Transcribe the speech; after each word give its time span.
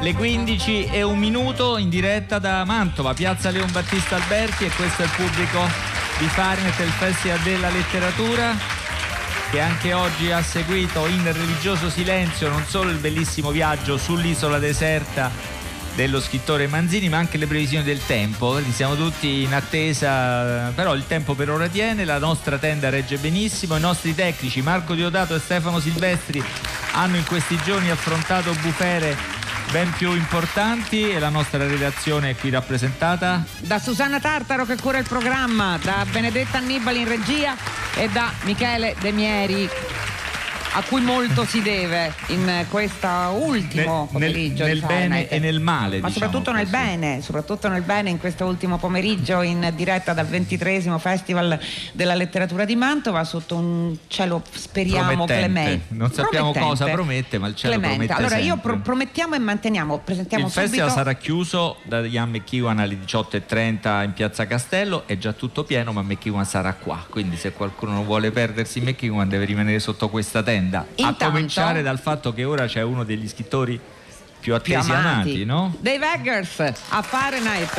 Le 0.00 0.14
15 0.14 0.86
e 0.86 1.02
un 1.02 1.18
minuto 1.18 1.76
in 1.76 1.90
diretta 1.90 2.38
da 2.38 2.64
Mantova, 2.64 3.12
piazza 3.12 3.50
Leon 3.50 3.70
Battista 3.70 4.16
Alberti 4.16 4.64
e 4.64 4.70
questo 4.70 5.02
è 5.02 5.04
il 5.04 5.10
pubblico 5.14 5.60
di 6.18 6.24
Fahrenheit, 6.24 6.78
il 6.80 6.88
Festival 6.88 7.38
della 7.40 7.68
Letteratura 7.68 8.56
che 9.50 9.60
anche 9.60 9.92
oggi 9.92 10.30
ha 10.30 10.42
seguito 10.42 11.06
in 11.06 11.30
religioso 11.30 11.90
silenzio 11.90 12.48
non 12.48 12.64
solo 12.64 12.90
il 12.90 12.96
bellissimo 12.96 13.50
viaggio 13.50 13.98
sull'isola 13.98 14.58
deserta 14.58 15.30
dello 15.94 16.20
scrittore 16.20 16.66
Manzini, 16.66 17.10
ma 17.10 17.18
anche 17.18 17.36
le 17.36 17.46
previsioni 17.46 17.84
del 17.84 18.00
tempo. 18.06 18.58
Siamo 18.72 18.96
tutti 18.96 19.42
in 19.42 19.52
attesa, 19.52 20.72
però 20.74 20.94
il 20.94 21.06
tempo 21.06 21.34
per 21.34 21.50
ora 21.50 21.68
tiene, 21.68 22.06
la 22.06 22.18
nostra 22.18 22.56
tenda 22.56 22.88
regge 22.88 23.18
benissimo, 23.18 23.76
i 23.76 23.80
nostri 23.80 24.14
tecnici 24.14 24.62
Marco 24.62 24.94
Diodato 24.94 25.34
e 25.34 25.40
Stefano 25.40 25.78
Silvestri 25.78 26.42
hanno 26.92 27.16
in 27.16 27.24
questi 27.26 27.58
giorni 27.64 27.90
affrontato 27.90 28.54
bufere 28.62 29.39
ben 29.70 29.92
più 29.92 30.14
importanti 30.14 31.10
e 31.10 31.18
la 31.18 31.28
nostra 31.28 31.66
redazione 31.66 32.30
è 32.30 32.36
qui 32.36 32.50
rappresentata 32.50 33.44
da 33.58 33.78
Susanna 33.78 34.18
Tartaro 34.18 34.64
che 34.64 34.76
cura 34.76 34.98
il 34.98 35.06
programma, 35.06 35.78
da 35.82 36.04
Benedetta 36.10 36.58
Annibali 36.58 37.00
in 37.00 37.08
regia 37.08 37.54
e 37.94 38.08
da 38.08 38.32
Michele 38.42 38.96
De 39.00 39.12
Mieri 39.12 39.68
a 40.72 40.82
cui 40.82 41.00
molto 41.00 41.44
si 41.44 41.62
deve 41.62 42.12
in 42.28 42.66
questo 42.68 43.08
ultimo 43.08 44.00
nel, 44.02 44.08
pomeriggio. 44.12 44.64
Nel, 44.64 44.78
nel 44.78 44.86
bene 44.86 45.28
e 45.28 45.38
nel 45.38 45.60
male. 45.60 46.00
Ma 46.00 46.08
diciamo 46.08 46.12
soprattutto 46.12 46.52
nel 46.52 46.66
bene, 46.66 47.22
soprattutto 47.22 47.68
nel 47.68 47.82
bene 47.82 48.10
in 48.10 48.18
questo 48.18 48.44
ultimo 48.44 48.78
pomeriggio 48.78 49.42
in 49.42 49.72
diretta 49.74 50.12
dal 50.12 50.26
23 50.26 50.98
Festival 50.98 51.58
della 51.92 52.14
Letteratura 52.14 52.64
di 52.64 52.76
Mantova 52.76 53.24
sotto 53.24 53.56
un 53.56 53.96
cielo 54.06 54.42
speriamo 54.50 55.24
clemente. 55.24 55.86
Non 55.88 56.12
sappiamo 56.12 56.52
cosa 56.52 56.86
promette, 56.86 57.38
ma 57.38 57.48
il 57.48 57.56
cielo 57.56 57.74
clemente. 57.74 57.96
promette 57.96 58.12
Allora 58.14 58.36
sempre. 58.36 58.46
io 58.46 58.56
pro- 58.58 58.78
promettiamo 58.78 59.34
e 59.34 59.38
manteniamo, 59.38 59.98
presentiamo 59.98 60.46
il 60.46 60.50
subito. 60.50 60.70
festival 60.70 60.92
sarà 60.94 61.12
chiuso 61.14 61.78
da 61.84 62.00
Jan 62.02 62.30
McKeown 62.30 62.78
alle 62.78 62.96
18.30 63.04 64.04
in 64.04 64.12
piazza 64.12 64.46
Castello, 64.46 65.06
è 65.06 65.18
già 65.18 65.32
tutto 65.32 65.64
pieno, 65.64 65.92
ma 65.92 66.02
McKeown 66.02 66.44
sarà 66.44 66.74
qua. 66.74 67.04
Quindi 67.08 67.36
se 67.36 67.52
qualcuno 67.52 67.92
non 67.92 68.04
vuole 68.04 68.30
perdersi 68.30 68.80
McKeown 68.80 69.28
deve 69.28 69.44
rimanere 69.44 69.80
sotto 69.80 70.08
questa 70.08 70.42
tenda. 70.42 70.59
Intanto- 70.60 71.24
a 71.24 71.26
cominciare 71.28 71.82
dal 71.82 71.98
fatto 71.98 72.32
che 72.32 72.44
ora 72.44 72.66
c'è 72.66 72.82
uno 72.82 73.04
degli 73.04 73.28
scrittori 73.28 73.78
più 73.78 73.98
più 74.40 74.54
attesi 74.54 74.90
amati, 74.90 75.04
amati, 75.04 75.44
no? 75.44 75.74
Dave 75.80 76.12
Eggers 76.14 76.60
a 76.88 77.02
Fahrenheit. 77.02 77.78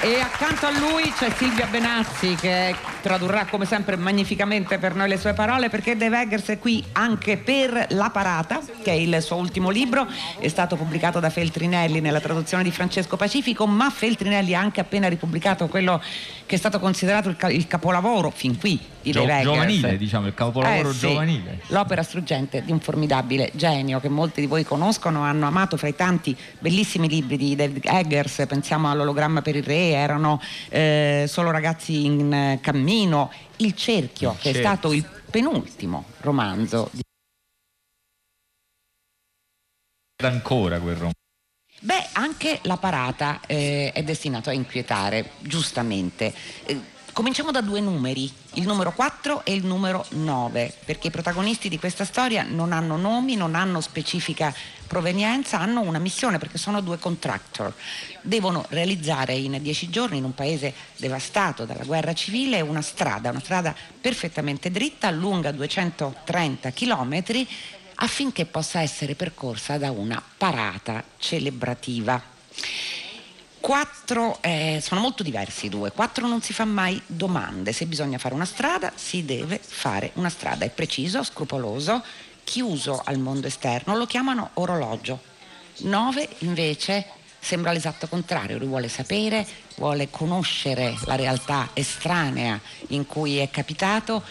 E 0.00 0.20
accanto 0.20 0.66
a 0.66 0.70
lui 0.70 1.12
c'è 1.16 1.32
Silvia 1.36 1.66
Benazzi 1.66 2.34
che 2.34 2.74
tradurrà 3.00 3.46
come 3.46 3.64
sempre 3.64 3.96
magnificamente 3.96 4.78
per 4.78 4.94
noi 4.94 5.08
le 5.08 5.18
sue 5.18 5.32
parole 5.32 5.68
perché 5.68 5.96
Dave 5.96 6.22
Eggers 6.22 6.46
è 6.46 6.58
qui 6.58 6.82
anche 6.92 7.36
per 7.36 7.86
La 7.90 8.10
Parata, 8.10 8.60
che 8.82 8.90
è 8.90 8.94
il 8.94 9.20
suo 9.22 9.36
ultimo 9.36 9.70
libro, 9.70 10.06
è 10.38 10.48
stato 10.48 10.76
pubblicato 10.76 11.20
da 11.20 11.30
Feltrinelli 11.30 12.00
nella 12.00 12.20
traduzione 12.20 12.62
di 12.62 12.70
Francesco 12.70 13.16
Pacifico, 13.16 13.66
ma 13.66 13.90
Feltrinelli 13.90 14.54
ha 14.54 14.60
anche 14.60 14.80
appena 14.80 15.08
ripubblicato 15.08 15.66
quello 15.68 16.02
che 16.46 16.54
è 16.54 16.58
stato 16.58 16.78
considerato 16.78 17.28
il, 17.28 17.36
ca- 17.36 17.50
il 17.50 17.66
capolavoro 17.66 18.30
fin 18.30 18.58
qui 18.58 18.78
di 19.02 19.10
Gio- 19.10 19.20
Dave 19.20 19.40
Eggers. 19.40 19.52
giovanile, 19.52 19.96
diciamo, 19.96 20.26
il 20.26 20.34
capolavoro 20.34 20.90
Eh 20.90 20.92
sì, 20.92 20.98
giovanile. 21.08 21.60
L'opera 21.68 22.02
struggente 22.02 22.62
di 22.64 22.72
un 22.72 22.80
formidabile 22.80 23.50
genio 23.54 24.00
che 24.00 24.08
molti 24.08 24.40
di 24.40 24.46
voi 24.46 24.64
conoscono, 24.64 25.22
hanno 25.22 25.46
amato 25.46 25.76
fra 25.76 25.88
i 25.88 25.94
tanti 25.94 26.36
bellissimi 26.58 27.08
libri 27.08 27.36
di 27.36 27.54
David 27.56 27.84
Eggers, 27.84 28.44
pensiamo 28.48 28.90
all'ologramma 28.90 29.42
per 29.42 29.56
il 29.56 29.62
re, 29.62 29.90
erano 29.90 30.40
eh, 30.68 31.24
solo 31.28 31.50
ragazzi 31.50 32.04
in 32.04 32.32
eh, 32.32 32.58
cammino, 32.86 33.32
Il 33.56 33.74
cerchio, 33.74 34.32
Il 34.32 34.38
che 34.38 34.50
è 34.50 34.52
cerchio. 34.52 34.70
stato 34.70 34.92
il 34.92 35.04
penultimo 35.30 36.04
romanzo 36.20 36.88
di 36.92 37.02
Ancora 40.22 40.80
quel 40.80 40.94
romanzo. 40.94 41.14
Beh, 41.80 42.08
anche 42.14 42.60
la 42.62 42.78
parata 42.78 43.40
eh, 43.46 43.92
è 43.92 44.02
destinato 44.02 44.48
a 44.48 44.54
inquietare, 44.54 45.32
giustamente. 45.40 46.32
Eh, 46.64 46.80
cominciamo 47.12 47.50
da 47.50 47.60
due 47.60 47.80
numeri, 47.80 48.32
il 48.56 48.66
numero 48.66 48.92
4 48.92 49.44
e 49.44 49.54
il 49.54 49.64
numero 49.64 50.04
9, 50.10 50.72
perché 50.84 51.08
i 51.08 51.10
protagonisti 51.10 51.68
di 51.68 51.78
questa 51.78 52.04
storia 52.04 52.42
non 52.42 52.72
hanno 52.72 52.96
nomi, 52.96 53.36
non 53.36 53.54
hanno 53.54 53.80
specifica 53.80 54.54
provenienza, 54.86 55.58
hanno 55.58 55.80
una 55.80 55.98
missione 55.98 56.38
perché 56.38 56.58
sono 56.58 56.80
due 56.80 56.98
contractor. 56.98 57.74
Devono 58.22 58.64
realizzare 58.70 59.34
in 59.34 59.58
dieci 59.60 59.90
giorni 59.90 60.18
in 60.18 60.24
un 60.24 60.34
paese 60.34 60.72
devastato 60.96 61.64
dalla 61.64 61.84
guerra 61.84 62.14
civile 62.14 62.60
una 62.60 62.82
strada, 62.82 63.30
una 63.30 63.40
strada 63.40 63.74
perfettamente 64.00 64.70
dritta, 64.70 65.10
lunga 65.10 65.52
230 65.52 66.70
chilometri, 66.70 67.46
affinché 67.96 68.46
possa 68.46 68.80
essere 68.80 69.14
percorsa 69.14 69.76
da 69.78 69.90
una 69.90 70.22
parata 70.36 71.02
celebrativa. 71.18 72.34
Quattro 73.66 74.38
eh, 74.42 74.78
sono 74.80 75.00
molto 75.00 75.24
diversi 75.24 75.66
i 75.66 75.68
due. 75.68 75.90
Quattro 75.90 76.28
non 76.28 76.40
si 76.40 76.52
fa 76.52 76.64
mai 76.64 77.02
domande. 77.04 77.72
Se 77.72 77.86
bisogna 77.86 78.16
fare 78.16 78.32
una 78.32 78.44
strada, 78.44 78.92
si 78.94 79.24
deve 79.24 79.58
fare 79.60 80.12
una 80.14 80.28
strada. 80.28 80.64
È 80.64 80.70
preciso, 80.70 81.24
scrupoloso, 81.24 82.00
chiuso 82.44 83.02
al 83.04 83.18
mondo 83.18 83.48
esterno. 83.48 83.96
Lo 83.96 84.06
chiamano 84.06 84.50
orologio. 84.54 85.18
Nove 85.78 86.28
invece 86.38 87.06
sembra 87.40 87.72
l'esatto 87.72 88.06
contrario. 88.06 88.56
Lui 88.56 88.68
vuole 88.68 88.86
sapere, 88.86 89.44
vuole 89.78 90.10
conoscere 90.10 90.96
la 91.06 91.16
realtà 91.16 91.70
estranea 91.72 92.60
in 92.90 93.04
cui 93.04 93.38
è 93.38 93.50
capitato. 93.50 94.22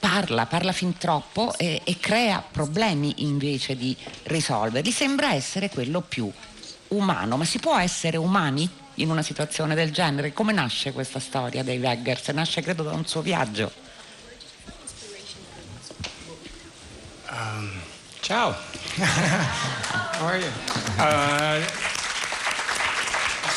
Parla, 0.00 0.46
parla 0.46 0.72
fin 0.72 0.98
troppo 0.98 1.56
e, 1.56 1.80
e 1.84 1.96
crea 2.00 2.42
problemi 2.42 3.14
invece 3.18 3.76
di 3.76 3.96
risolverli. 4.24 4.90
Sembra 4.90 5.32
essere 5.32 5.70
quello 5.70 6.00
più 6.00 6.28
umano, 6.90 7.36
ma 7.36 7.44
si 7.44 7.58
può 7.58 7.76
essere 7.78 8.16
umani 8.16 8.68
in 8.94 9.10
una 9.10 9.22
situazione 9.22 9.74
del 9.74 9.92
genere? 9.92 10.32
Come 10.32 10.52
nasce 10.52 10.92
questa 10.92 11.18
storia 11.18 11.62
dei 11.62 11.78
Veggers? 11.78 12.28
Nasce 12.28 12.62
credo 12.62 12.82
da 12.82 12.92
un 12.92 13.06
suo 13.06 13.22
viaggio. 13.22 13.72
Um, 17.30 17.70
ciao. 18.20 18.54
How 18.98 20.26
are 20.26 20.38
you? 20.38 20.50
Uh, 20.98 21.62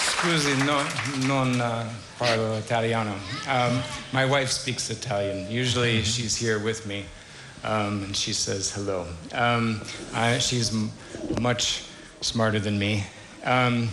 scusi, 0.05 0.55
no, 0.63 0.81
non 1.25 1.59
uh, 1.59 1.85
parlo 2.17 2.57
italiano. 2.57 3.13
Um, 3.47 3.81
my 4.11 4.25
wife 4.25 4.51
speaks 4.51 4.89
Italian. 4.89 5.49
Usually 5.49 6.03
she's 6.03 6.35
here 6.35 6.59
with 6.59 6.85
me 6.85 7.05
um, 7.63 8.03
and 8.03 8.15
she 8.15 8.33
says 8.33 8.71
hello. 8.71 9.07
Um, 9.33 9.81
I, 10.13 10.37
she's 10.37 10.71
m- 10.73 10.91
much 11.39 11.83
smarter 12.21 12.59
than 12.59 12.77
me. 12.77 13.03
Um, 13.43 13.89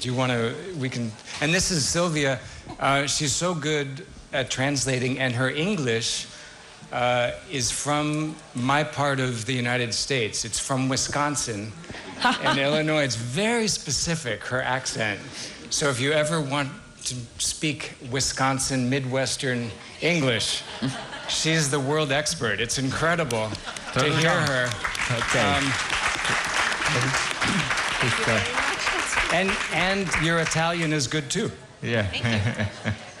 do 0.00 0.08
you 0.08 0.14
want 0.14 0.32
to? 0.32 0.54
We 0.78 0.88
can. 0.88 1.12
And 1.40 1.52
this 1.52 1.70
is 1.70 1.86
Sylvia. 1.88 2.38
Uh, 2.80 3.06
she's 3.06 3.32
so 3.32 3.54
good 3.54 4.06
at 4.32 4.50
translating, 4.50 5.18
and 5.18 5.34
her 5.34 5.50
English 5.50 6.26
uh, 6.92 7.32
is 7.50 7.70
from 7.70 8.34
my 8.54 8.82
part 8.84 9.20
of 9.20 9.44
the 9.46 9.52
United 9.52 9.92
States. 9.94 10.44
It's 10.44 10.58
from 10.58 10.88
Wisconsin 10.88 11.72
and 12.24 12.58
Illinois. 12.58 13.02
It's 13.04 13.16
very 13.16 13.68
specific, 13.68 14.42
her 14.44 14.62
accent. 14.62 15.20
So 15.70 15.88
if 15.90 16.00
you 16.00 16.12
ever 16.12 16.40
want 16.40 16.70
to 17.04 17.14
speak 17.38 17.94
Wisconsin 18.10 18.88
Midwestern 18.88 19.70
English, 20.00 20.62
she's 21.28 21.70
the 21.70 21.80
world 21.80 22.12
expert. 22.12 22.60
It's 22.60 22.78
incredible 22.78 23.50
to 23.94 24.04
hear 24.04 24.30
her. 24.30 24.66
Ok. 25.16 25.38
Um, 25.40 25.72
Questa- 28.00 28.71
and, 29.32 29.50
and 29.72 30.08
your 30.22 30.40
Italian 30.40 30.92
is 30.92 31.06
good 31.06 31.30
too. 31.30 31.50
yeah. 31.82 32.68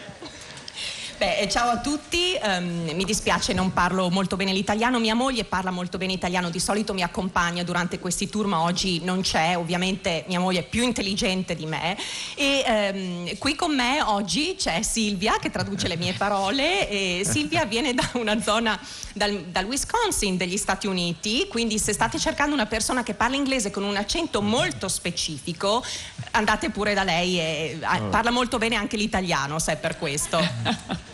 Beh, 1.22 1.36
eh, 1.36 1.48
ciao 1.48 1.70
a 1.70 1.78
tutti, 1.78 2.34
ehm, 2.34 2.90
mi 2.96 3.04
dispiace 3.04 3.52
non 3.52 3.72
parlo 3.72 4.10
molto 4.10 4.34
bene 4.34 4.52
l'italiano, 4.52 4.98
mia 4.98 5.14
moglie 5.14 5.44
parla 5.44 5.70
molto 5.70 5.96
bene 5.96 6.14
italiano, 6.14 6.50
di 6.50 6.58
solito 6.58 6.92
mi 6.94 7.02
accompagna 7.04 7.62
durante 7.62 8.00
questi 8.00 8.28
tour 8.28 8.46
ma 8.46 8.62
oggi 8.62 9.04
non 9.04 9.20
c'è, 9.20 9.56
ovviamente 9.56 10.24
mia 10.26 10.40
moglie 10.40 10.58
è 10.58 10.64
più 10.64 10.82
intelligente 10.82 11.54
di 11.54 11.64
me. 11.64 11.96
E 12.34 12.64
ehm, 12.66 13.38
qui 13.38 13.54
con 13.54 13.72
me 13.72 14.02
oggi 14.02 14.56
c'è 14.58 14.82
Silvia 14.82 15.36
che 15.40 15.52
traduce 15.52 15.86
le 15.86 15.96
mie 15.96 16.12
parole. 16.14 16.88
E 16.88 17.22
Silvia 17.24 17.66
viene 17.66 17.94
da 17.94 18.10
una 18.14 18.42
zona, 18.42 18.76
dal, 19.14 19.44
dal 19.44 19.66
Wisconsin 19.66 20.36
degli 20.36 20.56
Stati 20.56 20.88
Uniti, 20.88 21.46
quindi 21.46 21.78
se 21.78 21.92
state 21.92 22.18
cercando 22.18 22.52
una 22.52 22.66
persona 22.66 23.04
che 23.04 23.14
parla 23.14 23.36
inglese 23.36 23.70
con 23.70 23.84
un 23.84 23.94
accento 23.94 24.42
molto 24.42 24.88
specifico 24.88 25.84
andate 26.32 26.70
pure 26.70 26.94
da 26.94 27.04
lei 27.04 27.38
e 27.38 27.78
ah, 27.82 28.00
parla 28.00 28.32
molto 28.32 28.58
bene 28.58 28.74
anche 28.74 28.96
l'italiano 28.96 29.60
se 29.60 29.74
è 29.74 29.76
per 29.76 29.96
questo. 29.98 31.10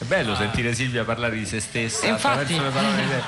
È 0.00 0.04
bello 0.04 0.34
sentire 0.34 0.74
Silvia 0.74 1.04
parlare 1.04 1.36
di 1.36 1.44
se 1.44 1.60
stessa 1.60 2.06
infatti- 2.06 2.54
attraverso 2.54 2.62
le 2.62 2.70
parole 2.70 3.02
di 3.02 3.08
lei. 3.08 3.22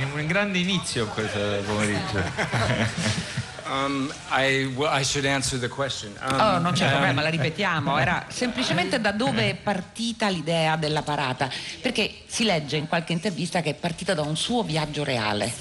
È 0.00 0.02
un 0.14 0.26
grande 0.26 0.58
inizio 0.58 1.06
questo 1.08 1.38
pomeriggio. 1.66 3.34
Um, 3.68 4.12
I, 4.30 4.72
well, 4.76 4.88
I 4.88 5.02
should 5.02 5.26
answer 5.26 5.58
the 5.58 5.66
question. 5.66 6.12
Um, 6.20 6.38
Oh, 6.38 6.58
non 6.58 6.72
c'è 6.72 6.84
um, 6.84 6.90
problema, 6.90 7.20
la 7.20 7.30
ripetiamo. 7.30 7.98
Era 7.98 8.26
semplicemente 8.30 9.00
da 9.00 9.10
dove 9.10 9.50
è 9.50 9.54
partita 9.56 10.28
l'idea 10.28 10.76
della 10.76 11.02
parata, 11.02 11.50
perché 11.82 12.22
si 12.28 12.44
legge 12.44 12.76
in 12.76 12.86
qualche 12.86 13.12
intervista 13.12 13.62
che 13.62 13.70
è 13.70 13.74
partita 13.74 14.14
da 14.14 14.22
un 14.22 14.36
suo 14.36 14.62
viaggio 14.62 15.02
reale. 15.02 15.52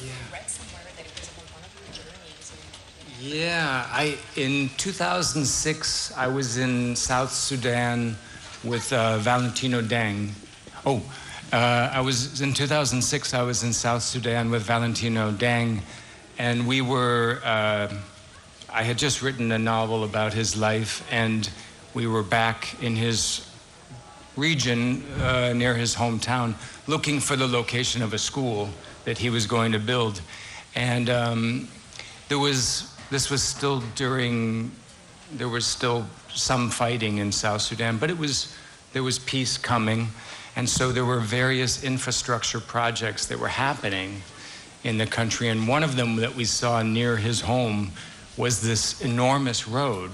Yeah, 3.22 3.88
I 3.92 4.16
in 4.36 4.69
2006 4.75 6.13
I 6.16 6.28
was 6.28 6.58
in 6.58 6.96
South 6.96 7.31
Sudan 7.31 8.16
with 8.62 8.92
uh, 8.92 9.18
Valentino 9.18 9.81
Deng. 9.81 10.31
Oh, 10.88 11.02
uh, 11.52 11.90
I 11.92 12.02
was 12.02 12.42
in 12.42 12.54
2006 12.54 13.34
I 13.34 13.42
was 13.42 13.64
in 13.64 13.74
South 13.74 14.04
Sudan 14.04 14.52
with 14.52 14.62
Valentino 14.62 15.32
Dang, 15.32 15.82
and 16.38 16.68
we 16.68 16.82
were. 16.82 17.42
Uh, 17.44 17.92
I 18.72 18.84
had 18.84 18.96
just 19.00 19.24
written 19.24 19.52
a 19.52 19.58
novel 19.58 20.04
about 20.04 20.32
his 20.36 20.56
life, 20.56 21.04
and 21.12 21.50
we 21.96 22.06
were 22.06 22.22
back 22.22 22.80
in 22.84 22.96
his 22.96 23.50
region 24.38 25.04
uh, 25.22 25.54
near 25.54 25.74
his 25.74 25.96
hometown 25.96 26.54
looking 26.86 27.20
for 27.20 27.36
the 27.36 27.48
location 27.48 28.04
of 28.04 28.14
a 28.14 28.20
school 28.20 28.70
that 29.06 29.18
he 29.18 29.32
was 29.32 29.48
going 29.48 29.72
to 29.72 29.80
build. 29.80 30.22
And 30.76 31.10
um, 31.10 31.68
there 32.30 32.38
was, 32.38 32.96
this 33.10 33.32
was 33.32 33.42
still 33.42 33.82
during, 33.96 34.72
there 35.34 35.50
was 35.50 35.66
still 35.66 36.06
some 36.32 36.70
fighting 36.70 37.18
in 37.18 37.32
South 37.32 37.62
Sudan, 37.62 37.98
but 37.98 38.12
it 38.12 38.18
was, 38.20 38.56
there 38.94 39.02
was 39.02 39.18
peace 39.18 39.58
coming. 39.58 40.10
And 40.56 40.69
so 40.69 40.92
there 40.92 41.06
were 41.06 41.19
various 41.19 41.84
infrastructure 41.84 42.60
projects 42.60 43.25
that 43.28 43.40
were 43.40 43.50
happening 43.50 44.22
in 44.84 44.98
the 44.98 45.06
country. 45.06 45.50
And 45.50 45.68
one 45.68 45.84
of 45.84 45.96
them 45.96 46.16
that 46.18 46.36
we 46.36 46.46
saw 46.46 46.81
near 46.81 47.18
his 47.18 47.42
home 47.42 47.92
was 48.38 48.62
this 48.62 49.02
enormous 49.02 49.68
road, 49.68 50.12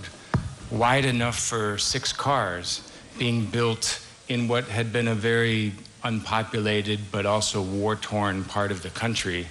wide 0.72 1.06
enough 1.06 1.38
for 1.38 1.78
six 1.78 2.12
cars, 2.14 2.92
being 3.20 3.46
built 3.46 4.04
in 4.30 4.48
what 4.48 4.66
had 4.66 4.92
been 4.92 5.10
a 5.10 5.16
very 5.16 5.74
unpopulated 6.04 7.00
but 7.12 7.26
also 7.26 7.62
war 7.62 7.96
torn 7.96 8.44
part 8.44 8.72
of 8.72 8.82
the 8.82 8.90
country. 8.90 9.46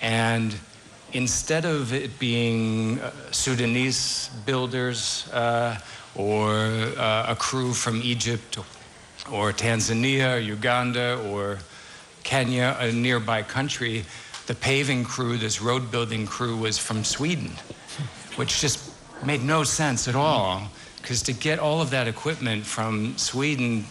And 0.00 0.54
instead 1.12 1.64
of 1.64 1.92
it 1.92 2.18
being 2.18 3.00
uh, 3.00 3.10
Sudanese 3.30 4.30
builders 4.46 5.28
uh, 5.32 5.78
or 6.14 6.54
uh, 6.96 7.26
a 7.28 7.36
crew 7.36 7.72
from 7.72 8.00
Egypt 8.02 8.58
or 9.30 9.52
Tanzania 9.52 10.36
or 10.36 10.38
Uganda 10.38 11.20
or 11.30 11.58
Kenya, 12.22 12.76
a 12.80 12.92
nearby 12.92 13.42
country, 13.42 14.04
the 14.46 14.54
paving 14.54 15.04
crew, 15.04 15.36
this 15.36 15.60
road 15.60 15.90
building 15.90 16.26
crew, 16.26 16.56
was 16.56 16.78
from 16.78 17.04
Sweden, 17.04 17.50
which 18.36 18.60
just 18.60 18.90
made 19.24 19.42
no 19.42 19.64
sense 19.64 20.08
at 20.08 20.14
all. 20.14 20.68
Because 20.96 21.22
to 21.22 21.32
get 21.32 21.58
all 21.58 21.82
of 21.82 21.90
that 21.90 22.08
equipment 22.08 22.64
from 22.64 23.16
Sweden 23.18 23.84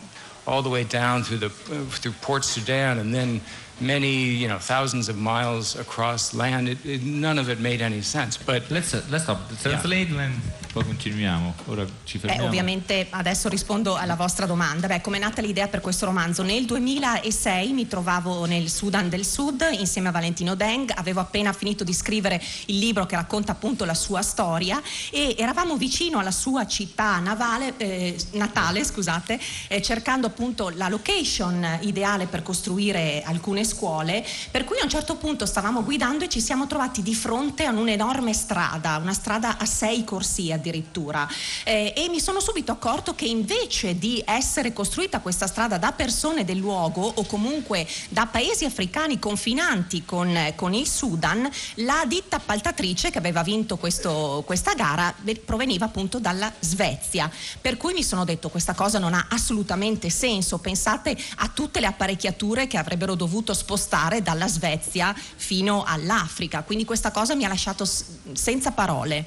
all 0.48 0.62
the 0.62 0.70
way 0.70 0.84
down 0.84 1.24
through 1.24 1.38
the 1.38 1.46
uh, 1.46 1.86
through 1.86 2.12
Port 2.22 2.44
Sudan 2.44 2.98
and 2.98 3.14
then 3.14 3.40
many 3.84 4.36
you 4.36 4.48
know 4.48 4.58
thousands 4.60 5.10
of 5.10 5.18
miles 5.18 5.76
across 5.76 6.34
land, 6.34 6.68
it, 6.68 6.84
it, 6.86 7.04
none 7.04 7.40
of 7.40 7.50
it 7.50 7.60
made 7.60 7.82
any 7.82 8.02
sense. 8.02 8.38
But 8.38 8.64
Let's, 8.70 8.94
let's 9.12 9.24
stop, 9.24 9.40
translate, 9.62 10.10
and 10.10 10.34
poi 10.74 10.84
continuiamo. 10.86 11.54
Ora 11.66 11.86
ci 12.04 12.18
Beh, 12.18 12.28
fermiamo. 12.28 12.48
ovviamente 12.48 13.06
adesso 13.12 13.48
rispondo 13.48 13.96
alla 13.96 14.16
vostra 14.16 14.48
domanda. 14.48 14.88
Beh, 14.88 15.02
come 15.02 15.18
è 15.18 15.20
nata 15.20 15.40
l'idea 15.40 15.68
per 15.68 15.82
questo 15.82 16.06
romanzo? 16.06 16.42
Nel 16.42 16.66
2006 16.66 17.74
mi 17.74 17.88
trovavo 17.88 18.46
nel 18.46 18.70
Sudan 18.70 19.08
del 19.08 19.24
Sud 19.24 19.64
insieme 19.78 20.08
a 20.08 20.12
Valentino 20.12 20.56
Deng, 20.56 20.92
avevo 20.96 21.20
appena 21.20 21.54
finito 21.54 21.84
di 21.84 21.94
scrivere 21.94 22.42
il 22.66 22.80
libro 22.80 23.06
che 23.06 23.16
racconta 23.16 23.52
appunto 23.52 23.86
la 23.86 23.94
sua 23.94 24.24
storia 24.24 24.82
e 25.12 25.36
eravamo 25.38 25.78
vicino 25.78 26.18
alla 26.18 26.32
sua 26.32 26.66
città 26.66 27.20
navale, 27.20 27.76
eh, 27.78 28.18
natale, 28.32 28.84
scusate, 28.84 29.40
eh, 29.68 29.80
cercando 29.80 30.26
appunto 30.26 30.70
la 30.70 30.88
location 30.90 31.78
ideale 31.82 32.26
per 32.26 32.42
costruire 32.42 33.22
alcune 33.24 33.64
scuole, 33.74 34.26
per 34.52 34.64
cui 34.64 34.80
a 34.80 34.84
un 34.84 34.90
certo 34.90 35.16
punto 35.16 35.46
stavamo 35.46 35.84
guidando 35.84 36.26
e 36.26 36.30
ci 36.30 36.40
siamo 36.42 36.68
trovati 36.68 37.02
di 37.02 37.16
fronte 37.16 37.66
a 37.66 37.72
un'enorme 37.72 38.34
strada, 38.34 38.98
una 38.98 39.14
strada 39.14 39.58
a 39.58 39.66
sei 39.66 40.04
corsie 40.04 40.54
addirittura 40.54 41.28
Eh, 41.64 41.94
e 41.96 42.10
mi 42.10 42.20
sono 42.20 42.40
subito 42.40 42.72
accorto 42.72 43.16
che 43.16 43.26
invece 43.26 43.98
di 43.98 44.22
essere 44.26 44.74
costruita 44.74 45.20
questa 45.20 45.48
strada 45.48 45.78
da 45.78 45.92
persone 45.92 46.44
del 46.46 46.58
luogo 46.58 47.02
o 47.16 47.26
comunque 47.26 47.88
da 48.10 48.26
paesi 48.26 48.66
africani 48.66 49.18
confinanti 49.20 50.04
con, 50.06 50.54
con 50.56 50.74
il 50.74 50.88
Sudan, 50.88 51.50
la 51.76 52.04
ditta 52.06 52.36
appaltatrice 52.38 53.10
che 53.12 53.18
aveva 53.18 53.44
vinto 53.44 53.78
questo- 53.78 54.44
questa 54.46 54.74
gara 54.74 55.14
ve- 55.22 55.36
proveniva 55.38 55.86
appunto 55.86 56.20
dalla 56.20 56.52
Svezia. 56.60 57.32
Per 57.62 57.78
cui 57.78 57.94
mi 57.94 58.04
sono 58.04 58.26
detto 58.26 58.50
questa 58.50 58.74
cosa 58.74 59.00
non 59.00 59.14
ha 59.14 59.28
assolutamente 59.30 60.10
senso. 60.10 60.58
Pensate 60.60 61.18
a 61.38 61.48
tutte 61.48 61.80
le 61.80 61.88
apparecchiature 61.88 62.68
che 62.68 62.78
avrebbero 62.78 63.16
dovuto 63.16 63.53
spostare 63.54 64.22
dalla 64.22 64.48
Svezia 64.48 65.14
fino 65.36 65.84
all'Africa. 65.84 66.62
Quindi 66.64 66.86
questa 66.86 67.12
cosa 67.12 67.36
mi 67.36 67.46
ha 67.46 67.48
lasciato 67.48 67.86
s- 67.86 68.06
senza 68.34 68.72
parole. 68.72 69.26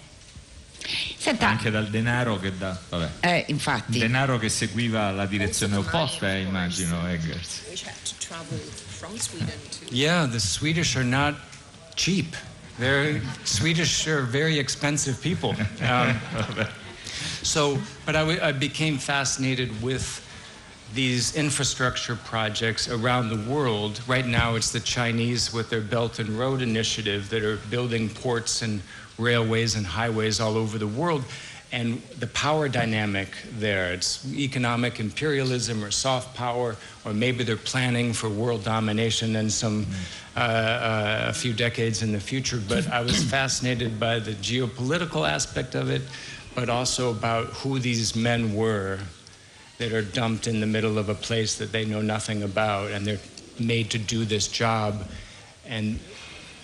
Senta, 1.18 1.48
Anche 1.48 1.70
dal 1.70 1.88
denaro 1.88 2.38
che 2.38 2.56
dà, 2.56 2.78
vabbè. 2.90 3.08
eh, 3.20 3.44
infatti, 3.48 3.98
Denaro 3.98 4.38
che 4.38 4.48
seguiva 4.48 5.10
la 5.10 5.26
direzione 5.26 5.74
opposta, 5.76 6.32
eh, 6.32 6.42
immagino, 6.42 7.04
Eggers. 7.08 7.62
Yeah, 9.90 10.26
the 10.26 10.38
Swedish 10.38 10.94
are 10.96 11.04
not 11.04 11.34
cheap. 11.94 12.36
They're 12.78 13.20
Swedish 13.44 14.06
are 14.06 14.22
very 14.22 14.58
expensive 14.58 15.18
people. 15.20 15.54
Um, 15.80 16.18
so, 17.42 17.78
but 18.04 18.14
I, 18.14 18.20
w- 18.20 18.40
I 18.42 18.52
became 18.52 18.98
fascinated 18.98 19.70
with 19.82 20.20
these 20.96 21.36
infrastructure 21.36 22.16
projects 22.16 22.88
around 22.88 23.28
the 23.28 23.50
world. 23.50 24.00
Right 24.08 24.26
now, 24.26 24.54
it's 24.54 24.72
the 24.72 24.80
Chinese 24.80 25.52
with 25.52 25.68
their 25.68 25.82
Belt 25.82 26.18
and 26.18 26.30
Road 26.30 26.62
Initiative 26.62 27.28
that 27.28 27.44
are 27.44 27.58
building 27.70 28.08
ports 28.08 28.62
and 28.62 28.80
railways 29.18 29.76
and 29.76 29.86
highways 29.86 30.40
all 30.40 30.56
over 30.56 30.78
the 30.78 30.86
world. 30.86 31.22
And 31.70 32.00
the 32.18 32.28
power 32.28 32.68
dynamic 32.68 33.28
there, 33.58 33.92
it's 33.92 34.24
economic 34.32 34.98
imperialism 34.98 35.84
or 35.84 35.90
soft 35.90 36.34
power, 36.34 36.76
or 37.04 37.12
maybe 37.12 37.44
they're 37.44 37.56
planning 37.56 38.14
for 38.14 38.30
world 38.30 38.64
domination 38.64 39.36
in 39.36 39.50
some 39.50 39.86
uh, 40.34 40.40
uh, 40.40 41.24
a 41.28 41.32
few 41.34 41.52
decades 41.52 42.02
in 42.02 42.12
the 42.12 42.20
future. 42.20 42.62
But 42.66 42.88
I 42.88 43.02
was 43.02 43.22
fascinated 43.30 44.00
by 44.00 44.18
the 44.18 44.32
geopolitical 44.32 45.28
aspect 45.28 45.74
of 45.74 45.90
it, 45.90 46.02
but 46.54 46.70
also 46.70 47.10
about 47.10 47.48
who 47.48 47.78
these 47.78 48.16
men 48.16 48.54
were 48.54 48.98
that 49.78 49.92
are 49.92 50.02
dumped 50.02 50.46
in 50.46 50.60
the 50.60 50.66
middle 50.66 50.98
of 50.98 51.08
a 51.08 51.14
place 51.14 51.56
that 51.58 51.72
they 51.72 51.84
know 51.84 52.00
nothing 52.00 52.42
about 52.42 52.90
and 52.90 53.06
they're 53.06 53.20
made 53.58 53.90
to 53.90 53.98
do 53.98 54.24
this 54.24 54.48
job 54.48 55.06
and 55.66 55.98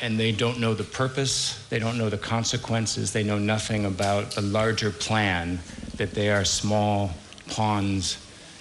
and 0.00 0.19
they 0.19 0.33
don't 0.33 0.59
know 0.59 0.75
the 0.75 0.85
purpose 0.85 1.64
they 1.69 1.78
don't 1.78 1.97
know 1.97 2.09
the 2.09 2.19
consequences 2.19 3.12
they 3.12 3.23
know 3.23 3.38
nothing 3.38 3.85
about 3.85 4.31
the 4.33 4.42
larger 4.42 4.90
plan 4.90 5.59
that 5.97 6.12
they 6.12 6.31
are 6.31 6.45
small 6.45 7.11
pawns 7.49 8.19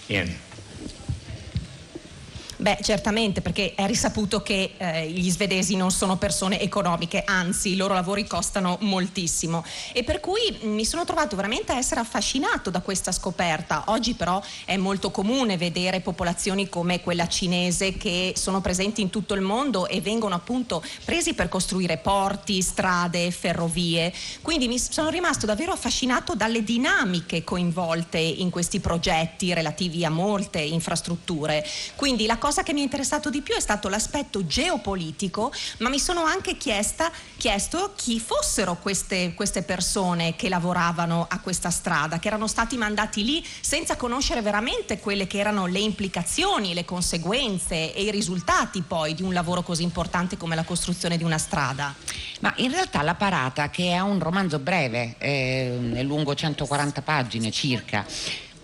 in 0.10 0.30
Beh, 2.62 2.78
certamente, 2.84 3.42
perché 3.42 3.74
è 3.74 3.88
risaputo 3.88 4.44
che 4.44 4.74
eh, 4.78 5.10
gli 5.10 5.32
svedesi 5.32 5.76
non 5.76 5.90
sono 5.90 6.18
persone 6.18 6.62
economiche, 6.62 7.24
anzi 7.26 7.72
i 7.72 7.76
loro 7.76 7.96
lavori 7.96 8.28
costano 8.28 8.78
moltissimo. 8.82 9.66
E 9.94 10.04
per 10.04 10.20
cui 10.20 10.60
mi 10.66 10.86
sono 10.86 11.04
trovato 11.04 11.36
veramente 11.36 11.72
a 11.72 11.78
essere 11.78 12.02
affascinato 12.02 12.70
da 12.70 12.82
questa 12.82 13.12
scoperta. 13.12 13.86
Oggi 13.88 14.14
però 14.14 14.40
è 14.66 14.78
molto 14.78 15.10
comune 15.10 15.58
vedere 15.58 16.02
popolazioni 16.02 16.70
come 16.70 17.02
quella 17.02 17.28
cinese 17.28 17.98
che 17.98 18.34
sono 18.36 18.62
presenti 18.62 19.02
in 19.02 19.10
tutto 19.10 19.34
il 19.34 19.42
mondo 19.42 19.88
e 19.88 20.00
vengono 20.00 20.36
appunto 20.36 20.84
presi 21.04 21.34
per 21.34 21.50
costruire 21.50 21.98
porti, 21.98 22.62
strade, 22.62 23.32
ferrovie. 23.32 24.14
Quindi 24.44 24.68
mi 24.68 24.78
sono 24.78 25.10
rimasto 25.10 25.48
davvero 25.48 25.72
affascinato 25.72 26.36
dalle 26.36 26.64
dinamiche 26.64 27.44
coinvolte 27.44 28.20
in 28.20 28.52
questi 28.52 28.80
progetti 28.80 29.52
relativi 29.52 30.06
a 30.06 30.12
molte 30.12 30.60
infrastrutture. 30.60 31.66
Quindi 31.96 32.28
la 32.28 32.38
cosa 32.38 32.50
che 32.64 32.74
mi 32.74 32.82
ha 32.82 32.84
interessato 32.84 33.30
di 33.30 33.42
più 33.42 33.56
è 33.56 33.60
stato 33.62 33.88
l'aspetto 33.88 34.46
geopolitico, 34.46 35.52
ma 35.80 35.88
mi 35.88 36.00
sono 36.00 36.24
anche 36.24 36.58
chiesta, 36.58 37.10
chiesto 37.38 37.94
chi 37.96 38.20
fossero 38.20 38.76
queste, 38.76 39.34
queste 39.34 39.64
persone 39.64 40.36
che 40.36 40.50
lavoravano 40.50 41.26
a 41.30 41.40
questa 41.40 41.70
strada, 41.70 42.20
che 42.20 42.28
erano 42.28 42.48
stati 42.48 42.76
mandati 42.76 43.24
lì 43.24 43.44
senza 43.62 43.96
conoscere 43.96 44.42
veramente 44.42 45.00
quelle 45.00 45.26
che 45.26 45.40
erano 45.40 45.66
le 45.66 45.80
implicazioni, 45.80 46.74
le 46.74 46.86
conseguenze 46.86 47.94
e 47.94 48.04
i 48.04 48.12
risultati 48.12 48.82
poi 48.82 49.14
di 49.14 49.24
un 49.24 49.32
lavoro 49.32 49.64
così 49.64 49.84
importante 49.84 50.36
come 50.36 50.56
la 50.56 50.64
costruzione 50.64 51.18
di 51.18 51.24
una 51.24 51.38
strada. 51.38 51.96
ma 52.42 52.54
in 52.58 52.72
realtà 52.72 53.02
La 53.02 53.16
Parata, 53.16 53.70
che 53.70 53.92
è 53.92 54.00
un 54.00 54.20
romanzo 54.20 54.60
breve, 54.60 55.16
eh, 55.20 55.92
è 55.94 56.04
lungo 56.04 56.36
140 56.36 57.02
pagine 57.02 57.52
circa, 57.52 58.06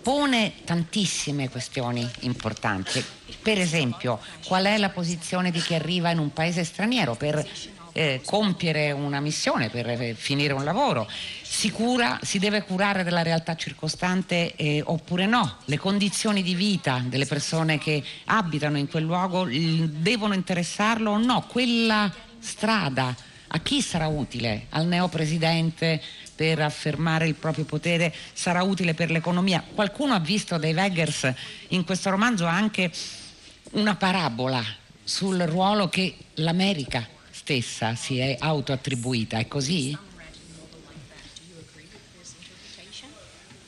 pone 0.08 0.54
tantissime 0.64 1.50
questioni 1.50 2.08
importanti. 2.20 3.04
Per 3.42 3.58
esempio, 3.58 4.18
qual 4.46 4.64
è 4.64 4.78
la 4.78 4.88
posizione 4.88 5.50
di 5.50 5.60
chi 5.60 5.74
arriva 5.74 6.10
in 6.10 6.18
un 6.18 6.32
paese 6.32 6.64
straniero 6.64 7.14
per 7.14 7.46
eh, 7.92 8.22
compiere 8.24 8.90
una 8.90 9.20
missione, 9.20 9.68
per 9.68 9.86
eh, 9.86 10.14
finire 10.14 10.54
un 10.54 10.64
lavoro, 10.64 11.06
si, 11.42 11.70
cura, 11.70 12.18
si 12.22 12.38
deve 12.38 12.62
curare 12.62 13.04
della 13.04 13.20
realtà 13.20 13.54
circostante 13.54 14.56
eh, 14.56 14.82
oppure 14.82 15.26
no? 15.26 15.58
Le 15.66 15.76
condizioni 15.76 16.42
di 16.42 16.54
vita 16.54 17.04
delle 17.06 17.26
persone 17.26 17.76
che 17.76 18.02
abitano 18.24 18.78
in 18.78 18.88
quel 18.88 19.04
luogo 19.04 19.44
devono 19.44 20.32
interessarlo 20.32 21.10
o 21.10 21.18
no? 21.18 21.44
Quella 21.46 22.10
strada 22.38 23.14
a 23.48 23.58
chi 23.60 23.82
sarà 23.82 24.06
utile? 24.06 24.68
Al 24.70 24.86
neopresidente 24.86 26.00
per 26.38 26.60
affermare 26.60 27.26
il 27.26 27.34
proprio 27.34 27.64
potere? 27.64 28.14
Sarà 28.32 28.62
utile 28.62 28.94
per 28.94 29.10
l'economia? 29.10 29.60
Qualcuno 29.74 30.14
ha 30.14 30.20
visto 30.20 30.56
dai 30.56 30.72
Weggers 30.72 31.32
in 31.70 31.84
questo 31.84 32.10
romanzo 32.10 32.44
anche 32.44 32.92
una 33.72 33.96
parabola 33.96 34.64
sul 35.02 35.36
ruolo 35.40 35.88
che 35.88 36.14
l'America 36.34 37.04
stessa 37.32 37.96
si 37.96 38.18
è 38.18 38.36
autoattribuita, 38.38 39.38
è 39.38 39.48
così? 39.48 39.98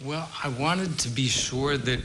Well, 0.03 0.29
I 0.45 0.49
wanted 0.57 0.97
to 1.03 1.09
be 1.11 1.27
sure 1.27 1.77
that 1.77 1.99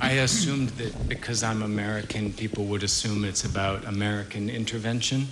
I 0.00 0.18
assumed 0.18 0.70
that 0.78 0.92
because 1.06 1.44
I'm 1.44 1.62
American, 1.62 2.32
people 2.32 2.64
would 2.64 2.82
assume 2.82 3.24
it's 3.24 3.44
about 3.44 3.86
American 3.86 4.50
intervention. 4.50 5.28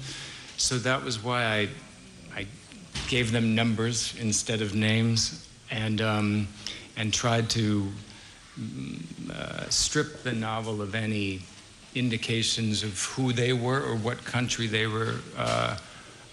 So 0.56 0.78
that 0.78 1.02
was 1.02 1.18
why 1.18 1.42
I 1.42 1.68
gave 3.10 3.32
them 3.32 3.56
numbers 3.56 4.14
instead 4.20 4.62
of 4.62 4.72
names 4.72 5.48
and, 5.72 6.00
um, 6.00 6.46
and 6.96 7.12
tried 7.12 7.50
to 7.50 7.88
mm, 8.58 9.30
uh, 9.30 9.68
strip 9.68 10.22
the 10.22 10.32
novel 10.32 10.80
of 10.80 10.94
any 10.94 11.40
indications 11.96 12.84
of 12.84 13.02
who 13.06 13.32
they 13.32 13.52
were 13.52 13.82
or 13.82 13.96
what 13.96 14.24
country 14.24 14.68
they 14.68 14.86
were 14.86 15.16
uh, 15.36 15.76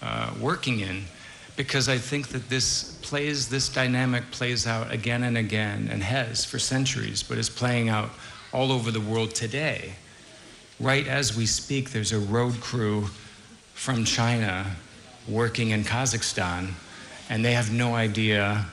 uh, 0.00 0.32
working 0.40 0.78
in 0.78 1.02
because 1.56 1.88
I 1.88 1.98
think 1.98 2.28
that 2.28 2.48
this 2.48 2.96
plays, 3.02 3.48
this 3.48 3.68
dynamic 3.68 4.30
plays 4.30 4.64
out 4.64 4.92
again 4.92 5.24
and 5.24 5.36
again 5.36 5.88
and 5.90 6.00
has 6.04 6.44
for 6.44 6.60
centuries, 6.60 7.24
but 7.24 7.36
is 7.36 7.50
playing 7.50 7.88
out 7.88 8.10
all 8.52 8.70
over 8.70 8.92
the 8.92 9.00
world 9.00 9.34
today. 9.34 9.94
Right 10.78 11.08
as 11.08 11.36
we 11.36 11.46
speak, 11.46 11.90
there's 11.90 12.12
a 12.12 12.20
road 12.20 12.60
crew 12.60 13.06
from 13.74 14.04
China 14.04 14.76
working 15.28 15.70
in 15.70 15.84
Kazakhstan, 15.84 16.70
and 17.28 17.44
they 17.44 17.52
have 17.52 17.72
no 17.72 17.94
idea 17.94 18.64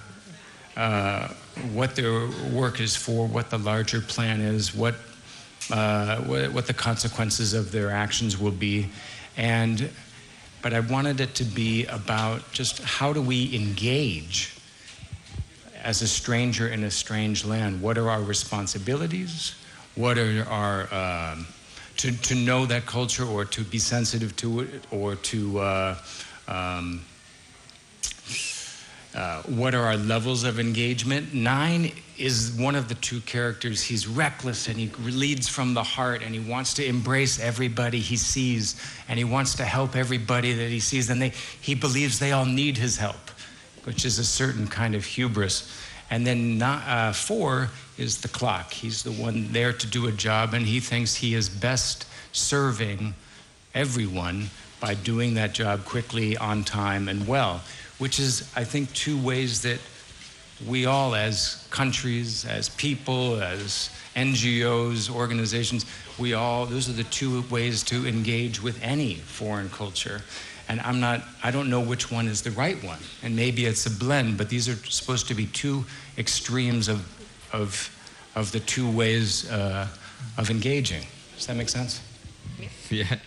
uh, 0.78 1.28
what 1.74 1.96
their 1.96 2.28
work 2.52 2.80
is 2.80 2.96
for, 2.96 3.28
what 3.28 3.50
the 3.50 3.58
larger 3.58 4.02
plan 4.02 4.42
is, 4.42 4.74
what, 4.74 4.96
uh, 5.72 6.22
what, 6.22 6.52
what 6.52 6.68
the 6.68 6.74
consequences 6.74 7.54
of 7.54 7.72
their 7.72 7.92
actions 7.92 8.38
will 8.38 8.52
be. 8.52 8.90
And 9.38 9.90
but 10.62 10.74
I 10.74 10.80
wanted 10.80 11.22
it 11.22 11.36
to 11.36 11.44
be 11.44 11.86
about 11.86 12.52
just 12.52 12.82
how 12.82 13.14
do 13.14 13.22
we 13.22 13.56
engage 13.56 14.58
as 15.84 16.02
a 16.02 16.08
stranger 16.08 16.68
in 16.68 16.84
a 16.84 16.90
strange 16.90 17.46
land? 17.46 17.84
What 17.84 18.00
are 18.00 18.10
our 18.10 18.24
responsibilities? 18.24 19.54
What 19.94 20.18
are 20.18 20.44
our 20.50 20.92
um, 20.92 21.46
to, 21.98 22.12
to 22.12 22.34
know 22.34 22.66
that 22.66 22.88
culture 22.88 23.26
or 23.26 23.46
to 23.46 23.64
be 23.64 23.78
sensitive 23.78 24.36
to 24.38 24.62
it 24.62 24.84
or 24.90 25.16
to 25.16 25.60
uh, 25.60 25.98
um, 26.48 27.02
uh, 29.16 29.42
what 29.44 29.74
are 29.74 29.84
our 29.84 29.96
levels 29.96 30.44
of 30.44 30.60
engagement? 30.60 31.34
Nine 31.34 31.92
is 32.18 32.52
one 32.52 32.76
of 32.76 32.90
the 32.90 32.96
two 32.96 33.22
characters. 33.22 33.82
He's 33.82 34.08
reckless 34.08 34.68
and 34.68 34.78
he 34.78 34.90
leads 35.10 35.48
from 35.48 35.74
the 35.74 35.84
heart 35.84 36.22
and 36.22 36.36
he 36.36 36.42
wants 36.42 36.74
to 36.76 36.86
embrace 36.86 37.40
everybody 37.40 38.00
he 38.00 38.18
sees 38.18 38.76
and 39.08 39.18
he 39.18 39.24
wants 39.24 39.56
to 39.56 39.64
help 39.64 39.96
everybody 39.96 40.52
that 40.54 40.70
he 40.70 40.82
sees. 40.82 41.10
And 41.10 41.22
they, 41.22 41.32
he 41.62 41.76
believes 41.76 42.20
they 42.20 42.34
all 42.34 42.46
need 42.46 42.78
his 42.78 42.98
help, 42.98 43.30
which 43.86 44.04
is 44.04 44.20
a 44.20 44.26
certain 44.26 44.68
kind 44.68 44.96
of 44.96 45.06
hubris. 45.06 45.72
And 46.10 46.28
then 46.28 46.58
not, 46.58 46.86
uh, 46.86 47.14
four 47.14 47.70
is 47.98 48.20
the 48.20 48.28
clock. 48.28 48.74
He's 48.74 49.02
the 49.02 49.14
one 49.14 49.52
there 49.54 49.72
to 49.72 49.88
do 49.88 50.08
a 50.08 50.12
job 50.12 50.54
and 50.54 50.66
he 50.66 50.82
thinks 50.82 51.16
he 51.16 51.36
is 51.36 51.48
best 51.48 52.06
serving 52.34 53.16
everyone 53.74 54.50
by 54.86 54.94
doing 54.94 55.34
that 55.34 55.54
job 55.54 55.84
quickly, 55.84 56.38
on 56.38 56.64
time, 56.64 57.08
and 57.08 57.28
well 57.28 57.62
which 57.98 58.20
is, 58.20 58.52
I 58.56 58.64
think, 58.64 58.94
two 58.94 59.18
ways 59.18 59.62
that 59.62 59.80
we 60.68 60.86
all, 60.86 61.16
as 61.16 61.68
countries, 61.70 62.46
as 62.46 62.70
people, 62.70 63.42
as 63.42 63.90
NGOs, 64.16 65.10
organizations, 65.14 65.86
we 66.18 66.34
all, 66.34 66.66
those 66.66 66.90
are 66.90 66.94
the 66.94 67.04
two 67.06 67.44
ways 67.44 67.84
to 67.84 68.08
engage 68.08 68.62
with 68.62 68.82
any 68.82 69.16
foreign 69.16 69.70
culture. 69.70 70.22
And 70.68 70.80
I'm 70.82 71.00
not, 71.00 71.24
I 71.44 71.52
don't 71.52 71.70
know 71.70 71.80
which 71.80 72.12
one 72.12 72.28
is 72.28 72.42
the 72.42 72.52
right 72.52 72.82
one. 72.84 73.00
And 73.22 73.36
maybe 73.36 73.66
it's 73.66 73.86
a 73.86 73.92
blend, 73.92 74.38
but 74.38 74.50
these 74.50 74.68
are 74.68 74.76
supposed 74.90 75.28
to 75.28 75.36
be 75.36 75.46
two 75.48 75.86
extremes 76.18 76.88
of, 76.88 77.06
of, 77.54 77.90
of 78.36 78.52
the 78.52 78.60
two 78.62 78.90
ways 78.90 79.50
uh, 79.52 79.88
of 80.38 80.50
engaging. 80.50 81.04
Does 81.36 81.48
that 81.48 81.56
make 81.56 81.70
sense? 81.70 82.02
Yeah. 82.90 83.18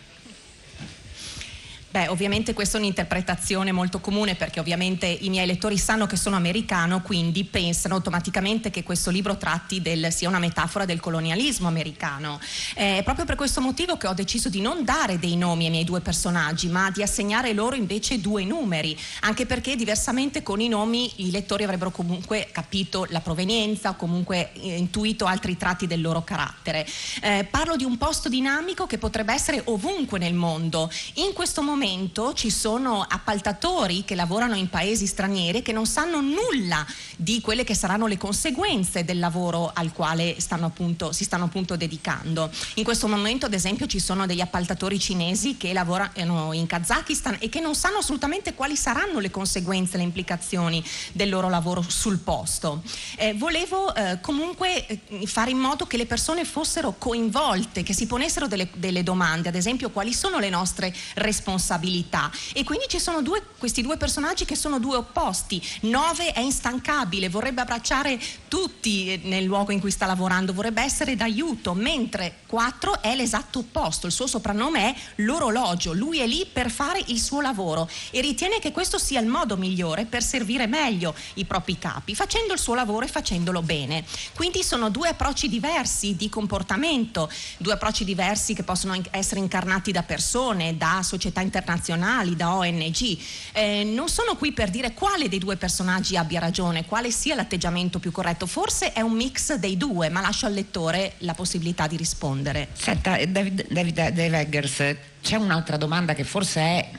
Beh, 1.91 2.09
ovviamente 2.09 2.53
questa 2.53 2.77
è 2.77 2.81
un'interpretazione 2.81 3.73
molto 3.73 3.99
comune 3.99 4.35
perché 4.35 4.61
ovviamente 4.61 5.07
i 5.07 5.31
miei 5.31 5.47
lettori 5.47 5.79
sanno 5.79 6.05
che 6.05 6.17
sono 6.17 6.37
americano, 6.37 7.01
quindi 7.01 7.45
pensano 7.45 7.95
automaticamente 7.95 8.69
che 8.69 8.83
questo 8.83 9.09
libro 9.09 9.39
tratti 9.39 9.81
del, 9.81 10.13
sia 10.13 10.29
una 10.29 10.39
metafora 10.39 10.85
del 10.85 11.01
colonialismo 11.01 11.67
americano. 11.67 12.41
È 12.75 13.01
proprio 13.03 13.25
per 13.25 13.37
questo 13.37 13.63
motivo 13.63 13.97
che 13.97 14.07
ho 14.07 14.13
deciso 14.13 14.51
di 14.51 14.61
non 14.61 14.85
dare 14.85 15.19
dei 15.19 15.39
nomi 15.39 15.65
ai 15.65 15.71
miei 15.71 15.85
due 15.85 16.03
personaggi, 16.03 16.69
ma 16.69 16.91
di 16.91 17.03
assegnare 17.03 17.55
loro 17.55 17.75
invece 17.75 18.21
due 18.21 18.45
numeri, 18.45 18.95
anche 19.21 19.47
perché 19.47 19.75
diversamente 19.75 20.43
con 20.43 20.61
i 20.61 20.69
nomi 20.69 21.11
i 21.17 21.31
lettori 21.31 21.65
avrebbero 21.65 21.91
comunque 21.91 22.51
capito 22.53 23.07
la 23.09 23.21
provenienza 23.21 23.91
o 23.91 23.97
comunque 23.97 24.53
eh, 24.53 24.77
intuito 24.77 25.25
altri 25.25 25.57
tratti 25.57 25.87
del 25.87 26.03
loro 26.03 26.23
carattere. 26.23 26.87
Eh, 27.23 27.47
parlo 27.51 27.77
di 27.77 27.85
un 27.85 27.97
posto 27.97 28.29
dinamico 28.29 28.87
che 28.87 28.99
potrebbe 28.99 29.33
essere 29.33 29.63
ovunque 29.65 30.19
nel 30.19 30.35
mondo. 30.35 30.91
In 31.15 31.33
questo 31.33 31.63
momento 31.63 31.77
momento 31.79 32.35
ci 32.35 32.51
sono 32.51 33.07
appaltatori 33.09 34.05
che 34.05 34.17
lavorano 34.17 34.57
in 34.57 34.69
paesi 34.69 35.07
stranieri 35.07 35.63
che 35.63 35.71
non 35.71 35.87
sanno 35.87 36.21
nulla 36.21 36.85
di 37.17 37.41
quelle 37.41 37.63
che 37.63 37.75
saranno 37.75 38.09
le 38.09 38.17
conseguenze 38.17 39.05
del 39.05 39.21
lavoro 39.21 39.71
al 39.73 39.93
quale 39.93 40.41
stanno 40.41 40.67
appunto, 40.67 41.13
si 41.13 41.23
stanno 41.23 41.45
appunto 41.45 41.77
dedicando. 41.77 42.51
In 42.75 42.85
questo 42.85 43.07
momento 43.07 43.47
ad 43.47 43.55
esempio 43.55 43.87
ci 43.87 44.01
sono 44.01 44.27
degli 44.27 44.41
appaltatori 44.41 44.99
cinesi 44.99 45.57
che 45.57 45.73
lavorano 45.73 46.53
in 46.53 46.67
Kazakistan 46.67 47.37
e 47.39 47.49
che 47.49 47.61
non 47.61 47.77
sanno 47.77 47.99
assolutamente 47.99 48.55
quali 48.55 48.75
saranno 48.75 49.21
le 49.21 49.31
conseguenze, 49.31 49.97
le 49.97 50.03
implicazioni 50.03 50.83
del 51.13 51.29
loro 51.29 51.49
lavoro 51.49 51.85
sul 51.87 52.19
posto. 52.19 52.83
Eh, 53.17 53.35
volevo 53.35 53.95
eh, 53.95 54.19
comunque 54.21 54.85
eh, 54.87 55.27
fare 55.27 55.53
in 55.53 55.59
modo 55.59 55.87
che 55.87 55.97
le 55.97 56.07
persone 56.07 56.45
fossero 56.45 56.97
coinvolte, 56.99 57.85
che 57.85 57.95
si 57.95 58.07
ponessero 58.07 58.49
delle, 58.49 58.69
delle 58.75 59.05
domande, 59.05 59.49
ad 59.49 59.55
esempio 59.55 59.91
quali 59.91 60.13
sono 60.13 60.41
le 60.41 60.51
nostre 60.51 60.93
responsabilità 61.15 61.67
responsabilità 61.69 62.31
e 62.55 62.65
quindi 62.65 62.87
ci 62.89 62.99
sono 62.99 63.21
due, 63.21 63.43
questi 63.59 63.83
due 63.83 63.99
personaggi 63.99 64.45
che 64.47 64.57
sono 64.57 64.79
due 64.79 64.97
opposti. 64.97 65.63
Nove 65.83 66.33
è 66.33 66.41
instancabile, 66.41 67.29
vorrebbe 67.29 67.61
abbracciare 67.61 68.19
tutti 68.49 69.13
eh, 69.13 69.21
nel 69.25 69.45
luogo 69.45 69.73
in 69.73 69.81
cui 69.81 69.91
sta 69.91 70.07
lavorando, 70.07 70.55
vorrebbe 70.55 70.83
essere 70.83 71.15
d'aiuto, 71.15 71.75
mentre 71.75 72.39
quattro 72.47 73.03
è 73.03 73.15
l'esatto 73.15 73.59
opposto, 73.61 74.07
il 74.07 74.13
suo 74.13 74.27
soprannome 74.27 74.81
è 74.81 74.95
l'orologio, 75.17 75.93
lui 75.93 76.21
è 76.21 76.27
lì 76.27 76.47
per 76.51 76.71
fare 76.71 77.03
il 77.07 77.21
suo 77.21 77.41
lavoro 77.41 77.89
e 78.11 78.21
ritiene 78.21 78.59
che 78.59 78.73
questo 78.73 78.99
sia 78.99 79.21
il 79.21 79.27
modo 79.27 79.57
migliore 79.57 80.07
per 80.07 80.23
servire 80.23 80.67
meglio 80.67 81.15
i 81.35 81.45
propri 81.45 81.79
capi, 81.79 82.15
facendo 82.15 82.55
il 82.55 82.59
suo 82.59 82.75
lavoro 82.75 83.05
e 83.05 83.09
facendolo 83.09 83.61
bene. 83.63 84.05
Quindi 84.35 84.63
sono 84.63 84.89
due 84.89 85.09
approcci 85.09 85.49
diversi 85.49 86.17
di 86.17 86.29
comportamento, 86.29 87.31
due 87.59 87.75
approcci 87.75 88.05
diversi 88.05 88.55
che 88.55 88.63
possono 88.63 89.01
essere 89.11 89.41
incarnati 89.41 89.93
da 89.93 90.03
persone, 90.03 90.77
da 90.77 91.01
società 91.03 91.41
internazionali 91.41 91.58
internazionali, 91.59 92.37
da 92.37 92.55
ONG. 92.55 93.19
Eh, 93.53 93.85
non 93.85 94.09
sono 94.09 94.37
qui 94.37 94.53
per 94.53 94.71
dire 94.71 94.95
quale 94.95 95.29
dei 95.29 95.39
due 95.39 95.57
personaggi 95.57 96.17
abbia 96.17 96.41
ragione, 96.41 96.85
quale 96.85 97.11
sia 97.11 97.35
l'atteggiamento 97.35 97.99
più 97.99 98.11
corretto. 98.11 98.47
Forse 98.47 98.93
è 98.93 99.01
un 99.01 99.13
mix 99.13 99.55
dei 99.55 99.77
due, 99.77 100.09
ma 100.09 100.21
lascio 100.21 100.47
al 100.47 100.53
lettore 100.53 101.15
la 101.19 101.35
possibilità 101.35 101.87
di 101.87 101.97
rispondere. 101.97 102.69
Senta, 102.73 103.17
eh, 103.17 103.27
David, 103.27 103.67
David, 103.69 103.95
David 103.95 104.35
Eggers, 104.35 104.97
c'è 105.23 105.37
un'altra 105.37 105.77
domanda 105.77 106.15
che 106.15 106.25
forse 106.25 106.61
è 106.61 106.91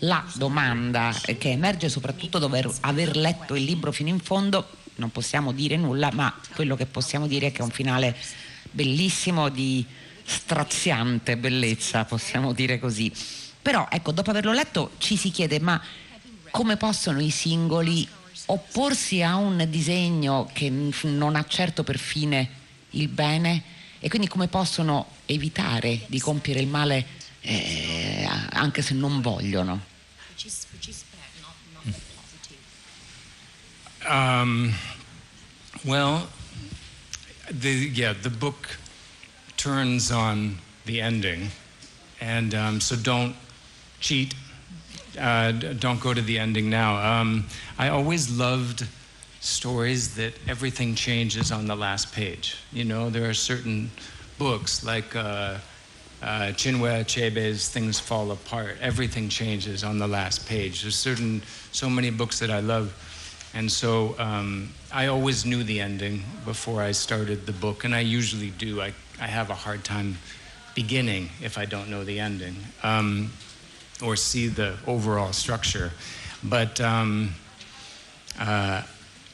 la 0.00 0.24
domanda 0.34 1.14
che 1.38 1.50
emerge 1.50 1.88
soprattutto 1.88 2.38
dopo 2.38 2.56
aver 2.80 3.16
letto 3.16 3.54
il 3.54 3.64
libro 3.64 3.92
fino 3.92 4.08
in 4.08 4.20
fondo. 4.20 4.68
Non 4.96 5.10
possiamo 5.10 5.52
dire 5.52 5.76
nulla, 5.76 6.10
ma 6.12 6.34
quello 6.54 6.76
che 6.76 6.86
possiamo 6.86 7.26
dire 7.26 7.48
è 7.48 7.52
che 7.52 7.58
è 7.58 7.62
un 7.62 7.70
finale 7.70 8.16
bellissimo 8.70 9.48
di 9.48 9.84
straziante 10.24 11.36
bellezza, 11.36 12.04
possiamo 12.04 12.52
dire 12.52 12.78
così. 12.78 13.12
Però 13.66 13.88
ecco, 13.90 14.12
dopo 14.12 14.30
averlo 14.30 14.52
letto 14.52 14.92
ci 14.98 15.16
si 15.16 15.32
chiede 15.32 15.58
ma 15.58 15.82
come 16.52 16.76
possono 16.76 17.20
i 17.20 17.30
singoli 17.30 18.06
opporsi 18.46 19.22
a 19.22 19.34
un 19.34 19.66
disegno 19.68 20.48
che 20.52 20.70
non 20.70 21.34
ha 21.34 21.44
certo 21.48 21.82
per 21.82 21.98
fine 21.98 22.48
il 22.90 23.08
bene 23.08 23.64
e 23.98 24.08
quindi 24.08 24.28
come 24.28 24.46
possono 24.46 25.08
evitare 25.26 26.02
di 26.06 26.20
compiere 26.20 26.60
il 26.60 26.68
male 26.68 27.06
eh, 27.40 28.24
anche 28.50 28.82
se 28.82 28.94
non 28.94 29.20
vogliono? 29.20 29.84
Um, 34.08 34.72
well, 35.82 36.28
the 37.50 37.90
yeah, 37.92 38.14
the 38.14 38.30
book 38.30 38.78
turns 39.56 40.12
on 40.12 40.56
the 40.84 41.00
ending, 41.00 41.50
and 42.20 42.54
um, 42.54 42.78
so 42.78 42.94
don't 42.94 43.34
cheat. 44.06 44.34
Uh, 45.18 45.50
don't 45.50 46.00
go 46.00 46.14
to 46.14 46.22
the 46.22 46.38
ending 46.38 46.70
now. 46.70 47.20
Um, 47.20 47.46
I 47.76 47.88
always 47.88 48.30
loved 48.30 48.86
stories 49.40 50.14
that 50.14 50.32
everything 50.46 50.94
changes 50.94 51.50
on 51.50 51.66
the 51.66 51.74
last 51.74 52.12
page. 52.12 52.56
You 52.72 52.84
know, 52.84 53.10
there 53.10 53.28
are 53.28 53.34
certain 53.34 53.90
books 54.38 54.84
like 54.84 55.16
uh, 55.16 55.58
uh, 56.22 56.52
Chinwe 56.54 57.02
Achebe's 57.02 57.68
Things 57.68 57.98
Fall 57.98 58.30
Apart. 58.30 58.76
Everything 58.80 59.28
changes 59.28 59.82
on 59.82 59.98
the 59.98 60.06
last 60.06 60.46
page. 60.46 60.82
There's 60.82 60.94
certain, 60.94 61.42
so 61.72 61.90
many 61.90 62.10
books 62.10 62.38
that 62.38 62.50
I 62.50 62.60
love. 62.60 62.94
And 63.54 63.72
so 63.72 64.14
um, 64.20 64.70
I 64.92 65.08
always 65.08 65.44
knew 65.44 65.64
the 65.64 65.80
ending 65.80 66.22
before 66.44 66.80
I 66.80 66.92
started 66.92 67.44
the 67.44 67.52
book, 67.52 67.82
and 67.82 67.92
I 67.92 68.00
usually 68.00 68.50
do. 68.50 68.80
I, 68.80 68.92
I 69.20 69.26
have 69.26 69.50
a 69.50 69.54
hard 69.54 69.82
time 69.82 70.18
beginning 70.76 71.30
if 71.42 71.58
I 71.58 71.64
don't 71.64 71.88
know 71.88 72.04
the 72.04 72.20
ending 72.20 72.54
um, 72.82 73.32
or 74.00 74.16
see 74.16 74.48
the 74.48 74.74
overall 74.86 75.32
structure. 75.32 75.92
But 76.42 76.80
um, 76.80 77.34
uh, 78.38 78.82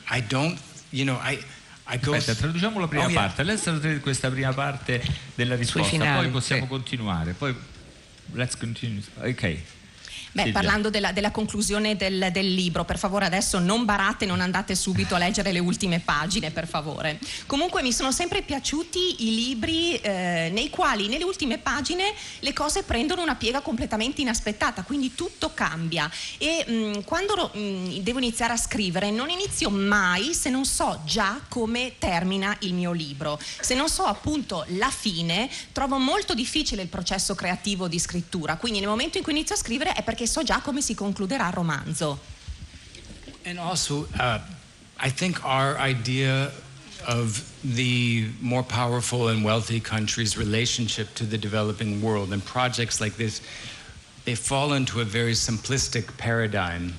I 0.08 0.20
don't, 0.20 0.58
you 0.90 1.04
know, 1.04 1.16
I, 1.16 1.38
I 1.86 1.98
go. 1.98 2.12
Aspetta, 2.14 2.34
traduciamo 2.34 2.78
la 2.80 2.86
prima 2.86 3.04
Oh, 3.04 3.08
yeah. 3.08 3.20
parte. 3.20 3.42
Let's 3.42 3.62
tradurre 3.62 4.00
questa 4.00 4.30
prima 4.30 4.52
parte 4.52 5.02
della 5.34 5.56
risposta, 5.56 5.96
poi 6.14 6.28
possiamo 6.30 6.62
sì. 6.62 6.68
continuare. 6.68 7.32
Poi 7.32 7.54
let's 8.32 8.56
continue. 8.56 9.02
Ok. 9.20 9.58
Beh, 10.32 10.44
Silvia. 10.44 10.60
parlando 10.60 10.88
della, 10.88 11.12
della 11.12 11.30
conclusione 11.30 11.94
del, 11.96 12.30
del 12.32 12.54
libro, 12.54 12.84
per 12.84 12.98
favore 12.98 13.26
adesso 13.26 13.58
non 13.58 13.84
barate, 13.84 14.24
non 14.24 14.40
andate 14.40 14.74
subito 14.74 15.14
a 15.14 15.18
leggere 15.18 15.52
le 15.52 15.58
ultime 15.58 16.00
pagine, 16.00 16.50
per 16.50 16.66
favore. 16.66 17.18
Comunque 17.46 17.82
mi 17.82 17.92
sono 17.92 18.10
sempre 18.12 18.40
piaciuti 18.42 19.26
i 19.26 19.34
libri 19.34 19.96
eh, 19.96 20.50
nei 20.52 20.70
quali 20.70 21.08
nelle 21.08 21.24
ultime 21.24 21.58
pagine 21.58 22.14
le 22.40 22.52
cose 22.54 22.82
prendono 22.82 23.22
una 23.22 23.34
piega 23.34 23.60
completamente 23.60 24.22
inaspettata, 24.22 24.82
quindi 24.82 25.14
tutto 25.14 25.52
cambia. 25.52 26.10
E 26.38 26.64
mh, 26.66 27.04
quando 27.04 27.34
ro- 27.34 27.50
mh, 27.52 27.98
devo 27.98 28.18
iniziare 28.18 28.54
a 28.54 28.56
scrivere 28.56 29.10
non 29.10 29.28
inizio 29.28 29.68
mai 29.68 30.32
se 30.32 30.48
non 30.48 30.64
so 30.64 31.00
già 31.04 31.40
come 31.48 31.94
termina 31.98 32.56
il 32.60 32.72
mio 32.72 32.92
libro. 32.92 33.38
Se 33.60 33.74
non 33.74 33.88
so 33.90 34.04
appunto 34.04 34.64
la 34.78 34.90
fine, 34.90 35.50
trovo 35.72 35.98
molto 35.98 36.32
difficile 36.32 36.80
il 36.80 36.88
processo 36.88 37.34
creativo 37.34 37.86
di 37.86 37.98
scrittura. 37.98 38.56
Quindi 38.56 38.78
nel 38.78 38.88
momento 38.88 39.18
in 39.18 39.22
cui 39.22 39.32
inizio 39.32 39.54
a 39.54 39.58
scrivere 39.58 39.92
è 39.92 40.02
perché 40.02 40.21
so 40.26 40.42
già 40.42 40.60
come 40.60 40.80
si 40.80 40.94
concluderà 40.94 41.48
il 41.48 41.52
romanzo. 41.52 42.18
And 43.44 43.58
also, 43.58 44.06
uh, 44.18 44.38
I 44.98 45.10
think 45.10 45.44
our 45.44 45.76
idea 45.78 46.52
of 47.06 47.42
the 47.64 48.28
more 48.40 48.62
powerful 48.62 49.28
and 49.28 49.44
wealthy 49.44 49.80
countries' 49.80 50.36
relationship 50.36 51.14
to 51.16 51.24
the 51.24 51.38
developing 51.38 52.00
world 52.00 52.32
and 52.32 52.44
projects 52.44 53.00
like 53.00 53.16
this, 53.16 53.40
they 54.24 54.36
fall 54.36 54.72
into 54.72 55.00
a 55.00 55.04
very 55.04 55.32
simplistic 55.32 56.16
paradigm 56.16 56.94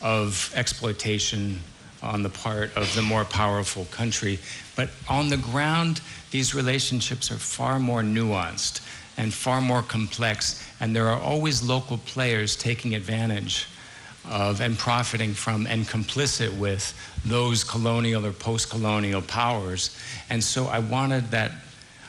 of 0.00 0.50
exploitation 0.54 1.60
on 2.02 2.22
the 2.22 2.30
part 2.30 2.74
of 2.76 2.94
the 2.94 3.02
more 3.02 3.24
powerful 3.24 3.84
country. 3.86 4.38
But 4.74 4.90
on 5.08 5.28
the 5.28 5.36
ground, 5.36 6.00
these 6.30 6.54
relationships 6.54 7.30
are 7.30 7.38
far 7.38 7.78
more 7.78 8.02
nuanced 8.02 8.80
and 9.16 9.32
far 9.32 9.60
more 9.60 9.82
complex, 9.82 10.62
and 10.80 10.94
there 10.94 11.08
are 11.08 11.20
always 11.20 11.62
local 11.62 11.98
players 11.98 12.56
taking 12.56 12.94
advantage 12.94 13.66
of 14.28 14.60
and 14.60 14.76
profiting 14.76 15.32
from 15.32 15.66
and 15.66 15.86
complicit 15.86 16.56
with 16.58 16.94
those 17.24 17.62
colonial 17.62 18.26
or 18.26 18.32
post-colonial 18.32 19.22
powers. 19.22 19.96
And 20.30 20.42
so 20.42 20.66
I 20.66 20.80
wanted 20.80 21.30
that 21.30 21.52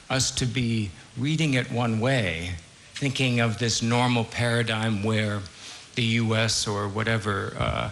us 0.10 0.32
to 0.32 0.46
be 0.46 0.90
reading 1.18 1.54
it 1.56 1.72
one 1.72 2.00
way, 2.00 2.52
thinking 2.96 3.40
of 3.40 3.60
this 3.60 3.82
normal 3.82 4.24
paradigm 4.24 5.04
where 5.04 5.42
the 5.96 6.04
U.S. 6.04 6.68
or 6.68 6.88
whatever 6.88 7.54
uh, 7.60 7.90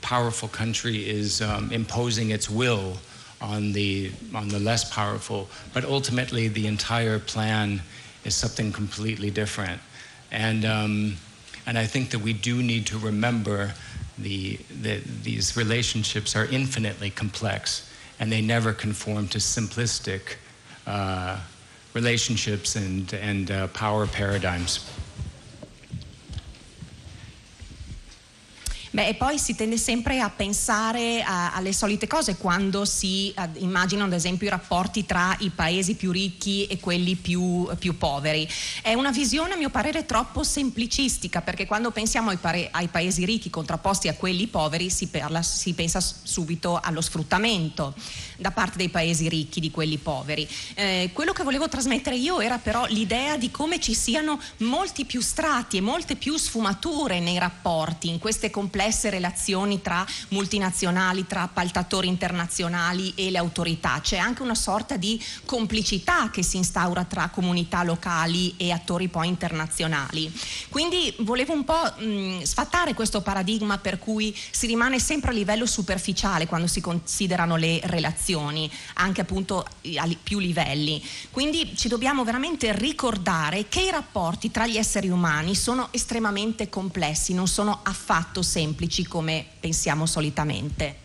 powerful 0.00 0.48
country 0.48 1.08
is 1.08 1.42
um, 1.42 1.72
imposing 1.72 2.30
its 2.30 2.48
will 2.48 2.96
on 3.40 3.72
the 3.72 4.10
on 4.34 4.48
the 4.48 4.58
less 4.58 4.90
powerful, 4.90 5.48
but 5.74 5.84
ultimately 5.84 6.48
the 6.48 6.66
entire 6.66 7.18
plan 7.18 7.82
is 8.26 8.34
something 8.34 8.72
completely 8.72 9.30
different. 9.30 9.80
And 10.30 10.64
um, 10.64 11.16
and 11.66 11.76
I 11.76 11.84
think 11.84 12.10
that 12.10 12.20
we 12.20 12.32
do 12.32 12.62
need 12.62 12.86
to 12.86 12.98
remember 12.98 13.74
the, 14.18 14.56
that 14.82 15.04
these 15.24 15.56
relationships 15.56 16.36
are 16.36 16.46
infinitely 16.46 17.10
complex 17.10 17.90
and 18.20 18.30
they 18.30 18.40
never 18.40 18.72
conform 18.72 19.26
to 19.28 19.38
simplistic 19.38 20.36
uh, 20.86 21.40
relationships 21.92 22.76
and, 22.76 23.12
and 23.14 23.50
uh, 23.50 23.66
power 23.68 24.06
paradigms. 24.06 24.88
Beh, 28.90 29.08
e 29.08 29.14
poi 29.14 29.38
si 29.38 29.54
tende 29.54 29.76
sempre 29.76 30.20
a 30.20 30.30
pensare 30.30 31.22
a- 31.22 31.52
alle 31.52 31.72
solite 31.72 32.06
cose 32.06 32.36
quando 32.36 32.84
si 32.84 33.30
eh, 33.36 33.48
immaginano 33.58 34.06
ad 34.08 34.14
esempio 34.14 34.46
i 34.46 34.50
rapporti 34.50 35.04
tra 35.04 35.36
i 35.40 35.50
paesi 35.50 35.96
più 35.96 36.12
ricchi 36.12 36.66
e 36.66 36.78
quelli 36.78 37.16
più, 37.16 37.68
più 37.78 37.98
poveri. 37.98 38.48
È 38.82 38.94
una 38.94 39.10
visione 39.10 39.54
a 39.54 39.56
mio 39.56 39.70
parere 39.70 40.06
troppo 40.06 40.44
semplicistica 40.44 41.42
perché 41.42 41.66
quando 41.66 41.90
pensiamo 41.90 42.30
ai, 42.30 42.36
pare- 42.36 42.68
ai 42.70 42.88
paesi 42.88 43.24
ricchi 43.24 43.50
contrapposti 43.50 44.08
a 44.08 44.14
quelli 44.14 44.46
poveri 44.46 44.88
si, 44.88 45.08
parla- 45.08 45.42
si 45.42 45.74
pensa 45.74 46.00
subito 46.00 46.78
allo 46.80 47.00
sfruttamento 47.00 47.94
da 48.38 48.50
parte 48.50 48.78
dei 48.78 48.88
paesi 48.88 49.28
ricchi 49.28 49.60
di 49.60 49.70
quelli 49.70 49.98
poveri. 49.98 50.48
Eh, 50.74 51.10
quello 51.12 51.32
che 51.32 51.42
volevo 51.42 51.68
trasmettere 51.68 52.16
io 52.16 52.40
era 52.40 52.58
però 52.58 52.86
l'idea 52.86 53.36
di 53.36 53.50
come 53.50 53.80
ci 53.80 53.94
siano 53.94 54.40
molti 54.58 55.04
più 55.04 55.20
strati 55.20 55.76
e 55.76 55.80
molte 55.80 56.16
più 56.16 56.36
sfumature 56.36 57.18
nei 57.20 57.38
rapporti, 57.38 58.08
in 58.08 58.18
queste 58.18 58.50
complesse 58.50 58.84
relazioni 59.10 59.82
tra 59.82 60.06
multinazionali, 60.28 61.26
tra 61.26 61.42
appaltatori 61.42 62.08
internazionali 62.08 63.12
e 63.14 63.30
le 63.30 63.38
autorità. 63.38 64.00
C'è 64.00 64.16
anche 64.16 64.42
una 64.42 64.54
sorta 64.54 64.96
di 64.96 65.22
complicità 65.44 66.30
che 66.30 66.42
si 66.42 66.56
instaura 66.56 67.04
tra 67.04 67.28
comunità 67.28 67.82
locali 67.82 68.54
e 68.56 68.70
attori 68.70 69.08
poi 69.08 69.28
internazionali. 69.28 70.32
Quindi 70.68 71.14
volevo 71.20 71.52
un 71.52 71.64
po' 71.64 71.82
mh, 71.98 72.42
sfatare 72.42 72.94
questo 72.94 73.20
paradigma 73.22 73.78
per 73.78 73.98
cui 73.98 74.36
si 74.50 74.66
rimane 74.66 74.98
sempre 74.98 75.30
a 75.30 75.34
livello 75.34 75.66
superficiale 75.66 76.46
quando 76.46 76.66
si 76.66 76.80
considerano 76.80 77.56
le 77.56 77.80
relazioni, 77.84 78.70
anche 78.94 79.20
appunto 79.20 79.66
a 79.96 80.08
più 80.22 80.38
livelli. 80.38 81.02
Quindi 81.30 81.72
ci 81.76 81.88
dobbiamo 81.88 82.24
veramente 82.24 82.72
ricordare 82.72 83.68
che 83.68 83.80
i 83.80 83.90
rapporti 83.90 84.50
tra 84.50 84.66
gli 84.66 84.76
esseri 84.76 85.08
umani 85.08 85.54
sono 85.54 85.88
estremamente 85.92 86.68
complessi, 86.68 87.34
non 87.34 87.48
sono 87.48 87.80
affatto 87.82 88.42
semplici 88.42 88.65
come 89.06 89.44
pensiamo 89.60 90.06
solitamente. 90.06 91.04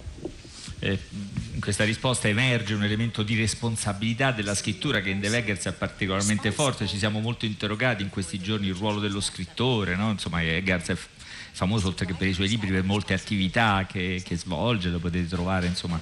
Eh, 0.80 0.98
in 1.54 1.60
questa 1.60 1.84
risposta 1.84 2.28
emerge 2.28 2.74
un 2.74 2.84
elemento 2.84 3.22
di 3.22 3.36
responsabilità 3.36 4.32
della 4.32 4.56
scrittura 4.56 5.00
che 5.02 5.12
in 5.12 5.20
De 5.20 5.30
Weggers 5.30 5.66
è 5.66 5.74
particolarmente 5.74 6.52
forte. 6.52 6.88
Ci 6.88 6.98
siamo 6.98 7.20
molto 7.20 7.46
interrogati 7.46 8.02
in 8.02 8.10
questi 8.10 8.40
giorni 8.40 8.68
il 8.68 8.74
ruolo 8.74 9.00
dello 9.00 9.22
scrittore, 9.22 9.96
no? 9.96 10.10
insomma 10.10 10.42
Eggers 10.42 10.88
è 10.88 10.98
famoso 11.52 11.88
oltre 11.88 12.06
che 12.06 12.14
per 12.14 12.28
i 12.28 12.34
suoi 12.34 12.48
libri 12.48 12.72
per 12.72 12.84
molte 12.84 13.14
attività 13.14 13.86
che, 13.88 14.24
che 14.26 14.38
svolge, 14.38 14.90
lo 14.90 15.00
potete 15.00 15.28
trovare 15.28 15.68
insomma 15.68 16.00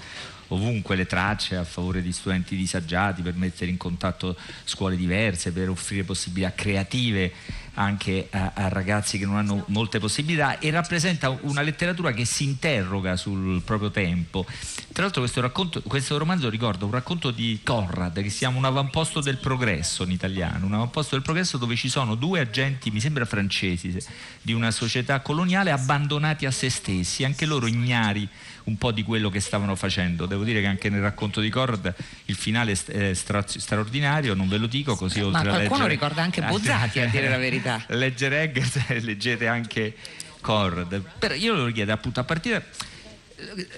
ovunque 0.50 0.96
le 0.96 1.06
tracce 1.06 1.56
a 1.56 1.64
favore 1.64 2.02
di 2.02 2.12
studenti 2.12 2.56
disagiati, 2.56 3.22
per 3.22 3.36
mettere 3.36 3.70
in 3.70 3.78
contatto 3.78 4.36
scuole 4.64 4.96
diverse, 4.96 5.52
per 5.52 5.70
offrire 5.70 6.04
possibilità 6.04 6.54
creative 6.54 7.32
anche 7.80 8.28
a, 8.30 8.52
a 8.56 8.68
ragazzi 8.68 9.18
che 9.18 9.26
non 9.26 9.38
hanno 9.38 9.64
molte 9.68 10.00
possibilità 10.00 10.60
e 10.60 10.70
rappresenta 10.70 11.30
una 11.42 11.62
letteratura 11.62 12.12
che 12.12 12.26
si 12.26 12.44
interroga 12.44 13.16
sul 13.16 13.62
proprio 13.64 13.90
tempo. 13.90 14.46
Tra 14.92 15.04
l'altro 15.04 15.22
questo, 15.22 15.40
racconto, 15.40 15.82
questo 15.84 16.18
romanzo 16.18 16.50
ricorda 16.50 16.84
un 16.84 16.92
racconto 16.92 17.32
di 17.32 17.62
Conrad 17.64 18.22
che 18.22 18.30
si 18.30 18.40
chiama 18.40 18.58
Un 18.58 18.66
avamposto 18.66 19.22
del 19.22 19.38
progresso 19.38 20.04
in 20.04 20.12
italiano, 20.12 20.66
un 20.66 20.74
avamposto 20.74 21.16
del 21.16 21.24
progresso 21.24 21.58
dove 21.58 21.78
ci 21.78 21.88
sono 21.88 22.16
due 22.16 22.42
agenti, 22.42 22.92
mi 22.92 23.00
sembra 23.00 23.24
francesi, 23.24 23.98
di 24.42 24.52
una 24.52 24.72
società 24.72 25.22
coloniale 25.22 25.72
abbandonati 25.72 26.46
a 26.46 26.52
se 26.52 26.70
stessi, 26.70 27.24
anche 27.24 27.46
loro 27.46 27.66
ignari 27.66 28.28
un 28.66 28.78
po' 28.78 28.92
di 28.92 29.04
quello 29.04 29.30
che 29.30 29.40
stavano 29.40 29.76
facendo. 29.76 30.26
Devo 30.26 30.44
dire 30.44 30.60
che 30.60 30.68
anche 30.68 30.90
nel 30.90 31.02
racconto 31.02 31.40
di 31.40 31.50
Conrad 31.50 31.94
il 32.26 32.36
finale 32.36 32.74
è 32.74 33.14
stra- 33.14 33.44
straordinario, 33.48 34.34
non 34.34 34.48
ve 34.48 34.58
lo 34.58 34.68
dico 34.68 34.96
così 34.96 35.22
oltre 35.22 35.32
Ma 35.32 35.40
a 35.40 35.44
qualcuno 35.44 35.88
leggere- 35.88 35.94
ricorda 35.94 36.22
anche 36.22 36.42
Bozzati, 36.42 37.00
a 37.00 37.06
dire 37.08 37.30
la 37.30 37.38
verità. 37.38 37.69
Leggere 37.90 38.44
Eggers 38.44 38.86
e 38.90 39.00
leggete 39.00 39.48
anche 39.48 39.96
Conrad. 40.42 41.02
Però 41.18 41.34
io 41.34 41.54
lo 41.56 41.72
chiedo 41.72 41.92
appunto 41.92 42.20
a 42.20 42.24
partire. 42.24 42.66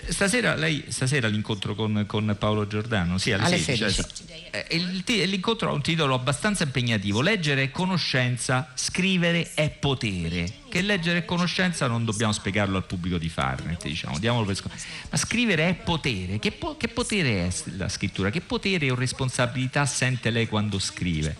Stasera, 0.07 0.55
lei, 0.55 0.85
stasera 0.87 1.27
l'incontro 1.27 1.75
con, 1.75 2.05
con 2.07 2.35
Paolo 2.39 2.65
Giordano, 2.65 3.19
sì, 3.19 3.31
alle, 3.31 3.43
Alle 3.43 3.57
16. 3.59 3.91
16. 3.93 4.25
cioè, 4.25 4.65
eh, 4.67 5.25
l'incontro 5.27 5.69
ha 5.69 5.73
un 5.73 5.83
titolo 5.83 6.15
abbastanza 6.15 6.63
impegnativo: 6.63 7.21
Leggere 7.21 7.63
è 7.63 7.71
conoscenza, 7.71 8.71
scrivere 8.73 9.51
è 9.53 9.69
potere. 9.69 10.51
che 10.67 10.81
leggere 10.81 11.25
conoscenza 11.25 11.85
non 11.85 12.05
dobbiamo 12.05 12.31
spiegarlo 12.31 12.77
al 12.77 12.85
pubblico 12.85 13.19
di 13.19 13.29
Farnet, 13.29 13.83
diciamo, 13.83 14.17
diamolo 14.17 14.45
per 14.45 14.55
scontato. 14.55 14.81
Ma 15.11 15.17
scrivere 15.17 15.69
è 15.69 15.73
potere. 15.75 16.39
Che, 16.39 16.51
po- 16.51 16.75
che 16.75 16.87
potere 16.87 17.47
è 17.47 17.53
la 17.77 17.89
scrittura? 17.89 18.31
Che 18.31 18.41
potere 18.41 18.89
o 18.89 18.95
responsabilità 18.95 19.85
sente 19.85 20.31
lei 20.31 20.47
quando 20.47 20.79
scrive? 20.79 21.37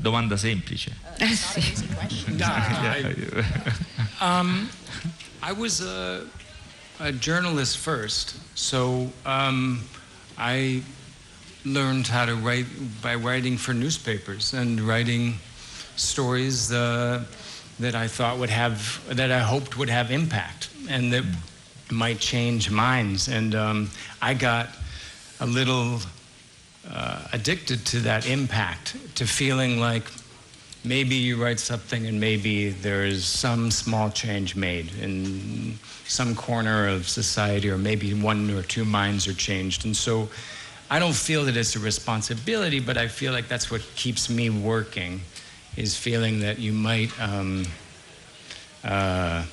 Domanda 0.00 0.36
semplice. 0.36 0.90
Eh 1.18 1.34
sì. 1.34 1.62
I, 2.42 3.14
um, 4.20 4.68
I 5.42 5.52
was 5.52 5.80
a, 5.80 6.26
a 7.00 7.12
journalist 7.12 7.78
first, 7.78 8.36
so 8.54 9.10
um, 9.24 9.82
I 10.36 10.82
learned 11.64 12.06
how 12.06 12.24
to 12.24 12.34
write 12.34 12.66
by 13.02 13.14
writing 13.14 13.58
for 13.58 13.74
newspapers 13.74 14.54
and 14.54 14.80
writing 14.80 15.34
stories 15.96 16.70
uh, 16.70 17.24
that 17.80 17.94
I 17.94 18.08
thought 18.08 18.38
would 18.38 18.50
have, 18.50 19.02
that 19.08 19.30
I 19.30 19.40
hoped 19.40 19.76
would 19.76 19.90
have 19.90 20.10
impact 20.10 20.70
and 20.88 21.12
that 21.12 21.24
might 21.90 22.20
change 22.20 22.70
minds. 22.70 23.28
And 23.28 23.54
um, 23.54 23.90
I 24.22 24.34
got 24.34 24.68
a 25.40 25.46
little 25.46 26.00
uh, 26.90 27.26
addicted 27.32 27.84
to 27.86 28.00
that 28.00 28.28
impact, 28.28 28.96
to 29.16 29.26
feeling 29.26 29.80
like 29.80 30.04
maybe 30.84 31.16
you 31.16 31.42
write 31.42 31.58
something 31.58 32.06
and 32.06 32.20
maybe 32.20 32.70
there's 32.70 33.24
some 33.24 33.70
small 33.70 34.08
change 34.10 34.54
made 34.54 34.92
in 35.00 35.78
some 36.06 36.34
corner 36.34 36.88
of 36.88 37.08
society, 37.08 37.68
or 37.68 37.78
maybe 37.78 38.14
one 38.14 38.50
or 38.50 38.62
two 38.62 38.84
minds 38.84 39.26
are 39.26 39.34
changed. 39.34 39.84
And 39.84 39.96
so 39.96 40.28
I 40.88 40.98
don't 41.00 41.16
feel 41.16 41.44
that 41.46 41.56
it's 41.56 41.74
a 41.74 41.80
responsibility, 41.80 42.78
but 42.78 42.96
I 42.96 43.08
feel 43.08 43.32
like 43.32 43.48
that's 43.48 43.70
what 43.70 43.82
keeps 43.96 44.30
me 44.30 44.50
working, 44.50 45.20
is 45.76 45.96
feeling 45.96 46.40
that 46.40 46.58
you 46.58 46.72
might. 46.72 47.10
Um, 47.20 47.66
uh, 48.84 49.44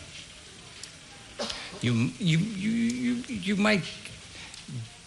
you, 1.82 2.12
you, 2.20 2.38
you, 2.38 2.70
you, 2.70 3.14
you 3.28 3.56
might 3.56 3.82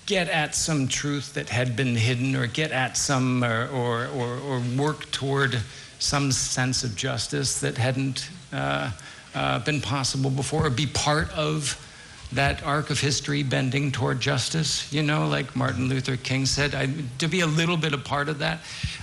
get 0.06 0.28
at 0.28 0.54
some 0.54 0.86
truth 0.86 1.34
that 1.34 1.48
had 1.48 1.74
been 1.76 1.96
hidden 1.96 2.36
or 2.36 2.46
get 2.46 2.70
at 2.70 2.96
some 2.96 3.42
or, 3.42 3.68
or, 3.68 4.06
or, 4.06 4.38
or 4.38 4.62
work 4.78 5.10
toward 5.10 5.60
some 5.98 6.30
sense 6.30 6.84
of 6.84 6.94
justice 6.94 7.60
that 7.60 7.76
hadn't 7.76 8.30
uh, 8.52 8.90
uh, 9.34 9.58
been 9.60 9.80
possible 9.80 10.30
before 10.30 10.66
or 10.66 10.70
be 10.70 10.86
part 10.86 11.30
of 11.32 11.82
that 12.32 12.62
arc 12.64 12.90
of 12.90 13.00
history 13.00 13.42
bending 13.42 13.92
toward 13.92 14.20
justice 14.20 14.92
you 14.92 15.02
know 15.02 15.28
like 15.28 15.54
martin 15.54 15.88
luther 15.88 16.16
king 16.16 16.44
said. 16.46 16.74
I, 16.74 16.88
to 17.18 17.28
be 17.28 17.40
a 17.40 17.46
little 17.46 17.76
bit 17.76 17.92
a 17.92 17.98
part 17.98 18.28
of 18.28 18.38
that 18.40 18.60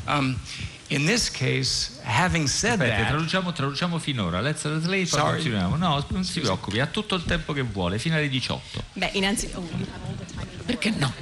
um, 0.07 0.39
in 0.87 1.05
this 1.05 1.29
case 1.31 1.99
having 2.03 2.47
said 2.47 2.79
Aspetta, 2.81 2.95
that 2.97 3.07
traduciamo, 3.09 3.51
traduciamo 3.51 3.99
finora. 3.99 4.41
Let's 4.41 4.61
translate, 4.61 5.07
poi 5.07 5.07
Sorry. 5.07 5.33
continuiamo. 5.35 5.75
No, 5.77 6.05
non 6.09 6.23
si 6.23 6.39
preoccupi, 6.41 6.79
ha 6.79 6.87
tutto 6.87 7.15
il 7.15 7.23
tempo 7.25 7.53
che 7.53 7.61
vuole, 7.61 7.97
fino 7.99 8.15
alle 8.15 8.29
18. 8.29 8.83
Beh, 8.93 9.09
innanzitutto... 9.13 9.59
oh, 9.59 10.41
Perché 10.65 10.91
no? 10.91 11.13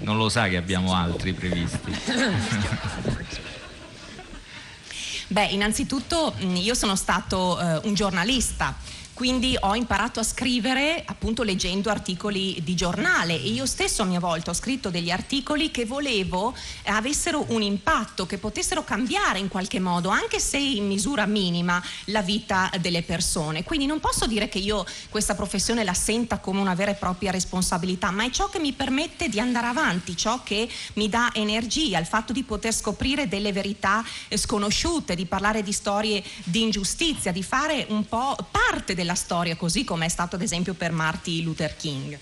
Non 0.00 0.16
lo 0.16 0.28
sa 0.28 0.48
che 0.48 0.56
abbiamo 0.56 0.94
altri 0.94 1.32
previsti. 1.32 1.92
Beh, 5.28 5.46
innanzitutto 5.46 6.34
mh, 6.38 6.54
io 6.56 6.74
sono 6.74 6.94
stato 6.94 7.58
eh, 7.60 7.80
un 7.88 7.94
giornalista. 7.94 8.76
Quindi 9.16 9.56
ho 9.58 9.74
imparato 9.74 10.20
a 10.20 10.22
scrivere 10.22 11.02
appunto 11.06 11.42
leggendo 11.42 11.88
articoli 11.88 12.60
di 12.62 12.74
giornale 12.74 13.32
e 13.32 13.48
io 13.48 13.64
stesso 13.64 14.02
a 14.02 14.04
mia 14.04 14.20
volta 14.20 14.50
ho 14.50 14.54
scritto 14.54 14.90
degli 14.90 15.10
articoli 15.10 15.70
che 15.70 15.86
volevo 15.86 16.54
eh, 16.82 16.90
avessero 16.90 17.46
un 17.48 17.62
impatto, 17.62 18.26
che 18.26 18.36
potessero 18.36 18.84
cambiare 18.84 19.38
in 19.38 19.48
qualche 19.48 19.80
modo, 19.80 20.10
anche 20.10 20.38
se 20.38 20.58
in 20.58 20.86
misura 20.86 21.24
minima, 21.24 21.82
la 22.08 22.20
vita 22.20 22.70
delle 22.78 23.00
persone. 23.00 23.64
Quindi 23.64 23.86
non 23.86 24.00
posso 24.00 24.26
dire 24.26 24.50
che 24.50 24.58
io 24.58 24.84
questa 25.08 25.34
professione 25.34 25.82
la 25.82 25.94
senta 25.94 26.36
come 26.36 26.60
una 26.60 26.74
vera 26.74 26.90
e 26.90 26.96
propria 26.96 27.30
responsabilità, 27.30 28.10
ma 28.10 28.26
è 28.26 28.30
ciò 28.30 28.50
che 28.50 28.58
mi 28.58 28.74
permette 28.74 29.30
di 29.30 29.40
andare 29.40 29.68
avanti, 29.68 30.14
ciò 30.14 30.42
che 30.42 30.68
mi 30.96 31.08
dà 31.08 31.30
energia, 31.32 31.98
il 31.98 32.04
fatto 32.04 32.34
di 32.34 32.42
poter 32.42 32.74
scoprire 32.74 33.28
delle 33.28 33.52
verità 33.52 34.04
eh, 34.28 34.36
sconosciute, 34.36 35.14
di 35.14 35.24
parlare 35.24 35.62
di 35.62 35.72
storie 35.72 36.22
di 36.44 36.60
ingiustizia, 36.60 37.32
di 37.32 37.42
fare 37.42 37.86
un 37.88 38.06
po' 38.06 38.36
parte 38.50 38.94
della 39.06 39.14
storia, 39.14 39.54
così 39.54 39.84
come 39.84 40.06
è 40.06 40.08
stato 40.08 40.34
ad 40.34 40.42
esempio 40.42 40.74
per 40.74 40.90
Martin 40.90 41.44
Luther 41.44 41.76
King. 41.76 42.18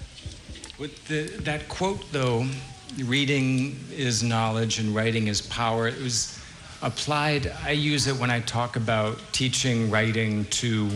With 0.76 0.92
the, 1.06 1.42
that 1.44 1.66
quote, 1.66 2.04
though, 2.10 2.46
reading 3.06 3.74
is 3.90 4.20
knowledge 4.20 4.78
and 4.78 4.94
writing 4.94 5.28
is 5.28 5.40
power, 5.40 5.88
it 5.88 6.00
was 6.02 6.38
applied. 6.82 7.50
I 7.64 7.70
use 7.70 8.06
it 8.06 8.16
when 8.18 8.30
I 8.30 8.40
talk 8.40 8.76
about 8.76 9.16
teaching 9.32 9.90
writing 9.90 10.44
to 10.60 10.90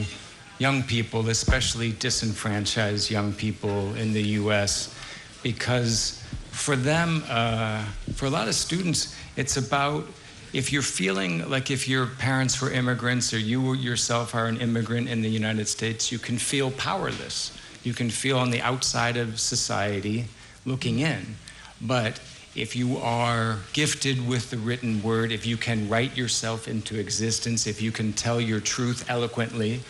young 0.59 0.83
people, 0.83 1.31
especially 1.31 1.92
disenfranchised 1.92 3.11
young 3.11 3.33
people 3.33 3.94
in 3.94 4.12
the 4.12 4.22
US, 4.40 4.94
because 5.42 6.22
for 6.51 6.77
them, 6.77 7.22
uh, 7.31 7.85
for 8.14 8.27
a 8.27 8.31
lot 8.31 8.48
of 8.48 8.55
students, 8.55 9.14
it's 9.37 9.57
about 9.57 10.05
if 10.53 10.73
you're 10.73 10.83
feeling 10.83 11.49
like 11.49 11.71
if 11.71 11.89
your 11.89 12.07
parents 12.07 12.61
were 12.61 12.71
immigrants 12.71 13.33
or 13.35 13.39
you 13.39 13.75
yourself 13.75 14.35
are 14.35 14.47
an 14.47 14.61
immigrant 14.61 15.09
in 15.09 15.23
the 15.23 15.29
United 15.29 15.69
States, 15.69 16.11
you 16.11 16.19
can 16.19 16.39
feel 16.39 16.71
powerless. 16.71 17.57
You 17.83 17.95
can 17.95 18.11
feel 18.11 18.39
on 18.39 18.51
the 18.51 18.61
outside 18.61 19.17
of 19.17 19.39
society 19.39 20.27
looking 20.65 21.01
in. 21.01 21.37
But 21.81 22.21
if 22.55 22.75
you 22.75 22.97
are 22.99 23.59
gifted 23.73 24.27
with 24.27 24.51
the 24.51 24.57
written 24.57 25.03
word, 25.03 25.33
if 25.33 25.47
you 25.47 25.57
can 25.57 25.89
write 25.89 26.17
yourself 26.17 26.67
into 26.67 26.99
existence, 26.99 27.67
if 27.67 27.81
you 27.81 27.93
can 27.93 28.13
tell 28.13 28.41
your 28.41 28.61
truth 28.61 29.09
eloquently, 29.09 29.81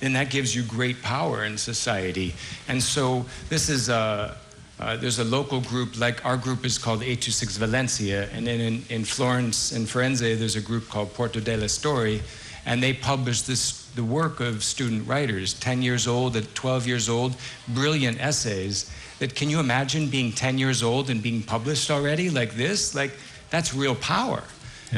then 0.00 0.12
that 0.12 0.30
gives 0.30 0.54
you 0.54 0.62
great 0.62 1.00
power 1.02 1.44
in 1.44 1.56
society. 1.56 2.34
And 2.68 2.82
so 2.82 3.24
this 3.48 3.68
is 3.68 3.88
a, 3.88 4.36
uh, 4.82 4.96
there's 4.96 5.20
a 5.20 5.24
local 5.24 5.60
group, 5.60 5.96
like 5.98 6.24
our 6.24 6.36
group 6.36 6.64
is 6.64 6.76
called 6.76 7.02
826 7.02 7.56
Valencia, 7.56 8.28
and 8.32 8.44
then 8.44 8.60
in, 8.60 8.82
in 8.90 9.04
Florence 9.04 9.70
and 9.70 9.86
Firenze, 9.86 10.36
there's 10.36 10.56
a 10.56 10.60
group 10.60 10.88
called 10.88 11.14
Porto 11.14 11.38
della 11.38 11.68
Story, 11.68 12.20
and 12.66 12.82
they 12.82 12.92
publish 12.92 13.42
this, 13.42 13.88
the 13.94 14.02
work 14.02 14.40
of 14.40 14.64
student 14.64 15.06
writers, 15.06 15.54
10 15.54 15.82
years 15.82 16.08
old, 16.08 16.34
at 16.36 16.52
12 16.56 16.88
years 16.88 17.08
old, 17.08 17.36
brilliant 17.68 18.20
essays 18.20 18.90
that 19.20 19.36
can 19.36 19.48
you 19.48 19.60
imagine 19.60 20.08
being 20.08 20.32
10 20.32 20.58
years 20.58 20.82
old 20.82 21.10
and 21.10 21.22
being 21.22 21.42
published 21.42 21.88
already 21.88 22.28
like 22.28 22.54
this? 22.54 22.92
Like, 22.92 23.12
that's 23.50 23.72
real 23.72 23.94
power. 23.94 24.42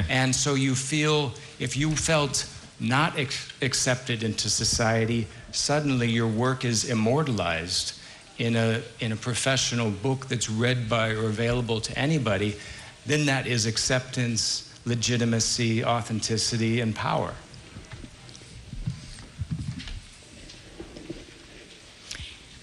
And 0.09 0.35
so 0.35 0.55
you 0.55 0.75
feel, 0.75 1.35
if 1.61 1.77
you 1.77 1.91
felt 1.95 2.49
not 2.81 3.19
ex- 3.19 3.53
accepted 3.61 4.23
into 4.23 4.49
society, 4.49 5.27
suddenly 5.53 6.11
your 6.11 6.27
work 6.27 6.65
is 6.65 6.89
immortalized 6.89 8.01
in 8.39 8.57
a, 8.57 8.83
in 9.01 9.13
a 9.13 9.17
professional 9.17 9.91
book 9.91 10.27
that's 10.29 10.51
read 10.51 10.89
by 10.89 11.11
or 11.11 11.27
available 11.27 11.81
to 11.81 11.99
anybody, 11.99 12.57
then 13.07 13.27
that 13.27 13.47
is 13.47 13.67
acceptance, 13.67 14.73
legitimacy, 14.85 15.85
authenticity, 15.85 16.81
and 16.81 16.95
power. 16.95 17.35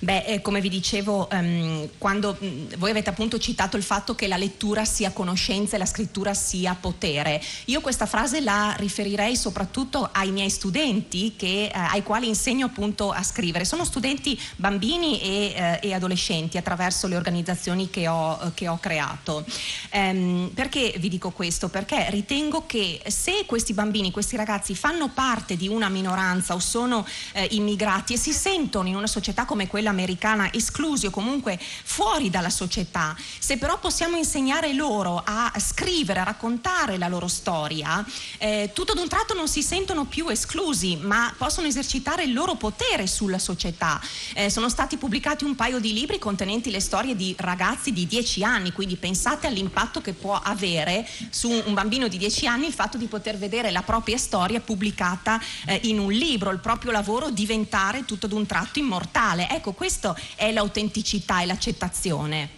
Beh, 0.04 0.24
eh, 0.26 0.42
come 0.42 0.62
vi 0.62 0.70
dicevo, 0.70 1.30
ehm, 1.30 1.90
quando 2.00 2.36
mh, 2.40 2.78
voi 2.78 2.90
avete 2.90 3.12
appunto 3.12 3.38
citato 3.38 3.78
il 3.78 3.84
fatto 3.84 4.16
che 4.16 4.28
la 4.28 4.36
lettura 4.36 4.84
sia 4.84 5.12
conoscenza 5.12 5.76
e 5.76 5.78
la 5.78 5.86
scrittura 5.86 6.34
sia 6.34 6.74
potere, 6.74 7.40
io 7.66 7.82
questa 7.82 8.08
frase 8.08 8.42
la 8.42 8.74
riferirei 8.80 9.36
soprattutto 9.36 10.10
ai 10.12 10.32
miei 10.32 10.50
studenti 10.50 11.36
che, 11.36 11.66
eh, 11.66 11.72
ai 11.72 12.02
quali 12.02 12.28
insegno 12.28 12.66
appunto 12.66 13.12
a 13.12 13.22
scrivere. 13.22 13.64
Sono 13.64 13.86
studenti 13.86 14.40
bambini 14.56 15.22
e, 15.22 15.54
eh, 15.56 15.80
e 15.90 15.94
adolescenti 15.94 16.58
attraverso 16.58 17.06
le 17.06 17.16
organizzazioni 17.16 17.92
che 17.92 18.08
ho, 18.08 18.54
che 18.56 18.68
ho 18.68 18.80
creato. 18.80 19.46
Ehm, 19.92 20.50
perché 20.56 20.96
vi 20.98 21.10
dico 21.10 21.30
questo? 21.30 21.70
Perché 21.70 22.10
ritengo 22.10 22.66
che 22.66 23.00
se 23.06 23.44
questi 23.46 23.74
bambini, 23.74 24.10
questi 24.10 24.36
ragazzi 24.36 24.74
fanno 24.74 25.10
parte 25.10 25.56
di 25.56 25.68
una 25.68 25.90
minoranza 25.90 26.56
o 26.56 26.60
sono 26.60 27.06
eh, 27.34 27.50
immigrati 27.52 28.14
e 28.14 28.18
si 28.18 28.34
sentono 28.34 28.88
in 28.88 28.96
una 28.96 29.06
società 29.06 29.46
come 29.46 29.68
quella 29.68 29.90
americana 29.92 30.52
esclusi 30.52 31.06
o 31.06 31.12
comunque 31.12 31.60
fuori 31.60 32.30
dalla 32.30 32.50
società, 32.50 33.16
se 33.40 33.58
però 33.58 33.80
possiamo 33.80 34.18
insegnare 34.18 34.74
loro 34.74 35.22
a 35.24 35.52
scrivere, 35.60 36.20
a 36.20 36.24
raccontare 36.24 36.98
la 36.98 37.08
loro 37.08 37.28
storia, 37.28 38.04
eh, 38.38 38.72
tutto 38.74 38.94
d'un 38.94 39.08
tratto 39.08 39.34
non 39.34 39.48
si 39.48 39.62
sentono 39.62 40.06
più 40.06 40.28
esclusi, 40.30 40.98
ma 40.98 41.34
possono 41.38 41.68
esercitare 41.68 42.24
il 42.24 42.34
loro 42.34 42.56
potere 42.56 43.08
sulla 43.08 43.40
società. 43.40 44.02
Eh, 44.34 44.50
sono 44.50 44.70
stati 44.70 44.98
pubblicati 44.98 45.44
un 45.44 45.56
paio 45.56 45.80
di 45.80 45.94
libri 45.94 46.20
contenenti 46.20 46.72
le 46.72 46.80
storie 46.80 47.16
di 47.16 47.36
ragazzi 47.38 47.92
di 47.92 48.08
10 48.08 48.44
anni, 48.44 48.72
quindi 48.72 48.96
pensate 48.96 49.48
all'impatto 49.48 50.02
che 50.02 50.14
può 50.14 50.40
avere 50.42 51.08
su 51.30 51.50
un 51.50 51.74
bambino 51.74 52.08
di 52.08 52.18
10 52.18 52.48
anni 52.48 52.68
il 52.68 52.74
fatto 52.74 52.98
di 52.98 53.08
poter 53.08 53.38
vedere 53.38 53.72
la 53.72 53.82
propria 53.82 54.18
storia 54.18 54.60
pubblicata 54.60 55.40
eh, 55.66 55.80
in 55.84 56.00
un 56.00 56.12
libro, 56.12 56.52
il 56.52 56.60
proprio 56.60 56.92
lavoro 56.92 57.30
diventare 57.30 58.06
tutto 58.06 58.28
d'un 58.28 58.46
tratto 58.46 58.80
immortale. 58.80 59.50
Ecco, 59.50 59.74
questo 59.82 60.16
è 60.36 60.52
l'autenticità 60.52 61.42
e 61.42 61.48
l'accettazione. 61.48 62.50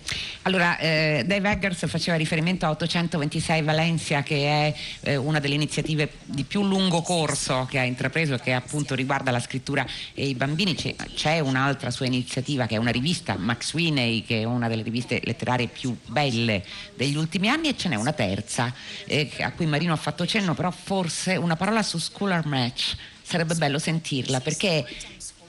Allora, 0.41 0.77
eh, 0.77 1.23
Dave 1.25 1.51
Eggers 1.51 1.87
faceva 1.87 2.17
riferimento 2.17 2.65
a 2.65 2.71
826 2.71 3.61
Valencia, 3.61 4.23
che 4.23 4.45
è 4.45 4.75
eh, 5.03 5.15
una 5.15 5.39
delle 5.39 5.53
iniziative 5.53 6.15
di 6.25 6.43
più 6.43 6.65
lungo 6.65 7.01
corso 7.01 7.65
che 7.69 7.79
ha 7.79 7.83
intrapreso, 7.83 8.35
che 8.39 8.51
appunto 8.51 8.93
riguarda 8.93 9.31
la 9.31 9.39
scrittura 9.39 9.87
e 10.13 10.27
i 10.27 10.35
bambini. 10.35 10.75
C'è, 10.75 10.95
c'è 11.15 11.39
un'altra 11.39 11.91
sua 11.91 12.07
iniziativa 12.07 12.65
che 12.65 12.75
è 12.75 12.77
una 12.77 12.91
rivista, 12.91 13.37
Max 13.37 13.71
Winey, 13.71 14.25
che 14.25 14.41
è 14.41 14.43
una 14.43 14.67
delle 14.67 14.83
riviste 14.83 15.21
letterarie 15.23 15.67
più 15.67 15.95
belle 16.05 16.61
degli 16.93 17.15
ultimi 17.15 17.47
anni, 17.47 17.69
e 17.69 17.77
ce 17.77 17.87
n'è 17.87 17.95
una 17.95 18.11
terza, 18.11 18.73
eh, 19.05 19.31
a 19.39 19.53
cui 19.53 19.65
Marino 19.65 19.93
ha 19.93 19.95
fatto 19.95 20.25
cenno, 20.25 20.55
però 20.55 20.71
forse 20.71 21.37
una 21.37 21.55
parola 21.55 21.83
su 21.83 21.97
Scholar 21.99 22.45
Match 22.45 22.97
sarebbe 23.25 23.55
bello 23.55 23.79
sentirla 23.79 24.41
perché 24.41 24.85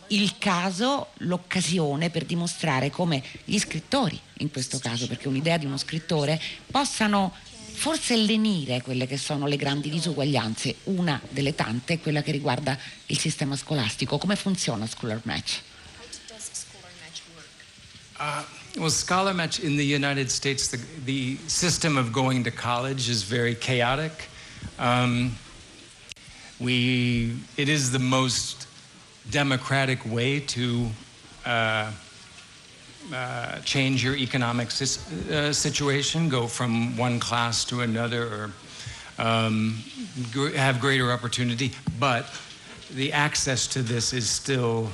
il 0.08 0.36
caso, 0.38 1.08
l'occasione 1.18 2.10
per 2.10 2.24
dimostrare 2.24 2.90
come 2.90 3.22
gli 3.44 3.58
scrittori, 3.58 4.18
in 4.38 4.50
questo 4.50 4.78
caso, 4.78 5.06
perché 5.06 5.28
un'idea 5.28 5.56
di 5.56 5.66
uno 5.66 5.76
scrittore, 5.76 6.40
possano 6.70 7.32
forse 7.74 8.16
lenire 8.16 8.82
quelle 8.82 9.06
che 9.06 9.16
sono 9.16 9.46
le 9.46 9.56
grandi 9.56 9.90
disuguaglianze. 9.90 10.76
Una 10.84 11.20
delle 11.28 11.54
tante 11.54 11.94
è 11.94 12.00
quella 12.00 12.22
che 12.22 12.30
riguarda 12.30 12.78
il 13.06 13.18
sistema 13.18 13.56
scolastico. 13.56 14.18
Come 14.18 14.36
funziona 14.36 14.86
Scholar 14.86 15.20
Match? 15.24 15.60
Uh, 18.16 18.44
well, 18.76 18.90
Scholar 18.90 19.34
Match 19.34 19.58
in 19.58 19.76
the 19.76 19.82
United 19.82 20.30
States, 20.30 20.68
the, 20.68 20.78
the 21.04 21.36
system 21.46 21.96
of 21.96 22.12
going 22.12 22.44
to 22.44 22.52
college 22.52 23.10
is 23.10 23.24
very 23.24 23.56
chaotic. 23.58 24.28
Um, 24.78 25.36
we, 26.58 27.36
it 27.56 27.68
is 27.68 27.90
the 27.90 27.98
most 27.98 28.63
democratic 29.30 30.04
way 30.04 30.40
to 30.40 30.88
uh, 31.46 31.90
uh, 33.12 33.58
change 33.60 34.02
your 34.02 34.16
economic 34.16 34.68
uh, 34.68 35.52
situation, 35.52 36.28
go 36.28 36.46
from 36.46 36.96
one 36.96 37.20
class 37.20 37.64
to 37.66 37.82
another, 37.82 38.22
or 38.22 38.50
um, 39.18 39.78
gr- 40.32 40.56
have 40.56 40.80
greater 40.80 41.12
opportunity. 41.12 41.72
But 41.98 42.26
the 42.94 43.12
access 43.12 43.66
to 43.68 43.82
this 43.82 44.12
is 44.12 44.28
still 44.28 44.90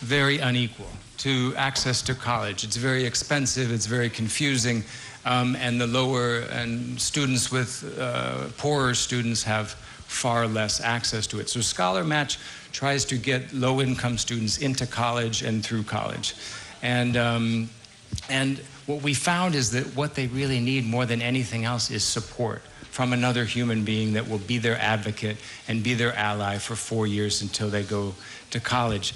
very 0.00 0.38
unequal 0.38 0.90
to 1.18 1.54
access 1.56 2.02
to 2.02 2.14
college. 2.14 2.64
It's 2.64 2.76
very 2.76 3.04
expensive, 3.04 3.72
it's 3.72 3.86
very 3.86 4.10
confusing, 4.10 4.84
um, 5.24 5.56
and 5.56 5.80
the 5.80 5.86
lower 5.86 6.40
and 6.52 7.00
students 7.00 7.50
with 7.50 7.98
uh, 7.98 8.48
poorer 8.58 8.94
students 8.94 9.42
have 9.42 9.74
far 10.06 10.46
less 10.46 10.80
access 10.80 11.26
to 11.28 11.40
it. 11.40 11.48
So 11.48 11.60
Scholar 11.60 12.04
Match 12.04 12.38
tries 12.72 13.04
to 13.06 13.16
get 13.16 13.52
low 13.52 13.80
income 13.80 14.18
students 14.18 14.58
into 14.58 14.86
college 14.86 15.42
and 15.42 15.64
through 15.64 15.82
college. 15.82 16.34
And, 16.82 17.16
um, 17.16 17.70
and 18.30 18.58
what 18.86 19.02
we 19.02 19.14
found 19.14 19.54
is 19.54 19.70
that 19.72 19.84
what 19.96 20.14
they 20.14 20.28
really 20.28 20.60
need 20.60 20.86
more 20.86 21.06
than 21.06 21.20
anything 21.20 21.64
else 21.64 21.90
is 21.90 22.04
support 22.04 22.62
from 22.96 23.12
another 23.12 23.44
human 23.44 23.84
being 23.84 24.14
that 24.14 24.26
will 24.26 24.38
be 24.38 24.58
their 24.58 24.78
advocate 24.78 25.36
and 25.68 25.82
be 25.82 25.92
their 25.92 26.14
ally 26.14 26.56
for 26.56 26.76
four 26.76 27.06
years 27.06 27.42
until 27.42 27.68
they 27.68 27.82
go 27.82 28.14
to 28.50 28.60
college. 28.60 29.14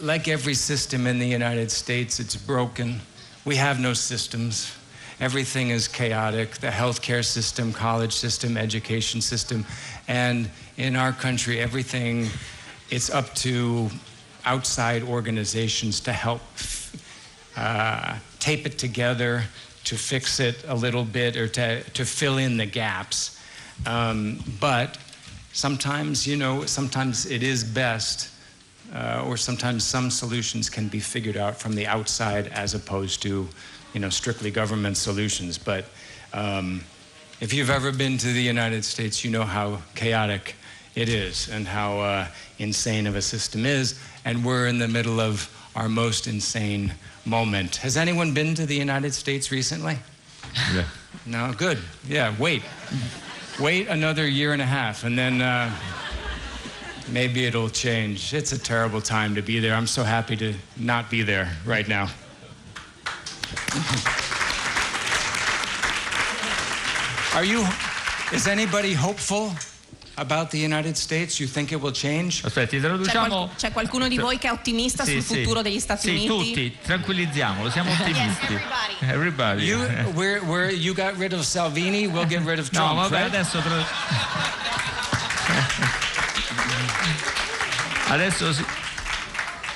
Like 0.00 0.26
every 0.26 0.54
system 0.54 1.06
in 1.06 1.20
the 1.20 1.28
United 1.28 1.70
States, 1.70 2.18
it's 2.18 2.34
broken. 2.34 3.00
We 3.44 3.56
have 3.56 3.78
no 3.78 3.92
systems. 3.92 4.74
Everything 5.20 5.70
is 5.70 5.86
chaotic 5.86 6.56
the 6.56 6.68
healthcare 6.68 7.24
system, 7.24 7.72
college 7.72 8.12
system, 8.12 8.56
education 8.56 9.20
system. 9.20 9.64
And 10.08 10.50
in 10.76 10.96
our 10.96 11.12
country, 11.12 11.60
everything, 11.60 12.28
it's 12.90 13.10
up 13.10 13.34
to 13.36 13.90
outside 14.44 15.02
organizations 15.02 16.00
to 16.00 16.12
help 16.12 16.42
uh, 17.56 18.18
tape 18.40 18.66
it 18.66 18.78
together, 18.78 19.44
to 19.84 19.96
fix 19.96 20.40
it 20.40 20.64
a 20.66 20.74
little 20.74 21.04
bit, 21.04 21.36
or 21.36 21.46
to, 21.48 21.82
to 21.82 22.04
fill 22.04 22.38
in 22.38 22.56
the 22.56 22.66
gaps. 22.66 23.40
Um, 23.86 24.42
but 24.60 24.98
sometimes, 25.52 26.26
you 26.26 26.36
know, 26.36 26.64
sometimes 26.64 27.26
it 27.26 27.42
is 27.42 27.62
best, 27.62 28.30
uh, 28.92 29.24
or 29.24 29.36
sometimes 29.36 29.84
some 29.84 30.10
solutions 30.10 30.68
can 30.68 30.88
be 30.88 31.00
figured 31.00 31.36
out 31.36 31.56
from 31.56 31.74
the 31.74 31.86
outside 31.86 32.48
as 32.48 32.74
opposed 32.74 33.22
to, 33.22 33.48
you 33.94 34.00
know, 34.00 34.10
strictly 34.10 34.50
government 34.50 34.96
solutions. 34.96 35.56
But 35.56 35.86
um, 36.32 36.84
if 37.40 37.54
you've 37.54 37.70
ever 37.70 37.92
been 37.92 38.18
to 38.18 38.26
the 38.26 38.42
United 38.42 38.84
States, 38.84 39.24
you 39.24 39.30
know 39.30 39.44
how 39.44 39.80
chaotic 39.94 40.56
it 40.94 41.08
is 41.08 41.48
and 41.48 41.66
how 41.66 42.00
uh, 42.00 42.26
insane 42.58 43.06
of 43.06 43.16
a 43.16 43.22
system 43.22 43.64
is. 43.64 43.98
And 44.24 44.44
we're 44.44 44.66
in 44.66 44.78
the 44.78 44.88
middle 44.88 45.20
of 45.20 45.50
our 45.74 45.88
most 45.88 46.26
insane 46.26 46.92
moment. 47.24 47.76
Has 47.76 47.96
anyone 47.96 48.34
been 48.34 48.54
to 48.54 48.66
the 48.66 48.76
United 48.76 49.14
States 49.14 49.50
recently? 49.50 49.98
Yeah. 50.72 50.84
No, 51.26 51.52
good. 51.56 51.78
Yeah, 52.06 52.34
wait. 52.38 52.62
Wait 53.58 53.88
another 53.88 54.26
year 54.26 54.52
and 54.52 54.60
a 54.60 54.66
half, 54.66 55.04
and 55.04 55.16
then 55.16 55.40
uh, 55.40 55.74
maybe 57.08 57.46
it'll 57.46 57.68
change. 57.68 58.34
It's 58.34 58.52
a 58.52 58.58
terrible 58.58 59.00
time 59.00 59.34
to 59.36 59.42
be 59.42 59.60
there. 59.60 59.74
I'm 59.74 59.86
so 59.86 60.02
happy 60.02 60.36
to 60.36 60.54
not 60.76 61.10
be 61.10 61.22
there 61.22 61.50
right 61.64 61.86
now. 61.86 62.08
Are 67.34 67.44
you, 67.44 67.64
is 68.32 68.46
anybody 68.46 68.94
hopeful 68.94 69.52
about 70.16 70.50
the 70.50 70.58
United 70.58 70.96
States? 70.96 71.40
You 71.40 71.48
think 71.48 71.72
it 71.72 71.80
will 71.80 71.92
change? 71.92 72.42
Aspetti, 72.44 72.76
C'è, 72.76 72.82
traduciamo. 72.86 73.26
qual- 73.28 73.50
c'è 73.56 73.72
qualcuno 73.72 74.06
di 74.06 74.16
voi 74.18 74.38
che 74.38 74.46
è 74.48 74.52
ottimista 74.52 75.04
Sì, 75.04 75.12
sul 75.20 75.22
sì. 75.22 75.34
futuro 75.42 75.60
degli 75.62 75.80
Stati 75.80 76.02
sì, 76.08 76.10
Uniti? 76.10 76.26
tutti, 76.28 76.76
tranquillizziamolo, 76.84 77.70
siamo 77.70 77.90
ottimisti. 77.90 78.54
everybody. 78.54 78.96
Everybody. 79.00 79.62
You, 79.64 79.78
we're, 80.12 80.40
we're, 80.44 80.70
you 80.70 80.94
got 80.94 81.16
rid 81.18 81.32
of 81.32 81.42
Salvini, 81.42 82.06
we'll 82.06 82.26
get 82.26 82.42
rid 82.44 82.60
of 82.60 82.70
No, 82.72 82.78
Trump, 82.94 83.00
vabbè, 83.08 83.22
right? 83.22 83.34
adesso. 83.34 83.60
tra- 83.60 83.84
adesso 88.14 88.52
si- 88.52 88.64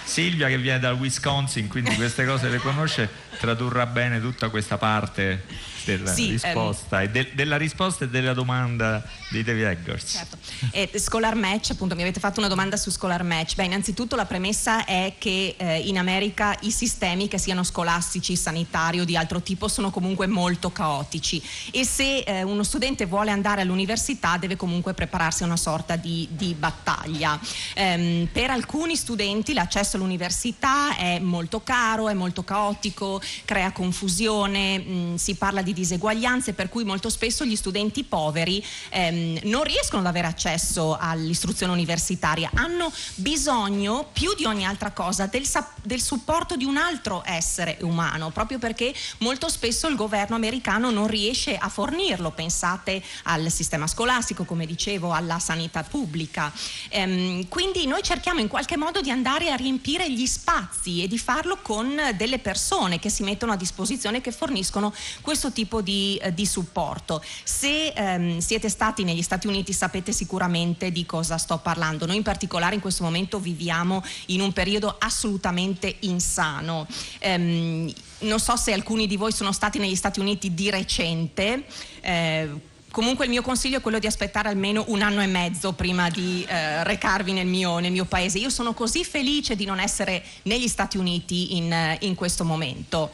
Silvia, 0.04 0.46
che 0.48 0.58
viene 0.58 0.78
dal 0.78 0.94
Wisconsin, 0.94 1.66
quindi 1.68 1.94
queste 1.96 2.24
cose 2.24 2.48
le 2.48 2.58
conosce, 2.58 3.08
tradurrà 3.38 3.86
bene 3.86 4.20
tutta 4.20 4.48
questa 4.48 4.78
parte 4.78 5.44
della 5.84 6.12
Sì, 6.12 6.24
ehm, 6.26 6.30
risposta 6.32 7.02
e 7.02 7.08
de- 7.08 7.30
della 7.32 7.56
risposta 7.56 8.04
e 8.04 8.08
della 8.08 8.34
domanda 8.34 9.02
di 9.30 9.42
David 9.42 9.64
Eggers. 9.64 10.12
Certo. 10.12 10.36
E 10.70 10.90
Scholar 10.98 11.34
Match, 11.34 11.70
appunto, 11.70 11.94
mi 11.94 12.02
avete 12.02 12.20
fatto 12.20 12.40
una 12.40 12.48
domanda 12.48 12.76
su 12.76 12.90
Scholar 12.90 13.22
Match. 13.22 13.54
Beh, 13.54 13.64
innanzitutto 13.64 14.16
la 14.16 14.26
premessa 14.26 14.84
è 14.84 15.14
che 15.18 15.54
eh, 15.56 15.78
in 15.78 15.98
America 15.98 16.56
i 16.62 16.70
sistemi, 16.70 17.28
che 17.28 17.38
siano 17.38 17.62
scolastici, 17.62 18.36
sanitari 18.36 19.00
o 19.00 19.04
di 19.04 19.16
altro 19.16 19.40
tipo, 19.40 19.68
sono 19.68 19.90
comunque 19.90 20.26
molto 20.26 20.70
caotici 20.70 21.42
e 21.70 21.84
se 21.84 22.18
eh, 22.18 22.42
uno 22.42 22.62
studente 22.62 23.06
vuole 23.06 23.30
andare 23.30 23.62
all'università 23.62 24.36
deve 24.36 24.56
comunque 24.56 24.94
prepararsi 24.94 25.42
a 25.42 25.46
una 25.46 25.56
sorta 25.56 25.96
di, 25.96 26.28
di 26.30 26.54
battaglia. 26.54 27.38
Ehm, 27.74 28.28
per 28.30 28.50
alcuni 28.50 28.96
studenti 28.96 29.52
l'accesso 29.52 29.96
all'università 29.96 30.96
è 30.96 31.18
molto 31.18 31.62
caro, 31.62 32.08
è 32.08 32.14
molto 32.14 32.44
caotico, 32.44 33.20
crea 33.44 33.72
confusione, 33.72 34.78
mh, 34.78 35.14
si 35.16 35.34
parla 35.34 35.62
di 35.62 35.72
diseguaglianze, 35.72 36.52
per 36.52 36.68
cui 36.68 36.84
molto 36.84 37.08
spesso 37.10 37.44
gli 37.44 37.56
studenti 37.56 38.04
poveri 38.04 38.64
ehm, 38.90 39.40
non 39.44 39.62
riescono 39.64 40.00
ad 40.00 40.06
avere 40.06 40.26
accesso 40.26 40.96
all'istruzione 40.98 41.72
universitaria, 41.72 42.50
hanno 42.54 42.92
bisogno 43.16 44.08
più 44.12 44.34
di 44.34 44.44
ogni 44.44 44.64
altra 44.64 44.90
cosa 44.92 45.26
del, 45.26 45.46
del 45.82 46.00
supporto 46.00 46.56
di 46.56 46.64
un 46.64 46.76
altro 46.76 47.22
essere 47.24 47.78
umano, 47.82 48.30
proprio 48.30 48.58
perché 48.58 48.94
molto 49.18 49.48
spesso 49.48 49.88
il 49.88 49.96
governo 49.96 50.36
americano 50.36 50.90
non 50.90 51.06
riesce 51.06 51.56
a 51.56 51.68
fornirlo. 51.68 52.30
Pensate 52.30 53.02
al 53.24 53.50
sistema 53.50 53.86
scolastico, 53.86 54.44
come 54.44 54.66
dicevo, 54.66 55.12
alla 55.12 55.38
sanità 55.38 55.82
pubblica. 55.82 56.52
Ehm, 56.88 57.48
quindi 57.48 57.86
noi 57.86 58.02
cerchiamo 58.02 58.40
in 58.40 58.48
qualche 58.48 58.76
modo 58.76 59.00
di 59.00 59.10
andare 59.10 59.50
a 59.50 59.56
riempire 59.56 60.10
gli 60.10 60.26
spazi 60.26 61.02
e 61.02 61.08
di 61.08 61.18
farlo 61.18 61.58
con 61.62 62.00
delle 62.16 62.38
persone 62.38 62.98
che 62.98 63.10
si 63.10 63.17
mettono 63.22 63.52
a 63.52 63.56
disposizione, 63.56 64.20
che 64.20 64.32
forniscono 64.32 64.92
questo 65.20 65.52
tipo 65.52 65.80
di, 65.80 66.18
eh, 66.22 66.32
di 66.34 66.46
supporto. 66.46 67.22
Se 67.44 67.88
ehm, 67.88 68.38
siete 68.38 68.68
stati 68.68 69.04
negli 69.04 69.22
Stati 69.22 69.46
Uniti 69.46 69.72
sapete 69.72 70.12
sicuramente 70.12 70.90
di 70.90 71.06
cosa 71.06 71.38
sto 71.38 71.58
parlando. 71.58 72.06
Noi 72.06 72.16
in 72.16 72.22
particolare 72.22 72.74
in 72.74 72.80
questo 72.80 73.02
momento 73.02 73.38
viviamo 73.38 74.02
in 74.26 74.40
un 74.40 74.52
periodo 74.52 74.96
assolutamente 74.98 75.96
insano. 76.00 76.86
Ehm, 77.20 77.92
non 78.20 78.40
so 78.40 78.56
se 78.56 78.72
alcuni 78.72 79.06
di 79.06 79.16
voi 79.16 79.32
sono 79.32 79.52
stati 79.52 79.78
negli 79.78 79.94
Stati 79.96 80.20
Uniti 80.20 80.54
di 80.54 80.70
recente. 80.70 81.64
eh, 82.00 82.76
Comunque 82.90 83.26
il 83.26 83.30
mio 83.30 83.42
consiglio 83.42 83.78
è 83.78 83.80
quello 83.80 83.98
di 83.98 84.06
aspettare 84.06 84.48
almeno 84.48 84.84
un 84.88 85.02
anno 85.02 85.20
e 85.20 85.26
mezzo 85.26 85.72
prima 85.72 86.08
di 86.08 86.44
eh, 86.48 86.82
recarvi 86.84 87.32
nel 87.32 87.46
mio, 87.46 87.78
nel 87.78 87.92
mio 87.92 88.06
paese. 88.06 88.38
Io 88.38 88.50
sono 88.50 88.72
così 88.72 89.04
felice 89.04 89.56
di 89.56 89.66
non 89.66 89.78
essere 89.78 90.22
negli 90.44 90.68
Stati 90.68 90.96
Uniti 90.96 91.56
in, 91.56 91.72
eh, 91.72 91.98
in 92.00 92.14
questo 92.14 92.44
momento. 92.44 93.12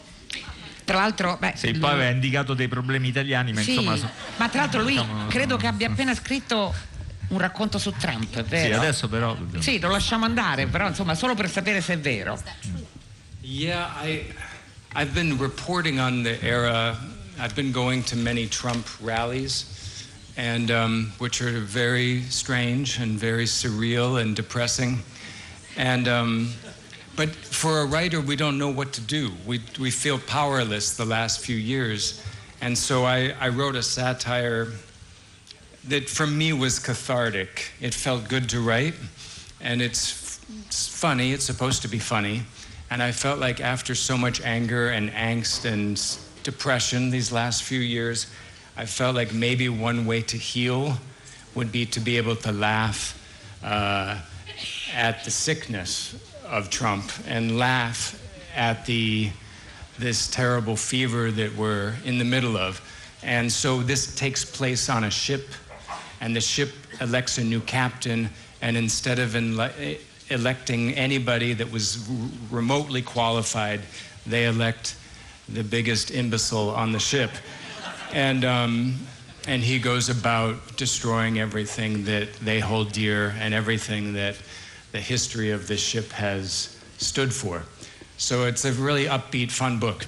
Tra 0.85 0.97
l'altro, 0.99 1.37
beh, 1.41 1.55
Sì, 1.57 1.73
poi 1.73 1.91
aveva 1.91 2.11
indicato 2.11 2.55
dei 2.55 2.69
problemi 2.69 3.09
italiani, 3.09 3.53
ma 3.53 3.63
Sì, 3.63 3.75
insomma. 3.75 3.97
so- 3.97 4.11
ma 4.37 4.49
tra 4.49 4.61
l'altro 4.61 4.83
lui 4.83 4.93
diciamo, 4.93 5.27
credo 5.27 5.57
che 5.57 5.67
abbia 5.67 5.89
appena 5.89 6.15
scritto 6.15 6.73
un 7.29 7.39
racconto 7.39 7.79
su 7.79 7.91
Trump, 7.93 8.37
è 8.37 8.45
vero? 8.45 8.67
Sì, 8.67 8.73
adesso 8.73 9.09
però... 9.09 9.37
Sì, 9.59 9.81
lo 9.81 9.91
lasciamo 9.91 10.25
andare, 10.25 10.67
però 10.67 10.87
insomma 10.87 11.15
solo 11.15 11.35
per 11.35 11.51
sapere 11.51 11.81
se 11.81 11.95
è 11.95 11.99
vero. 11.99 12.41
Yeah, 13.41 14.03
I, 14.03 14.33
I've 14.95 15.13
been 15.13 15.37
reporting 15.39 15.99
on 15.99 16.23
the 16.23 16.39
era. 16.41 17.13
I've 17.39 17.57
been 17.57 17.73
going 17.73 18.05
to 18.05 18.17
many 18.17 18.47
Trump 18.47 18.87
rallies, 19.01 20.07
and 20.37 20.71
um, 20.71 21.13
which 21.19 21.43
are 21.43 21.51
very 21.61 22.23
strange 22.23 22.99
and 22.99 23.19
very 23.19 23.45
surreal 23.45 24.21
and 24.21 24.37
depressing. 24.37 25.01
And 25.77 26.07
um, 26.07 26.53
but 27.17 27.31
for 27.31 27.81
a 27.81 27.87
writer, 27.87 28.21
we 28.21 28.37
don't 28.37 28.57
know 28.57 28.71
what 28.71 28.93
to 28.93 29.01
do. 29.01 29.33
We 29.47 29.61
we 29.81 29.91
feel 29.91 30.19
powerless 30.19 30.97
the 30.97 31.05
last 31.05 31.41
few 31.41 31.57
years, 31.57 32.23
and 32.61 32.79
so 32.79 33.05
I, 33.05 33.35
I 33.41 33.49
wrote 33.49 33.75
a 33.75 33.83
satire 33.83 34.69
that 35.89 36.09
for 36.09 36.27
me 36.27 36.53
was 36.53 36.79
cathartic. 36.79 37.73
It 37.81 37.95
felt 37.95 38.29
good 38.29 38.49
to 38.51 38.61
write, 38.61 38.95
and 39.61 39.83
it's, 39.83 40.41
it's 40.67 40.87
funny. 40.89 41.33
It's 41.33 41.45
supposed 41.45 41.83
to 41.83 41.89
be 41.89 41.99
funny, 41.99 42.43
and 42.91 43.03
I 43.03 43.13
felt 43.13 43.41
like 43.41 43.61
after 43.61 43.95
so 43.95 44.17
much 44.17 44.41
anger 44.41 44.91
and 44.91 45.11
angst 45.11 45.65
and 45.65 45.99
depression 46.45 47.11
these 47.11 47.33
last 47.33 47.63
few 47.63 47.81
years, 47.81 48.27
I 48.77 48.87
felt 48.87 49.17
like 49.17 49.33
maybe 49.33 49.69
one 49.69 50.07
way 50.07 50.23
to 50.23 50.37
heal 50.37 50.99
would 51.55 51.73
be 51.73 51.87
to 51.87 52.01
be 52.01 52.17
able 52.17 52.37
to 52.37 52.53
laugh 52.53 53.21
uh, 53.65 54.21
at 54.95 55.25
the 55.25 55.31
sickness 55.31 56.15
of 56.47 56.71
Trump 56.71 57.11
and 57.27 57.59
laugh 57.59 58.21
at 58.55 58.87
the 58.87 59.31
this 59.99 60.29
terrible 60.29 60.75
fever 60.77 61.31
that 61.31 61.55
we're 61.57 61.95
in 62.05 62.19
the 62.19 62.25
middle 62.25 62.57
of. 62.57 62.81
And 63.23 63.51
so 63.51 63.81
this 63.81 64.15
takes 64.17 64.45
place 64.45 64.89
on 64.89 65.05
a 65.05 65.11
ship, 65.11 65.49
and 66.21 66.35
the 66.35 66.41
ship 66.41 66.73
elects 67.01 67.39
a 67.39 67.45
new 67.45 67.61
captain, 67.61 68.29
and 68.61 68.77
instead 68.77 69.21
of 69.21 69.37
ele- 69.37 69.71
electing 70.31 70.95
anybody 70.95 71.53
that 71.53 71.71
was 71.71 72.09
r- 72.11 72.17
remotely 72.51 73.03
qualified, 73.03 73.83
they 74.27 74.47
elect 74.47 74.97
the 75.49 75.63
biggest 75.63 76.11
imbecile 76.11 76.71
on 76.71 76.93
the 76.93 76.99
ship. 76.99 77.31
And, 78.13 78.45
um, 78.45 78.95
and 79.47 79.63
he 79.63 79.79
goes 79.79 80.09
about 80.09 80.77
destroying 80.77 81.39
everything 81.39 82.05
that 82.05 82.33
they 82.35 82.61
hold 82.61 82.93
dear 82.93 83.35
and 83.39 83.53
everything 83.53 84.15
that 84.15 84.37
the 84.93 85.01
history 85.01 85.51
of 85.51 85.67
this 85.67 85.81
ship 85.81 86.11
has 86.13 86.79
stood 86.99 87.33
for. 87.33 87.63
So 88.17 88.45
it's 88.47 88.65
a 88.65 88.73
really 88.73 89.07
upbeat, 89.07 89.51
fun 89.51 89.79
book. 89.79 90.07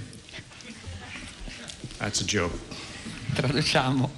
That's 1.99 2.21
a 2.21 2.27
joke. 2.27 2.53
Traduciamo. 3.35 4.11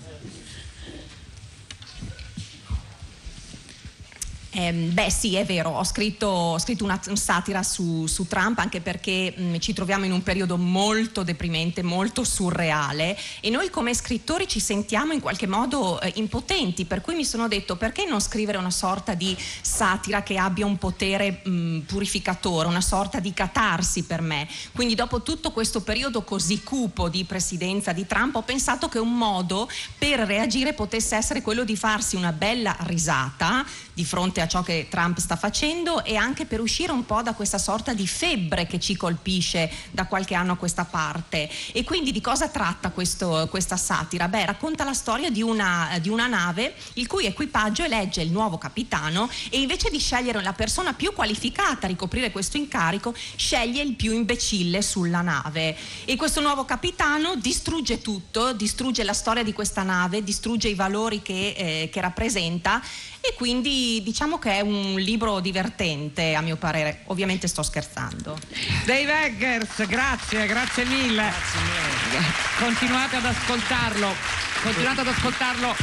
Ehm, 4.51 4.95
beh 4.95 5.11
sì, 5.11 5.35
è 5.37 5.45
vero, 5.45 5.71
ho 5.71 5.85
scritto, 5.85 6.27
ho 6.27 6.59
scritto 6.59 6.83
una, 6.85 6.99
satira 7.13 7.63
su, 7.63 8.07
su, 8.07 8.27
Trump 8.27 8.59
anche 8.59 8.81
perché 8.81 9.35
mh, 9.37 9.59
ci 9.59 9.75
troviamo 9.75 10.07
in 10.07 10.13
un 10.13 10.23
periodo 10.23 10.57
molto 10.57 11.23
deprimente, 11.23 11.83
molto 11.83 12.25
surreale 12.25 13.19
e 13.41 13.51
noi 13.51 13.69
come 13.69 13.93
scrittori 13.93 14.49
ci 14.49 14.59
sentiamo 14.59 15.13
in 15.13 15.21
qualche 15.21 15.47
modo 15.47 16.01
eh, 16.01 16.13
impotenti, 16.17 16.87
per 16.87 17.03
cui 17.03 17.15
mi 17.15 17.27
sono 17.27 17.47
detto 17.47 17.77
perché 17.77 18.07
non 18.07 18.21
scrivere 18.21 18.57
una 18.57 18.71
sorta 18.71 19.13
di 19.13 19.37
satira 19.61 20.23
che 20.23 20.39
abbia 20.39 20.65
un 20.65 20.79
potere 20.79 21.43
mh, 21.45 21.81
purificatore, 21.81 22.69
una 22.69 22.81
sorta 22.81 23.21
di 23.21 23.35
catarsi 23.35 24.05
per 24.05 24.23
me. 24.23 24.49
Quindi 24.73 24.95
dopo 24.95 25.23
tutto 25.23 25.51
questo 25.51 25.83
periodo 25.83 26.23
così 26.23 26.63
cupo 26.63 27.11
di 27.11 27.25
presidenza 27.25 27.93
di 27.93 28.07
Trump 28.07 28.37
ho 28.37 28.43
pensato 28.43 28.89
che 28.89 28.99
un 28.99 29.15
modo 29.15 29.69
per 29.99 30.21
reagire 30.21 30.73
potesse 30.73 31.17
essere 31.17 31.43
quello 31.43 31.65
di 31.65 31.77
farsi 31.77 32.17
una 32.17 32.33
bella 32.33 32.75
risata 32.81 33.67
di 33.99 34.05
fronte 34.05 34.41
a 34.41 34.47
ciò 34.47 34.63
che 34.63 34.87
Trump 34.89 35.19
sta 35.19 35.35
facendo 35.35 36.05
e 36.05 36.15
anche 36.15 36.47
per 36.47 36.61
uscire 36.61 36.93
un 36.93 37.05
po' 37.05 37.21
da 37.21 37.35
questa 37.35 37.59
sorta 37.59 37.95
di 37.95 38.07
febbre 38.07 38.65
che 38.65 38.79
ci 38.79 38.97
colpisce 38.97 39.69
da 39.91 40.07
qualche 40.07 40.37
anno 40.37 40.53
a 40.53 40.57
questa 40.57 40.85
parte. 40.85 41.51
E 41.73 41.83
quindi 41.83 42.13
di 42.13 42.21
cosa 42.21 42.49
tratta 42.49 42.91
questo, 42.91 43.49
questa 43.51 43.77
satira? 43.77 44.29
Beh, 44.29 44.47
racconta 44.47 44.85
la 44.85 44.93
storia 44.93 45.31
di 45.31 45.43
una, 45.43 45.99
di 46.01 46.11
una 46.11 46.29
nave 46.29 46.77
il 46.95 47.09
cui 47.09 47.27
equipaggio 47.27 47.83
elegge 47.83 48.23
il 48.23 48.31
nuovo 48.31 48.57
capitano 48.57 49.29
e 49.51 49.59
invece 49.59 49.91
di 49.91 49.99
scegliere 49.99 50.41
la 50.45 50.53
persona 50.53 50.93
più 50.93 51.13
qualificata 51.13 51.87
a 51.87 51.89
ricoprire 51.89 52.31
questo 52.31 52.57
incarico, 52.57 53.13
sceglie 53.35 53.83
il 53.83 53.95
più 53.95 54.13
imbecille 54.13 54.81
sulla 54.81 55.23
nave. 55.23 55.77
E 56.05 56.15
questo 56.15 56.41
nuovo 56.41 56.65
capitano 56.65 57.35
distrugge 57.35 58.01
tutto, 58.01 58.53
distrugge 58.53 59.03
la 59.03 59.13
storia 59.13 59.43
di 59.43 59.53
questa 59.53 59.83
nave, 59.83 60.23
distrugge 60.23 60.69
i 60.69 60.75
valori 60.75 61.21
che, 61.21 61.55
eh, 61.57 61.89
che 61.91 62.01
rappresenta 62.01 62.81
e 63.21 63.35
quindi 63.35 63.88
diciamo 64.03 64.39
che 64.39 64.53
è 64.53 64.61
un 64.61 64.95
libro 64.95 65.41
divertente 65.41 66.35
a 66.35 66.41
mio 66.41 66.57
parere, 66.57 67.03
ovviamente 67.07 67.49
sto 67.49 67.63
scherzando. 67.63 68.39
Dave 68.85 69.27
Eggers, 69.27 69.87
grazie, 69.87 70.47
grazie 70.47 70.85
mille. 70.85 71.23
Grazie 71.23 71.61
mille. 71.61 72.25
Continuate 72.59 73.17
ad 73.17 73.25
ascoltarlo, 73.25 74.15
continuate 74.63 75.01
ad 75.01 75.09
ascoltarlo 75.09 75.75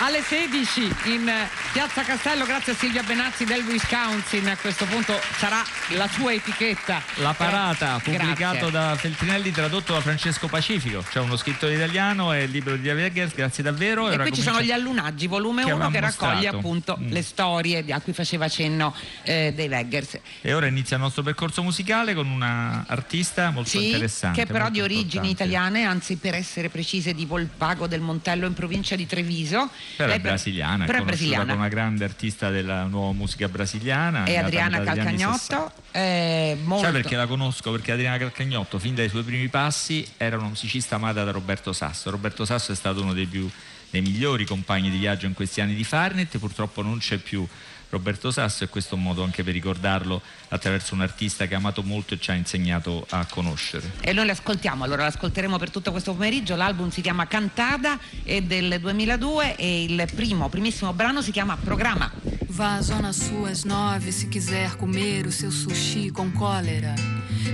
alle 0.00 0.22
16 0.22 0.94
in 1.04 1.30
Piazza 1.72 2.02
Castello, 2.02 2.46
grazie 2.46 2.72
a 2.72 2.74
Silvia 2.74 3.04
Benazzi 3.04 3.44
del 3.44 3.62
Wisconsin. 3.62 4.48
A 4.48 4.56
questo 4.56 4.86
punto 4.86 5.14
sarà 5.36 5.62
la 5.90 6.08
sua 6.08 6.32
etichetta. 6.32 7.00
La 7.18 7.32
parata, 7.32 7.96
eh, 7.96 8.00
pubblicato 8.02 8.70
da 8.70 8.96
Feltrinelli, 8.96 9.52
tradotto 9.52 9.92
da 9.92 10.00
Francesco 10.00 10.48
Pacifico. 10.48 11.04
C'è 11.08 11.20
uno 11.20 11.36
scrittore 11.36 11.74
italiano 11.74 12.32
e 12.32 12.42
il 12.42 12.50
libro 12.50 12.74
di 12.74 12.82
Dave 12.82 13.04
Eggers, 13.04 13.36
grazie 13.36 13.62
davvero. 13.62 14.10
E, 14.10 14.14
e 14.14 14.16
poi 14.16 14.32
ci 14.32 14.42
sono 14.42 14.60
gli 14.60 14.72
allunaggi, 14.72 15.28
volume 15.28 15.62
1 15.62 15.90
che, 15.90 16.00
raccoglie 16.00 16.48
appunto 16.48 16.98
mm. 17.00 17.08
le 17.08 17.22
storie 17.22 17.84
a 17.90 18.00
cui 18.00 18.14
faceva 18.14 18.48
cenno 18.48 18.92
eh, 19.22 19.52
Dave 19.54 19.78
Eggers. 19.78 20.18
E 20.40 20.52
ora 20.52 20.66
inizia 20.66 20.96
il 20.96 21.02
nostro 21.02 21.22
percorso 21.22 21.62
musicale 21.62 22.14
con 22.14 22.26
una 22.26 22.84
artista 22.88 23.50
molto 23.50 23.70
sì, 23.70 23.86
interessante. 23.86 24.44
Che 24.44 24.52
però 24.52 24.70
di 24.70 24.80
origini 24.80 25.28
importante. 25.28 25.30
italiane, 25.30 25.84
anzi 25.84 26.16
per 26.16 26.34
essere 26.34 26.68
precise 26.68 27.14
di 27.14 27.26
Volpago 27.26 27.86
del 27.86 28.00
Montello 28.00 28.46
in 28.46 28.54
provincia 28.54 28.96
di 28.96 29.06
Treviso. 29.06 29.70
Però 29.94 30.12
è 30.12 30.18
brasiliana, 30.18 30.84
però 30.84 30.98
è 30.98 31.02
brasiliana. 31.04 31.58
Una 31.60 31.68
grande 31.68 32.04
artista 32.04 32.50
della 32.50 32.84
nuova 32.84 33.12
musica 33.12 33.48
brasiliana. 33.48 34.24
E 34.24 34.36
Adriana 34.36 34.80
Calcagnotto. 34.80 35.70
Eh, 35.92 36.56
molto... 36.64 36.84
Sai 36.84 36.92
perché 36.92 37.16
la 37.16 37.26
conosco? 37.26 37.70
Perché 37.70 37.92
Adriana 37.92 38.18
Calcagnotto, 38.18 38.78
fin 38.78 38.94
dai 38.94 39.08
suoi 39.08 39.22
primi 39.22 39.48
passi, 39.48 40.06
era 40.16 40.36
una 40.36 40.48
musicista 40.48 40.96
amata 40.96 41.22
da 41.22 41.30
Roberto 41.30 41.72
Sasso. 41.72 42.10
Roberto 42.10 42.44
Sasso 42.44 42.72
è 42.72 42.74
stato 42.74 43.02
uno 43.02 43.12
dei, 43.12 43.26
più, 43.26 43.48
dei 43.90 44.00
migliori 44.00 44.44
compagni 44.44 44.90
di 44.90 44.98
viaggio 44.98 45.26
in 45.26 45.34
questi 45.34 45.60
anni 45.60 45.74
di 45.74 45.84
Farnet, 45.84 46.38
purtroppo 46.38 46.82
non 46.82 46.98
c'è 46.98 47.18
più 47.18 47.46
Roberto 47.90 48.30
Sasso 48.30 48.64
e 48.64 48.68
questo 48.68 48.94
è 48.94 48.98
un 48.98 49.04
modo 49.04 49.22
anche 49.22 49.42
per 49.42 49.52
ricordarlo 49.52 50.22
attraverso 50.48 50.94
un 50.94 51.02
artista 51.02 51.46
che 51.46 51.54
ha 51.54 51.58
amato 51.58 51.82
molto 51.82 52.14
e 52.14 52.18
ci 52.18 52.30
ha 52.30 52.34
insegnato 52.34 53.04
a 53.10 53.26
conoscere. 53.26 53.90
E 54.00 54.12
noi 54.12 54.26
l'ascoltiamo, 54.26 54.84
allora 54.84 55.04
l'ascolteremo 55.04 55.58
per 55.58 55.70
tutto 55.70 55.90
questo 55.90 56.12
pomeriggio, 56.12 56.56
l'album 56.56 56.90
si 56.90 57.00
chiama 57.00 57.26
Cantada, 57.26 57.98
è 58.22 58.40
del 58.40 58.78
2002 58.80 59.56
e 59.56 59.84
il 59.84 60.08
primo, 60.14 60.48
primissimo 60.48 60.92
brano 60.92 61.20
si 61.20 61.32
chiama 61.32 61.56
Programma. 61.56 62.10
Vá 62.50 62.74
à 62.74 62.82
zona 62.82 63.12
sul 63.12 63.48
às 63.48 63.64
nove 63.64 64.10
se 64.10 64.26
quiser 64.26 64.76
comer 64.76 65.24
o 65.24 65.30
seu 65.30 65.52
sushi 65.52 66.10
com 66.10 66.32
cólera. 66.32 66.94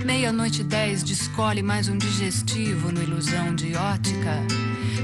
Meia-noite 0.05 0.65
dez 0.65 1.03
descole 1.03 1.63
mais 1.63 1.87
um 1.89 1.99
digestivo 1.99 2.91
no 2.91 3.03
ilusão 3.03 3.55
de 3.55 3.77
ótica. 3.77 4.43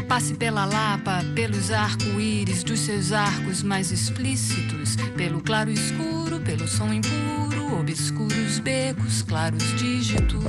Passe 0.08 0.34
pela 0.34 0.64
Lapa, 0.64 1.22
pelos 1.34 1.70
arco-íris 1.70 2.64
dos 2.64 2.80
seus 2.80 3.12
arcos 3.12 3.62
mais 3.62 3.92
explícitos, 3.92 4.96
pelo 5.22 5.40
claro 5.40 5.70
escuro, 5.70 6.40
pelo 6.40 6.66
som 6.66 6.92
impuro, 6.92 7.78
obscuros 7.78 8.58
becos, 8.58 9.22
claros 9.22 9.62
dígitos. 9.76 10.42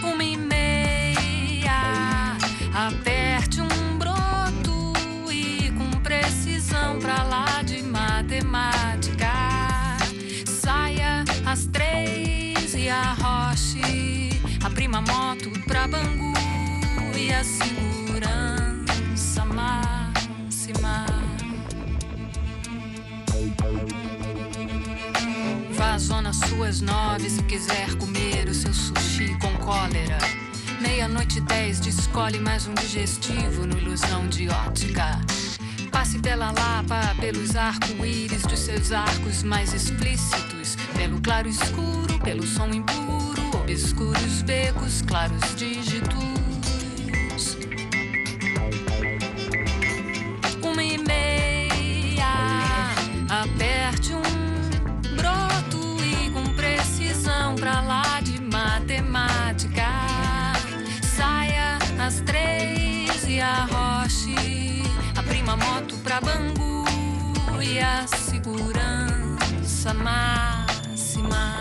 Uma 0.00 0.22
e 0.22 0.36
meia, 0.36 1.72
aperte 2.72 3.60
um 3.60 3.98
broto 3.98 4.92
e 5.28 5.72
com 5.72 5.90
precisão 6.02 7.00
pra 7.00 7.24
lá 7.24 7.62
de 7.62 7.82
matemática. 7.82 9.32
Saia 10.46 11.24
às 11.44 11.66
três 11.66 12.74
e 12.74 12.88
arroche 12.88 14.40
a 14.62 14.70
prima 14.70 15.00
moto 15.00 15.50
pra 15.66 15.88
Bangu 15.88 16.32
e 17.16 17.32
a 17.32 17.42
zona 25.98 26.32
suas 26.32 26.80
nove 26.80 27.30
se 27.30 27.42
quiser 27.42 27.94
comer 27.96 28.48
o 28.48 28.54
seu 28.54 28.72
sushi 28.72 29.36
com 29.40 29.52
cólera. 29.58 30.18
Meia-noite 30.80 31.40
dez, 31.40 31.80
descole 31.80 32.38
mais 32.38 32.66
um 32.66 32.74
digestivo 32.74 33.66
no 33.66 33.78
ilusão 33.78 34.26
de 34.28 34.48
ótica. 34.48 35.20
Passe 35.90 36.18
pela 36.18 36.50
lapa, 36.50 37.14
pelos 37.20 37.54
arco-íris 37.54 38.42
dos 38.42 38.58
seus 38.58 38.92
arcos 38.92 39.42
mais 39.42 39.72
explícitos, 39.72 40.76
pelo 40.96 41.20
claro 41.20 41.48
escuro, 41.48 42.18
pelo 42.20 42.44
som 42.46 42.68
impuro, 42.68 43.42
obscuros 43.62 44.42
becos, 44.42 45.02
claros 45.02 45.54
dígitos. 45.56 46.18
Uma 50.62 50.82
e 50.82 50.98
meia, 50.98 52.26
aperte 53.28 54.12
um 54.12 54.43
pra 57.52 57.80
lá 57.82 58.20
de 58.20 58.40
matemática. 58.40 59.86
Saia 61.02 61.78
às 61.98 62.20
três 62.20 63.28
e 63.28 63.40
a 63.40 63.64
roche, 63.64 64.82
a 65.16 65.22
prima 65.22 65.56
moto 65.56 65.96
pra 66.02 66.20
Bangu 66.20 66.84
e 67.60 67.78
a 67.78 68.06
segurança 68.06 69.92
máxima. 69.92 71.54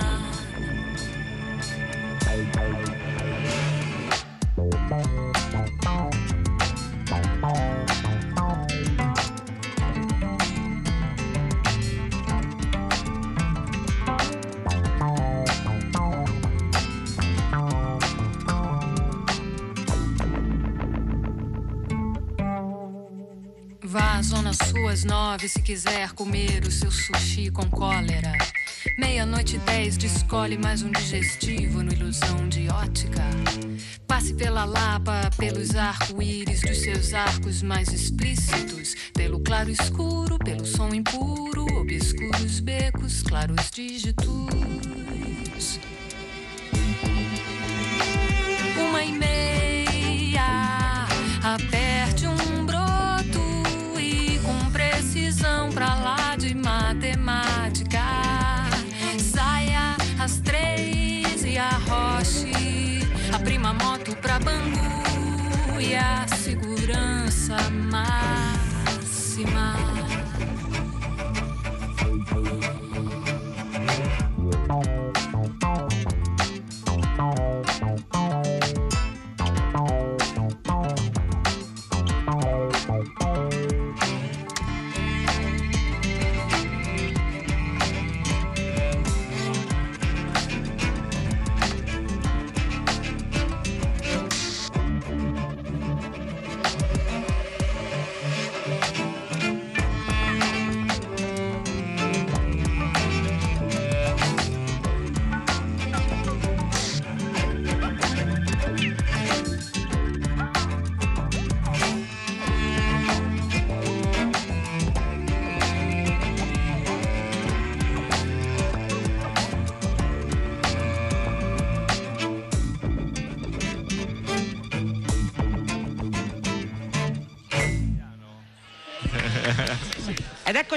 Vá 23.93 24.15
à 24.15 24.23
Zona 24.23 24.53
Sul 24.53 24.87
às 24.87 25.03
nove 25.03 25.47
se 25.47 25.61
quiser 25.61 26.13
comer 26.13 26.63
o 26.65 26.71
seu 26.71 26.89
sushi 26.89 27.51
com 27.51 27.69
cólera. 27.69 28.31
Meia-noite 28.97 29.59
dez, 29.59 29.97
descolhe 29.97 30.57
mais 30.57 30.81
um 30.81 30.89
digestivo 30.89 31.83
no 31.83 31.93
ilusão 31.93 32.49
de 32.49 32.67
ótica. 32.69 33.21
Passe 34.07 34.33
pela 34.33 34.65
Lapa, 34.65 35.29
pelos 35.37 35.75
arco-íris 35.75 36.61
dos 36.61 36.81
seus 36.81 37.13
arcos 37.13 37.61
mais 37.61 37.93
explícitos. 37.93 38.95
Pelo 39.13 39.39
claro 39.41 39.69
escuro, 39.69 40.39
pelo 40.39 40.65
som 40.65 40.91
impuro, 40.91 41.63
obscuros 41.77 42.61
becos, 42.61 43.21
claros 43.21 43.69
dígitos. 43.69 44.72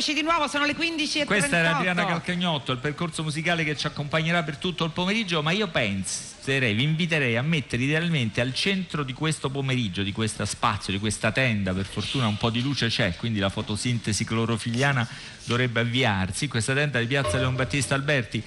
Eccoci 0.07 0.15
di 0.15 0.23
nuovo, 0.23 0.47
sono 0.47 0.65
le 0.65 0.77
15 0.77 1.21
e 1.21 1.25
Questa 1.25 1.57
era 1.57 1.77
Adriana 1.77 2.07
Calcagnotto, 2.07 2.71
il 2.71 2.79
percorso 2.79 3.25
musicale 3.25 3.65
che 3.65 3.77
ci 3.77 3.89
accompagnerà 3.89 4.45
per 4.45 4.57
tutto 4.57 4.85
il 4.85 4.93
pomeriggio, 4.93 5.43
ma 5.43 5.51
io 5.51 5.67
penserei, 5.67 6.75
vi 6.75 6.85
inviterei 6.85 7.37
a 7.37 7.43
mettere 7.43 7.83
idealmente 7.83 8.41
al 8.41 8.55
centro 8.55 9.03
di 9.03 9.13
questo 9.13 9.51
pomeriggio, 9.51 10.05
di 10.05 10.13
questo 10.13 10.45
spazio, 10.45 10.93
di 10.93 11.01
questa 11.01 11.33
tenda, 11.33 11.73
per 11.73 11.87
fortuna 11.87 12.29
un 12.29 12.37
po' 12.37 12.51
di 12.51 12.63
luce 12.63 12.87
c'è, 12.87 13.17
quindi 13.17 13.41
la 13.41 13.49
fotosintesi 13.49 14.25
clorofiliana 14.25 15.09
dovrebbe 15.43 15.81
avviarsi, 15.81 16.47
questa 16.47 16.73
tenda 16.73 17.01
di 17.01 17.07
Piazza 17.07 17.39
Leon 17.39 17.57
Battista 17.57 17.97
Alberti 17.97 18.41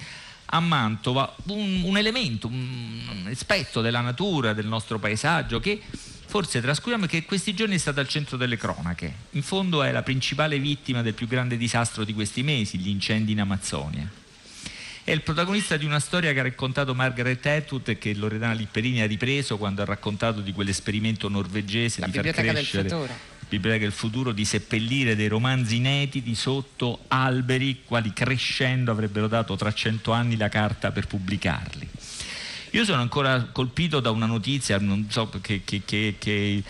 a 0.52 0.60
Mantova, 0.60 1.34
un, 1.48 1.82
un 1.84 1.98
elemento, 1.98 2.46
un 2.46 3.28
aspetto 3.30 3.82
della 3.82 4.00
natura, 4.00 4.54
del 4.54 4.66
nostro 4.66 4.98
paesaggio 4.98 5.60
che 5.60 5.82
forse 6.30 6.60
trascuriamo 6.60 7.06
che 7.06 7.24
questi 7.24 7.54
giorni 7.54 7.74
è 7.74 7.78
stata 7.78 8.00
al 8.00 8.06
centro 8.06 8.36
delle 8.36 8.56
cronache. 8.56 9.12
In 9.30 9.42
fondo 9.42 9.82
è 9.82 9.90
la 9.90 10.04
principale 10.04 10.60
vittima 10.60 11.02
del 11.02 11.12
più 11.12 11.26
grande 11.26 11.56
disastro 11.56 12.04
di 12.04 12.14
questi 12.14 12.44
mesi, 12.44 12.78
gli 12.78 12.88
incendi 12.88 13.32
in 13.32 13.40
Amazzonia. 13.40 14.08
È 15.02 15.10
il 15.10 15.22
protagonista 15.22 15.76
di 15.76 15.86
una 15.86 15.98
storia 15.98 16.32
che 16.32 16.38
ha 16.38 16.44
raccontato 16.44 16.94
Margaret 16.94 17.44
Atwood 17.44 17.88
e 17.88 17.98
che 17.98 18.14
Loredana 18.14 18.52
Lipperini 18.52 19.00
ha 19.00 19.08
ripreso 19.08 19.58
quando 19.58 19.82
ha 19.82 19.84
raccontato 19.84 20.40
di 20.40 20.52
quell'esperimento 20.52 21.28
norvegese 21.28 21.98
La 21.98 22.06
di 22.06 22.12
far 22.12 22.22
biblioteca 22.22 22.52
del 22.52 22.62
crescere 22.62 22.88
futuro. 22.88 23.12
Biblioteca 23.48 23.82
del 23.82 23.92
futuro 23.92 24.30
di 24.30 24.44
seppellire 24.44 25.16
dei 25.16 25.26
romanzi 25.26 25.76
inediti 25.76 26.36
sotto 26.36 27.06
alberi 27.08 27.80
quali 27.84 28.12
crescendo 28.12 28.92
avrebbero 28.92 29.26
dato 29.26 29.56
tra 29.56 29.72
cento 29.72 30.12
anni 30.12 30.36
la 30.36 30.48
carta 30.48 30.92
per 30.92 31.08
pubblicarli. 31.08 31.88
Io 32.72 32.84
sono 32.84 33.00
ancora 33.00 33.48
colpito 33.50 34.00
da 34.00 34.10
una 34.10 34.26
notizia, 34.26 34.78
non 34.78 35.06
so, 35.10 35.28
che, 35.40 35.62
che- 35.64 35.82
che- 35.84 36.14
che, 36.18 36.62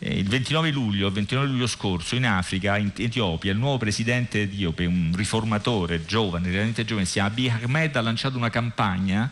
eh, 0.00 0.18
il 0.18 0.26
29 0.26 0.70
luglio, 0.72 1.06
il 1.06 1.12
29 1.12 1.46
luglio 1.46 1.66
scorso 1.68 2.16
in 2.16 2.26
Africa, 2.26 2.76
in 2.76 2.90
Etiopia, 2.96 3.52
il 3.52 3.58
nuovo 3.58 3.78
presidente 3.78 4.42
etiope, 4.42 4.84
un 4.84 5.12
riformatore 5.14 6.04
giovane, 6.04 6.50
realmente 6.50 6.84
giovane, 6.84 7.06
si 7.06 7.12
chiama 7.14 7.28
Abiy 7.28 7.48
Ahmed, 7.50 7.94
ha 7.96 8.00
lanciato 8.00 8.36
una 8.36 8.50
campagna 8.50 9.30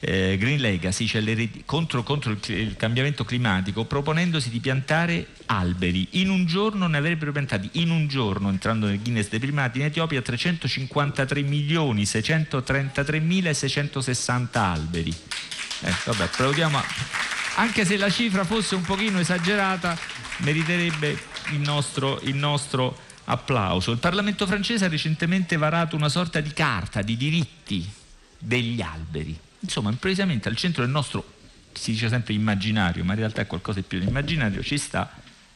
eh, 0.00 0.36
Green 0.38 0.60
Legacy, 0.60 1.06
cioè 1.06 1.48
contro, 1.66 2.02
contro 2.02 2.32
il, 2.32 2.38
il 2.48 2.76
cambiamento 2.76 3.24
climatico, 3.24 3.84
proponendosi 3.84 4.50
di 4.50 4.58
piantare 4.58 5.28
alberi. 5.46 6.08
In 6.12 6.30
un 6.30 6.46
giorno 6.46 6.88
ne 6.88 6.96
avrebbero 6.96 7.30
piantati, 7.30 7.68
in 7.74 7.90
un 7.90 8.08
giorno, 8.08 8.48
entrando 8.48 8.86
nel 8.86 9.00
Guinness 9.00 9.28
dei 9.28 9.38
primati, 9.38 9.78
in 9.78 9.84
Etiopia 9.84 10.20
353 10.20 11.42
milioni 11.42 12.06
633 12.06 13.20
mila 13.20 13.50
e 13.50 13.54
660 13.54 14.60
alberi. 14.64 15.14
Eh, 15.80 15.94
vabbè, 16.04 16.28
proviamo 16.28 16.78
a... 16.78 16.84
Anche 17.56 17.84
se 17.84 17.96
la 17.96 18.10
cifra 18.10 18.44
fosse 18.44 18.74
un 18.74 18.82
pochino 18.82 19.18
esagerata, 19.18 19.96
meriterebbe 20.38 21.18
il 21.52 21.60
nostro, 21.60 22.20
il 22.22 22.36
nostro 22.36 22.98
applauso. 23.24 23.90
Il 23.90 23.98
Parlamento 23.98 24.46
francese 24.46 24.84
ha 24.84 24.88
recentemente 24.88 25.56
varato 25.56 25.96
una 25.96 26.08
sorta 26.08 26.40
di 26.40 26.52
carta 26.52 27.02
di 27.02 27.16
diritti 27.16 27.88
degli 28.38 28.80
alberi. 28.80 29.38
Insomma, 29.60 29.90
improvvisamente 29.90 30.48
al 30.48 30.56
centro 30.56 30.82
del 30.82 30.90
nostro, 30.90 31.24
si 31.72 31.92
dice 31.92 32.08
sempre 32.08 32.32
immaginario, 32.34 33.04
ma 33.04 33.12
in 33.12 33.18
realtà 33.18 33.42
è 33.42 33.46
qualcosa 33.46 33.80
di 33.80 33.86
più 33.86 33.98
di 33.98 34.06
immaginario, 34.06 34.62
ci 34.62 34.78
sta 34.78 35.10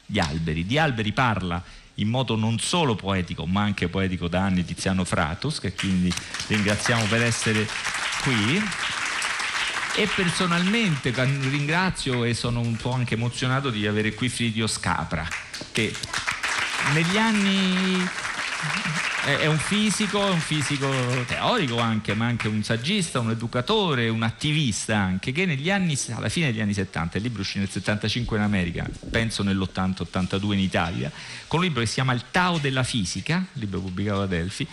gli 0.05 0.19
alberi. 0.19 0.67
Di 0.67 0.79
alberi 0.79 1.13
parla 1.13 1.63
in 1.99 2.09
modo 2.09 2.37
non 2.37 2.59
solo 2.59 2.97
poetico, 2.97 3.47
ma 3.47 3.63
anche 3.63 3.89
poetico 3.89 4.29
da 4.29 4.43
anni 4.43 4.65
Tiziano 4.65 5.05
Fratus, 5.05 5.61
che 5.61 5.73
quindi 5.75 6.13
ringraziamo 6.49 7.05
per 7.05 7.23
essere 7.23 7.67
qui. 8.23 8.63
E 9.97 10.09
personalmente 10.13 11.13
ringrazio 11.15 12.25
e 12.25 12.35
sono 12.35 12.59
un 12.59 12.75
po' 12.75 12.91
anche 12.91 13.15
emozionato 13.15 13.71
di 13.71 13.87
avere 13.87 14.13
qui 14.13 14.29
Fridio 14.29 14.67
Scapra, 14.67 15.25
che 15.71 15.95
negli 16.93 17.17
anni 17.17 18.05
è 19.25 19.47
un 19.47 19.57
fisico, 19.57 20.19
un 20.19 20.41
fisico 20.41 20.91
teorico 21.27 21.79
anche, 21.79 22.15
ma 22.15 22.27
anche 22.27 22.49
un 22.49 22.63
saggista, 22.65 23.21
un 23.21 23.31
educatore, 23.31 24.09
un 24.09 24.23
attivista 24.23 24.99
anche, 24.99 25.33
che 25.33 25.47
negli 25.47 25.71
anni, 25.71 25.97
alla 26.11 26.29
fine 26.29 26.47
degli 26.47 26.61
anni 26.61 26.75
70, 26.75 27.17
il 27.17 27.23
libro 27.23 27.41
uscì 27.41 27.59
nel 27.59 27.71
75 27.71 28.37
in 28.37 28.43
America, 28.43 28.87
penso 29.11 29.43
nell'80-82 29.43 30.53
in 30.53 30.59
Italia, 30.59 31.11
con 31.47 31.61
un 31.61 31.67
libro 31.67 31.81
che 31.81 31.87
si 31.87 31.95
chiama 31.95 32.13
Il 32.13 32.25
Tao 32.31 32.59
della 32.59 32.83
fisica, 32.83 33.47
libro 33.53 33.79
pubblicato 33.79 34.19
da 34.19 34.27
Delphi, 34.27 34.67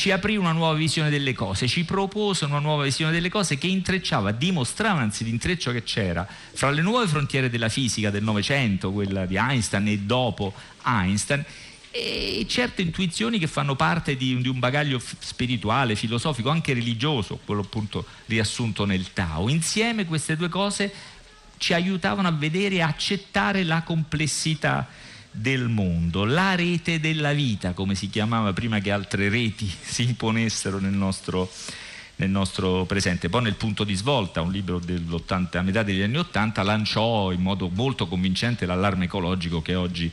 ci 0.00 0.10
aprì 0.12 0.38
una 0.38 0.52
nuova 0.52 0.72
visione 0.72 1.10
delle 1.10 1.34
cose, 1.34 1.68
ci 1.68 1.84
propose 1.84 2.46
una 2.46 2.58
nuova 2.58 2.84
visione 2.84 3.12
delle 3.12 3.28
cose 3.28 3.58
che 3.58 3.66
intrecciava, 3.66 4.32
dimostrava 4.32 4.98
anzi 4.98 5.24
l'intreccio 5.24 5.72
che 5.72 5.82
c'era 5.82 6.26
fra 6.26 6.70
le 6.70 6.80
nuove 6.80 7.06
frontiere 7.06 7.50
della 7.50 7.68
fisica 7.68 8.08
del 8.08 8.22
Novecento, 8.22 8.92
quella 8.92 9.26
di 9.26 9.36
Einstein 9.36 9.88
e 9.88 9.98
dopo 9.98 10.54
Einstein, 10.86 11.44
e 11.90 12.46
certe 12.48 12.80
intuizioni 12.80 13.38
che 13.38 13.46
fanno 13.46 13.76
parte 13.76 14.16
di, 14.16 14.40
di 14.40 14.48
un 14.48 14.58
bagaglio 14.58 14.98
spirituale, 14.98 15.94
filosofico, 15.96 16.48
anche 16.48 16.72
religioso, 16.72 17.38
quello 17.44 17.60
appunto 17.60 18.06
riassunto 18.24 18.86
nel 18.86 19.12
Tao. 19.12 19.50
Insieme 19.50 20.06
queste 20.06 20.34
due 20.34 20.48
cose 20.48 20.90
ci 21.58 21.74
aiutavano 21.74 22.26
a 22.26 22.32
vedere 22.32 22.76
e 22.76 22.80
accettare 22.80 23.64
la 23.64 23.82
complessità 23.82 24.88
del 25.30 25.68
mondo, 25.68 26.24
la 26.24 26.54
rete 26.54 27.00
della 27.00 27.32
vita, 27.32 27.72
come 27.72 27.94
si 27.94 28.10
chiamava 28.10 28.52
prima 28.52 28.80
che 28.80 28.90
altre 28.90 29.28
reti 29.28 29.70
si 29.80 30.02
imponessero 30.04 30.78
nel 30.78 30.92
nostro, 30.92 31.50
nel 32.16 32.30
nostro 32.30 32.84
presente. 32.84 33.28
Poi 33.28 33.42
nel 33.42 33.54
punto 33.54 33.84
di 33.84 33.94
svolta, 33.94 34.40
un 34.40 34.50
libro 34.50 34.80
a 34.80 35.62
metà 35.62 35.82
degli 35.82 36.02
anni 36.02 36.18
Ottanta, 36.18 36.62
lanciò 36.62 37.32
in 37.32 37.40
modo 37.40 37.68
molto 37.72 38.06
convincente 38.06 38.66
l'allarme 38.66 39.04
ecologico 39.04 39.62
che 39.62 39.74
oggi 39.74 40.12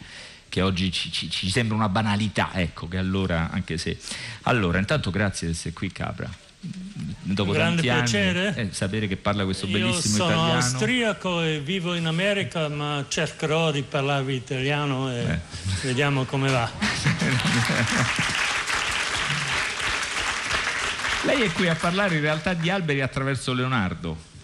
che 0.50 0.62
oggi 0.62 0.94
ci, 0.94 1.12
ci, 1.12 1.30
ci, 1.30 1.50
sembra 1.50 1.76
una 1.76 1.90
banalità, 1.90 2.52
ecco, 2.54 2.88
che 2.88 2.98
allora, 2.98 3.50
anche 3.52 3.78
se... 3.78 3.98
Allora, 4.44 4.80
intanto 4.80 5.12
grazie 5.12 5.48
di 5.48 5.54
essere 5.54 5.74
qui 5.74 5.92
Capra. 5.92 6.47
Dopo 6.60 7.52
Grande 7.52 7.82
piacere. 7.82 8.48
Anni, 8.48 8.70
eh, 8.70 8.74
sapere 8.74 9.08
che 9.08 9.18
parla 9.18 9.44
questo 9.44 9.68
bellissimo 9.68 9.90
Io 9.94 10.02
sono 10.02 10.30
italiano. 10.30 10.54
austriaco 10.54 11.42
e 11.44 11.60
vivo 11.60 11.94
in 11.94 12.06
America, 12.06 12.68
ma 12.70 13.06
cercherò 13.08 13.72
di 13.72 13.84
parlarvi 13.84 14.34
italiano 14.34 15.12
e 15.12 15.20
eh. 15.20 15.40
vediamo 15.84 16.24
come 16.24 16.50
va. 16.50 16.70
Lei 21.24 21.42
è 21.42 21.52
qui 21.52 21.68
a 21.68 21.76
parlare 21.76 22.16
in 22.16 22.22
realtà 22.22 22.54
di 22.54 22.70
alberi 22.70 23.02
attraverso 23.02 23.54
Leonardo 23.54 24.36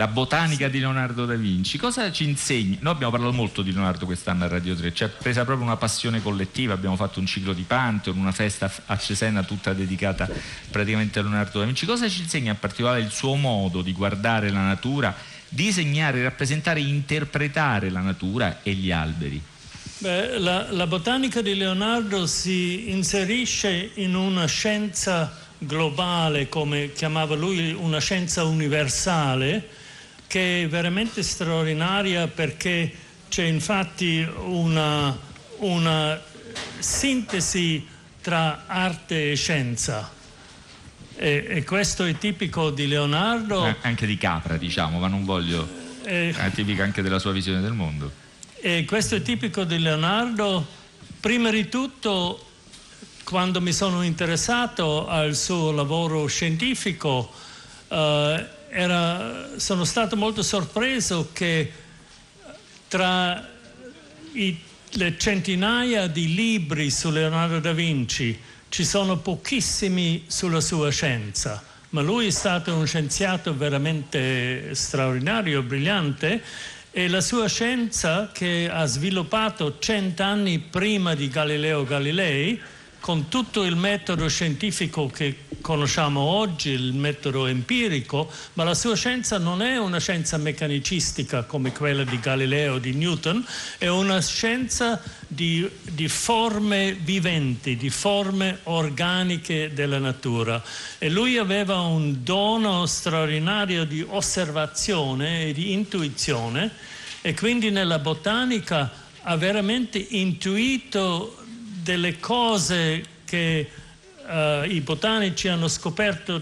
la 0.00 0.06
botanica 0.06 0.68
di 0.68 0.78
Leonardo 0.78 1.26
da 1.26 1.34
Vinci. 1.34 1.76
Cosa 1.76 2.10
ci 2.10 2.24
insegna? 2.24 2.78
Noi 2.80 2.94
abbiamo 2.94 3.12
parlato 3.12 3.34
molto 3.34 3.60
di 3.60 3.70
Leonardo 3.70 4.06
quest'anno 4.06 4.44
a 4.44 4.48
Radio 4.48 4.74
3, 4.74 4.94
ci 4.94 5.04
ha 5.04 5.08
presa 5.08 5.44
proprio 5.44 5.66
una 5.66 5.76
passione 5.76 6.22
collettiva, 6.22 6.72
abbiamo 6.72 6.96
fatto 6.96 7.20
un 7.20 7.26
ciclo 7.26 7.52
di 7.52 7.64
Pantheon, 7.64 8.16
una 8.16 8.32
festa 8.32 8.72
a 8.86 8.96
Cesena 8.96 9.42
tutta 9.42 9.74
dedicata 9.74 10.26
praticamente 10.70 11.18
a 11.18 11.22
Leonardo 11.22 11.58
da 11.58 11.66
Vinci. 11.66 11.84
Cosa 11.84 12.08
ci 12.08 12.22
insegna 12.22 12.52
in 12.52 12.58
particolare 12.58 13.00
il 13.00 13.10
suo 13.10 13.34
modo 13.34 13.82
di 13.82 13.92
guardare 13.92 14.50
la 14.50 14.62
natura, 14.62 15.14
disegnare, 15.50 16.22
rappresentare, 16.22 16.80
interpretare 16.80 17.90
la 17.90 18.00
natura 18.00 18.60
e 18.62 18.72
gli 18.72 18.90
alberi? 18.90 19.42
Beh, 19.98 20.38
la, 20.38 20.72
la 20.72 20.86
botanica 20.86 21.42
di 21.42 21.54
Leonardo 21.54 22.26
si 22.26 22.90
inserisce 22.90 23.90
in 23.96 24.14
una 24.14 24.46
scienza 24.46 25.30
globale, 25.58 26.48
come 26.48 26.90
chiamava 26.94 27.34
lui, 27.34 27.72
una 27.72 27.98
scienza 27.98 28.44
universale, 28.44 29.79
che 30.30 30.62
è 30.62 30.68
veramente 30.68 31.24
straordinaria 31.24 32.28
perché 32.28 32.88
c'è 33.28 33.42
infatti 33.42 34.24
una, 34.36 35.18
una 35.56 36.22
sintesi 36.78 37.84
tra 38.20 38.62
arte 38.68 39.32
e 39.32 39.34
scienza. 39.34 40.08
E, 41.16 41.46
e, 41.48 41.64
questo 41.64 42.04
è 42.04 42.16
tipico 42.16 42.70
di 42.70 42.86
Leonardo. 42.86 43.66
Eh, 43.66 43.74
anche 43.80 44.06
di 44.06 44.16
Capra, 44.16 44.56
diciamo, 44.56 45.00
ma 45.00 45.08
non 45.08 45.24
voglio. 45.24 45.68
Eh, 46.04 46.32
è 46.32 46.50
tipico 46.52 46.82
anche 46.82 47.02
della 47.02 47.18
sua 47.18 47.32
visione 47.32 47.60
del 47.60 47.72
mondo. 47.72 48.12
E 48.60 48.84
questo 48.84 49.16
è 49.16 49.22
tipico 49.22 49.64
di 49.64 49.80
Leonardo. 49.80 50.64
Prima 51.18 51.50
di 51.50 51.68
tutto, 51.68 52.50
quando 53.24 53.60
mi 53.60 53.72
sono 53.72 54.02
interessato 54.02 55.08
al 55.08 55.34
suo 55.34 55.72
lavoro 55.72 56.28
scientifico, 56.28 57.32
eh, 57.88 58.58
era, 58.70 59.50
sono 59.56 59.84
stato 59.84 60.16
molto 60.16 60.42
sorpreso 60.42 61.30
che 61.32 61.70
tra 62.88 63.48
i, 64.32 64.58
le 64.92 65.18
centinaia 65.18 66.06
di 66.06 66.34
libri 66.34 66.90
su 66.90 67.10
Leonardo 67.10 67.58
da 67.58 67.72
Vinci 67.72 68.38
ci 68.68 68.84
sono 68.84 69.18
pochissimi 69.18 70.24
sulla 70.28 70.60
sua 70.60 70.90
scienza, 70.90 71.62
ma 71.90 72.00
lui 72.00 72.28
è 72.28 72.30
stato 72.30 72.74
un 72.74 72.86
scienziato 72.86 73.56
veramente 73.56 74.74
straordinario, 74.74 75.62
brillante 75.62 76.42
e 76.92 77.08
la 77.08 77.20
sua 77.20 77.48
scienza 77.48 78.30
che 78.32 78.68
ha 78.70 78.84
sviluppato 78.86 79.78
cent'anni 79.78 80.58
prima 80.60 81.14
di 81.14 81.28
Galileo 81.28 81.84
Galilei 81.84 82.60
con 83.00 83.28
tutto 83.28 83.64
il 83.64 83.76
metodo 83.76 84.28
scientifico 84.28 85.06
che 85.08 85.46
conosciamo 85.60 86.20
oggi, 86.20 86.70
il 86.70 86.92
metodo 86.92 87.46
empirico, 87.46 88.30
ma 88.54 88.64
la 88.64 88.74
sua 88.74 88.94
scienza 88.94 89.38
non 89.38 89.62
è 89.62 89.78
una 89.78 89.98
scienza 89.98 90.36
meccanicistica 90.36 91.44
come 91.44 91.72
quella 91.72 92.04
di 92.04 92.20
Galileo, 92.20 92.78
di 92.78 92.92
Newton, 92.92 93.44
è 93.78 93.88
una 93.88 94.20
scienza 94.20 95.02
di, 95.26 95.68
di 95.82 96.08
forme 96.08 96.92
viventi, 96.92 97.76
di 97.76 97.90
forme 97.90 98.60
organiche 98.64 99.72
della 99.72 99.98
natura. 99.98 100.62
E 100.98 101.08
lui 101.08 101.38
aveva 101.38 101.80
un 101.80 102.22
dono 102.22 102.84
straordinario 102.86 103.84
di 103.84 104.04
osservazione 104.06 105.46
e 105.46 105.52
di 105.52 105.72
intuizione 105.72 106.70
e 107.22 107.34
quindi 107.34 107.70
nella 107.70 107.98
botanica 107.98 109.08
ha 109.22 109.36
veramente 109.36 109.98
intuito 109.98 111.39
delle 111.90 112.20
cose 112.20 113.02
che 113.24 113.68
uh, 114.26 114.64
i 114.64 114.80
botanici 114.80 115.48
hanno 115.48 115.66
scoperto 115.66 116.40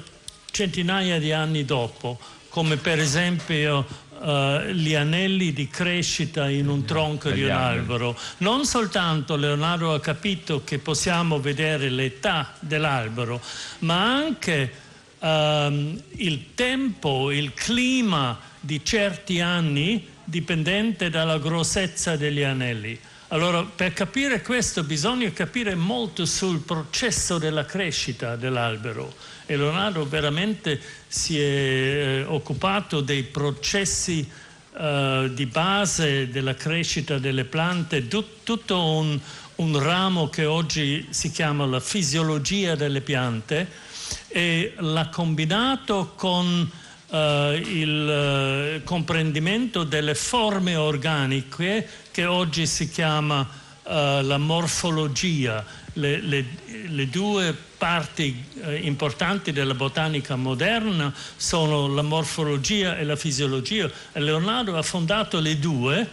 centinaia 0.50 1.18
di 1.18 1.32
anni 1.32 1.64
dopo, 1.64 2.18
come 2.48 2.76
per 2.76 2.98
esempio 2.98 4.06
Uh, 4.18 4.72
gli 4.72 4.96
anelli 4.96 5.52
di 5.52 5.68
crescita 5.68 6.48
in 6.48 6.66
un 6.66 6.84
tronco 6.84 7.30
di 7.30 7.44
un 7.44 7.52
albero. 7.52 8.18
Non 8.38 8.64
soltanto 8.64 9.36
Leonardo 9.36 9.94
ha 9.94 10.00
capito 10.00 10.64
che 10.64 10.80
possiamo 10.80 11.38
vedere 11.38 11.88
l'età 11.88 12.52
dell'albero, 12.58 13.40
ma 13.80 14.16
anche 14.16 14.72
uh, 15.20 15.26
il 16.16 16.46
tempo, 16.56 17.30
il 17.30 17.54
clima 17.54 18.36
di 18.58 18.84
certi 18.84 19.40
anni 19.40 20.04
dipendente 20.24 21.10
dalla 21.10 21.38
grossezza 21.38 22.16
degli 22.16 22.42
anelli. 22.42 22.98
Allora, 23.30 23.62
per 23.62 23.92
capire 23.92 24.40
questo 24.40 24.84
bisogna 24.84 25.30
capire 25.32 25.74
molto 25.74 26.24
sul 26.24 26.60
processo 26.60 27.36
della 27.36 27.66
crescita 27.66 28.36
dell'albero. 28.36 29.14
E 29.44 29.54
Leonardo 29.54 30.08
veramente 30.08 30.80
si 31.06 31.38
è 31.38 31.42
eh, 31.42 32.24
occupato 32.26 33.02
dei 33.02 33.24
processi 33.24 34.26
eh, 34.74 35.30
di 35.34 35.44
base 35.44 36.30
della 36.30 36.54
crescita 36.54 37.18
delle 37.18 37.44
piante, 37.44 38.08
tut, 38.08 38.44
tutto 38.44 38.82
un, 38.82 39.20
un 39.56 39.78
ramo 39.78 40.30
che 40.30 40.46
oggi 40.46 41.08
si 41.10 41.30
chiama 41.30 41.66
la 41.66 41.80
fisiologia 41.80 42.76
delle 42.76 43.02
piante 43.02 43.68
e 44.28 44.72
l'ha 44.78 45.10
combinato 45.10 46.14
con 46.16 46.70
Uh, 47.10 47.52
il 47.54 48.80
uh, 48.80 48.84
comprendimento 48.84 49.82
delle 49.82 50.14
forme 50.14 50.76
organiche 50.76 51.88
che 52.10 52.26
oggi 52.26 52.66
si 52.66 52.90
chiama 52.90 53.40
uh, 53.40 54.20
la 54.20 54.36
morfologia, 54.36 55.64
le, 55.94 56.20
le, 56.20 56.44
le 56.86 57.08
due 57.08 57.56
parti 57.78 58.44
uh, 58.56 58.72
importanti 58.72 59.52
della 59.52 59.72
botanica 59.72 60.36
moderna 60.36 61.10
sono 61.36 61.88
la 61.88 62.02
morfologia 62.02 62.98
e 62.98 63.04
la 63.04 63.16
fisiologia. 63.16 63.90
Leonardo 64.12 64.76
ha 64.76 64.82
fondato 64.82 65.40
le 65.40 65.58
due 65.58 66.06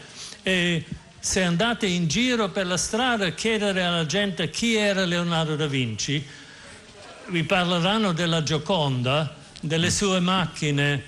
e 0.44 0.86
se 1.20 1.44
andate 1.44 1.88
in 1.88 2.08
giro 2.08 2.52
per 2.52 2.68
la 2.68 2.78
strada 2.78 3.26
a 3.26 3.32
chiedere 3.32 3.84
alla 3.84 4.06
gente 4.06 4.50
chi 4.50 4.76
era 4.76 5.04
Leonardo 5.04 5.58
da 5.58 5.68
Vinci, 5.68 6.26
vi 7.28 7.44
parleranno 7.44 8.14
della 8.14 8.44
Gioconda, 8.44 9.44
delle 9.62 9.90
sue 9.90 10.20
macchine, 10.20 11.04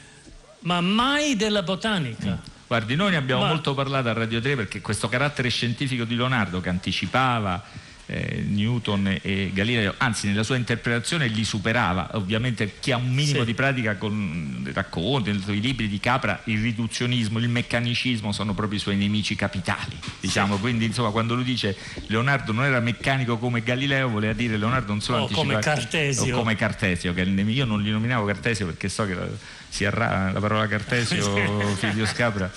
ma 0.61 0.81
mai 0.81 1.35
della 1.35 1.63
botanica. 1.63 2.39
Guardi, 2.67 2.95
noi 2.95 3.11
ne 3.11 3.17
abbiamo 3.17 3.43
Ma... 3.43 3.47
molto 3.47 3.73
parlato 3.73 4.09
a 4.09 4.13
Radio 4.13 4.41
3 4.41 4.55
perché 4.55 4.81
questo 4.81 5.07
carattere 5.07 5.49
scientifico 5.49 6.03
di 6.03 6.15
Leonardo 6.15 6.59
che 6.59 6.69
anticipava 6.69 7.63
eh, 8.07 8.43
Newton 8.47 9.19
e 9.21 9.51
Galileo, 9.53 9.93
anzi 9.97 10.27
nella 10.27 10.43
sua 10.43 10.55
interpretazione 10.55 11.27
li 11.27 11.43
superava. 11.43 12.09
Ovviamente 12.13 12.79
chi 12.79 12.91
ha 12.91 12.97
un 12.97 13.13
minimo 13.13 13.39
sì. 13.39 13.45
di 13.45 13.53
pratica 13.53 13.95
con 13.95 14.69
racconti, 14.73 15.29
i 15.29 15.61
libri 15.61 15.87
di 15.87 15.99
Capra, 15.99 16.41
il 16.45 16.61
riduzionismo, 16.61 17.39
il 17.39 17.49
meccanicismo 17.49 18.31
sono 18.31 18.53
proprio 18.53 18.77
i 18.77 18.81
suoi 18.81 18.95
nemici 18.95 19.35
capitali. 19.35 19.97
Diciamo. 20.19 20.55
Sì. 20.55 20.61
Quindi 20.61 20.85
insomma 20.85 21.11
quando 21.11 21.35
lui 21.35 21.43
dice 21.43 21.75
Leonardo 22.07 22.53
non 22.53 22.63
era 22.63 22.79
meccanico 22.79 23.37
come 23.37 23.61
Galileo, 23.61 24.09
voleva 24.09 24.33
dire 24.33 24.57
Leonardo 24.57 24.91
non 24.91 25.01
solo 25.01 25.23
o 25.23 25.29
come 25.29 25.59
Cartesio. 25.59 26.33
O 26.33 26.39
come 26.39 26.55
Cartesio, 26.55 27.13
che 27.13 27.21
io 27.21 27.65
non 27.65 27.81
gli 27.81 27.89
nominavo 27.89 28.25
Cartesio 28.25 28.65
perché 28.65 28.87
so 28.87 29.05
che 29.05 29.13
la, 29.13 29.27
si 29.67 29.83
arra- 29.85 30.31
la 30.31 30.39
parola 30.39 30.65
Cartesio, 30.67 31.75
figlio 31.75 32.05
Scapra 32.05 32.49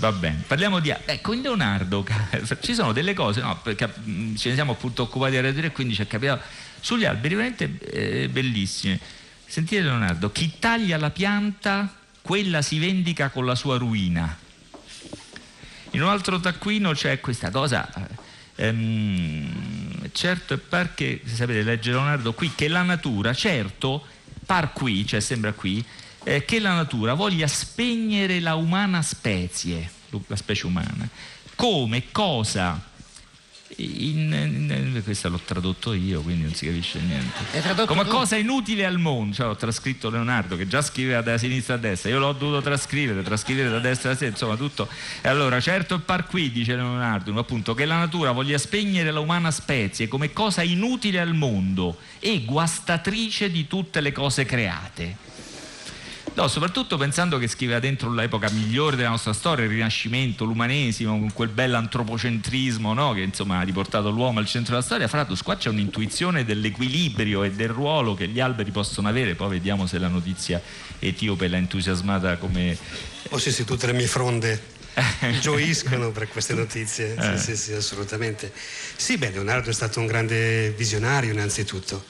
Va 0.00 0.12
bene, 0.12 0.44
parliamo 0.46 0.80
di... 0.80 0.90
Ecco, 1.04 1.34
in 1.34 1.42
Leonardo 1.42 2.06
ci 2.60 2.72
sono 2.72 2.92
delle 2.92 3.12
cose, 3.12 3.42
no, 3.42 3.60
perché 3.62 3.92
ce 4.34 4.48
ne 4.48 4.54
siamo 4.54 4.72
appunto 4.72 5.02
occupati 5.02 5.36
a 5.36 5.42
Radio 5.42 5.58
3 5.58 5.66
e 5.66 5.72
quindi 5.72 5.94
ci 5.94 6.00
è 6.00 6.06
capitato 6.06 6.42
sugli 6.80 7.04
alberi 7.04 7.34
veramente 7.34 7.78
eh, 7.80 8.28
bellissime. 8.30 8.98
Sentite 9.44 9.82
Leonardo, 9.82 10.32
chi 10.32 10.54
taglia 10.58 10.96
la 10.96 11.10
pianta, 11.10 11.94
quella 12.22 12.62
si 12.62 12.78
vendica 12.78 13.28
con 13.28 13.44
la 13.44 13.54
sua 13.54 13.76
ruina. 13.76 14.34
In 15.90 16.00
un 16.00 16.08
altro 16.08 16.40
taccuino 16.40 16.92
c'è 16.92 17.20
questa 17.20 17.50
cosa, 17.50 17.86
ehm, 18.54 20.08
certo 20.12 20.54
è 20.54 20.56
par 20.56 20.94
che, 20.94 21.20
se 21.26 21.34
sapete 21.34 21.62
leggere 21.62 21.96
Leonardo 21.96 22.32
qui, 22.32 22.52
che 22.54 22.68
la 22.68 22.82
natura, 22.82 23.34
certo, 23.34 24.06
par 24.46 24.72
qui, 24.72 25.06
cioè 25.06 25.20
sembra 25.20 25.52
qui, 25.52 25.84
eh, 26.24 26.44
che 26.44 26.58
la 26.60 26.74
natura 26.74 27.14
voglia 27.14 27.46
spegnere 27.46 28.40
la 28.40 28.54
umana 28.54 29.02
specie, 29.02 29.90
la 30.26 30.36
specie 30.36 30.66
umana, 30.66 31.08
come 31.54 32.10
cosa 32.10 32.88
in, 33.76 34.32
in, 34.32 35.00
questo 35.04 35.28
l'ho 35.28 35.40
tradotto 35.44 35.92
io, 35.92 36.20
quindi 36.22 36.42
non 36.42 36.54
si 36.54 36.66
capisce 36.66 37.00
niente. 37.00 37.86
Come 37.86 38.04
tu? 38.04 38.10
cosa 38.10 38.36
inutile 38.36 38.84
al 38.84 38.98
mondo, 38.98 39.34
cioè, 39.34 39.46
ho 39.46 39.56
trascritto 39.56 40.10
Leonardo 40.10 40.56
che 40.56 40.66
già 40.66 40.82
scriveva 40.82 41.22
da 41.22 41.38
sinistra 41.38 41.74
a 41.74 41.78
destra, 41.78 42.10
io 42.10 42.18
l'ho 42.18 42.32
dovuto 42.32 42.60
trascrivere, 42.60 43.22
trascrivere 43.22 43.70
da 43.70 43.78
destra 43.78 44.10
a 44.10 44.16
sinistra, 44.16 44.46
insomma 44.46 44.56
tutto. 44.56 44.88
E 45.20 45.28
allora, 45.28 45.60
certo 45.60 45.94
il 45.94 46.00
par 46.00 46.26
qui, 46.26 46.50
dice 46.50 46.74
Leonardo, 46.74 47.36
appunto, 47.38 47.74
che 47.74 47.84
la 47.84 47.98
natura 47.98 48.32
voglia 48.32 48.58
spegnere 48.58 49.10
la 49.10 49.20
umana 49.20 49.50
specie 49.50 50.08
come 50.08 50.32
cosa 50.32 50.62
inutile 50.62 51.20
al 51.20 51.34
mondo 51.34 51.98
e 52.18 52.44
guastatrice 52.44 53.50
di 53.50 53.66
tutte 53.66 54.00
le 54.00 54.12
cose 54.12 54.44
create. 54.44 55.28
No, 56.40 56.48
soprattutto 56.48 56.96
pensando 56.96 57.36
che 57.36 57.48
scriveva 57.48 57.80
dentro 57.80 58.10
l'epoca 58.10 58.48
migliore 58.50 58.96
della 58.96 59.10
nostra 59.10 59.34
storia, 59.34 59.66
il 59.66 59.70
Rinascimento, 59.72 60.46
l'umanesimo, 60.46 61.18
con 61.18 61.30
quel 61.34 61.50
bel 61.50 61.74
antropocentrismo 61.74 62.94
no? 62.94 63.12
che 63.12 63.20
insomma 63.20 63.58
ha 63.58 63.62
riportato 63.62 64.08
l'uomo 64.08 64.38
al 64.38 64.46
centro 64.46 64.72
della 64.72 64.82
storia. 64.82 65.06
Fratus, 65.06 65.42
qua 65.42 65.58
c'è 65.58 65.68
un'intuizione 65.68 66.46
dell'equilibrio 66.46 67.42
e 67.42 67.50
del 67.50 67.68
ruolo 67.68 68.14
che 68.14 68.26
gli 68.26 68.40
alberi 68.40 68.70
possono 68.70 69.08
avere. 69.08 69.34
Poi 69.34 69.50
vediamo 69.50 69.86
se 69.86 69.98
la 69.98 70.08
notizia 70.08 70.62
etiope 70.98 71.46
l'ha 71.46 71.58
entusiasmata 71.58 72.38
come. 72.38 72.74
Oh 73.28 73.38
sì, 73.38 73.52
sì, 73.52 73.64
tutte 73.64 73.84
le 73.84 73.92
mie 73.92 74.06
fronde 74.06 74.62
gioiscono 75.42 76.10
per 76.10 76.26
queste 76.28 76.54
notizie. 76.54 77.16
Eh. 77.16 77.36
Sì, 77.36 77.48
sì, 77.48 77.56
sì, 77.56 77.72
assolutamente. 77.74 78.50
Sì, 78.96 79.18
beh, 79.18 79.32
Leonardo 79.32 79.68
è 79.68 79.74
stato 79.74 80.00
un 80.00 80.06
grande 80.06 80.70
visionario 80.70 81.34
innanzitutto. 81.34 82.02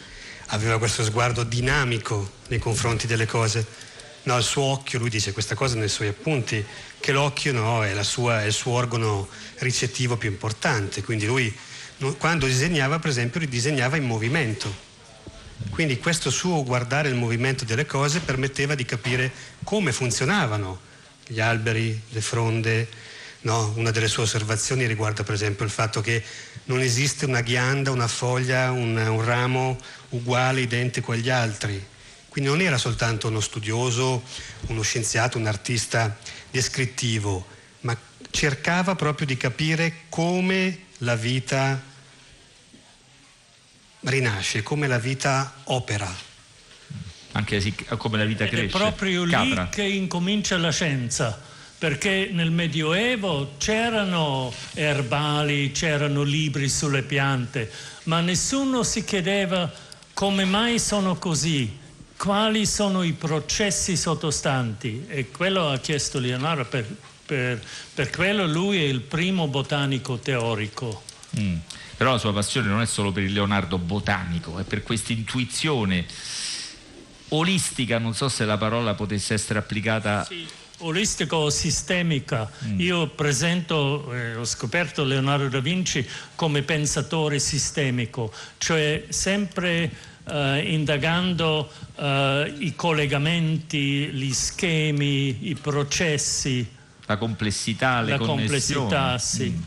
Aveva 0.52 0.78
questo 0.78 1.02
sguardo 1.02 1.42
dinamico 1.42 2.34
nei 2.46 2.60
confronti 2.60 3.08
delle 3.08 3.26
cose 3.26 3.88
no, 4.24 4.36
il 4.36 4.44
suo 4.44 4.62
occhio, 4.64 4.98
lui 4.98 5.10
dice 5.10 5.32
questa 5.32 5.54
cosa 5.54 5.76
nei 5.76 5.88
suoi 5.88 6.08
appunti, 6.08 6.64
che 6.98 7.12
l'occhio 7.12 7.52
no, 7.52 7.84
è, 7.84 8.02
sua, 8.02 8.42
è, 8.42 8.46
il 8.46 8.52
suo 8.52 8.72
organo 8.72 9.28
ricettivo 9.58 10.16
più 10.16 10.28
importante, 10.28 11.02
quindi 11.02 11.26
lui 11.26 11.54
quando 12.18 12.46
disegnava 12.46 12.98
per 12.98 13.10
esempio 13.10 13.40
ridisegnava 13.40 13.96
in 13.96 14.04
movimento. 14.04 14.88
Quindi 15.70 15.98
questo 15.98 16.30
suo 16.30 16.64
guardare 16.64 17.08
il 17.08 17.14
movimento 17.14 17.64
delle 17.64 17.84
cose 17.84 18.20
permetteva 18.20 18.74
di 18.74 18.86
capire 18.86 19.30
come 19.62 19.92
funzionavano 19.92 20.80
gli 21.26 21.40
alberi, 21.40 22.00
le 22.08 22.20
fronde. 22.22 22.88
No? 23.42 23.72
Una 23.76 23.90
delle 23.90 24.08
sue 24.08 24.22
osservazioni 24.22 24.86
riguarda 24.86 25.22
per 25.22 25.34
esempio 25.34 25.64
il 25.64 25.70
fatto 25.70 26.00
che 26.00 26.22
non 26.64 26.80
esiste 26.80 27.26
una 27.26 27.42
ghianda, 27.42 27.90
una 27.90 28.08
foglia, 28.08 28.70
un, 28.70 28.96
un 28.96 29.24
ramo 29.24 29.78
uguale, 30.10 30.62
identico 30.62 31.12
agli 31.12 31.28
altri 31.28 31.89
quindi 32.30 32.48
non 32.48 32.60
era 32.60 32.78
soltanto 32.78 33.26
uno 33.26 33.40
studioso, 33.40 34.22
uno 34.68 34.82
scienziato, 34.82 35.36
un 35.36 35.46
artista 35.46 36.16
descrittivo, 36.48 37.44
ma 37.80 37.96
cercava 38.30 38.94
proprio 38.94 39.26
di 39.26 39.36
capire 39.36 40.02
come 40.08 40.86
la 40.98 41.16
vita 41.16 41.82
rinasce, 44.02 44.62
come 44.62 44.86
la 44.86 45.00
vita 45.00 45.54
opera. 45.64 46.08
Anche 47.32 47.74
come 47.96 48.18
la 48.18 48.24
vita 48.24 48.46
cresce. 48.46 48.64
Ed 48.64 48.70
è 48.70 48.76
proprio 48.76 49.24
Capra. 49.26 49.62
lì 49.64 49.68
che 49.70 49.82
incomincia 49.82 50.56
la 50.56 50.70
scienza, 50.70 51.36
perché 51.78 52.30
nel 52.32 52.52
Medioevo 52.52 53.54
c'erano 53.58 54.54
erbali, 54.74 55.72
c'erano 55.72 56.22
libri 56.22 56.68
sulle 56.68 57.02
piante, 57.02 57.68
ma 58.04 58.20
nessuno 58.20 58.84
si 58.84 59.02
chiedeva 59.02 59.68
come 60.12 60.44
mai 60.44 60.78
sono 60.78 61.16
così, 61.16 61.79
quali 62.20 62.66
sono 62.66 63.02
i 63.02 63.14
processi 63.14 63.96
sottostanti 63.96 65.06
e 65.08 65.30
quello 65.30 65.70
ha 65.70 65.78
chiesto 65.78 66.18
Leonardo, 66.18 66.66
per, 66.66 66.86
per, 67.24 67.64
per 67.94 68.10
quello 68.10 68.46
lui 68.46 68.76
è 68.76 68.86
il 68.86 69.00
primo 69.00 69.48
botanico 69.48 70.18
teorico. 70.18 71.02
Mm. 71.38 71.56
Però 71.96 72.12
la 72.12 72.18
sua 72.18 72.34
passione 72.34 72.68
non 72.68 72.82
è 72.82 72.86
solo 72.86 73.10
per 73.10 73.22
il 73.22 73.32
Leonardo 73.32 73.78
botanico, 73.78 74.58
è 74.58 74.64
per 74.64 74.82
questa 74.82 75.12
intuizione 75.12 76.04
olistica, 77.28 77.96
non 77.96 78.14
so 78.14 78.28
se 78.28 78.44
la 78.44 78.58
parola 78.58 78.92
potesse 78.92 79.32
essere 79.32 79.58
applicata. 79.58 80.22
Sì 80.26 80.46
olistico-sistemica. 80.82 82.50
Mm. 82.64 82.80
Io 82.80 83.08
presento, 83.08 84.12
eh, 84.14 84.36
ho 84.36 84.44
scoperto 84.44 85.04
Leonardo 85.04 85.48
da 85.48 85.60
Vinci 85.60 86.06
come 86.34 86.62
pensatore 86.62 87.38
sistemico, 87.38 88.32
cioè 88.58 89.04
sempre 89.08 89.90
eh, 90.30 90.72
indagando 90.72 91.70
eh, 91.96 92.54
i 92.58 92.74
collegamenti, 92.74 94.06
gli 94.12 94.32
schemi, 94.32 95.48
i 95.48 95.56
processi. 95.60 96.66
La 97.06 97.16
complessità, 97.16 98.00
le 98.00 98.12
la 98.12 98.18
connessioni. 98.18 98.88
complessità, 98.88 99.18
sì. 99.18 99.54
Mm. 99.56 99.62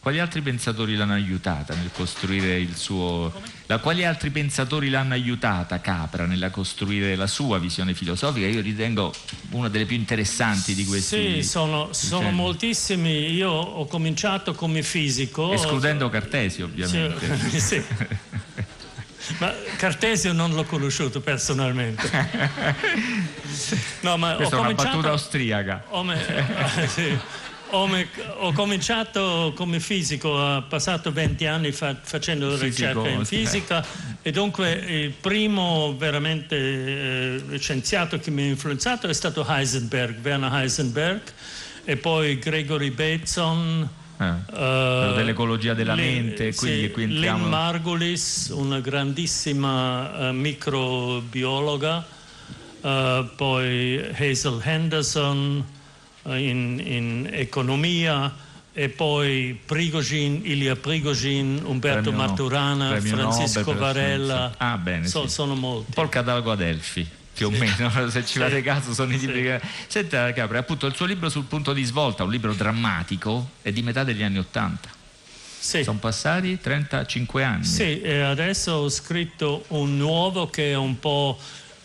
Quali 0.00 0.20
altri 0.20 0.40
pensatori 0.40 0.94
l'hanno 0.94 1.12
aiutata 1.12 1.74
nel 1.74 1.90
costruire 1.92 2.58
il 2.58 2.76
suo... 2.76 3.30
La, 3.66 3.78
quali 3.78 4.06
altri 4.06 4.30
pensatori 4.30 4.88
l'hanno 4.88 5.12
aiutata 5.12 5.80
Capra 5.80 6.24
nella 6.24 6.48
costruire 6.48 7.14
la 7.14 7.26
sua 7.26 7.58
visione 7.58 7.92
filosofica? 7.92 8.46
Io 8.46 8.62
ritengo 8.62 9.12
una 9.50 9.68
delle 9.68 9.84
più 9.84 9.96
interessanti 9.96 10.74
di 10.74 10.86
questi. 10.86 11.34
Sì, 11.34 11.42
sono, 11.42 11.92
sono 11.92 12.30
moltissimi. 12.30 13.32
Io 13.32 13.50
ho 13.50 13.84
cominciato 13.84 14.54
come 14.54 14.82
fisico. 14.82 15.52
Escludendo 15.52 16.08
Cartesio, 16.08 16.66
ovviamente. 16.66 17.50
Sì, 17.50 17.60
sì. 17.60 17.84
Ma 19.38 19.54
Cartesio 19.76 20.32
non 20.32 20.52
l'ho 20.52 20.64
conosciuto 20.64 21.20
personalmente. 21.20 22.10
No, 24.00 24.16
ma 24.16 24.34
Questa 24.34 24.56
ho 24.56 24.62
è 24.62 24.66
una 24.66 24.74
battuta 24.74 25.10
austriaca. 25.10 25.84
Ho, 25.88 26.02
me, 26.02 26.18
sì, 26.88 27.18
ho, 27.70 27.88
ho, 28.38 28.52
cominciato 28.52 29.52
come 29.54 29.80
fisico, 29.80 30.28
ho 30.28 30.62
passato 30.62 31.12
20 31.12 31.46
anni 31.46 31.72
fa, 31.72 31.96
facendo 32.00 32.50
Fisico, 32.56 32.64
ricerca 32.64 33.08
in 33.08 33.24
fisica 33.24 33.84
e 34.22 34.30
dunque 34.30 34.70
il 34.72 35.10
primo 35.10 35.94
veramente 35.96 36.56
eh, 36.56 37.58
scienziato 37.58 38.18
che 38.18 38.30
mi 38.30 38.42
ha 38.42 38.46
influenzato 38.46 39.08
è 39.08 39.12
stato 39.12 39.44
Heisenberg, 39.46 40.24
Werner 40.24 40.52
Heisenberg 40.52 41.20
e 41.84 41.96
poi 41.96 42.38
Gregory 42.38 42.90
Bateson 42.90 43.88
eh, 44.20 44.24
uh, 44.26 45.14
dell'ecologia 45.14 45.74
della 45.74 45.94
le, 45.94 46.02
mente. 46.02 46.54
Quindi 46.54 46.90
qui 46.90 47.04
entriamo... 47.04 47.44
Lynn 47.44 47.50
Margulis, 47.50 48.50
una 48.52 48.80
grandissima 48.80 50.30
uh, 50.30 50.34
microbiologa, 50.34 52.06
uh, 52.80 53.28
poi 53.36 54.04
Hazel 54.12 54.60
Henderson 54.62 55.64
in, 56.24 56.82
in, 56.84 57.28
economia 57.32 58.34
e 58.72 58.88
poi 58.90 59.58
Prigogine, 59.64 60.40
Ilia 60.42 60.76
Prigogine, 60.76 61.60
Umberto 61.64 62.10
premio 62.10 62.26
Maturana, 62.26 62.94
no, 62.94 63.00
Francisco 63.00 63.72
Nobel, 63.72 63.76
Varela. 63.76 64.54
Ah, 64.58 64.76
bene, 64.76 65.06
so, 65.06 65.22
sì. 65.22 65.32
Sono 65.32 65.54
molti. 65.54 65.86
Un 65.88 65.94
po' 65.94 66.02
il 66.02 66.08
catalogo 66.08 66.50
Adelphi 66.52 67.16
più 67.38 67.46
o 67.46 67.50
meno, 67.50 67.88
se 68.10 68.24
ci 68.24 68.32
sì. 68.32 68.38
fate 68.40 68.60
caso 68.62 68.92
sono 68.92 69.12
i 69.12 69.18
libri 69.18 69.36
sì. 69.36 69.42
che... 69.42 69.60
Senta 69.86 70.32
Capri, 70.32 70.56
appunto 70.56 70.86
il 70.86 70.94
suo 70.94 71.06
libro 71.06 71.28
sul 71.28 71.44
punto 71.44 71.72
di 71.72 71.84
svolta, 71.84 72.24
un 72.24 72.30
libro 72.30 72.52
drammatico, 72.52 73.50
è 73.62 73.70
di 73.70 73.82
metà 73.82 74.02
degli 74.02 74.24
anni 74.24 74.38
Ottanta. 74.38 74.90
Sì. 75.60 75.84
Sono 75.84 75.98
passati 75.98 76.58
35 76.60 77.44
anni. 77.44 77.64
Sì, 77.64 78.00
e 78.00 78.20
adesso 78.20 78.72
ho 78.72 78.88
scritto 78.88 79.64
un 79.68 79.96
nuovo 79.96 80.48
che 80.48 80.72
è 80.72 80.76
un 80.76 80.98
po' 80.98 81.38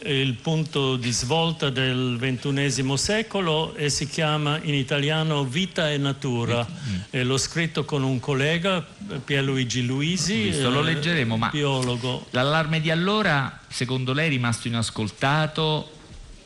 il 0.05 0.33
punto 0.35 0.95
di 0.95 1.11
svolta 1.11 1.69
del 1.69 2.17
ventunesimo 2.17 2.95
secolo 2.97 3.73
e 3.75 3.89
si 3.89 4.07
chiama 4.07 4.59
in 4.61 4.73
italiano 4.73 5.45
Vita 5.45 5.89
e 5.89 5.97
Natura. 5.97 6.65
Mm. 6.65 6.95
E 7.09 7.23
l'ho 7.23 7.37
scritto 7.37 7.85
con 7.85 8.03
un 8.03 8.19
collega, 8.19 8.85
Pierluigi 9.23 9.85
Luisi, 9.85 10.43
Visto, 10.43 10.69
lo 10.69 10.81
eh, 10.81 10.93
leggeremo, 10.93 11.37
ma 11.37 11.49
biologo. 11.49 12.25
L'allarme 12.31 12.81
di 12.81 12.91
allora, 12.91 13.59
secondo 13.67 14.13
lei, 14.13 14.27
è 14.27 14.29
rimasto 14.29 14.67
inascoltato? 14.67 15.91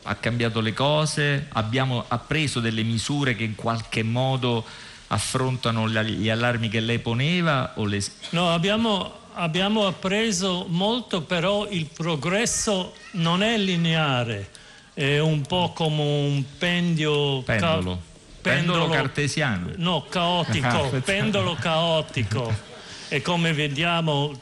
Ha 0.02 0.14
cambiato 0.14 0.60
le 0.60 0.72
cose? 0.72 1.46
Abbiamo, 1.52 2.04
preso 2.26 2.60
delle 2.60 2.82
misure 2.82 3.34
che 3.34 3.44
in 3.44 3.54
qualche 3.54 4.02
modo 4.02 4.64
affrontano 5.08 5.88
gli 5.88 6.28
allarmi 6.28 6.68
che 6.68 6.80
lei 6.80 6.98
poneva? 6.98 7.72
Le... 7.76 8.02
No, 8.30 8.52
abbiamo 8.52 9.26
abbiamo 9.38 9.86
appreso 9.86 10.66
molto, 10.68 11.22
però 11.22 11.66
il 11.68 11.86
progresso 11.86 12.94
non 13.12 13.42
è 13.42 13.56
lineare, 13.56 14.48
è 14.94 15.18
un 15.18 15.42
po' 15.42 15.72
come 15.74 16.02
un 16.02 16.44
pendio 16.58 17.42
pendolo. 17.42 17.92
Ca- 17.94 18.06
pendolo, 18.40 18.82
pendolo 18.82 18.88
cartesiano. 18.88 19.70
No, 19.76 20.04
caotico, 20.08 20.90
pendolo 21.04 21.54
caotico. 21.54 22.66
E 23.10 23.22
come 23.22 23.54
vediamo, 23.54 24.38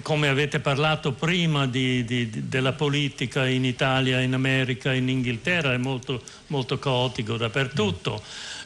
come 0.00 0.28
avete 0.28 0.58
parlato 0.58 1.12
prima 1.12 1.66
di, 1.66 2.02
di, 2.06 2.48
della 2.48 2.72
politica 2.72 3.46
in 3.46 3.66
Italia, 3.66 4.20
in 4.20 4.32
America, 4.32 4.94
in 4.94 5.10
Inghilterra, 5.10 5.74
è 5.74 5.76
molto, 5.76 6.22
molto 6.46 6.78
caotico 6.78 7.36
dappertutto. 7.36 8.22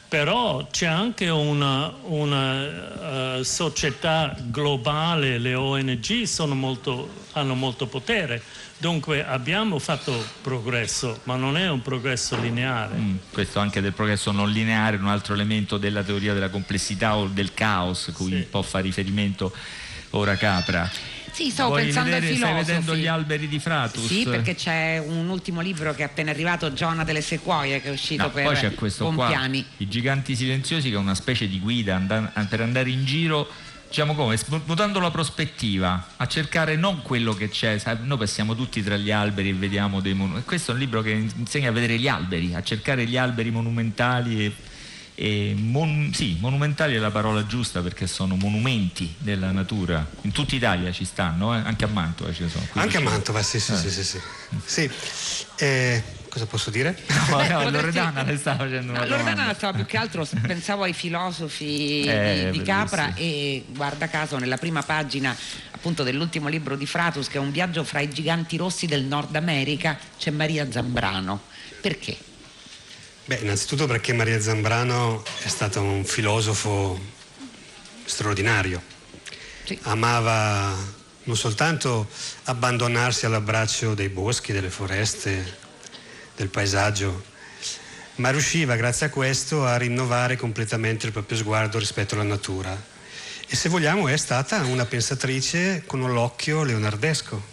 Però 0.09 0.67
c'è 0.71 0.87
anche 0.87 1.29
una, 1.29 1.93
una 2.05 3.37
uh, 3.37 3.43
società 3.43 4.35
globale, 4.37 5.37
le 5.37 5.53
ONG 5.53 6.27
molto, 6.47 7.09
hanno 7.33 7.53
molto 7.53 7.85
potere. 7.85 8.41
Dunque 8.79 9.23
abbiamo 9.23 9.77
fatto 9.77 10.11
progresso, 10.41 11.19
ma 11.23 11.35
non 11.35 11.57
è 11.57 11.69
un 11.69 11.83
progresso 11.83 12.39
lineare. 12.39 12.95
Mm, 12.95 13.15
questo 13.31 13.59
anche 13.59 13.81
del 13.81 13.93
progresso 13.93 14.31
non 14.31 14.49
lineare 14.49 14.97
un 14.97 15.07
altro 15.07 15.35
elemento 15.35 15.77
della 15.77 16.01
teoria 16.01 16.33
della 16.33 16.49
complessità 16.49 17.15
o 17.15 17.27
del 17.27 17.53
caos, 17.53 18.11
cui 18.15 18.29
sì. 18.29 18.35
un 18.35 18.45
po' 18.49 18.63
fa 18.63 18.79
riferimento 18.79 19.53
ora 20.11 20.35
Capra. 20.37 20.89
Sì, 21.31 21.49
stavo 21.49 21.69
Vuoi 21.69 21.83
pensando 21.83 22.09
vedere, 22.11 22.27
ai 22.27 22.33
filosofi. 22.35 22.63
Stai 22.63 22.75
vedendo 22.75 22.95
gli 22.95 23.07
alberi 23.07 23.47
di 23.47 23.59
Fratus? 23.59 24.05
Sì, 24.05 24.23
perché 24.23 24.55
c'è 24.55 25.01
un 25.05 25.29
ultimo 25.29 25.61
libro 25.61 25.93
che 25.93 26.01
è 26.01 26.05
appena 26.05 26.31
arrivato, 26.31 26.73
Giona 26.73 27.03
delle 27.03 27.21
Sequoie, 27.21 27.81
che 27.81 27.89
è 27.89 27.91
uscito 27.91 28.23
no, 28.23 28.29
per 28.31 28.43
poi 28.43 28.55
c'è 28.55 28.73
questo 28.73 29.05
Pompiani. 29.05 29.61
Qua, 29.61 29.73
I 29.77 29.87
giganti 29.87 30.35
silenziosi, 30.35 30.89
che 30.89 30.95
è 30.95 30.99
una 30.99 31.15
specie 31.15 31.47
di 31.47 31.59
guida 31.59 31.97
per 32.49 32.61
andare 32.61 32.89
in 32.89 33.05
giro 33.05 33.47
diciamo 33.89 34.13
come, 34.13 34.37
mutando 34.65 34.99
la 34.99 35.09
prospettiva, 35.09 36.09
a 36.17 36.27
cercare 36.27 36.75
non 36.75 37.01
quello 37.01 37.33
che 37.33 37.49
c'è, 37.49 37.81
noi 38.03 38.19
passiamo 38.19 38.55
tutti 38.55 38.83
tra 38.83 38.95
gli 38.97 39.09
alberi 39.09 39.49
e 39.49 39.53
vediamo 39.53 39.99
dei 39.99 40.13
monumenti, 40.13 40.45
questo 40.45 40.71
è 40.71 40.73
un 40.75 40.79
libro 40.79 41.01
che 41.01 41.09
insegna 41.09 41.69
a 41.69 41.71
vedere 41.71 41.97
gli 41.97 42.07
alberi, 42.07 42.53
a 42.53 42.61
cercare 42.61 43.05
gli 43.05 43.17
alberi 43.17 43.49
monumentali 43.49 44.45
e 44.45 44.53
mon, 45.57 46.11
sì, 46.13 46.37
monumentali 46.39 46.95
è 46.95 46.97
la 46.97 47.11
parola 47.11 47.45
giusta 47.45 47.81
perché 47.81 48.07
sono 48.07 48.35
monumenti 48.35 49.13
della 49.17 49.51
natura. 49.51 50.07
In 50.21 50.31
tutta 50.31 50.55
Italia 50.55 50.91
ci 50.91 51.03
stanno, 51.03 51.53
eh? 51.53 51.61
anche 51.63 51.83
a 51.85 51.87
Mantova 51.87 52.31
ci 52.33 52.47
sono. 52.47 52.65
Anche 52.73 52.97
a 52.97 53.01
Mantova, 53.01 53.41
sì, 53.41 53.59
sì, 53.59 53.73
eh. 53.73 53.77
sì, 53.77 53.89
sì, 53.89 54.03
sì. 54.03 54.19
sì. 54.65 54.89
Eh, 55.57 56.03
cosa 56.29 56.45
posso 56.45 56.69
dire? 56.69 56.97
No, 57.29 57.45
no, 57.47 57.69
Loredana 57.69 58.23
le 58.23 58.37
stava 58.37 58.59
facendo 58.59 58.91
una 58.91 59.01
no, 59.01 59.07
Loredana 59.07 59.53
stava 59.53 59.73
più 59.73 59.85
che 59.85 59.97
altro, 59.97 60.25
pensavo 60.41 60.83
ai 60.83 60.93
filosofi 60.93 62.03
eh, 62.05 62.49
di, 62.51 62.59
di 62.59 62.63
Capra 62.63 63.13
e 63.13 63.65
guarda 63.69 64.07
caso 64.07 64.37
nella 64.37 64.57
prima 64.57 64.81
pagina 64.81 65.35
appunto 65.71 66.03
dell'ultimo 66.03 66.47
libro 66.47 66.75
di 66.75 66.85
Fratus 66.85 67.27
che 67.27 67.37
è 67.37 67.39
un 67.39 67.51
viaggio 67.51 67.83
fra 67.83 67.99
i 67.99 68.09
giganti 68.09 68.57
rossi 68.57 68.85
del 68.85 69.03
Nord 69.03 69.35
America 69.35 69.97
c'è 70.17 70.31
Maria 70.31 70.71
Zambrano. 70.71 71.41
Perché? 71.81 72.17
Beh, 73.29 73.41
innanzitutto 73.43 73.85
perché 73.85 74.11
Maria 74.11 74.41
Zambrano 74.41 75.23
è 75.43 75.47
stato 75.49 75.79
un 75.83 76.03
filosofo 76.03 76.99
straordinario. 78.03 78.81
Sì. 79.65 79.77
Amava 79.83 80.75
non 81.25 81.37
soltanto 81.37 82.09
abbandonarsi 82.45 83.27
all'abbraccio 83.27 83.93
dei 83.93 84.09
boschi, 84.09 84.51
delle 84.51 84.71
foreste, 84.71 85.57
del 86.35 86.47
paesaggio, 86.47 87.23
ma 88.15 88.31
riusciva 88.31 88.75
grazie 88.75 89.05
a 89.05 89.09
questo 89.11 89.63
a 89.63 89.77
rinnovare 89.77 90.35
completamente 90.35 91.05
il 91.05 91.11
proprio 91.11 91.37
sguardo 91.37 91.77
rispetto 91.77 92.15
alla 92.15 92.23
natura. 92.23 92.75
E 93.47 93.55
se 93.55 93.69
vogliamo 93.69 94.07
è 94.07 94.17
stata 94.17 94.63
una 94.63 94.85
pensatrice 94.85 95.83
con 95.85 96.01
un 96.01 96.17
occhio 96.17 96.63
leonardesco. 96.63 97.43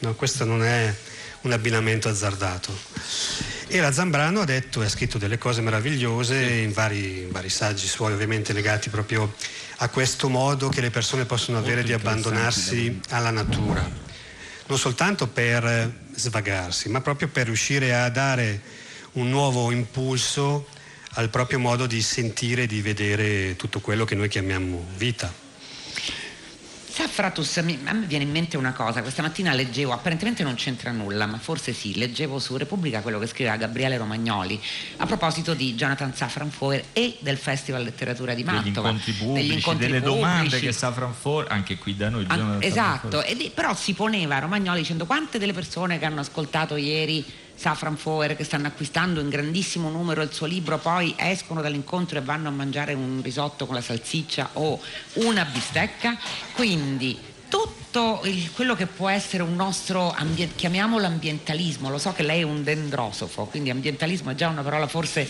No, 0.00 0.14
questo 0.16 0.44
non 0.44 0.62
è 0.62 0.94
un 1.40 1.52
abbinamento 1.52 2.10
azzardato. 2.10 3.56
E 3.70 3.80
la 3.80 3.92
Zambrano 3.92 4.40
ha 4.40 4.44
detto 4.46 4.80
e 4.80 4.86
ha 4.86 4.88
scritto 4.88 5.18
delle 5.18 5.36
cose 5.36 5.60
meravigliose 5.60 6.42
in 6.42 6.72
vari, 6.72 7.24
in 7.24 7.30
vari 7.30 7.50
saggi 7.50 7.86
suoi, 7.86 8.14
ovviamente 8.14 8.54
legati 8.54 8.88
proprio 8.88 9.34
a 9.76 9.90
questo 9.90 10.30
modo 10.30 10.70
che 10.70 10.80
le 10.80 10.88
persone 10.88 11.26
possono 11.26 11.58
avere 11.58 11.82
di 11.82 11.92
abbandonarsi 11.92 12.98
alla 13.10 13.30
natura. 13.30 13.86
Non 14.66 14.78
soltanto 14.78 15.26
per 15.26 15.92
svagarsi, 16.14 16.88
ma 16.88 17.02
proprio 17.02 17.28
per 17.28 17.44
riuscire 17.44 17.94
a 17.94 18.08
dare 18.08 18.58
un 19.12 19.28
nuovo 19.28 19.70
impulso 19.70 20.66
al 21.12 21.28
proprio 21.28 21.58
modo 21.58 21.86
di 21.86 22.00
sentire 22.00 22.62
e 22.62 22.66
di 22.66 22.80
vedere 22.80 23.54
tutto 23.56 23.80
quello 23.80 24.06
che 24.06 24.14
noi 24.14 24.28
chiamiamo 24.28 24.86
vita. 24.96 25.30
Sa 26.98 27.06
Fratus, 27.06 27.58
a 27.58 27.62
me 27.62 27.78
viene 28.06 28.24
in 28.24 28.30
mente 28.32 28.56
una 28.56 28.72
cosa, 28.72 29.02
questa 29.02 29.22
mattina 29.22 29.52
leggevo, 29.54 29.92
apparentemente 29.92 30.42
non 30.42 30.56
c'entra 30.56 30.90
nulla, 30.90 31.26
ma 31.26 31.38
forse 31.38 31.72
sì, 31.72 31.96
leggevo 31.96 32.40
su 32.40 32.56
Repubblica 32.56 33.02
quello 33.02 33.20
che 33.20 33.28
scriveva 33.28 33.54
Gabriele 33.54 33.96
Romagnoli 33.96 34.60
a 34.96 35.06
proposito 35.06 35.54
di 35.54 35.76
Jonathan 35.76 36.12
Safran 36.12 36.50
Foer 36.50 36.86
e 36.92 37.18
del 37.20 37.36
Festival 37.36 37.84
Letteratura 37.84 38.34
di 38.34 38.42
Mantova. 38.42 38.90
Degli 38.90 38.96
incontri 38.96 39.12
pubblici, 39.12 39.46
degli 39.46 39.56
incontri 39.56 39.86
delle 39.86 40.00
pubblici. 40.00 40.20
domande 40.20 40.58
che 40.58 40.72
Safran 40.72 41.12
Foer, 41.12 41.46
anche 41.50 41.78
qui 41.78 41.94
da 41.94 42.08
noi. 42.08 42.24
An- 42.26 42.56
esatto, 42.58 43.22
ed, 43.22 43.48
però 43.52 43.76
si 43.76 43.92
poneva 43.92 44.40
Romagnoli 44.40 44.80
dicendo 44.80 45.06
quante 45.06 45.38
delle 45.38 45.52
persone 45.52 46.00
che 46.00 46.04
hanno 46.04 46.18
ascoltato 46.18 46.74
ieri 46.74 47.24
Safran 47.58 47.96
Foer 47.96 48.36
che 48.36 48.44
stanno 48.44 48.68
acquistando 48.68 49.18
in 49.18 49.28
grandissimo 49.28 49.90
numero 49.90 50.22
il 50.22 50.32
suo 50.32 50.46
libro, 50.46 50.78
poi 50.78 51.12
escono 51.16 51.60
dall'incontro 51.60 52.18
e 52.18 52.22
vanno 52.22 52.46
a 52.46 52.52
mangiare 52.52 52.94
un 52.94 53.20
risotto 53.20 53.66
con 53.66 53.74
la 53.74 53.80
salsiccia 53.80 54.50
o 54.52 54.80
una 55.14 55.44
bistecca. 55.44 56.16
Quindi 56.54 57.18
tutto 57.48 58.20
il, 58.24 58.52
quello 58.52 58.76
che 58.76 58.86
può 58.86 59.08
essere 59.08 59.42
un 59.42 59.56
nostro, 59.56 60.12
ambient, 60.12 60.54
chiamiamolo 60.54 61.04
ambientalismo, 61.06 61.90
lo 61.90 61.98
so 61.98 62.12
che 62.12 62.22
lei 62.22 62.42
è 62.42 62.44
un 62.44 62.62
dendrosofo, 62.62 63.46
quindi 63.46 63.70
ambientalismo 63.70 64.30
è 64.30 64.34
già 64.36 64.46
una 64.46 64.62
parola 64.62 64.86
forse 64.86 65.28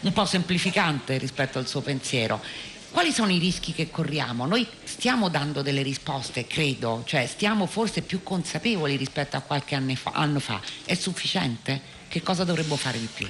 un 0.00 0.12
po' 0.12 0.24
semplificante 0.24 1.16
rispetto 1.16 1.58
al 1.58 1.68
suo 1.68 1.80
pensiero. 1.80 2.42
Quali 2.90 3.12
sono 3.12 3.30
i 3.30 3.38
rischi 3.38 3.72
che 3.72 3.90
corriamo? 3.90 4.46
Noi 4.46 4.66
stiamo 4.84 5.28
dando 5.28 5.62
delle 5.62 5.82
risposte, 5.82 6.46
credo, 6.46 7.02
cioè 7.06 7.26
stiamo 7.26 7.66
forse 7.66 8.00
più 8.00 8.22
consapevoli 8.22 8.96
rispetto 8.96 9.36
a 9.36 9.40
qualche 9.40 9.74
anno 9.74 9.94
fa. 9.94 10.12
Anno 10.14 10.40
fa. 10.40 10.60
È 10.84 10.94
sufficiente? 10.94 11.80
Che 12.08 12.22
cosa 12.22 12.44
dovremmo 12.44 12.76
fare 12.76 12.98
di 12.98 13.08
più? 13.12 13.28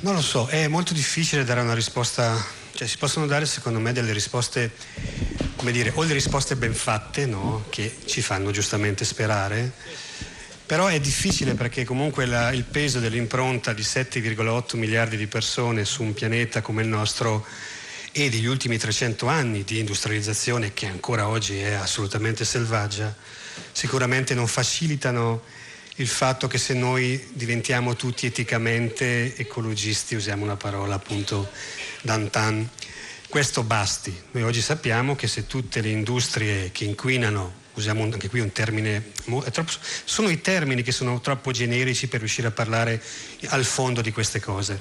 Non 0.00 0.14
lo 0.14 0.22
so, 0.22 0.46
è 0.46 0.68
molto 0.68 0.94
difficile 0.94 1.42
dare 1.42 1.60
una 1.60 1.74
risposta, 1.74 2.40
cioè 2.74 2.86
si 2.86 2.98
possono 2.98 3.26
dare 3.26 3.46
secondo 3.46 3.80
me 3.80 3.92
delle 3.92 4.12
risposte, 4.12 4.72
come 5.56 5.72
dire, 5.72 5.90
o 5.94 6.04
le 6.04 6.12
risposte 6.12 6.54
ben 6.54 6.72
fatte, 6.72 7.26
no? 7.26 7.64
che 7.70 7.96
ci 8.06 8.22
fanno 8.22 8.52
giustamente 8.52 9.04
sperare, 9.04 9.72
però 10.64 10.86
è 10.86 11.00
difficile 11.00 11.54
perché 11.54 11.84
comunque 11.84 12.26
la, 12.26 12.52
il 12.52 12.62
peso 12.62 13.00
dell'impronta 13.00 13.72
di 13.72 13.82
7,8 13.82 14.76
miliardi 14.76 15.16
di 15.16 15.26
persone 15.26 15.84
su 15.84 16.04
un 16.04 16.14
pianeta 16.14 16.60
come 16.60 16.82
il 16.82 16.88
nostro 16.88 17.44
e 18.12 18.28
degli 18.28 18.46
ultimi 18.46 18.78
300 18.78 19.26
anni 19.26 19.64
di 19.64 19.78
industrializzazione 19.78 20.72
che 20.72 20.86
ancora 20.86 21.28
oggi 21.28 21.58
è 21.58 21.72
assolutamente 21.72 22.44
selvaggia, 22.44 23.14
sicuramente 23.72 24.34
non 24.34 24.46
facilitano 24.46 25.42
il 25.96 26.06
fatto 26.06 26.46
che 26.46 26.58
se 26.58 26.74
noi 26.74 27.28
diventiamo 27.32 27.96
tutti 27.96 28.26
eticamente 28.26 29.36
ecologisti, 29.36 30.14
usiamo 30.14 30.44
una 30.44 30.56
parola 30.56 30.94
appunto 30.94 31.50
d'antan, 32.02 32.68
questo 33.28 33.62
basti. 33.62 34.16
Noi 34.30 34.44
oggi 34.44 34.60
sappiamo 34.60 35.16
che 35.16 35.26
se 35.26 35.46
tutte 35.46 35.80
le 35.80 35.88
industrie 35.88 36.70
che 36.70 36.84
inquinano, 36.84 37.66
usiamo 37.74 38.04
anche 38.04 38.28
qui 38.28 38.40
un 38.40 38.52
termine, 38.52 39.12
sono 40.04 40.28
i 40.28 40.40
termini 40.40 40.82
che 40.82 40.92
sono 40.92 41.20
troppo 41.20 41.50
generici 41.50 42.06
per 42.06 42.20
riuscire 42.20 42.46
a 42.46 42.52
parlare 42.52 43.02
al 43.48 43.64
fondo 43.64 44.00
di 44.00 44.12
queste 44.12 44.40
cose 44.40 44.80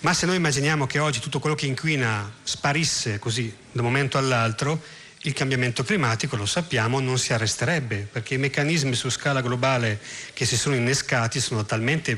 ma 0.00 0.14
se 0.14 0.26
noi 0.26 0.36
immaginiamo 0.36 0.86
che 0.86 1.00
oggi 1.00 1.18
tutto 1.18 1.40
quello 1.40 1.56
che 1.56 1.66
inquina 1.66 2.32
sparisse 2.44 3.18
così 3.18 3.52
da 3.72 3.80
un 3.80 3.86
momento 3.86 4.16
all'altro, 4.16 4.80
il 5.22 5.32
cambiamento 5.32 5.82
climatico, 5.82 6.36
lo 6.36 6.46
sappiamo, 6.46 7.00
non 7.00 7.18
si 7.18 7.32
arresterebbe, 7.32 8.08
perché 8.10 8.34
i 8.34 8.38
meccanismi 8.38 8.94
su 8.94 9.10
scala 9.10 9.40
globale 9.40 10.00
che 10.34 10.46
si 10.46 10.56
sono 10.56 10.76
innescati 10.76 11.40
sono 11.40 11.64
talmente 11.64 12.16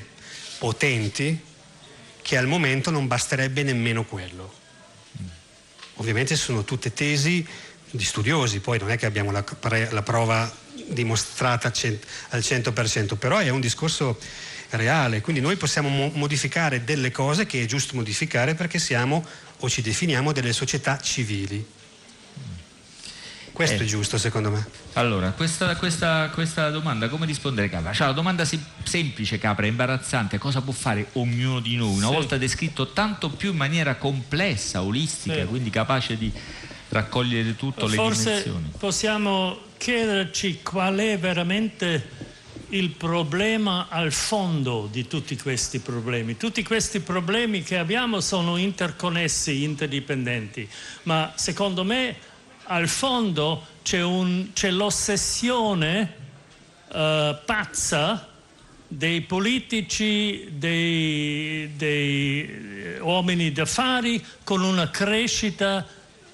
potenti 0.59 1.41
che 2.20 2.37
al 2.37 2.47
momento 2.47 2.91
non 2.91 3.07
basterebbe 3.07 3.62
nemmeno 3.62 4.05
quello. 4.05 4.59
Ovviamente 5.95 6.37
sono 6.37 6.64
tutte 6.64 6.93
tesi 6.93 7.47
di 7.91 8.05
studiosi, 8.05 8.61
poi 8.61 8.78
non 8.78 8.91
è 8.91 8.99
che 8.99 9.07
abbiamo 9.07 9.31
la, 9.31 9.45
la 9.91 10.03
prova 10.03 10.53
dimostrata 10.89 11.68
al 11.68 12.41
100%, 12.41 13.16
però 13.16 13.39
è 13.39 13.49
un 13.49 13.61
discorso 13.61 14.18
reale, 14.70 15.20
quindi 15.20 15.40
noi 15.40 15.56
possiamo 15.56 15.88
mo- 15.88 16.10
modificare 16.14 16.84
delle 16.84 17.10
cose 17.10 17.46
che 17.46 17.62
è 17.62 17.66
giusto 17.66 17.96
modificare 17.96 18.54
perché 18.54 18.78
siamo 18.78 19.24
o 19.58 19.68
ci 19.68 19.82
definiamo 19.82 20.32
delle 20.32 20.52
società 20.52 20.98
civili. 20.98 21.78
Questo 23.52 23.82
eh. 23.82 23.84
è 23.84 23.88
giusto 23.88 24.16
secondo 24.16 24.50
me. 24.50 24.66
Allora, 24.94 25.32
questa, 25.32 25.76
questa, 25.76 26.30
questa 26.32 26.70
domanda, 26.70 27.08
come 27.08 27.26
rispondere 27.26 27.68
Capra? 27.68 27.92
Cioè, 27.92 28.06
la 28.06 28.12
domanda 28.14 28.44
sem- 28.44 28.64
semplice 28.82 29.38
Capra, 29.38 29.66
imbarazzante, 29.66 30.38
cosa 30.38 30.62
può 30.62 30.72
fare 30.72 31.08
ognuno 31.12 31.60
di 31.60 31.76
noi? 31.76 31.96
Una 31.96 32.06
sì. 32.06 32.14
volta 32.14 32.38
descritto 32.38 32.92
tanto 32.92 33.28
più 33.28 33.50
in 33.50 33.56
maniera 33.56 33.96
complessa, 33.96 34.82
olistica, 34.82 35.40
sì. 35.40 35.44
quindi 35.44 35.68
capace 35.68 36.16
di 36.16 36.32
raccogliere 36.88 37.54
tutto 37.56 37.86
Forse 37.86 37.96
le 37.96 38.02
dimensioni. 38.02 38.62
Forse 38.62 38.78
possiamo 38.78 39.58
chiederci 39.76 40.60
qual 40.62 40.96
è 40.96 41.18
veramente 41.18 42.19
il 42.70 42.90
problema 42.90 43.86
al 43.88 44.12
fondo 44.12 44.88
di 44.90 45.06
tutti 45.06 45.36
questi 45.36 45.80
problemi. 45.80 46.36
Tutti 46.36 46.62
questi 46.62 47.00
problemi 47.00 47.62
che 47.62 47.78
abbiamo 47.78 48.20
sono 48.20 48.56
interconnessi, 48.56 49.62
interdipendenti, 49.62 50.68
ma 51.04 51.32
secondo 51.36 51.84
me 51.84 52.16
al 52.64 52.88
fondo 52.88 53.66
c'è, 53.82 54.02
un, 54.02 54.50
c'è 54.52 54.70
l'ossessione 54.70 56.14
uh, 56.88 57.36
pazza 57.44 58.28
dei 58.86 59.22
politici, 59.22 60.48
dei, 60.52 61.70
dei 61.76 62.98
uomini 63.00 63.52
d'affari 63.52 64.24
con 64.44 64.62
una 64.62 64.90
crescita 64.90 65.86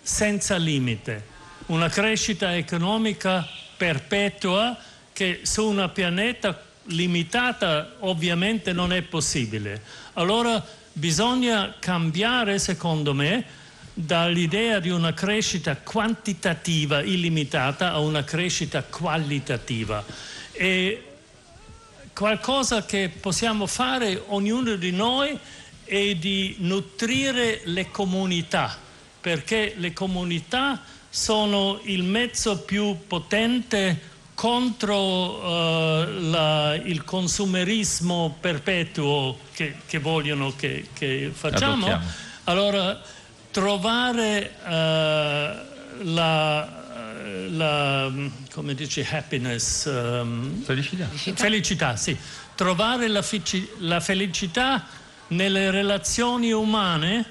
senza 0.02 0.56
limite, 0.56 1.24
una 1.66 1.88
crescita 1.88 2.54
economica 2.56 3.46
perpetua 3.76 4.78
che 5.16 5.40
su 5.44 5.66
una 5.66 5.88
pianeta 5.88 6.62
limitata 6.88 7.94
ovviamente 8.00 8.74
non 8.74 8.92
è 8.92 9.00
possibile. 9.00 9.80
Allora 10.12 10.62
bisogna 10.92 11.74
cambiare, 11.78 12.58
secondo 12.58 13.14
me, 13.14 13.42
dall'idea 13.94 14.78
di 14.78 14.90
una 14.90 15.14
crescita 15.14 15.74
quantitativa 15.78 17.00
illimitata 17.00 17.92
a 17.92 18.00
una 18.00 18.24
crescita 18.24 18.82
qualitativa. 18.82 20.04
E 20.52 21.02
qualcosa 22.12 22.84
che 22.84 23.10
possiamo 23.18 23.66
fare 23.66 24.22
ognuno 24.26 24.74
di 24.76 24.90
noi 24.90 25.34
è 25.84 26.14
di 26.16 26.56
nutrire 26.58 27.62
le 27.64 27.90
comunità, 27.90 28.76
perché 29.18 29.72
le 29.78 29.94
comunità 29.94 30.82
sono 31.08 31.80
il 31.84 32.02
mezzo 32.02 32.58
più 32.58 32.98
potente 33.06 34.14
contro 34.36 35.38
uh, 35.40 36.28
la, 36.28 36.74
il 36.74 37.04
consumerismo 37.04 38.36
perpetuo 38.38 39.38
che, 39.52 39.76
che 39.86 39.98
vogliono 39.98 40.54
che, 40.54 40.88
che 40.92 41.32
facciamo. 41.34 41.86
Adottiamo. 41.86 42.04
Allora, 42.44 43.00
trovare 43.50 44.52
uh, 44.62 44.68
la, 46.12 46.84
la, 47.48 48.12
come 48.52 48.74
dici, 48.74 49.04
happiness, 49.10 49.86
um, 49.86 50.62
Felicità. 50.62 51.08
felicità, 51.34 51.96
sì. 51.96 52.14
Trovare 52.54 53.08
la, 53.08 53.22
fici- 53.22 53.68
la 53.78 54.00
felicità 54.00 54.86
nelle 55.28 55.70
relazioni 55.70 56.52
umane 56.52 57.24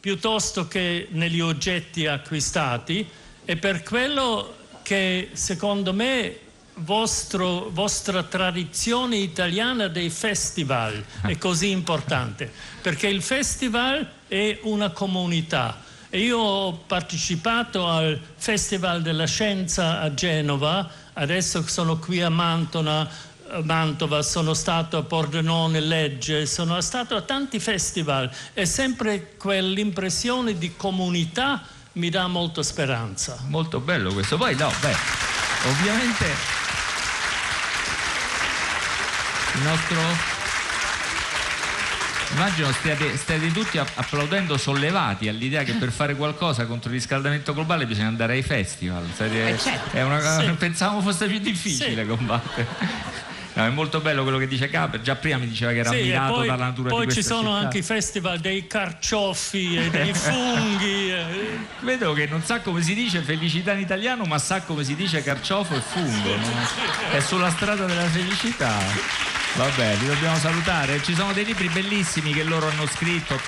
piuttosto 0.00 0.66
che 0.66 1.08
negli 1.10 1.40
oggetti 1.40 2.06
acquistati 2.06 3.06
e 3.44 3.56
per 3.56 3.82
quello 3.82 4.56
che 4.88 5.28
secondo 5.34 5.92
me 5.92 6.38
vostro, 6.76 7.68
vostra 7.68 8.22
tradizione 8.22 9.16
italiana 9.16 9.86
dei 9.86 10.08
festival 10.08 11.04
è 11.26 11.36
così 11.36 11.68
importante, 11.68 12.50
perché 12.80 13.06
il 13.06 13.20
festival 13.20 14.10
è 14.26 14.58
una 14.62 14.88
comunità. 14.88 15.82
Io 16.12 16.38
ho 16.38 16.72
partecipato 16.72 17.86
al 17.86 18.18
Festival 18.36 19.02
della 19.02 19.26
Scienza 19.26 20.00
a 20.00 20.14
Genova, 20.14 20.88
adesso 21.12 21.62
sono 21.66 21.98
qui 21.98 22.22
a 22.22 22.30
Mantona, 22.30 23.06
a 23.50 23.60
Mantova, 23.60 24.22
sono 24.22 24.54
stato 24.54 24.96
a 24.96 25.02
Pordenone, 25.02 25.80
Legge, 25.80 26.46
sono 26.46 26.80
stato 26.80 27.14
a 27.14 27.20
tanti 27.20 27.60
festival. 27.60 28.30
E 28.54 28.64
sempre 28.64 29.36
quell'impressione 29.36 30.56
di 30.56 30.74
comunità 30.76 31.76
mi 31.92 32.10
dà 32.10 32.26
molta 32.26 32.62
speranza. 32.62 33.36
Molto 33.48 33.80
bello 33.80 34.12
questo. 34.12 34.36
Poi 34.36 34.54
no, 34.54 34.72
beh, 34.80 34.96
ovviamente 35.68 36.24
il 39.54 39.62
nostro 39.62 40.36
Immagino 42.30 42.70
stiate, 42.72 43.16
stiate 43.16 43.50
tutti 43.50 43.78
applaudendo 43.78 44.58
sollevati 44.58 45.28
all'idea 45.28 45.62
che 45.62 45.72
per 45.72 45.90
fare 45.90 46.14
qualcosa 46.14 46.66
contro 46.66 46.90
il 46.90 46.96
riscaldamento 46.96 47.54
globale 47.54 47.86
bisogna 47.86 48.08
andare 48.08 48.34
ai 48.34 48.42
festival. 48.42 49.02
Siete- 49.16 49.48
Eh, 49.48 49.58
certo. 49.58 49.96
è 49.96 50.02
una- 50.02 50.38
Sì. 50.40 50.50
Pensavo 50.50 51.00
fosse 51.00 51.26
più 51.26 51.38
difficile 51.38 52.02
Sì. 52.02 52.06
combattere. 52.06 52.66
No, 53.58 53.64
è 53.66 53.70
molto 53.70 54.00
bello 54.00 54.22
quello 54.22 54.38
che 54.38 54.46
dice 54.46 54.70
Capra, 54.70 55.00
già 55.00 55.16
prima 55.16 55.36
mi 55.38 55.48
diceva 55.48 55.72
che 55.72 55.78
era 55.78 55.90
Sì, 55.90 55.96
ammirato 55.98 56.32
poi, 56.34 56.46
dalla 56.46 56.64
natura 56.66 56.88
poi 56.90 57.06
di 57.06 57.12
ci 57.12 57.14
questa 57.16 57.34
sono 57.34 57.48
città. 57.48 57.64
anche 57.64 57.78
i 57.78 57.82
festival 57.82 58.38
dei 58.38 58.66
carciofi 58.68 59.76
e 59.76 59.90
dei 59.90 60.14
funghi. 60.14 61.10
eh. 61.12 61.58
Vedo 61.80 62.12
che 62.12 62.26
non 62.26 62.42
sa 62.42 62.60
come 62.60 62.82
si 62.82 62.94
dice 62.94 63.20
felicità 63.20 63.72
in 63.72 63.80
italiano, 63.80 64.24
ma 64.24 64.38
sa 64.38 64.62
come 64.62 64.84
si 64.84 64.94
dice 64.94 65.22
carciofo 65.24 65.74
e 65.74 65.80
fungo. 65.80 66.36
no? 66.36 66.50
È 67.10 67.20
sulla 67.20 67.50
strada 67.50 67.84
della 67.84 68.06
felicità. 68.08 68.76
Vabbè, 69.56 69.96
li 69.96 70.06
dobbiamo 70.06 70.36
salutare. 70.36 71.02
Ci 71.02 71.14
sono 71.14 71.32
dei 71.32 71.44
libri 71.44 71.68
bellissimi 71.68 72.32
che 72.32 72.44
loro 72.44 72.68
hanno 72.68 72.86
scritto. 72.86 73.40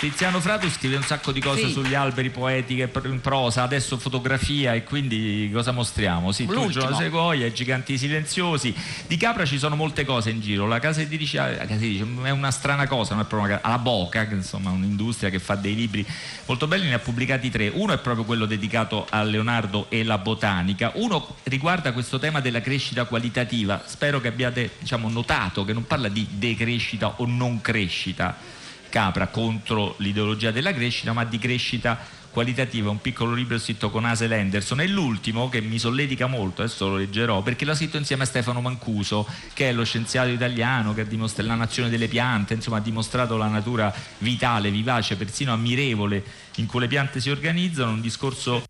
Tiziano 0.00 0.40
Fratu 0.40 0.66
scrive 0.70 0.96
un 0.96 1.02
sacco 1.02 1.30
di 1.30 1.42
cose 1.42 1.66
Sì. 1.66 1.72
sugli 1.72 1.92
alberi 1.92 2.30
poetiche 2.30 2.90
in 3.04 3.20
prosa, 3.20 3.64
adesso 3.64 3.98
fotografia 3.98 4.72
e 4.72 4.82
quindi 4.82 5.50
cosa 5.52 5.72
mostriamo? 5.72 6.32
Sì, 6.32 6.46
tu 6.46 6.52
L'ultimo. 6.54 6.84
Giorno 6.84 6.96
Sequoia, 6.96 7.44
i 7.44 7.52
giganti 7.52 7.98
silenziosi. 7.98 8.74
Di 9.06 9.18
Capra 9.18 9.44
ci 9.44 9.58
sono 9.58 9.76
molte 9.76 10.06
cose 10.06 10.30
in 10.30 10.40
giro. 10.40 10.66
La 10.66 10.78
casa 10.78 11.02
editrice 11.02 11.36
la 11.36 11.66
casa 11.66 11.74
editrice 11.74 12.06
è 12.22 12.30
una 12.30 12.50
strana 12.50 12.86
cosa, 12.86 13.12
non 13.14 13.24
è 13.24 13.26
proprio 13.26 13.50
una 13.50 13.58
casa. 13.60 13.68
La 13.68 13.78
Boca, 13.78 14.26
che 14.26 14.36
insomma 14.36 14.70
è 14.70 14.72
un'industria 14.72 15.28
che 15.28 15.38
fa 15.38 15.54
dei 15.54 15.74
libri 15.74 16.06
molto 16.46 16.66
belli, 16.66 16.88
ne 16.88 16.94
ha 16.94 16.98
pubblicati 16.98 17.50
tre. 17.50 17.68
Uno 17.68 17.92
è 17.92 17.98
proprio 17.98 18.24
quello 18.24 18.46
dedicato 18.46 19.06
a 19.10 19.22
Leonardo 19.22 19.84
e 19.90 20.02
la 20.02 20.16
botanica. 20.16 20.92
Uno 20.94 21.36
riguarda 21.42 21.92
questo 21.92 22.18
tema 22.18 22.40
della 22.40 22.62
crescita 22.62 23.04
qualitativa. 23.04 23.82
Spero 23.84 24.18
che 24.18 24.28
abbiate 24.28 24.70
diciamo, 24.78 25.10
notato 25.10 25.62
che 25.66 25.74
non 25.74 25.86
parla 25.86 26.08
di 26.08 26.26
decrescita 26.30 27.16
o 27.18 27.26
non 27.26 27.60
crescita. 27.60 28.58
Capra 28.90 29.28
contro 29.28 29.94
l'ideologia 29.98 30.50
della 30.50 30.74
crescita, 30.74 31.12
ma 31.12 31.24
di 31.24 31.38
crescita 31.38 31.98
qualitativa, 32.30 32.90
un 32.90 33.00
piccolo 33.00 33.34
libro 33.34 33.58
scritto 33.58 33.90
con 33.90 34.04
Asel 34.04 34.32
Henderson. 34.32 34.80
E 34.80 34.88
l'ultimo 34.88 35.48
che 35.48 35.60
mi 35.60 35.78
solletica 35.78 36.26
molto, 36.26 36.62
adesso 36.62 36.88
lo 36.88 36.96
leggerò, 36.96 37.42
perché 37.42 37.64
l'ha 37.64 37.74
scritto 37.74 37.96
insieme 37.96 38.24
a 38.24 38.26
Stefano 38.26 38.60
Mancuso, 38.60 39.26
che 39.52 39.68
è 39.68 39.72
lo 39.72 39.84
scienziato 39.84 40.28
italiano 40.28 40.92
che 40.92 41.02
ha 41.02 41.04
dimostrato 41.04 41.48
la 41.48 41.54
nazione 41.54 41.88
delle 41.88 42.08
piante, 42.08 42.54
insomma 42.54 42.78
ha 42.78 42.80
dimostrato 42.80 43.36
la 43.36 43.48
natura 43.48 43.94
vitale, 44.18 44.70
vivace, 44.70 45.16
persino 45.16 45.52
ammirevole 45.52 46.22
in 46.56 46.66
cui 46.66 46.80
le 46.80 46.88
piante 46.88 47.20
si 47.20 47.30
organizzano, 47.30 47.92
un 47.92 48.00
discorso 48.00 48.64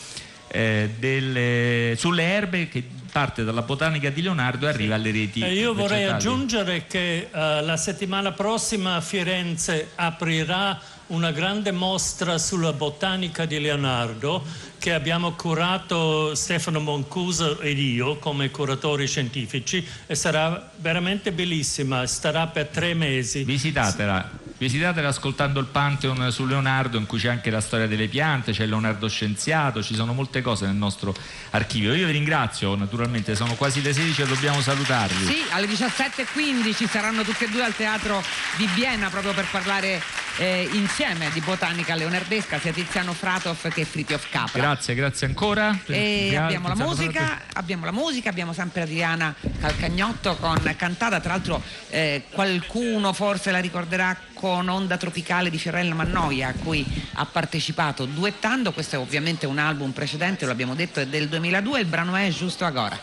eh, 0.48 0.94
delle- 0.98 1.94
sulle 1.96 2.22
erbe 2.24 2.68
che 2.68 2.84
parte 3.11 3.44
dalla 3.44 3.62
botanica 3.62 4.11
di 4.11 4.22
Leonardo 4.22 4.66
e 4.66 4.68
arriva 4.70 4.94
alle 4.94 5.11
reti. 5.11 5.40
E 5.40 5.54
io 5.54 5.74
vorrei 5.74 6.04
vegetali. 6.04 6.16
aggiungere 6.16 6.86
che 6.86 7.28
eh, 7.32 7.62
la 7.62 7.76
settimana 7.76 8.32
prossima 8.32 8.96
a 8.96 9.00
Firenze 9.00 9.90
aprirà 9.94 10.80
una 11.08 11.32
grande 11.32 11.72
mostra 11.72 12.38
sulla 12.38 12.72
botanica 12.72 13.44
di 13.44 13.58
Leonardo 13.61 14.44
che 14.78 14.94
abbiamo 14.94 15.32
curato 15.32 16.34
Stefano 16.34 16.80
Moncuso 16.80 17.61
ed 17.61 17.78
io 17.78 18.16
come 18.16 18.50
curatori 18.50 19.06
scientifici 19.06 19.86
e 20.06 20.14
sarà 20.14 20.70
veramente 20.76 21.32
bellissima, 21.32 22.06
starà 22.06 22.46
per 22.46 22.68
tre 22.68 22.94
mesi. 22.94 23.44
Visitatela, 23.44 24.30
visitatela 24.61 25.08
ascoltando 25.08 25.58
il 25.58 25.64
Pantheon 25.64 26.30
su 26.30 26.44
Leonardo 26.44 26.98
in 26.98 27.06
cui 27.06 27.18
c'è 27.18 27.28
anche 27.28 27.48
la 27.48 27.62
storia 27.62 27.86
delle 27.86 28.08
piante, 28.08 28.52
c'è 28.52 28.66
Leonardo 28.66 29.08
scienziato, 29.08 29.82
ci 29.82 29.94
sono 29.94 30.12
molte 30.12 30.42
cose 30.42 30.66
nel 30.66 30.74
nostro 30.74 31.14
archivio. 31.52 31.94
Io 31.94 32.04
vi 32.04 32.12
ringrazio, 32.12 32.74
naturalmente 32.74 33.34
sono 33.34 33.54
quasi 33.54 33.80
le 33.80 33.94
16 33.94 34.20
e 34.20 34.26
dobbiamo 34.26 34.61
salutarvi. 34.61 35.24
Sì, 35.24 35.42
alle 35.52 35.66
17.15 35.66 36.86
saranno 36.86 37.22
tutti 37.22 37.44
e 37.44 37.48
due 37.48 37.64
al 37.64 37.74
Teatro 37.74 38.22
di 38.58 38.68
Vienna 38.74 39.08
proprio 39.08 39.32
per 39.32 39.46
parlare 39.50 40.02
eh, 40.36 40.68
insieme 40.72 41.30
di 41.32 41.40
botanica 41.40 41.94
leonardesca, 41.94 42.58
sia 42.58 42.72
Tiziano 42.72 43.14
Fratov 43.14 43.66
che 43.68 43.86
Fritjof 43.86 44.28
Capra. 44.30 44.61
Grazie, 44.61 44.94
grazie 44.94 45.26
ancora. 45.26 45.78
E 45.86 46.36
abbiamo 46.36 46.68
la 46.68 46.74
musica, 46.74 47.40
abbiamo 47.54 47.86
la 47.86 47.92
musica, 47.92 48.28
abbiamo 48.28 48.52
sempre 48.52 48.82
Adriana 48.82 49.34
Calcagnotto 49.58 50.36
con 50.36 50.58
cantata, 50.76 51.18
tra 51.20 51.32
l'altro 51.32 51.62
eh, 51.88 52.24
qualcuno 52.30 53.14
forse 53.14 53.50
la 53.50 53.58
ricorderà 53.61 54.14
con 54.41 54.66
Onda 54.68 54.97
Tropicale 54.97 55.51
di 55.51 55.59
Fiorella 55.59 55.95
Mannoia 55.95 56.49
a 56.49 56.55
cui 56.55 56.84
ha 57.12 57.26
partecipato 57.26 58.07
duettando, 58.07 58.72
questo 58.72 58.97
è 58.97 58.99
ovviamente 58.99 59.45
un 59.45 59.59
album 59.59 59.91
precedente, 59.91 60.47
lo 60.47 60.53
abbiamo 60.53 60.74
detto, 60.74 61.01
è 61.01 61.07
del 61.07 61.28
2002, 61.28 61.80
il 61.80 61.86
brano 61.86 62.16
è 62.16 62.26
Giusto 62.30 62.64
Agora. 62.64 62.99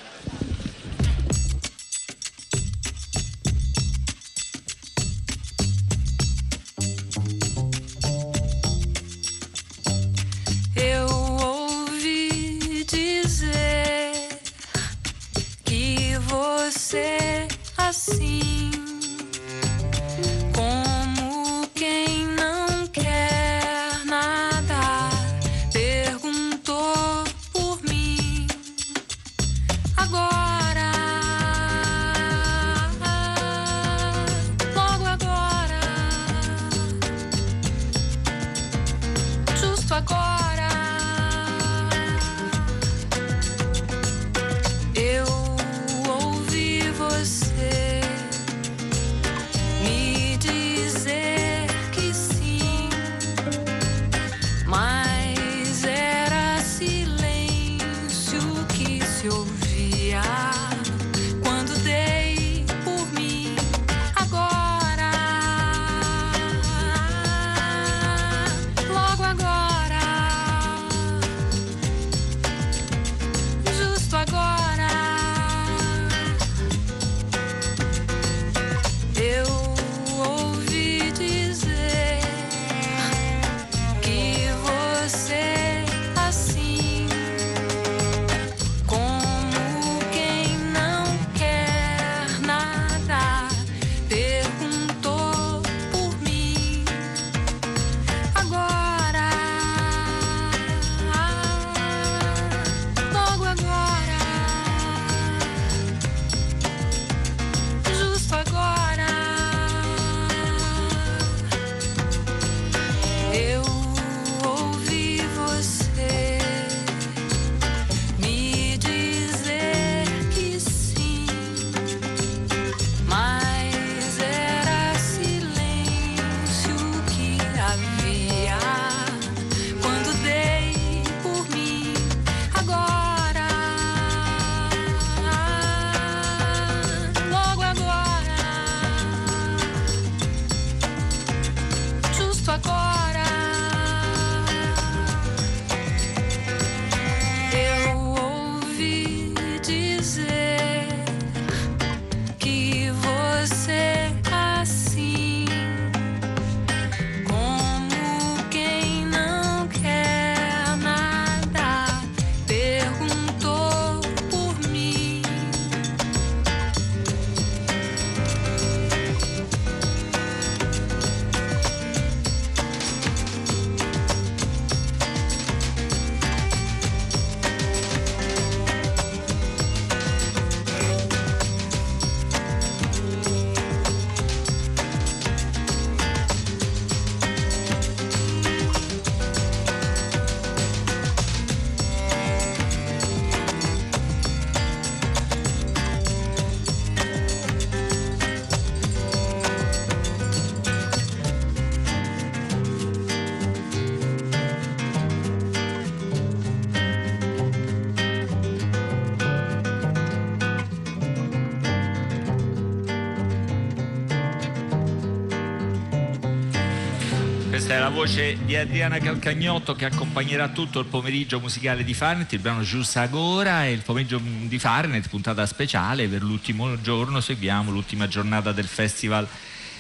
La 217.88 217.94
voce 217.94 218.38
di 218.44 218.54
Adriana 218.54 218.98
Calcagnotto 218.98 219.74
che 219.74 219.86
accompagnerà 219.86 220.50
tutto 220.50 220.80
il 220.80 220.88
pomeriggio 220.88 221.40
musicale 221.40 221.86
di 221.86 221.94
Farnet, 221.94 222.30
il 222.34 222.40
brano 222.40 222.62
Giusta 222.62 223.00
Agora 223.00 223.66
e 223.66 223.72
il 223.72 223.82
pomeriggio 223.82 224.20
di 224.22 224.60
Farnet, 224.60 225.08
puntata 225.08 225.46
speciale 225.46 226.10
per 226.10 226.22
l'ultimo 226.22 226.82
giorno, 226.82 227.22
seguiamo 227.22 227.72
l'ultima 227.72 228.10
giornata 228.10 228.52
del 228.52 228.66
Festival 228.66 229.26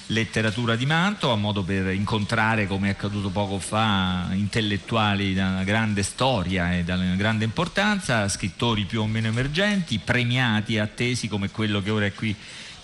Letteratura 0.05 0.77
di 0.77 0.85
Manto, 0.85 1.33
a 1.33 1.35
modo 1.35 1.63
per 1.63 1.91
incontrare, 1.91 2.65
come 2.65 2.87
è 2.87 2.91
accaduto 2.91 3.27
poco 3.27 3.59
fa, 3.59 4.29
intellettuali 4.31 5.33
da 5.33 5.47
una 5.47 5.63
grande 5.65 6.01
storia 6.01 6.77
e 6.77 6.85
da 6.85 6.95
una 6.95 7.15
grande 7.15 7.43
importanza, 7.43 8.29
scrittori 8.29 8.85
più 8.85 9.01
o 9.01 9.05
meno 9.05 9.27
emergenti, 9.27 9.99
premiati 10.01 10.75
e 10.75 10.79
attesi 10.79 11.27
come 11.27 11.49
quello 11.49 11.81
che 11.81 11.89
ora 11.89 12.05
è 12.05 12.13
qui 12.13 12.33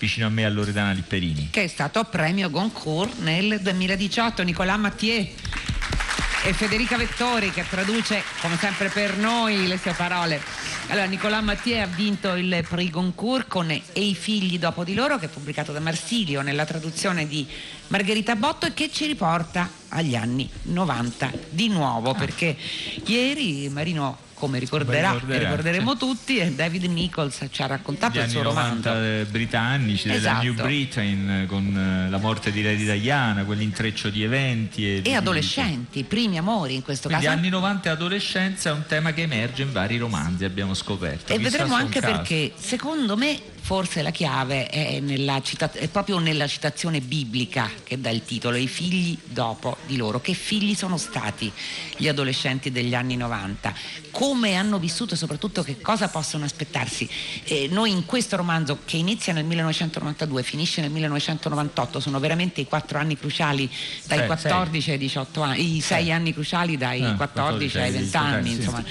vicino 0.04 0.26
a 0.26 0.30
me 0.30 0.44
a 0.44 0.50
Loredana 0.50 0.92
Lipperini. 0.92 1.48
Che 1.50 1.64
è 1.64 1.66
stato 1.66 2.04
premio 2.04 2.50
Goncourt 2.50 3.20
nel 3.20 3.58
2018, 3.62 4.42
Nicolas 4.42 4.78
Mathieu 4.78 5.26
e 6.44 6.52
Federica 6.52 6.98
Vettori 6.98 7.50
che 7.50 7.64
traduce 7.66 8.22
come 8.42 8.58
sempre 8.58 8.90
per 8.90 9.16
noi 9.16 9.66
le 9.66 9.78
sue 9.78 9.94
parole. 9.94 10.42
Allora 10.88 11.06
Nicolas 11.06 11.42
Mathieu 11.42 11.80
ha 11.80 11.86
vinto 11.86 12.34
il 12.34 12.66
Prix 12.68 12.90
Goncourt 12.90 13.48
con 13.48 13.70
E 13.70 13.82
i 13.94 14.14
figli 14.14 14.58
dopo 14.58 14.84
di 14.84 14.92
loro 14.92 15.16
che 15.16 15.26
è 15.26 15.28
pubblicato 15.30 15.72
da 15.72 15.80
Marsilio 15.80 16.42
nella 16.42 16.66
traduzione 16.66 17.26
di 17.26 17.46
Margherita 17.86 18.36
Botto 18.36 18.66
e 18.66 18.74
che 18.74 18.90
ci 18.92 19.06
riporta 19.06 19.70
agli 19.88 20.14
anni 20.14 20.46
90 20.64 21.32
di 21.48 21.68
nuovo 21.68 22.12
perché 22.12 22.54
ieri 23.06 23.70
Marino 23.70 24.23
come 24.34 24.58
ricorderà, 24.58 25.18
ricorderemo 25.24 25.96
tutti, 25.96 26.38
e 26.38 26.52
David 26.52 26.84
Nichols 26.84 27.46
ci 27.50 27.62
ha 27.62 27.66
raccontato 27.66 28.18
Gli 28.18 28.22
il 28.22 28.28
suo 28.28 28.40
anni 28.40 28.48
romanzo. 28.48 28.88
90 28.90 29.30
britannici 29.30 30.10
Esatto. 30.10 30.40
della 30.40 30.42
New 30.42 30.54
Britain 30.66 31.30
eh, 31.42 31.46
con 31.46 31.76
eh, 32.06 32.10
la 32.10 32.18
morte 32.18 32.50
di 32.52 32.62
Lady 32.62 32.84
Diana, 33.00 33.44
quell'intreccio 33.44 34.10
di 34.10 34.22
eventi 34.22 34.96
e, 34.96 35.02
di- 35.02 35.10
E 35.10 35.14
adolescenti, 35.14 36.02
primi 36.04 36.36
amori 36.38 36.74
in 36.74 36.82
questo 36.82 37.08
Quindi 37.08 37.26
caso. 37.26 37.36
anni 37.38 37.48
90 37.48 37.88
e 37.88 37.92
adolescenza 37.92 38.70
è 38.70 38.72
un 38.72 38.84
tema 38.86 39.12
che 39.12 39.22
emerge 39.22 39.62
in 39.62 39.72
vari 39.72 39.96
romanzi, 39.98 40.44
abbiamo 40.44 40.74
scoperto. 40.74 41.32
E 41.32 41.38
Chissà 41.38 41.50
vedremo 41.50 41.74
anche 41.74 42.00
caso. 42.00 42.12
perché, 42.12 42.52
secondo 42.56 43.16
me, 43.16 43.38
forse 43.64 44.02
la 44.02 44.10
chiave 44.10 44.68
è, 44.68 45.00
cita- 45.42 45.72
è 45.72 45.88
proprio 45.88 46.18
nella 46.18 46.46
citazione 46.46 47.00
biblica 47.00 47.70
che 47.82 47.98
dà 47.98 48.10
il 48.10 48.22
titolo, 48.22 48.56
i 48.56 48.66
figli 48.66 49.16
dopo 49.24 49.78
di 49.86 49.96
loro. 49.96 50.20
Che 50.20 50.34
figli 50.34 50.74
sono 50.74 50.98
stati 50.98 51.50
gli 51.96 52.06
adolescenti 52.06 52.70
degli 52.70 52.94
anni 52.94 53.16
90? 53.16 53.72
Come 54.10 54.54
hanno 54.56 54.78
vissuto 54.78 55.14
e 55.14 55.16
soprattutto 55.16 55.62
che 55.62 55.80
cosa 55.80 56.08
possono 56.08 56.44
aspettarsi? 56.44 57.08
Eh, 57.44 57.68
noi 57.70 57.90
in 57.90 58.04
questo 58.04 58.36
romanzo, 58.36 58.80
che 58.84 58.98
inizia 58.98 59.32
nel 59.32 59.46
1992 59.46 60.42
finisce 60.42 60.82
nel 60.82 60.90
1998, 60.90 62.00
sono 62.00 62.20
veramente 62.20 62.60
i 62.60 62.66
quattro 62.66 62.98
anni 62.98 63.16
cruciali 63.16 63.66
dai 64.04 64.18
Sei, 64.18 64.26
14 64.26 64.90
ai 64.90 64.98
18 64.98 65.40
anni, 65.40 65.76
i 65.76 65.80
sei 65.80 66.12
anni 66.12 66.34
cruciali 66.34 66.76
dai 66.76 67.02
Ah, 67.02 67.14
14 67.14 67.78
ai 67.78 67.90
20 67.92 68.10
14 68.10 68.16
anni, 68.16 68.52
insomma. 68.52 68.84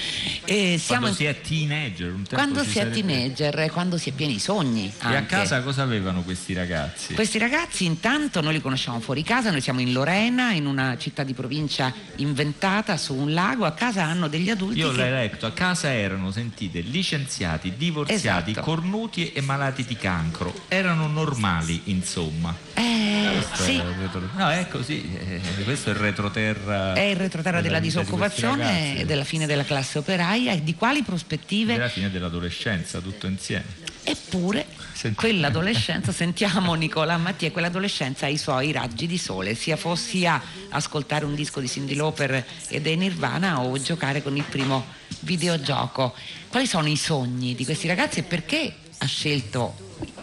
Eh, 0.46 0.82
Quando 0.84 1.12
si 1.12 1.24
è 1.26 1.40
teenager, 1.40 2.14
quando 2.28 2.64
ci 2.64 2.70
si 2.70 2.78
è 2.80 2.90
teenager 2.90 3.60
e 3.60 3.70
quando 3.70 3.98
si 3.98 4.08
è 4.08 4.12
pieni 4.12 4.32
di 4.34 4.40
sogni. 4.64 4.86
E 4.86 4.92
a 5.00 5.08
anche. 5.08 5.26
casa 5.26 5.62
cosa 5.62 5.82
avevano 5.82 6.22
questi 6.22 6.54
ragazzi? 6.54 7.14
Questi 7.14 7.38
ragazzi 7.38 7.84
intanto 7.84 8.40
noi 8.40 8.54
li 8.54 8.60
conosciamo 8.60 9.00
fuori 9.00 9.22
casa, 9.22 9.50
noi 9.50 9.60
siamo 9.60 9.80
in 9.80 9.92
Lorena, 9.92 10.52
in 10.52 10.66
una 10.66 10.96
città 10.98 11.22
di 11.22 11.34
provincia 11.34 11.92
inventata 12.16 12.96
su 12.96 13.14
un 13.14 13.32
lago, 13.32 13.64
a 13.64 13.72
casa 13.72 14.04
hanno 14.04 14.28
degli 14.28 14.50
adulti 14.50 14.78
Io 14.78 14.90
che... 14.90 14.96
l'ho 14.96 15.10
letto, 15.10 15.46
a 15.46 15.52
casa 15.52 15.92
erano, 15.92 16.30
sentite, 16.30 16.80
licenziati, 16.80 17.74
divorziati, 17.76 18.50
Esatto. 18.52 18.66
cornuti 18.66 19.32
e 19.32 19.40
malati 19.40 19.84
di 19.84 19.96
cancro. 19.96 20.52
Erano 20.68 21.06
normali, 21.06 21.82
insomma. 21.84 22.54
Eh, 22.74 23.30
Questo 23.48 23.62
sì, 23.62 23.80
retro- 24.00 24.28
No, 24.36 24.50
è 24.50 24.66
così, 24.68 25.10
eh, 25.16 25.40
questo 25.64 25.90
è 25.90 25.92
il 25.92 25.98
retroterra. 25.98 26.94
è 26.94 27.00
il 27.00 27.16
retroterra 27.16 27.60
della, 27.60 27.78
questi 27.78 27.98
disoccupazione 28.00 28.98
e 29.00 29.04
della 29.04 29.24
fine 29.24 29.46
della 29.46 29.64
classe 29.64 29.98
operaia 29.98 30.52
e 30.52 30.62
di 30.62 30.74
quali 30.74 31.02
prospettive 31.02 31.74
della 31.74 31.88
fine 31.88 32.10
dell'adolescenza, 32.10 33.00
tutto 33.00 33.26
insieme. 33.26 33.64
Eppure 34.04 34.66
Senti- 34.92 35.16
quell'adolescenza, 35.16 36.12
sentiamo 36.12 36.74
Nicola 36.74 37.16
Mattia, 37.16 37.50
quell'adolescenza 37.50 38.26
ha 38.26 38.28
i 38.28 38.36
suoi 38.36 38.70
raggi 38.70 39.06
di 39.06 39.18
sole, 39.18 39.54
sia 39.54 39.76
fossi 39.76 40.26
a 40.26 40.40
ascoltare 40.68 41.24
un 41.24 41.34
disco 41.34 41.60
di 41.60 41.68
Cindy 41.68 41.94
Lauper 41.94 42.44
e 42.68 42.80
dei 42.80 42.96
Nirvana 42.96 43.60
o 43.60 43.80
giocare 43.80 44.22
con 44.22 44.36
il 44.36 44.44
primo 44.44 44.84
videogioco. 45.20 46.14
Quali 46.48 46.66
sono 46.66 46.88
i 46.88 46.96
sogni 46.96 47.54
di 47.54 47.64
questi 47.64 47.88
ragazzi 47.88 48.20
e 48.20 48.22
perché 48.22 48.74
ha 48.98 49.06
scelto, 49.06 49.74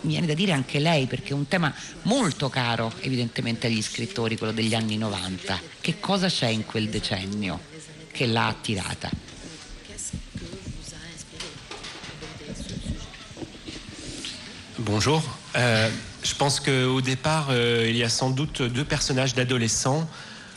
mi 0.01 0.11
viene 0.11 0.27
da 0.27 0.33
dire 0.33 0.51
anche 0.51 0.79
lei, 0.79 1.07
perché 1.07 1.31
è 1.31 1.33
un 1.33 1.47
tema 1.47 1.73
molto 2.03 2.49
caro 2.49 2.93
evidentemente 3.01 3.67
agli 3.67 3.81
scrittori, 3.81 4.37
quello 4.37 4.53
degli 4.53 4.75
anni 4.75 4.97
90. 4.97 5.59
Che 5.81 5.99
cosa 5.99 6.27
c'è 6.27 6.47
in 6.47 6.65
quel 6.65 6.89
decennio 6.89 7.59
che 8.11 8.27
l'ha 8.27 8.47
attirata? 8.47 9.30
Bonjour. 14.91 15.23
Euh, 15.55 15.89
je 16.21 16.35
pense 16.35 16.59
qu'au 16.59 16.99
départ, 16.99 17.47
euh, 17.49 17.87
il 17.87 17.95
y 17.95 18.03
a 18.03 18.09
sans 18.09 18.29
doute 18.29 18.61
deux 18.61 18.83
personnages 18.83 19.33
d'adolescents, 19.33 20.05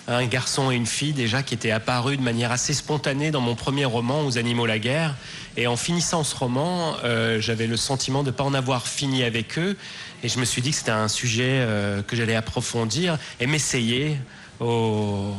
un 0.09 0.27
garçon 0.27 0.73
et 0.73 0.75
une 0.75 0.87
fille 0.87 1.13
déjà 1.13 1.45
qui 1.45 1.55
étaient 1.55 1.71
apparus 1.71 2.19
de 2.19 2.23
manière 2.23 2.51
assez 2.51 2.75
spontanée 2.75 3.31
dans 3.31 3.41
mon 3.41 3.55
premier 3.55 3.85
roman, 3.85 4.27
Aux 4.27 4.37
animaux 4.37 4.67
la 4.67 4.81
guerre. 4.81 5.15
Et 5.57 5.69
en 5.69 5.77
finissant 5.77 6.25
ce 6.25 6.35
roman, 6.35 6.97
euh, 7.05 7.41
j'avais 7.41 7.69
le 7.69 7.77
sentiment 7.77 8.25
de 8.25 8.31
ne 8.31 8.35
pas 8.35 8.43
en 8.43 8.55
avoir 8.55 8.89
fini 8.89 9.23
avec 9.23 9.57
eux. 9.57 9.77
Et 10.25 10.29
je 10.29 10.41
me 10.41 10.45
suis 10.45 10.63
dit 10.63 10.73
que 10.73 10.79
c'était 10.79 10.91
un 10.91 11.07
sujet 11.09 11.65
que 12.09 12.17
j'allais 12.17 12.35
approfondir 12.35 13.19
et 13.39 13.47
m'essayer 13.47 14.19
au, 14.59 15.33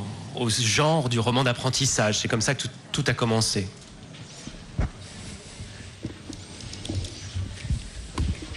genre 0.61 1.09
du 1.09 1.19
roman 1.19 1.43
d'apprentissage. 1.43 2.19
C'est 2.19 2.29
comme 2.29 2.39
ça 2.39 2.55
que 2.55 2.67
tout 2.93 3.03
a 3.07 3.13
commencé. 3.13 3.67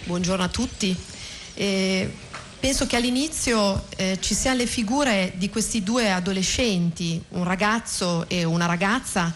Buongiorno 0.08 0.42
a 0.42 0.48
tutti. 0.48 0.96
Eh, 1.52 2.10
penso 2.58 2.86
che 2.86 2.96
all'inizio 2.96 3.84
eh, 3.94 4.16
ci 4.22 4.32
siano 4.32 4.56
le 4.56 4.64
figure 4.64 5.34
di 5.36 5.50
questi 5.50 5.82
due 5.82 6.10
adolescenti, 6.10 7.22
un 7.32 7.44
ragazzo 7.44 8.26
e 8.26 8.42
una 8.42 8.64
ragazza, 8.64 9.30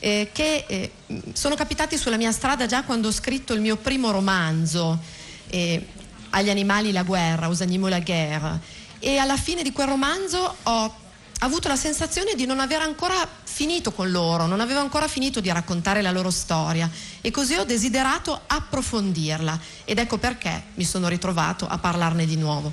eh, 0.00 0.30
che 0.32 0.64
eh, 0.66 0.90
sono 1.32 1.54
capitati 1.54 1.96
sulla 1.96 2.16
mia 2.16 2.32
strada 2.32 2.66
già 2.66 2.82
quando 2.82 3.06
ho 3.06 3.12
scritto 3.12 3.52
il 3.52 3.60
mio 3.60 3.76
primo 3.76 4.10
romanzo, 4.10 4.98
eh, 5.46 5.86
Agli 6.30 6.50
animali 6.50 6.90
la 6.90 7.04
guerra, 7.04 7.46
Aux 7.46 7.60
animaux 7.60 7.88
la 7.88 8.00
guerre. 8.00 8.58
E 8.98 9.18
alla 9.18 9.36
fine 9.36 9.62
di 9.62 9.70
quel 9.70 9.86
romanzo 9.86 10.56
ho 10.60 10.94
avuto 11.40 11.68
la 11.68 11.76
sensazione 11.76 12.34
di 12.34 12.46
non 12.46 12.60
aver 12.60 12.80
ancora 12.80 13.28
finito 13.42 13.92
con 13.92 14.10
loro, 14.10 14.46
non 14.46 14.60
avevo 14.60 14.80
ancora 14.80 15.08
finito 15.08 15.40
di 15.40 15.50
raccontare 15.50 16.02
la 16.02 16.10
loro 16.10 16.30
storia 16.30 16.90
e 17.20 17.30
così 17.30 17.54
ho 17.54 17.64
desiderato 17.64 18.40
approfondirla 18.46 19.58
ed 19.84 19.98
ecco 19.98 20.18
perché 20.18 20.62
mi 20.74 20.84
sono 20.84 21.08
ritrovato 21.08 21.66
a 21.66 21.78
parlarne 21.78 22.26
di 22.26 22.36
nuovo. 22.36 22.72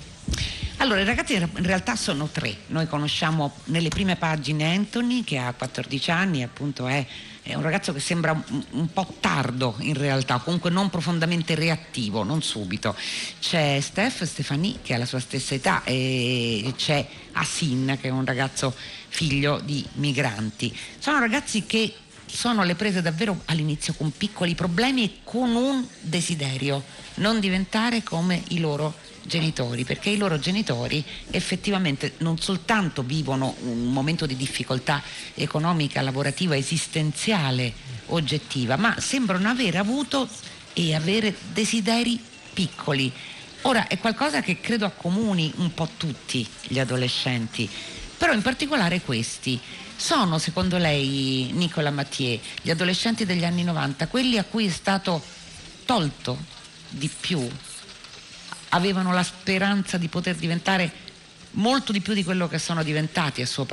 Allora, 0.78 1.02
i 1.02 1.06
ragazzi 1.06 1.36
in 1.36 1.50
realtà 1.66 1.96
sono 1.96 2.28
tre. 2.28 2.56
Noi 2.68 2.88
conosciamo 2.88 3.54
nelle 3.66 3.90
prime 3.90 4.16
pagine 4.16 4.76
Anthony 4.76 5.24
che 5.24 5.38
ha 5.38 5.54
14 5.54 6.12
anni, 6.12 6.44
appunto 6.44 6.88
è, 6.88 7.06
è 7.44 7.54
un 7.56 7.62
ragazzo 7.62 7.92
che 7.92 8.00
sembra 8.00 8.32
un, 8.32 8.64
un 8.72 8.94
po' 8.94 9.16
tardo 9.20 9.76
in 9.80 9.96
realtà, 9.96 10.40
comunque 10.40 10.70
non 10.70 10.90
profondamente 10.90 11.56
reattivo, 11.56 12.24
non 12.24 12.42
subito. 12.42 12.96
C'è 13.40 13.80
Steph 13.82 14.24
Stefani 14.24 14.80
che 14.82 14.94
ha 14.94 14.98
la 14.98 15.06
sua 15.06 15.20
stessa 15.20 15.54
età 15.54 15.84
e 15.84 16.74
c'è 16.78 17.06
Asin 17.34 17.98
che 18.00 18.08
è 18.08 18.12
un 18.12 18.24
ragazzo 18.24 18.74
figlio 19.10 19.60
di 19.60 19.86
migranti. 19.96 20.76
Sono 20.98 21.20
ragazzi 21.20 21.66
che 21.66 21.94
sono 22.26 22.62
alle 22.62 22.76
prese 22.76 23.02
davvero 23.02 23.42
all'inizio 23.46 23.94
con 23.94 24.12
piccoli 24.16 24.56
problemi 24.56 25.04
e 25.04 25.12
con 25.24 25.54
un 25.54 25.86
desiderio, 26.00 26.82
non 27.16 27.42
diventare 27.42 28.04
come 28.04 28.42
i 28.50 28.60
loro 28.60 28.96
genitori, 29.26 29.84
perché 29.84 30.10
i 30.10 30.18
loro 30.18 30.40
genitori 30.40 31.04
effettivamente 31.32 32.14
non 32.20 32.38
soltanto 32.38 33.04
vivono 33.04 33.56
un 33.62 33.92
momento 33.92 34.26
di 34.26 34.36
difficoltà 34.36 35.02
economica, 35.34 36.02
lavorativa, 36.02 36.56
esistenziale, 36.56 37.74
oggettiva, 38.08 38.76
ma 38.76 39.00
sembrano 39.00 39.50
aver 39.50 39.78
avuto 39.78 40.28
e 40.74 40.94
avere 40.94 41.36
desideri 41.52 42.20
piccoli. 42.54 43.12
Ora 43.62 43.88
è 43.88 43.98
qualcosa 43.98 44.42
che 44.42 44.60
credo 44.60 44.86
accomuni 44.86 45.52
un 45.58 45.74
po' 45.74 45.90
tutti 45.96 46.46
gli 46.64 46.80
adolescenti, 46.80 47.70
però 48.18 48.34
in 48.34 48.42
particolare 48.42 49.02
questi. 49.02 49.60
Sono, 49.96 50.38
secondo 50.38 50.78
lei, 50.78 51.52
Nicola 51.54 51.92
Mathieu, 51.92 52.38
gli 52.62 52.70
adolescenti 52.70 53.26
degli 53.26 53.46
anni 53.46 53.64
90, 53.64 54.08
quelli 54.08 54.38
a 54.38 54.44
cui 54.44 54.66
è 54.66 54.70
stato 54.70 55.24
tolto 55.86 56.38
di 56.90 57.10
più? 57.20 57.48
Avevano 58.76 59.14
la 59.14 59.22
speranza 59.22 59.98
di 59.98 60.08
poter 60.08 60.36
diventare 60.36 60.92
molto 61.52 61.92
di 61.92 62.02
più 62.02 62.14
di 62.14 62.24
quello 62.24 62.48
che 62.48 62.58
sono 62.58 62.82
diventati, 62.82 63.44
a 63.44 63.46
suo? 63.46 63.68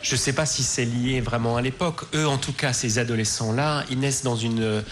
Je 0.00 0.14
ne 0.14 0.16
sais 0.16 0.32
pas 0.32 0.46
si 0.46 0.62
c'est 0.62 0.84
lié 0.84 1.20
vraiment 1.20 1.56
à 1.56 1.60
l'époque. 1.60 2.06
Eux, 2.14 2.26
en 2.26 2.38
tout 2.38 2.52
cas, 2.52 2.72
ces 2.72 2.98
adolescents-là, 2.98 3.84
ils 3.90 3.98
naissent 3.98 4.22
dans 4.22 4.36
une. 4.36 4.84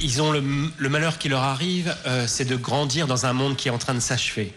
Ils 0.00 0.20
ont 0.20 0.32
le, 0.32 0.42
le 0.76 0.88
malheur 0.90 1.16
qui 1.16 1.30
leur 1.30 1.42
arrive, 1.42 1.96
euh, 2.04 2.26
c'est 2.26 2.44
de 2.44 2.56
grandir 2.56 3.06
dans 3.06 3.24
un 3.24 3.32
monde 3.32 3.56
qui 3.56 3.68
est 3.68 3.70
en 3.70 3.78
train 3.78 3.94
de 3.94 4.00
s'achever. 4.00 4.52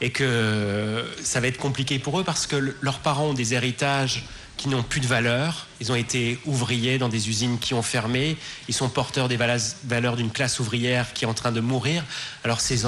et 0.00 0.10
que 0.10 1.04
ça 1.22 1.40
va 1.40 1.46
être 1.48 1.58
compliqué 1.58 1.98
pour 1.98 2.18
eux 2.18 2.24
parce 2.24 2.46
que 2.46 2.74
leurs 2.80 3.00
parents 3.00 3.28
ont 3.28 3.34
des 3.34 3.52
héritages 3.54 4.24
qui 4.60 4.68
n'ont 4.68 4.82
plus 4.82 5.00
de 5.00 5.06
valeur. 5.06 5.66
Ils 5.80 5.90
ont 5.90 5.94
été 5.94 6.38
ouvriers 6.44 6.98
dans 6.98 7.08
des 7.08 7.30
usines 7.30 7.58
qui 7.58 7.72
ont 7.72 7.80
fermé. 7.80 8.36
Ils 8.68 8.74
sont 8.74 8.90
porteurs 8.90 9.26
des 9.26 9.38
valeurs 9.38 10.16
d'une 10.16 10.30
classe 10.30 10.60
ouvrière 10.60 11.14
qui 11.14 11.24
est 11.24 11.26
en 11.26 11.32
train 11.32 11.50
de 11.50 11.60
mourir. 11.60 12.04
Alors 12.44 12.60
ces, 12.60 12.82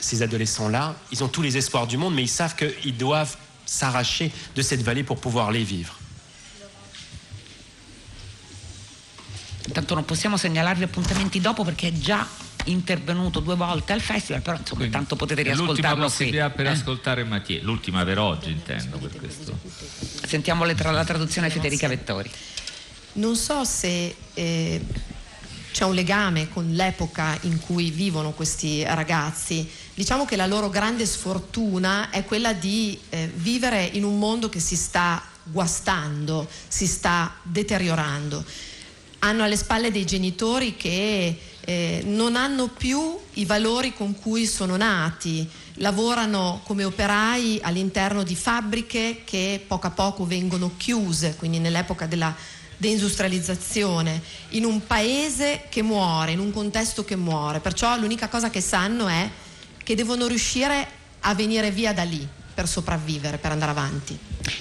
ces 0.00 0.22
adolescents-là, 0.22 0.96
ils 1.12 1.22
ont 1.22 1.28
tous 1.28 1.42
les 1.42 1.56
espoirs 1.56 1.86
du 1.86 1.96
monde, 1.96 2.12
mais 2.16 2.24
ils 2.24 2.28
savent 2.28 2.56
qu'ils 2.56 2.96
doivent 2.96 3.36
s'arracher 3.64 4.32
de 4.56 4.62
cette 4.62 4.82
vallée 4.82 5.04
pour 5.04 5.20
pouvoir 5.20 5.52
les 5.52 5.62
vivre. 5.62 5.96
Tanto 9.72 9.94
non 9.94 10.04
possiamo 10.04 10.36
segnalarvi 10.36 10.82
appuntamenti 10.82 11.40
dopo 11.40 11.62
perché 11.62 11.92
già 11.96 12.26
intervenuto 12.64 13.40
due 13.40 13.56
volte 13.56 13.92
al 13.92 14.00
festival, 14.00 14.42
però 14.42 14.56
insomma 14.56 14.80
Quindi, 14.80 14.96
tanto 14.96 15.16
potete 15.16 15.42
riascoltarlo 15.42 15.74
l'ultima 15.74 16.06
possibilità 16.06 16.46
qui. 16.46 16.56
per 16.56 16.66
eh? 16.66 16.70
ascoltare 16.70 17.24
Mathieu, 17.24 17.62
l'ultima 17.62 18.04
per 18.04 18.18
oggi 18.18 18.50
intendo 18.50 18.98
per 18.98 19.16
questo. 19.16 19.58
Sentiamo 20.26 20.66
tra- 20.74 20.90
la 20.90 21.04
traduzione 21.04 21.50
Federica 21.50 21.88
Vettori. 21.88 22.30
Non 23.14 23.36
so 23.36 23.64
se 23.64 24.14
eh, 24.34 24.80
c'è 25.72 25.84
un 25.84 25.94
legame 25.94 26.48
con 26.48 26.70
l'epoca 26.70 27.36
in 27.42 27.58
cui 27.60 27.90
vivono 27.90 28.30
questi 28.32 28.84
ragazzi. 28.84 29.68
Diciamo 29.94 30.24
che 30.24 30.36
la 30.36 30.46
loro 30.46 30.68
grande 30.68 31.06
sfortuna 31.06 32.10
è 32.10 32.24
quella 32.24 32.52
di 32.52 32.98
eh, 33.08 33.30
vivere 33.34 33.84
in 33.84 34.04
un 34.04 34.18
mondo 34.18 34.48
che 34.48 34.60
si 34.60 34.76
sta 34.76 35.22
guastando, 35.42 36.48
si 36.68 36.86
sta 36.86 37.34
deteriorando. 37.42 38.44
Hanno 39.24 39.44
alle 39.44 39.56
spalle 39.56 39.92
dei 39.92 40.04
genitori 40.04 40.76
che 40.76 41.38
eh, 41.64 42.02
non 42.04 42.34
hanno 42.34 42.66
più 42.66 43.16
i 43.34 43.44
valori 43.44 43.94
con 43.94 44.18
cui 44.18 44.46
sono 44.46 44.76
nati, 44.76 45.48
lavorano 45.74 46.60
come 46.64 46.82
operai 46.82 47.60
all'interno 47.62 48.24
di 48.24 48.34
fabbriche 48.34 49.22
che 49.24 49.64
poco 49.64 49.86
a 49.86 49.90
poco 49.90 50.26
vengono 50.26 50.72
chiuse, 50.76 51.36
quindi 51.36 51.60
nell'epoca 51.60 52.06
della 52.06 52.34
deindustrializzazione, 52.76 54.20
in 54.50 54.64
un 54.64 54.84
paese 54.84 55.66
che 55.68 55.82
muore, 55.82 56.32
in 56.32 56.40
un 56.40 56.50
contesto 56.50 57.04
che 57.04 57.14
muore, 57.14 57.60
perciò 57.60 57.96
l'unica 57.96 58.28
cosa 58.28 58.50
che 58.50 58.60
sanno 58.60 59.06
è 59.06 59.30
che 59.84 59.94
devono 59.94 60.26
riuscire 60.26 60.88
a 61.20 61.34
venire 61.34 61.70
via 61.70 61.92
da 61.92 62.02
lì 62.02 62.28
per 62.52 62.68
sopravvivere, 62.68 63.38
per 63.38 63.52
andare 63.52 63.70
avanti. 63.70 64.18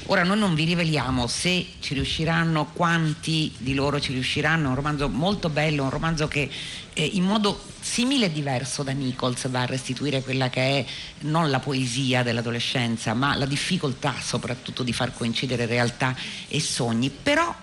Ora 0.07 0.23
noi 0.23 0.37
non 0.37 0.53
vi 0.53 0.65
riveliamo 0.65 1.27
se 1.27 1.65
ci 1.79 1.93
riusciranno, 1.93 2.71
quanti 2.73 3.53
di 3.57 3.73
loro 3.73 3.99
ci 3.99 4.13
riusciranno, 4.13 4.65
è 4.65 4.69
un 4.69 4.75
romanzo 4.75 5.09
molto 5.09 5.49
bello, 5.49 5.83
un 5.83 5.89
romanzo 5.89 6.27
che 6.27 6.49
eh, 6.93 7.05
in 7.05 7.23
modo 7.23 7.59
simile 7.79 8.25
e 8.27 8.31
diverso 8.31 8.83
da 8.83 8.91
Nichols 8.91 9.49
va 9.49 9.61
a 9.61 9.65
restituire 9.65 10.21
quella 10.21 10.49
che 10.49 10.61
è 10.61 10.85
non 11.21 11.49
la 11.49 11.59
poesia 11.59 12.23
dell'adolescenza, 12.23 13.13
ma 13.13 13.35
la 13.35 13.45
difficoltà 13.45 14.13
soprattutto 14.21 14.83
di 14.83 14.93
far 14.93 15.13
coincidere 15.13 15.65
realtà 15.65 16.15
e 16.47 16.59
sogni. 16.59 17.09
Però 17.09 17.53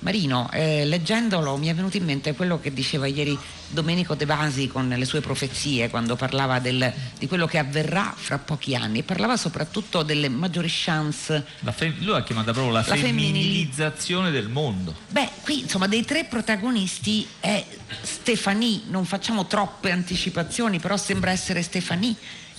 Marino, 0.00 0.48
eh, 0.52 0.84
leggendolo 0.84 1.56
mi 1.56 1.68
è 1.68 1.74
venuto 1.74 1.96
in 1.96 2.04
mente 2.04 2.34
quello 2.34 2.60
che 2.60 2.72
diceva 2.72 3.06
ieri 3.06 3.36
Domenico 3.68 4.14
De 4.14 4.24
Vasi 4.24 4.68
con 4.68 4.88
le 4.88 5.04
sue 5.04 5.20
profezie, 5.20 5.90
quando 5.90 6.14
parlava 6.14 6.60
del, 6.60 6.92
di 7.18 7.26
quello 7.26 7.46
che 7.46 7.58
avverrà 7.58 8.14
fra 8.16 8.38
pochi 8.38 8.74
anni, 8.74 9.00
e 9.00 9.02
parlava 9.02 9.36
soprattutto 9.36 10.02
delle 10.02 10.28
maggiori 10.28 10.68
chance. 10.70 11.44
Fe- 11.72 11.94
lui 11.98 12.14
ha 12.14 12.22
chiamato 12.22 12.52
proprio 12.52 12.72
la, 12.72 12.84
la 12.86 12.94
femminilizzazione 12.94 14.30
del 14.30 14.48
mondo. 14.48 14.94
Beh, 15.08 15.30
qui 15.42 15.60
insomma 15.60 15.86
dei 15.86 16.04
tre 16.04 16.24
protagonisti 16.24 17.26
è 17.40 17.64
Stefanie, 18.02 18.82
non 18.88 19.04
facciamo 19.04 19.46
troppe 19.46 19.90
anticipazioni, 19.90 20.78
però 20.78 20.96
sembra 20.96 21.30
essere 21.30 21.62
Stefanie 21.62 22.14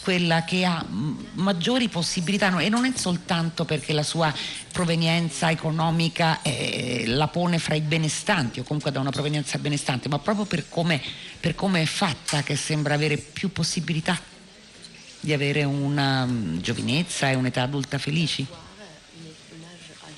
quella 0.08 0.46
che 0.46 0.64
ha 0.64 0.86
maggiori 1.34 1.90
possibilità 1.90 2.48
no? 2.48 2.60
e 2.60 2.70
non 2.70 2.86
è 2.86 2.94
soltanto 2.96 3.66
perché 3.66 3.92
la 3.92 4.04
sua 4.04 4.34
provenienza 4.72 5.52
economica 5.52 6.42
eh, 6.44 7.04
la 7.08 7.28
pone 7.28 7.60
fra 7.60 7.76
i 7.76 7.82
benestanti 7.82 8.62
o 8.62 8.64
comunque 8.64 8.90
da 8.90 9.02
una 9.02 9.10
provenienza 9.10 9.58
benestante, 9.58 10.08
ma 10.08 10.18
proprio 10.20 10.46
per 10.46 10.70
come, 10.70 11.02
per 11.42 11.56
come 11.56 11.82
è 11.82 11.86
fatta 11.86 12.42
che 12.42 12.56
sembra 12.56 12.94
avere 12.94 13.18
più 13.18 13.52
possibilità 13.52 14.18
di 15.20 15.34
avere 15.34 15.66
una 15.66 16.24
um, 16.24 16.62
giovinezza 16.62 17.30
e 17.30 17.36
un'età 17.36 17.64
adulta 17.64 17.98
felici. 17.98 18.48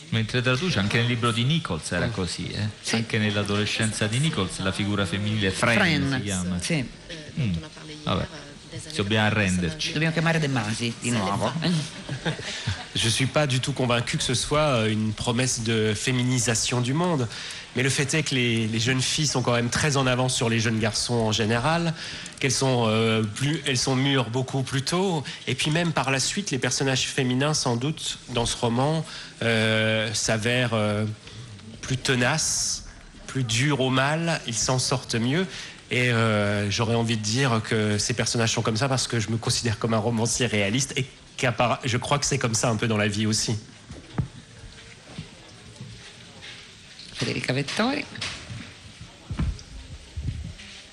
Mentre 0.09 0.43
traduce 0.43 0.77
anche 0.77 0.97
nel 0.97 1.07
libro 1.07 1.31
di 1.31 1.43
Nichols 1.45 1.91
era 1.93 2.09
così, 2.09 2.47
eh? 2.49 2.69
sì. 2.79 2.93
anche 2.93 3.17
nell'adolescenza 3.17 4.05
di 4.05 4.19
Nichols 4.19 4.59
la 4.59 4.71
figura 4.71 5.07
femminile 5.07 5.49
Fran, 5.49 5.73
Fran 5.73 6.13
si 6.15 6.21
chiama. 6.21 6.59
Sì. 6.61 6.87
Mm. 7.39 7.53
Vabbè. 8.03 8.48
Dobbiamo 8.95 9.27
arrenderci. 9.27 9.91
Dobbiamo 9.93 10.13
chiamare 10.13 10.39
De 10.39 10.47
Masi 10.47 10.93
di 10.99 11.11
nuovo. 11.11 11.51
Je 12.95 13.05
ne 13.05 13.11
suis 13.11 13.27
pas 13.27 13.45
du 13.45 13.59
tout 13.59 13.73
convaincu 13.73 14.17
que 14.17 14.23
ce 14.23 14.33
soit 14.33 14.59
euh, 14.59 14.91
une 14.91 15.13
promesse 15.13 15.61
de 15.61 15.93
féminisation 15.93 16.81
du 16.81 16.93
monde. 16.93 17.27
Mais 17.75 17.83
le 17.83 17.89
fait 17.89 18.13
est 18.13 18.23
que 18.23 18.33
les, 18.35 18.67
les, 18.67 18.79
jeunes 18.79 19.01
filles 19.01 19.27
sont 19.27 19.41
quand 19.41 19.53
même 19.53 19.69
très 19.69 19.95
en 19.95 20.07
avance 20.07 20.35
sur 20.35 20.49
les 20.49 20.59
jeunes 20.59 20.79
garçons 20.79 21.13
en 21.13 21.31
général, 21.31 21.93
qu'elles 22.39 22.51
sont, 22.51 22.85
euh, 22.87 23.21
plus, 23.21 23.61
elles 23.67 23.77
sont 23.77 23.95
mûres 23.95 24.29
beaucoup 24.29 24.63
plus 24.63 24.81
tôt. 24.81 25.23
Et 25.47 25.53
puis 25.53 25.69
même 25.69 25.93
par 25.93 26.09
la 26.09 26.19
suite, 26.19 26.49
les 26.51 26.57
personnages 26.57 27.07
féminins, 27.07 27.53
sans 27.53 27.75
doute, 27.75 28.17
dans 28.29 28.45
ce 28.45 28.57
roman, 28.57 29.05
euh, 29.43 30.11
s'avèrent 30.13 30.73
euh, 30.73 31.05
plus 31.81 31.97
tenaces, 31.97 32.85
plus 33.27 33.43
durs 33.43 33.81
au 33.81 33.91
mal, 33.91 34.41
ils 34.47 34.55
s'en 34.55 34.79
sortent 34.79 35.15
mieux. 35.15 35.45
Et 35.91 36.11
euh, 36.11 36.69
j'aurais 36.69 36.95
envie 36.95 37.17
de 37.17 37.21
dire 37.21 37.61
que 37.67 37.97
ces 37.97 38.13
personnages 38.13 38.51
sont 38.51 38.61
comme 38.61 38.77
ça 38.77 38.87
parce 38.87 39.07
que 39.07 39.19
je 39.19 39.29
me 39.29 39.37
considère 39.37 39.79
comme 39.79 39.93
un 39.93 39.99
romancier 39.99 40.45
réaliste 40.45 40.93
et 40.97 41.05
je 41.85 41.97
crois 41.97 42.19
que 42.19 42.25
c'est 42.25 42.37
comme 42.37 42.53
ça 42.53 42.69
un 42.69 42.75
peu 42.75 42.87
dans 42.87 42.97
la 42.97 43.07
vie 43.07 43.25
aussi. 43.25 43.57
Federica 47.13 47.53
Vettori. 47.53 48.05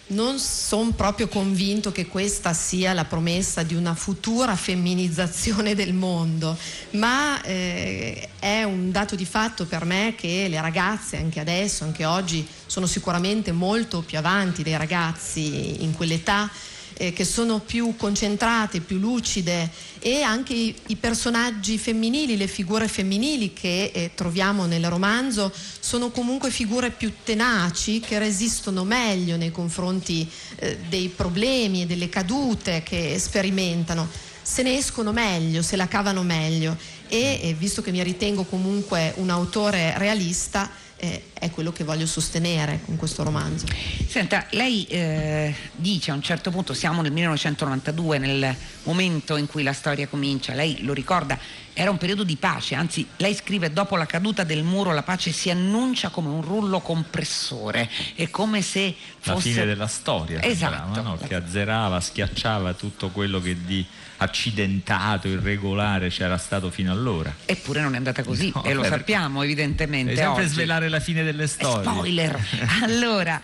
Non 0.08 0.38
sono 0.38 0.92
proprio 0.92 1.26
convinto 1.26 1.90
che 1.90 2.06
questa 2.06 2.52
sia 2.52 2.92
la 2.92 3.04
promessa 3.04 3.62
di 3.62 3.74
una 3.74 3.94
futura 3.94 4.54
femminizzazione 4.54 5.74
del 5.74 5.94
mondo, 5.94 6.56
ma 6.90 7.42
eh, 7.42 8.28
è 8.38 8.62
un 8.62 8.92
dato 8.92 9.16
di 9.16 9.24
fatto 9.24 9.66
per 9.66 9.84
me 9.84 10.14
che 10.16 10.46
le 10.48 10.60
ragazze 10.60 11.16
anche 11.16 11.40
adesso, 11.40 11.84
anche 11.84 12.04
oggi, 12.04 12.46
sono 12.66 12.86
sicuramente 12.86 13.50
molto 13.50 14.02
più 14.02 14.18
avanti 14.18 14.62
dei 14.62 14.76
ragazzi 14.76 15.82
in 15.82 15.94
quell'età 15.94 16.48
eh, 16.98 17.12
che 17.12 17.24
sono 17.24 17.60
più 17.60 17.94
concentrate, 17.96 18.80
più 18.80 18.98
lucide 18.98 19.70
e 19.98 20.22
anche 20.22 20.54
i, 20.54 20.74
i 20.86 20.96
personaggi 20.96 21.78
femminili, 21.78 22.36
le 22.36 22.46
figure 22.46 22.88
femminili 22.88 23.52
che 23.52 23.90
eh, 23.92 24.10
troviamo 24.14 24.66
nel 24.66 24.88
romanzo 24.88 25.52
sono 25.80 26.10
comunque 26.10 26.50
figure 26.50 26.90
più 26.90 27.12
tenaci 27.24 28.00
che 28.00 28.18
resistono 28.18 28.84
meglio 28.84 29.36
nei 29.36 29.50
confronti 29.50 30.28
eh, 30.56 30.78
dei 30.88 31.08
problemi 31.08 31.82
e 31.82 31.86
delle 31.86 32.08
cadute 32.08 32.82
che 32.82 33.18
sperimentano. 33.18 34.08
Se 34.42 34.62
ne 34.62 34.76
escono 34.76 35.12
meglio, 35.12 35.60
se 35.60 35.74
la 35.74 35.88
cavano 35.88 36.22
meglio. 36.22 36.76
E 37.08 37.40
eh, 37.42 37.54
visto 37.54 37.82
che 37.82 37.90
mi 37.90 38.02
ritengo 38.02 38.44
comunque 38.44 39.12
un 39.16 39.30
autore 39.30 39.94
realista 39.98 40.70
eh, 40.96 41.30
è 41.32 41.50
quello 41.50 41.72
che 41.72 41.84
voglio 41.84 42.06
sostenere 42.06 42.80
con 42.84 42.96
questo 42.96 43.22
romanzo. 43.22 43.66
Senta, 44.06 44.46
lei 44.50 44.84
eh, 44.86 45.54
dice 45.74 46.10
a 46.10 46.14
un 46.14 46.22
certo 46.22 46.50
punto, 46.50 46.74
siamo 46.74 47.02
nel 47.02 47.12
1992, 47.12 48.18
nel 48.18 48.56
momento 48.84 49.36
in 49.36 49.46
cui 49.46 49.62
la 49.62 49.72
storia 49.72 50.08
comincia, 50.08 50.54
lei 50.54 50.82
lo 50.82 50.92
ricorda, 50.92 51.38
era 51.78 51.90
un 51.90 51.98
periodo 51.98 52.24
di 52.24 52.36
pace, 52.36 52.74
anzi 52.74 53.06
lei 53.18 53.34
scrive 53.34 53.70
dopo 53.70 53.96
la 53.96 54.06
caduta 54.06 54.44
del 54.44 54.62
muro 54.62 54.94
la 54.94 55.02
pace 55.02 55.30
si 55.30 55.50
annuncia 55.50 56.08
come 56.08 56.30
un 56.30 56.40
rullo 56.40 56.80
compressore, 56.80 57.90
è 58.14 58.30
come 58.30 58.62
se 58.62 58.94
fosse... 59.18 59.48
La 59.48 59.54
fine 59.54 59.66
della 59.66 59.86
storia, 59.86 60.42
esatto. 60.42 61.02
no? 61.02 61.18
che 61.18 61.34
azzerava, 61.34 62.00
schiacciava 62.00 62.72
tutto 62.72 63.10
quello 63.10 63.42
che 63.42 63.62
di 63.62 63.84
accidentato, 64.16 65.28
irregolare 65.28 66.08
c'era 66.08 66.38
stato 66.38 66.70
fino 66.70 66.90
allora. 66.90 67.30
Eppure 67.44 67.82
non 67.82 67.92
è 67.92 67.98
andata 67.98 68.22
così 68.22 68.50
no, 68.54 68.64
e 68.64 68.72
lo 68.72 68.82
sappiamo 68.82 69.42
evidentemente. 69.42 70.14
Devi 70.14 70.24
sempre 70.24 70.44
oggi. 70.44 70.52
svelare 70.54 70.88
la 70.88 71.00
fine 71.00 71.22
delle 71.24 71.46
storie. 71.46 71.82
Spoiler! 71.82 72.40
allora, 72.84 73.38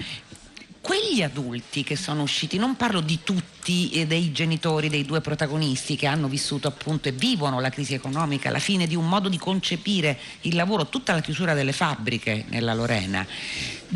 quegli 0.83 1.23
adulti 1.23 1.85
che 1.85 1.95
sono 1.95 2.23
usciti, 2.23 2.59
non 2.59 2.77
parlo 2.77 3.01
di 3.01 3.21
tutti 3.23 3.91
e 3.93 4.05
dei 4.05 4.33
genitori 4.33 4.89
dei 4.89 5.05
due 5.05 5.21
protagonisti 5.21 5.95
che 5.95 6.07
hanno 6.09 6.27
vissuto 6.27 6.67
appunto 6.67 7.09
e 7.09 7.13
vivono 7.13 7.61
la 7.61 7.71
crisi 7.71 7.95
economica, 7.95 8.51
la 8.51 8.59
fine 8.59 8.89
di 8.89 8.97
un 8.97 9.09
modo 9.09 9.29
di 9.29 9.39
concepire 9.39 10.19
il 10.41 10.57
lavoro, 10.57 10.89
tutta 10.89 11.13
la 11.13 11.21
chiusura 11.21 11.55
delle 11.55 11.73
fabbriche 11.73 12.47
nella 12.49 12.75
Lorena, 12.75 13.25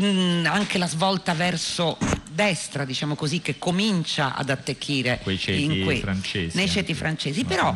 mm, 0.01 0.45
anche 0.45 0.77
la 0.77 0.87
svolta 0.87 1.33
verso 1.33 1.97
destra, 2.31 2.85
diciamo 2.85 3.15
così, 3.15 3.41
che 3.41 3.59
comincia 3.59 4.33
ad 4.33 4.49
attecchire 4.49 5.19
ceti 5.37 5.81
que- 5.83 6.49
nei 6.53 6.69
ceti 6.69 6.93
francesi, 6.93 7.43
però 7.43 7.75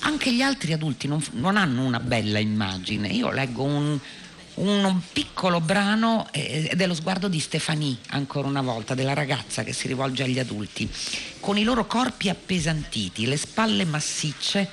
anche. 0.00 0.32
gli 0.32 0.42
altri 0.42 0.72
adulti 0.72 1.08
non, 1.08 1.24
non 1.32 1.56
hanno 1.56 1.84
una 1.84 1.98
bella 1.98 2.38
immagine. 2.38 3.08
Io 3.08 3.32
leggo 3.32 3.64
un 3.64 3.98
un 4.60 5.00
piccolo 5.12 5.60
brano 5.60 6.26
eh, 6.32 6.72
dello 6.74 6.94
sguardo 6.94 7.28
di 7.28 7.40
Stefanie, 7.40 7.98
ancora 8.08 8.48
una 8.48 8.62
volta, 8.62 8.94
della 8.94 9.14
ragazza 9.14 9.62
che 9.62 9.72
si 9.72 9.86
rivolge 9.86 10.24
agli 10.24 10.38
adulti. 10.38 10.90
Con 11.40 11.58
i 11.58 11.62
loro 11.62 11.86
corpi 11.86 12.28
appesantiti, 12.28 13.26
le 13.26 13.36
spalle 13.36 13.84
massicce, 13.84 14.68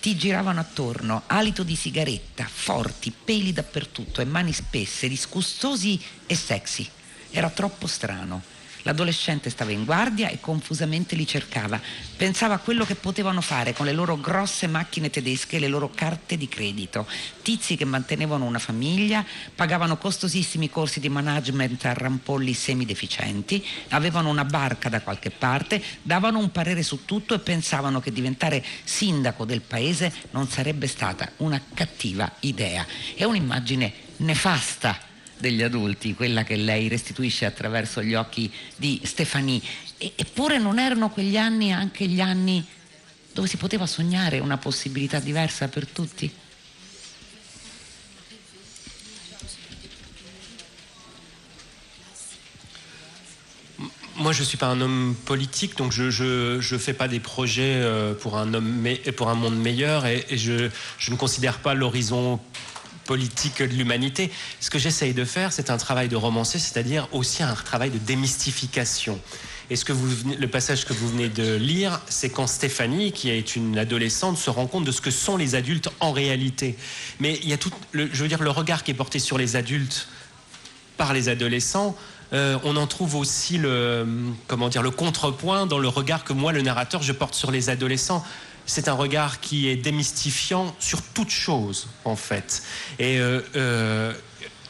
ti 0.00 0.16
giravano 0.16 0.60
attorno, 0.60 1.22
alito 1.26 1.62
di 1.62 1.76
sigaretta, 1.76 2.48
forti, 2.50 3.12
peli 3.12 3.52
dappertutto 3.52 4.20
e 4.20 4.24
mani 4.24 4.52
spesse, 4.52 5.08
disgustosi 5.08 6.00
e 6.26 6.34
sexy. 6.34 6.88
Era 7.30 7.50
troppo 7.50 7.86
strano. 7.86 8.42
L'adolescente 8.82 9.50
stava 9.50 9.72
in 9.72 9.84
guardia 9.84 10.28
e 10.28 10.40
confusamente 10.40 11.14
li 11.14 11.26
cercava. 11.26 11.80
Pensava 12.16 12.54
a 12.54 12.58
quello 12.58 12.84
che 12.84 12.94
potevano 12.94 13.40
fare 13.40 13.72
con 13.72 13.86
le 13.86 13.92
loro 13.92 14.18
grosse 14.18 14.66
macchine 14.66 15.10
tedesche 15.10 15.56
e 15.56 15.58
le 15.60 15.68
loro 15.68 15.90
carte 15.90 16.36
di 16.36 16.48
credito. 16.48 17.06
Tizi 17.42 17.76
che 17.76 17.84
mantenevano 17.84 18.44
una 18.44 18.58
famiglia, 18.58 19.24
pagavano 19.54 19.98
costosissimi 19.98 20.70
corsi 20.70 21.00
di 21.00 21.08
management 21.08 21.84
a 21.84 21.92
rampolli 21.92 22.54
semideficienti, 22.54 23.64
avevano 23.88 24.28
una 24.28 24.44
barca 24.44 24.88
da 24.88 25.00
qualche 25.00 25.30
parte, 25.30 25.82
davano 26.02 26.38
un 26.38 26.50
parere 26.50 26.82
su 26.82 27.04
tutto 27.04 27.34
e 27.34 27.38
pensavano 27.38 28.00
che 28.00 28.12
diventare 28.12 28.64
sindaco 28.84 29.44
del 29.44 29.60
paese 29.60 30.12
non 30.30 30.48
sarebbe 30.48 30.86
stata 30.86 31.32
una 31.38 31.60
cattiva 31.74 32.30
idea. 32.40 32.86
È 33.14 33.24
un'immagine 33.24 33.92
nefasta 34.18 35.08
degli 35.40 35.62
adulti, 35.62 36.14
quella 36.14 36.44
che 36.44 36.56
lei 36.56 36.88
restituisce 36.88 37.46
attraverso 37.46 38.02
gli 38.02 38.14
occhi 38.14 38.50
di 38.76 39.00
Stefanie. 39.04 39.60
E, 39.98 40.12
eppure 40.14 40.58
non 40.58 40.78
erano 40.78 41.10
quegli 41.10 41.36
anni 41.36 41.72
anche 41.72 42.06
gli 42.06 42.20
anni 42.20 42.64
dove 43.32 43.48
si 43.48 43.56
poteva 43.56 43.86
sognare 43.86 44.38
una 44.38 44.58
possibilità 44.58 45.18
diversa 45.20 45.68
per 45.68 45.86
tutti? 45.86 46.30
Moi, 54.16 54.34
je 54.34 54.40
ne 54.40 54.44
suis 54.44 54.58
pas 54.58 54.68
un 54.68 54.82
homme 54.82 55.14
politique, 55.24 55.78
donc 55.78 55.92
je 55.92 56.02
ne 56.58 56.78
fais 56.78 56.92
pas 56.92 57.08
des 57.08 57.20
projets 57.20 57.80
euh, 57.80 58.12
pour 58.12 58.36
un, 58.36 58.52
homme 58.52 58.86
pour 59.16 59.30
un 59.30 59.34
monde 59.34 59.56
meilleur 59.56 60.04
et, 60.04 60.26
et 60.28 60.36
je, 60.36 60.68
je, 60.98 61.10
ne 61.10 61.16
considère 61.16 61.60
pas 61.60 61.72
l'horizon 61.72 62.38
politique 63.10 63.60
de 63.60 63.74
l'humanité. 63.74 64.30
Ce 64.60 64.70
que 64.70 64.78
j'essaye 64.78 65.14
de 65.14 65.24
faire, 65.24 65.52
c'est 65.52 65.68
un 65.68 65.78
travail 65.78 66.06
de 66.08 66.14
romancier, 66.14 66.60
c'est-à-dire 66.60 67.08
aussi 67.10 67.42
un 67.42 67.54
travail 67.54 67.90
de 67.90 67.98
démystification. 67.98 69.18
Et 69.68 69.74
ce 69.74 69.84
que 69.84 69.92
vous, 69.92 70.06
le 70.38 70.46
passage 70.46 70.84
que 70.84 70.92
vous 70.92 71.08
venez 71.08 71.28
de 71.28 71.56
lire, 71.56 72.00
c'est 72.08 72.30
quand 72.30 72.46
Stéphanie, 72.46 73.10
qui 73.10 73.28
est 73.28 73.56
une 73.56 73.78
adolescente, 73.78 74.38
se 74.38 74.48
rend 74.48 74.68
compte 74.68 74.84
de 74.84 74.92
ce 74.92 75.00
que 75.00 75.10
sont 75.10 75.36
les 75.36 75.56
adultes 75.56 75.88
en 75.98 76.12
réalité. 76.12 76.76
Mais 77.18 77.40
il 77.42 77.48
y 77.48 77.52
a 77.52 77.56
tout, 77.56 77.72
le, 77.90 78.08
je 78.12 78.22
veux 78.22 78.28
dire, 78.28 78.44
le 78.44 78.50
regard 78.50 78.84
qui 78.84 78.92
est 78.92 78.94
porté 79.02 79.18
sur 79.18 79.38
les 79.38 79.56
adultes 79.56 80.06
par 80.96 81.12
les 81.12 81.28
adolescents, 81.28 81.96
euh, 82.32 82.58
on 82.62 82.76
en 82.76 82.86
trouve 82.86 83.16
aussi 83.16 83.58
le, 83.58 84.06
comment 84.46 84.68
dire, 84.68 84.82
le 84.82 84.92
contrepoint 84.92 85.66
dans 85.66 85.80
le 85.80 85.88
regard 85.88 86.22
que 86.22 86.32
moi, 86.32 86.52
le 86.52 86.62
narrateur, 86.62 87.02
je 87.02 87.12
porte 87.12 87.34
sur 87.34 87.50
les 87.50 87.70
adolescents. 87.70 88.24
C'est 88.70 88.86
un 88.86 88.92
regard 88.92 89.40
qui 89.40 89.66
est 89.66 89.74
démystifiant 89.74 90.72
sur 90.78 91.02
toute 91.02 91.30
chose, 91.30 91.88
en 92.04 92.14
fait. 92.14 92.62
Et 93.00 93.18
euh, 93.18 93.40
euh, 93.56 94.12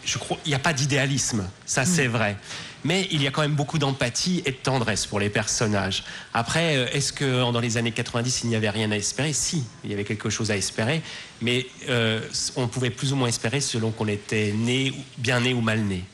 je 0.07 0.17
crois, 0.17 0.39
il 0.47 0.49
n'y 0.49 0.55
a 0.55 0.59
pas 0.59 0.73
d'idéalisme, 0.73 1.47
ça 1.67 1.85
c'est 1.85 2.07
vrai. 2.07 2.39
Mais 2.83 3.09
il 3.11 3.23
y 3.23 3.27
a 3.27 3.31
quand 3.31 3.43
même 3.43 3.57
beaucoup 3.57 3.79
d'empathie 3.79 4.43
et 4.47 4.53
de 4.53 4.57
tendresse 4.57 5.05
pour 5.05 5.21
les 5.21 5.29
personnages. 5.29 6.05
Après, 6.33 6.79
euh, 6.79 6.87
est-ce 6.95 7.13
que 7.13 7.53
dans 7.53 7.61
les 7.61 7.77
années 7.77 7.93
90, 7.93 8.45
il 8.45 8.49
n'y 8.49 8.57
avait 8.57 8.71
rien 8.71 8.91
à 8.91 8.97
espérer? 8.97 9.35
Si, 9.35 9.65
il 9.85 9.91
y 9.91 9.93
avait 9.93 10.05
quelque 10.05 10.31
chose 10.31 10.51
à 10.51 10.57
espérer, 10.57 11.03
mais 11.43 11.67
euh, 11.91 12.27
on 12.57 12.69
pouvait 12.69 12.89
plus 12.89 13.13
ou 13.13 13.17
moins 13.17 13.29
espérer 13.29 13.61
selon 13.61 13.91
qu'on 13.91 14.09
était 14.09 14.55
né, 14.57 14.95
bien 15.19 15.41
né 15.41 15.53
ou 15.53 15.61
mal 15.61 15.79
né. 15.79 16.05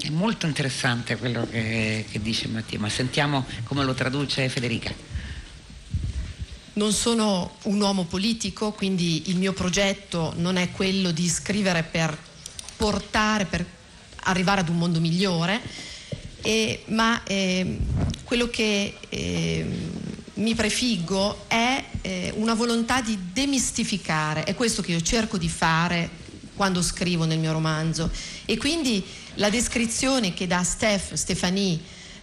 È 0.00 0.10
molto 0.10 0.46
interessante 0.46 1.16
quello 1.16 1.46
che, 1.50 2.04
che 2.10 2.20
dice 2.20 2.46
Mattia, 2.48 2.78
ma 2.78 2.90
sentiamo 2.90 3.46
come 3.64 3.84
lo 3.84 3.94
traduce 3.94 4.50
Federica. 4.50 5.07
Non 6.78 6.92
sono 6.92 7.56
un 7.64 7.80
uomo 7.80 8.04
politico, 8.04 8.70
quindi 8.70 9.30
il 9.30 9.36
mio 9.36 9.52
progetto 9.52 10.32
non 10.36 10.56
è 10.56 10.70
quello 10.70 11.10
di 11.10 11.28
scrivere 11.28 11.82
per 11.82 12.16
portare, 12.76 13.46
per 13.46 13.66
arrivare 14.20 14.60
ad 14.60 14.68
un 14.68 14.78
mondo 14.78 15.00
migliore, 15.00 15.60
eh, 16.40 16.84
ma 16.86 17.20
eh, 17.24 17.78
quello 18.22 18.48
che 18.48 18.94
eh, 19.08 19.66
mi 20.34 20.54
prefiggo 20.54 21.46
è 21.48 21.84
eh, 22.00 22.32
una 22.36 22.54
volontà 22.54 23.00
di 23.00 23.18
demistificare, 23.32 24.44
è 24.44 24.54
questo 24.54 24.80
che 24.80 24.92
io 24.92 25.00
cerco 25.00 25.36
di 25.36 25.48
fare 25.48 26.08
quando 26.54 26.80
scrivo 26.80 27.24
nel 27.24 27.40
mio 27.40 27.50
romanzo. 27.50 28.08
E 28.44 28.56
quindi 28.56 29.04
la 29.34 29.50
descrizione 29.50 30.32
che 30.32 30.46
dà 30.46 30.62
Steph, 30.62 31.14
Stefanie, 31.14 31.80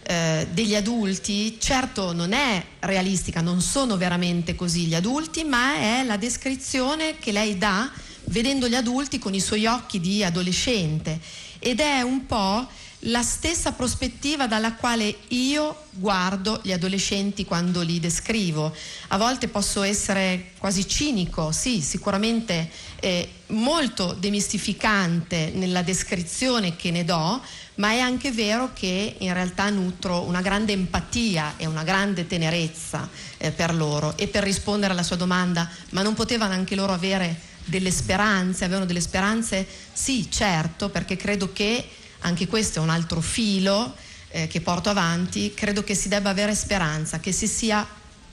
eh, 0.08 0.46
degli 0.52 0.76
adulti, 0.76 1.58
certo 1.58 2.12
non 2.12 2.32
è 2.32 2.64
realistica, 2.80 3.40
non 3.40 3.60
sono 3.60 3.96
veramente 3.96 4.54
così 4.54 4.86
gli 4.86 4.94
adulti, 4.94 5.42
ma 5.42 5.74
è 5.74 6.04
la 6.04 6.16
descrizione 6.16 7.18
che 7.18 7.32
lei 7.32 7.58
dà 7.58 7.90
vedendo 8.26 8.68
gli 8.68 8.76
adulti 8.76 9.18
con 9.18 9.34
i 9.34 9.40
suoi 9.40 9.66
occhi 9.66 9.98
di 9.98 10.22
adolescente 10.22 11.18
ed 11.58 11.80
è 11.80 12.02
un 12.02 12.24
po' 12.26 12.68
la 13.00 13.22
stessa 13.22 13.72
prospettiva 13.72 14.46
dalla 14.46 14.74
quale 14.74 15.16
io 15.28 15.84
guardo 15.90 16.60
gli 16.62 16.72
adolescenti 16.72 17.44
quando 17.44 17.82
li 17.82 18.00
descrivo. 18.00 18.74
A 19.08 19.16
volte 19.16 19.48
posso 19.48 19.82
essere 19.82 20.52
quasi 20.58 20.88
cinico, 20.88 21.52
sì, 21.52 21.80
sicuramente 21.80 22.70
eh, 23.00 23.28
molto 23.48 24.12
demistificante 24.12 25.50
nella 25.54 25.82
descrizione 25.82 26.76
che 26.76 26.90
ne 26.90 27.04
do, 27.04 27.40
ma 27.76 27.90
è 27.90 27.98
anche 27.98 28.32
vero 28.32 28.70
che 28.72 29.16
in 29.18 29.32
realtà 29.32 29.68
nutro 29.70 30.22
una 30.22 30.40
grande 30.40 30.72
empatia 30.72 31.54
e 31.56 31.66
una 31.66 31.82
grande 31.82 32.26
tenerezza 32.26 33.08
eh, 33.38 33.50
per 33.50 33.74
loro. 33.74 34.16
E 34.16 34.28
per 34.28 34.42
rispondere 34.42 34.92
alla 34.92 35.02
sua 35.02 35.16
domanda, 35.16 35.68
ma 35.90 36.02
non 36.02 36.14
potevano 36.14 36.52
anche 36.52 36.74
loro 36.74 36.92
avere 36.92 37.38
delle 37.64 37.90
speranze? 37.90 38.64
Avevano 38.64 38.86
delle 38.86 39.00
speranze? 39.00 39.66
Sì, 39.92 40.30
certo, 40.30 40.88
perché 40.88 41.16
credo 41.16 41.52
che 41.52 41.86
anche 42.20 42.46
questo 42.46 42.78
è 42.78 42.82
un 42.82 42.90
altro 42.90 43.20
filo 43.20 43.94
eh, 44.28 44.46
che 44.46 44.60
porto 44.60 44.88
avanti, 44.88 45.52
credo 45.54 45.84
che 45.84 45.94
si 45.94 46.08
debba 46.08 46.30
avere 46.30 46.54
speranza, 46.54 47.20
che 47.20 47.32
si 47.32 47.46
sia 47.46 47.86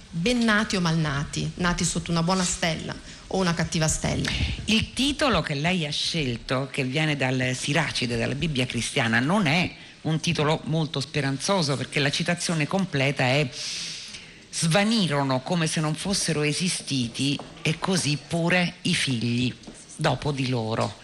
ben 0.10 0.40
nati 0.40 0.76
o 0.76 0.80
malnati, 0.80 1.52
nati 1.56 1.84
sotto 1.84 2.12
una 2.12 2.24
buona 2.24 2.44
stella 2.44 3.13
o 3.34 3.38
una 3.38 3.54
cattiva 3.54 3.88
stella. 3.88 4.30
Il 4.66 4.94
titolo 4.94 5.42
che 5.42 5.56
lei 5.56 5.86
ha 5.86 5.92
scelto, 5.92 6.68
che 6.72 6.84
viene 6.84 7.16
dal 7.16 7.52
Siracide, 7.56 8.18
dalla 8.18 8.36
Bibbia 8.36 8.66
cristiana, 8.66 9.20
non 9.20 9.48
è 9.48 9.72
un 10.02 10.20
titolo 10.20 10.62
molto 10.66 11.00
speranzoso 11.00 11.76
perché 11.78 12.00
la 12.00 12.12
citazione 12.12 12.68
completa 12.68 13.24
è 13.24 13.50
svanirono 14.52 15.42
come 15.42 15.66
se 15.66 15.80
non 15.80 15.96
fossero 15.96 16.44
esistiti 16.44 17.38
e 17.62 17.80
così 17.80 18.20
pure 18.28 18.76
i 18.84 18.94
figli 18.94 19.54
dopo 19.96 20.32
di 20.32 20.50
loro. 20.50 21.02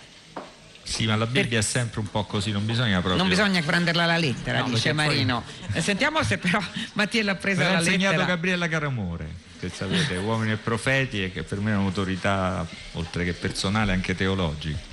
Sì, 0.83 1.05
ma 1.05 1.15
la 1.15 1.25
Bibbia 1.25 1.49
per... 1.49 1.59
è 1.59 1.61
sempre 1.61 1.99
un 1.99 2.09
po' 2.11 2.25
così, 2.25 2.51
non 2.51 2.65
bisogna 2.65 2.99
proprio. 2.99 3.15
Non 3.15 3.27
bisogna 3.27 3.61
prenderla 3.61 4.03
alla 4.03 4.17
lettera, 4.17 4.59
no, 4.59 4.69
dice 4.69 4.91
Marino. 4.91 5.43
Poi... 5.71 5.81
Sentiamo 5.81 6.21
se 6.23 6.37
però 6.37 6.59
Mattia 6.93 7.23
l'ha 7.23 7.35
presa 7.35 7.61
alla 7.61 7.79
lettera. 7.79 7.89
L'ha 7.89 7.95
insegnato 7.95 8.25
Gabriella 8.25 8.67
Caramore, 8.67 9.47
che 9.59 9.69
sapete, 9.69 10.15
uomini 10.17 10.53
e 10.53 10.57
profeti, 10.57 11.23
e 11.23 11.31
che 11.31 11.43
per 11.43 11.59
me 11.59 11.71
è 11.71 11.75
un'autorità, 11.75 12.65
oltre 12.93 13.25
che 13.25 13.33
personale, 13.33 13.91
anche 13.91 14.15
teologica. 14.15 14.87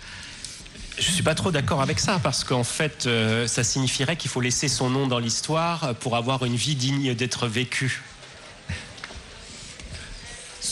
Je 0.98 1.09
ne 1.09 1.12
suis 1.12 1.22
pas 1.22 1.34
trop 1.34 1.51
d'accord 1.51 1.82
avec 1.82 2.01
ça 2.01 2.18
parce 2.22 2.43
qu'en 2.43 2.64
fait, 2.64 3.05
euh, 3.06 3.47
ça 3.47 3.62
signifierait 3.62 4.16
qu'il 4.16 4.30
faut 4.30 4.40
laisser 4.40 4.66
son 4.66 4.88
nom 4.88 5.06
dans 5.06 5.18
l'histoire 5.18 5.94
pour 5.97 6.16
avoir 6.16 6.43
une 6.47 6.56
vie 6.56 6.74
digne 6.74 7.14
d'être 7.14 7.47
vécue. 7.47 8.02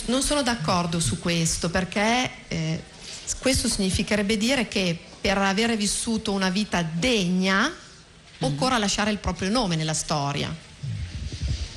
Non 0.06 0.22
sono 0.22 0.42
d'accordo 0.42 0.98
su 0.98 1.18
questo 1.18 1.68
perché 1.68 2.30
eh, 2.48 2.82
questo 3.38 3.68
significherebbe 3.68 4.36
dire 4.36 4.66
che 4.66 4.98
per 5.20 5.38
avere 5.38 5.76
vissuto 5.76 6.32
una 6.32 6.50
vita 6.50 6.82
degna 6.82 7.70
occorre 8.40 8.78
lasciare 8.78 9.10
il 9.10 9.18
proprio 9.18 9.50
nome 9.50 9.76
nella 9.76 9.94
storia. 9.94 10.54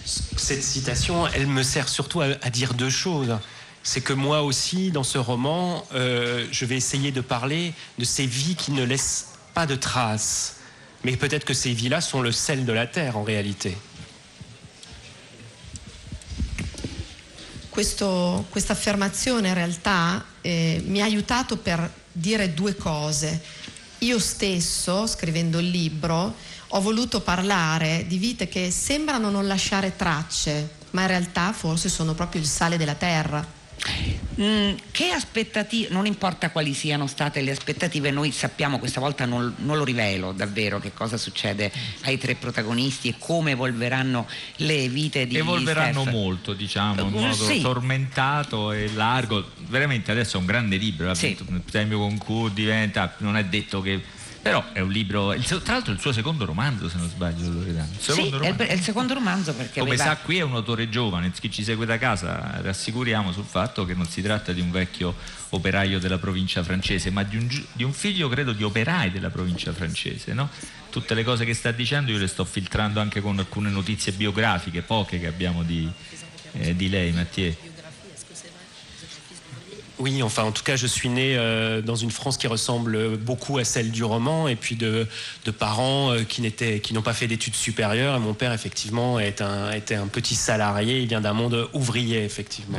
Cette 0.07 0.63
citation, 0.63 1.27
elle 1.27 1.47
me 1.47 1.63
sert 1.63 1.89
surtout 1.89 2.21
à, 2.21 2.49
dire 2.49 2.73
deux 2.73 2.89
choses. 2.89 3.37
C'est 3.83 4.01
que 4.01 4.13
moi 4.13 4.41
aussi, 4.43 4.89
dans 4.91 5.03
ce 5.03 5.17
roman, 5.17 5.85
euh, 5.93 6.47
je 6.51 6.65
vais 6.65 6.77
essayer 6.77 7.11
de 7.11 7.21
parler 7.21 7.73
de 7.99 8.05
ces 8.05 8.25
vies 8.25 8.55
qui 8.55 8.71
ne 8.71 8.83
laissent 8.83 9.27
pas 9.53 9.65
de 9.65 9.75
traces. 9.75 10.57
Mais 11.03 11.17
peut-être 11.17 11.45
que 11.45 11.53
ces 11.53 11.73
vies-là 11.73 11.99
sont 11.99 12.21
le 12.21 12.31
sel 12.31 12.65
de 12.65 12.71
la 12.73 12.87
terre 12.87 13.17
en 13.17 13.23
réalité. 13.23 13.77
questa 17.77 18.73
affermazione 18.73 19.49
in 19.49 19.53
realtà 19.53 20.25
eh, 20.41 20.81
mi 20.87 20.99
dire 22.11 22.49
due 22.49 22.75
cose. 22.75 23.39
Io 23.99 24.19
stesso, 24.19 25.07
scrivendo 25.07 25.59
il 25.59 25.69
libro, 25.69 26.33
ho 26.69 26.81
voluto 26.81 27.21
parlare 27.21 28.05
di 28.07 28.17
vite 28.17 28.47
che 28.47 28.71
sembrano 28.71 29.29
non 29.29 29.47
lasciare 29.47 29.95
tracce, 29.95 30.69
ma 30.91 31.01
in 31.01 31.07
realtà 31.07 31.53
forse 31.53 31.89
sono 31.89 32.13
proprio 32.13 32.41
il 32.41 32.47
sale 32.47 32.77
della 32.77 32.95
terra. 32.95 33.55
Mm, 34.41 34.73
che 34.91 35.09
aspettative, 35.11 35.87
non 35.91 36.05
importa 36.05 36.51
quali 36.51 36.73
siano 36.73 37.07
state 37.07 37.41
le 37.41 37.51
aspettative, 37.51 38.11
noi 38.11 38.31
sappiamo 38.31 38.79
questa 38.79 38.99
volta 38.99 39.25
non, 39.25 39.53
non, 39.59 39.77
lo 39.77 39.83
rivelo 39.83 40.31
davvero 40.31 40.79
che 40.79 40.93
cosa 40.93 41.17
succede 41.17 41.71
ai 42.03 42.17
tre 42.17 42.35
protagonisti 42.35 43.07
e 43.07 43.15
come 43.17 43.51
evolveranno 43.51 44.27
le 44.57 44.89
vite 44.89 45.25
di 45.25 45.37
Evolveranno 45.37 46.01
Steph. 46.01 46.13
molto, 46.13 46.53
diciamo, 46.53 47.01
in 47.01 47.09
modo 47.09 47.33
sì. 47.33 47.61
tormentato 47.61 48.71
e 48.73 48.91
largo. 48.93 49.51
Veramente 49.67 50.11
adesso 50.11 50.37
è 50.37 50.39
un 50.39 50.45
grande 50.45 50.77
libro, 50.77 51.13
Sì. 51.13 51.37
premio 51.69 51.99
concorso, 51.99 52.53
diventa, 52.53 53.15
non 53.19 53.37
è 53.37 53.45
detto 53.45 53.81
che 53.81 54.01
però 54.47 54.71
è 54.71 54.79
un 54.79 54.89
libro, 54.91 55.35
tra 55.39 55.73
l'altro 55.73 55.91
è 55.91 55.95
il 55.95 55.99
suo 56.01 56.11
secondo 56.11 56.45
romanzo 56.45 56.87
se 56.89 56.97
non 56.97 57.09
sbaglio 57.09 57.49
Loredana. 57.51 57.87
Il 57.91 57.99
Sì, 57.99 58.11
secondo 58.13 58.23
è 58.23 58.47
il, 58.47 58.53
romanzo. 58.53 58.63
è 58.63 58.73
il 58.73 58.81
secondo 58.81 59.13
romanzo 59.13 59.53
perché 59.53 59.79
Come 59.79 59.93
aveva- 59.95 60.09
sa 60.11 60.17
qui 60.17 60.37
è 60.37 60.41
un 60.41 60.53
autore 60.55 60.89
giovane, 60.89 61.31
chi 61.31 61.51
ci 61.51 61.63
segue 61.63 61.85
da 61.85 61.97
casa 61.97 62.59
rassicuriamo 62.61 63.31
sul 63.31 63.45
fatto 63.45 63.85
che 63.85 63.93
non 63.93 64.05
si 64.07 64.21
tratta 64.21 64.51
di 64.53 64.61
un 64.61 64.71
vecchio 64.71 65.15
operaio 65.49 65.99
della 65.99 66.17
provincia 66.17 66.63
francese, 66.63 67.09
ma 67.09 67.23
di 67.23 67.37
un, 67.37 67.47
di 67.73 67.83
un 67.83 67.93
figlio 67.93 68.29
credo 68.29 68.53
di 68.53 68.63
operai 68.63 69.11
della 69.11 69.29
provincia 69.29 69.71
francese. 69.73 70.33
No? 70.33 70.49
Tutte 70.89 71.13
le 71.13 71.23
cose 71.23 71.43
che 71.45 71.53
sta 71.53 71.71
dicendo 71.71 72.11
io 72.11 72.17
le 72.17 72.27
sto 72.27 72.45
filtrando 72.45 72.99
anche 72.99 73.21
con 73.21 73.37
alcune 73.37 73.69
notizie 73.69 74.11
biografiche, 74.13 74.81
poche 74.81 75.19
che 75.19 75.27
abbiamo 75.27 75.63
di, 75.63 75.89
eh, 76.53 76.75
di 76.75 76.89
lei, 76.89 77.11
Mathieu. 77.11 77.53
Oui, 79.99 80.21
enfin, 80.21 80.43
en 80.43 80.51
tout 80.51 80.63
cas, 80.63 80.75
je 80.75 80.85
suis 80.85 81.09
né 81.09 81.35
euh, 81.37 81.81
dans 81.81 81.95
une 81.95 82.11
France 82.11 82.37
qui 82.37 82.45
ressemble 82.47 83.17
beaucoup 83.17 83.57
à 83.57 83.63
celle 83.63 83.89
du 83.91 84.03
roman, 84.03 84.47
et 84.47 84.55
puis 84.55 84.75
de, 84.75 85.07
de 85.45 85.51
parents 85.51 86.11
euh, 86.11 86.23
qui 86.23 86.41
n'étaient- 86.41 86.79
qui 86.81 86.93
n'ont 86.93 87.01
pas 87.01 87.13
fait 87.13 87.27
d'études 87.27 87.55
supérieures. 87.55 88.15
Et 88.15 88.19
mon 88.19 88.33
père, 88.35 88.53
effectivement, 88.53 89.19
est 89.19 89.41
un, 89.41 89.71
était 89.71 89.95
un 89.95 90.07
petit 90.07 90.35
salarié. 90.35 91.01
Il 91.01 91.07
vient 91.07 91.21
d'un 91.21 91.33
monde 91.33 91.67
ouvrier, 91.73 92.23
effectivement. 92.23 92.77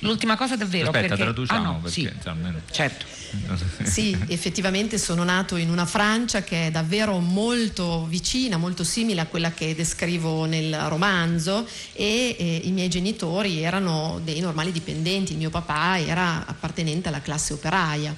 L'ultima 0.00 0.36
cosa 0.36 0.56
davvero 0.56 0.86
Aspetta, 0.86 1.08
perché... 1.08 1.22
traduciamo 1.22 1.60
ah, 1.60 1.72
no, 1.72 1.80
perché 1.80 1.90
sì, 1.90 2.10
almeno- 2.24 2.60
certo. 2.70 3.06
Sì, 3.82 4.16
effettivamente 4.28 4.98
sono 4.98 5.24
nato 5.24 5.56
in 5.56 5.70
una 5.70 5.86
Francia 5.86 6.42
che 6.42 6.66
è 6.66 6.70
davvero 6.70 7.18
molto 7.18 8.04
vicina, 8.06 8.58
molto 8.58 8.84
simile 8.84 9.22
a 9.22 9.26
quella 9.26 9.52
che 9.52 9.74
descrivo 9.74 10.44
nel 10.44 10.74
romanzo 10.88 11.66
e 11.94 12.36
eh, 12.38 12.60
i 12.64 12.70
miei 12.72 12.88
genitori 12.88 13.62
erano 13.62 14.20
dei 14.22 14.40
normali 14.40 14.70
dipendenti, 14.70 15.32
il 15.32 15.38
mio 15.38 15.50
papà 15.50 15.98
era 15.98 16.44
appartenente 16.46 17.08
alla 17.08 17.22
classe 17.22 17.54
operaia. 17.54 18.14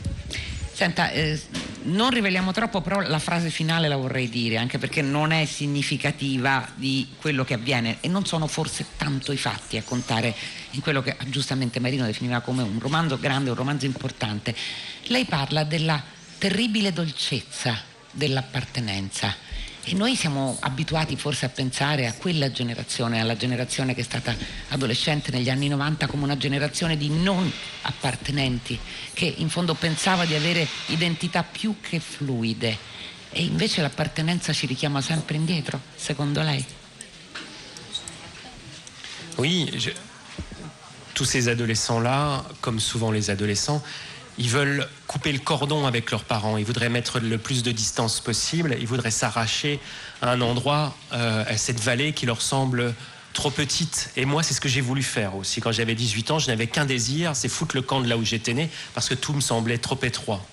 Senta, 0.74 1.12
eh, 1.12 1.40
non 1.84 2.10
riveliamo 2.10 2.50
troppo, 2.50 2.80
però 2.80 2.98
la 2.98 3.20
frase 3.20 3.48
finale 3.48 3.86
la 3.86 3.94
vorrei 3.94 4.28
dire, 4.28 4.56
anche 4.56 4.78
perché 4.78 5.02
non 5.02 5.30
è 5.30 5.44
significativa 5.44 6.68
di 6.74 7.06
quello 7.20 7.44
che 7.44 7.54
avviene 7.54 7.98
e 8.00 8.08
non 8.08 8.26
sono 8.26 8.48
forse 8.48 8.84
tanto 8.96 9.30
i 9.30 9.36
fatti 9.36 9.76
a 9.76 9.84
contare 9.84 10.34
in 10.72 10.80
quello 10.80 11.00
che 11.00 11.16
giustamente 11.26 11.78
Marino 11.78 12.04
definiva 12.04 12.40
come 12.40 12.64
un 12.64 12.80
romanzo 12.80 13.20
grande, 13.20 13.50
un 13.50 13.56
romanzo 13.56 13.86
importante. 13.86 14.52
Lei 15.04 15.26
parla 15.26 15.62
della 15.62 16.02
terribile 16.38 16.92
dolcezza 16.92 17.80
dell'appartenenza 18.10 19.32
e 19.86 19.94
noi 19.94 20.16
siamo 20.16 20.56
abituati 20.60 21.14
forse 21.14 21.44
a 21.44 21.50
pensare 21.50 22.06
a 22.06 22.14
quella 22.14 22.50
generazione, 22.50 23.20
alla 23.20 23.36
generazione 23.36 23.94
che 23.94 24.00
è 24.00 24.04
stata 24.04 24.34
adolescente 24.68 25.30
negli 25.30 25.50
anni 25.50 25.68
90 25.68 26.06
come 26.06 26.24
una 26.24 26.38
generazione 26.38 26.96
di 26.96 27.10
non 27.10 27.50
appartenenti, 27.82 28.78
che 29.12 29.26
in 29.36 29.50
fondo 29.50 29.74
pensava 29.74 30.24
di 30.24 30.34
avere 30.34 30.66
identità 30.86 31.42
più 31.42 31.76
che 31.80 32.00
fluide. 32.00 32.78
E 33.30 33.42
invece 33.42 33.82
l'appartenenza 33.82 34.52
ci 34.52 34.66
richiama 34.66 35.02
sempre 35.02 35.36
indietro, 35.36 35.80
secondo 35.94 36.40
lei? 36.40 36.64
Oui, 39.36 39.70
je- 39.76 39.94
tous 41.12 41.24
ces 41.28 41.48
adolescents-là, 41.48 42.44
comme 42.60 42.80
souvent 42.80 43.10
les 43.10 43.28
adolescents, 43.28 43.82
ils 44.38 44.48
veulent 44.48 44.88
couper 45.06 45.32
le 45.32 45.38
cordon 45.38 45.86
avec 45.86 46.10
leurs 46.10 46.24
parents. 46.24 46.56
Ils 46.56 46.64
voudraient 46.64 46.88
mettre 46.88 47.20
le 47.20 47.38
plus 47.38 47.62
de 47.62 47.72
distance 47.72 48.20
possible. 48.20 48.76
Ils 48.80 48.86
voudraient 48.86 49.10
s'arracher 49.10 49.80
à 50.22 50.30
un 50.30 50.40
endroit, 50.40 50.96
euh, 51.12 51.44
à 51.46 51.56
cette 51.56 51.80
vallée 51.80 52.12
qui 52.12 52.26
leur 52.26 52.42
semble 52.42 52.94
trop 53.32 53.50
petite. 53.50 54.10
Et 54.16 54.24
moi, 54.24 54.42
c'est 54.42 54.54
ce 54.54 54.60
que 54.60 54.68
j'ai 54.68 54.80
voulu 54.80 55.02
faire 55.02 55.36
aussi. 55.36 55.60
Quand 55.60 55.72
j'avais 55.72 55.94
18 55.94 56.30
ans, 56.30 56.38
je 56.38 56.48
n'avais 56.48 56.66
qu'un 56.66 56.84
désir, 56.84 57.36
c'est 57.36 57.48
foutre 57.48 57.76
le 57.76 57.82
camp 57.82 58.00
de 58.00 58.08
là 58.08 58.16
où 58.16 58.24
j'étais 58.24 58.54
né, 58.54 58.70
parce 58.94 59.08
que 59.08 59.14
tout 59.14 59.32
me 59.32 59.40
semblait 59.40 59.78
trop 59.78 59.98
étroit. 60.02 60.44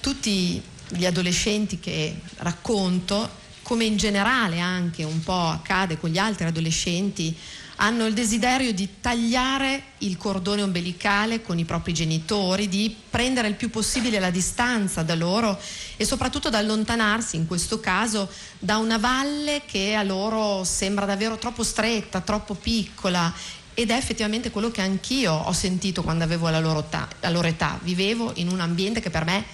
Tutti 0.00 0.62
gli 0.90 1.06
adolescenti 1.06 1.80
che 1.80 2.14
racconto, 2.38 3.28
come 3.62 3.84
in 3.84 3.96
generale 3.96 4.60
anche 4.60 5.02
un 5.02 5.22
po' 5.22 5.48
accade 5.48 5.98
con 5.98 6.10
gli 6.10 6.18
altri 6.18 6.44
adolescenti, 6.44 7.34
hanno 7.76 8.06
il 8.06 8.14
desiderio 8.14 8.72
di 8.72 9.00
tagliare 9.00 9.82
il 9.98 10.16
cordone 10.16 10.62
ombelicale 10.62 11.42
con 11.42 11.58
i 11.58 11.64
propri 11.64 11.92
genitori, 11.92 12.68
di 12.68 12.94
prendere 13.10 13.48
il 13.48 13.54
più 13.54 13.70
possibile 13.70 14.20
la 14.20 14.30
distanza 14.30 15.02
da 15.02 15.14
loro 15.14 15.58
e 15.96 16.04
soprattutto 16.04 16.50
da 16.50 16.58
allontanarsi, 16.58 17.36
in 17.36 17.46
questo 17.46 17.80
caso, 17.80 18.30
da 18.58 18.76
una 18.76 18.98
valle 18.98 19.62
che 19.66 19.94
a 19.94 20.02
loro 20.02 20.62
sembra 20.64 21.04
davvero 21.04 21.36
troppo 21.36 21.62
stretta, 21.62 22.20
troppo 22.20 22.54
piccola. 22.54 23.32
Ed 23.76 23.90
è 23.90 23.96
effettivamente 23.96 24.52
quello 24.52 24.70
che 24.70 24.82
anch'io 24.82 25.32
ho 25.32 25.52
sentito 25.52 26.04
quando 26.04 26.22
avevo 26.22 26.48
la 26.48 26.60
loro, 26.60 26.78
età, 26.80 27.08
la 27.20 27.30
loro 27.30 27.48
età. 27.48 27.78
Vivevo 27.82 28.30
in 28.36 28.48
un 28.48 28.60
ambiente 28.60 29.00
che 29.00 29.10
per 29.10 29.24
me 29.24 29.44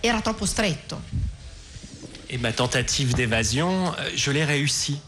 era 0.00 0.20
troppo 0.20 0.46
stretto. 0.46 1.00
Et 2.26 2.40
ma 2.40 2.50
tentative 2.50 3.12
d'évasion, 3.12 3.94
euh, 3.98 4.16
je 4.16 4.32
l'ai 4.32 4.44
réussi. 4.44 4.98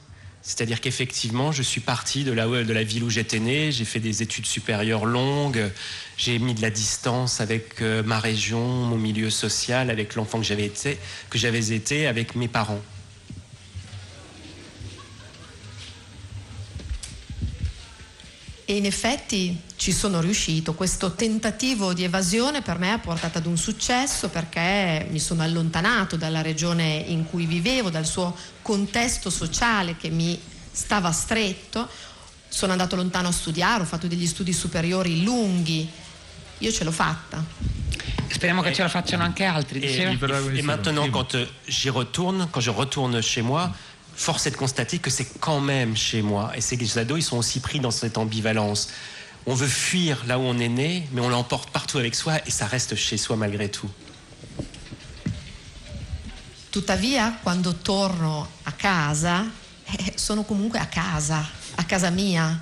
C'est-à-dire 0.47 0.83
qu'effectivement, 0.83 1.53
je 1.53 1.63
suis 1.63 1.81
parti 1.81 2.23
de 2.23 2.31
la, 2.31 2.47
de 2.47 2.73
la 2.73 2.85
ville 2.85 3.03
où 3.03 3.09
j'étais 3.09 3.39
né, 3.41 3.73
j'ai 3.73 3.87
fait 3.87 3.99
des 3.99 4.23
études 4.23 4.45
supérieures 4.45 5.07
longues, 5.07 5.71
j'ai 6.19 6.39
mis 6.39 6.53
de 6.53 6.61
la 6.61 6.69
distance 6.69 7.41
avec 7.41 7.81
euh, 7.81 8.03
ma 8.03 8.21
région, 8.21 8.61
mon 8.61 8.99
milieu 8.99 9.31
social, 9.31 9.89
avec 9.89 10.15
l'enfant 10.15 10.39
que 10.39 10.45
j'avais 10.45 10.67
été, 10.67 10.99
que 11.31 11.39
j'avais 11.39 11.73
été, 11.73 12.07
avec 12.07 12.37
mes 12.37 12.49
parents. 12.49 12.83
E 18.67 18.77
in 18.77 18.87
effetti 18.87 19.61
ci 19.77 19.93
sono 19.93 20.21
riuscito. 20.21 20.73
Questo 20.73 21.13
tentativo 21.13 21.93
di 21.93 22.03
evasione 22.03 22.63
per 22.63 22.79
me 22.79 22.93
ha 22.93 22.99
portato 22.99 23.37
ad 23.37 23.45
un 23.45 23.59
successo 23.59 24.31
perché 24.31 25.07
mi 25.11 25.19
sono 25.19 25.43
allontanato 25.43 26.17
dalla 26.17 26.41
regione 26.41 27.05
in 27.07 27.27
cui 27.27 27.45
vivevo, 27.45 27.91
dal 27.91 28.07
suo 28.07 28.35
contesto 28.63 29.29
sociale 29.29 29.97
che 29.99 30.09
mi 30.09 30.41
stava 30.71 31.13
stretto. 31.13 31.87
Sono 32.49 32.73
andato 32.73 32.97
lontano 32.97 33.29
a 33.29 33.33
studiare, 33.33 33.83
ho 33.83 33.87
fatto 33.87 34.07
degli 34.07 34.27
studi 34.27 34.55
superiori 34.55 35.23
lunghi. 35.23 35.87
Io 36.59 36.73
ce 36.73 36.85
l'ho 36.85 36.93
fatta. 36.93 37.45
Speriamo 38.29 38.63
che 38.63 38.73
ce 38.73 38.83
la 38.83 38.89
facciano 38.89 39.23
anche 39.25 39.45
altri. 39.45 39.81
Et, 39.81 39.87
diceva. 39.87 40.11
et 40.53 40.63
maintenant, 40.63 41.11
quand 41.11 41.35
euh, 41.35 41.47
j'y 41.67 41.91
retourne, 41.91 42.49
quand 42.51 42.63
je 42.63 42.71
retourne 42.71 43.21
chez 43.21 43.43
moi, 43.43 43.71
force 44.17 44.47
est 44.47 44.51
de 44.51 44.57
constater 44.57 44.99
que 44.99 45.11
c'est 45.11 45.27
quand 45.41 45.61
même 45.61 45.97
chez 45.97 46.23
moi. 46.23 46.53
Et 46.57 46.61
ces 46.61 46.99
ados, 46.99 47.19
ils 47.19 47.23
sont 47.23 47.37
aussi 47.37 47.61
pris 47.61 47.81
dans 47.81 47.91
cette 47.91 48.19
ambivalence. 48.19 48.89
On 49.47 49.55
veut 49.55 49.69
fuir 49.69 50.25
là 50.27 50.39
où 50.39 50.43
on 50.43 50.59
est 50.59 50.69
né, 50.69 51.07
mais 51.13 51.21
on 51.21 51.29
l'emporte 51.29 51.71
partout 51.71 51.99
avec 51.99 52.15
soi 52.15 52.35
et 52.47 52.51
ça 52.51 52.67
reste 52.67 52.95
chez 52.95 53.19
soi 53.19 53.37
malgré 53.37 53.69
tout. 53.69 53.91
Tuttavia, 56.71 57.39
quando 57.45 57.75
torno 57.75 58.49
a 58.65 58.73
casa, 58.73 59.45
eh, 59.85 60.15
sono 60.17 60.43
comunque 60.43 60.81
a 60.81 60.87
casa, 60.87 61.47
a 61.77 61.85
casa 61.85 62.11
mia. 62.11 62.61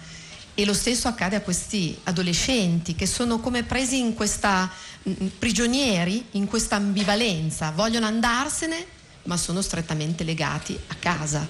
E 0.55 0.67
lo 0.67 0.75
stesso 0.75 1.09
accade 1.09 1.37
a 1.37 1.41
questi 1.41 1.99
adolescenti 2.05 2.95
che 2.95 3.07
sono 3.07 3.39
come 3.39 3.63
presi 3.63 3.99
in 3.99 4.13
questa 4.13 4.71
mm, 5.09 5.27
prigionieri, 5.39 6.27
in 6.33 6.47
questa 6.47 6.77
ambivalenza. 6.77 7.71
Vogliono 7.71 8.05
andarsene, 8.05 8.87
ma 9.25 9.37
sono 9.37 9.63
strettamente 9.63 10.25
legati 10.25 10.79
a 10.89 10.95
casa. 10.99 11.47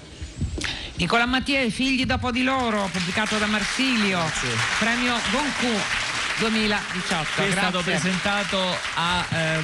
Nicola 0.95 1.25
Mattia, 1.25 1.67
Figli 1.69 2.05
dopo 2.05 2.31
di 2.31 2.43
loro, 2.43 2.87
pubblicato 2.91 3.37
da 3.37 3.47
Marsilio, 3.47 4.19
premio 4.79 5.15
Goncourt 5.31 6.11
2018. 6.39 7.25
che 7.35 7.47
è 7.47 7.51
stato 7.51 7.81
Grazie. 7.81 7.91
presentato 7.91 8.77
a 8.95 9.25
ehm, 9.29 9.63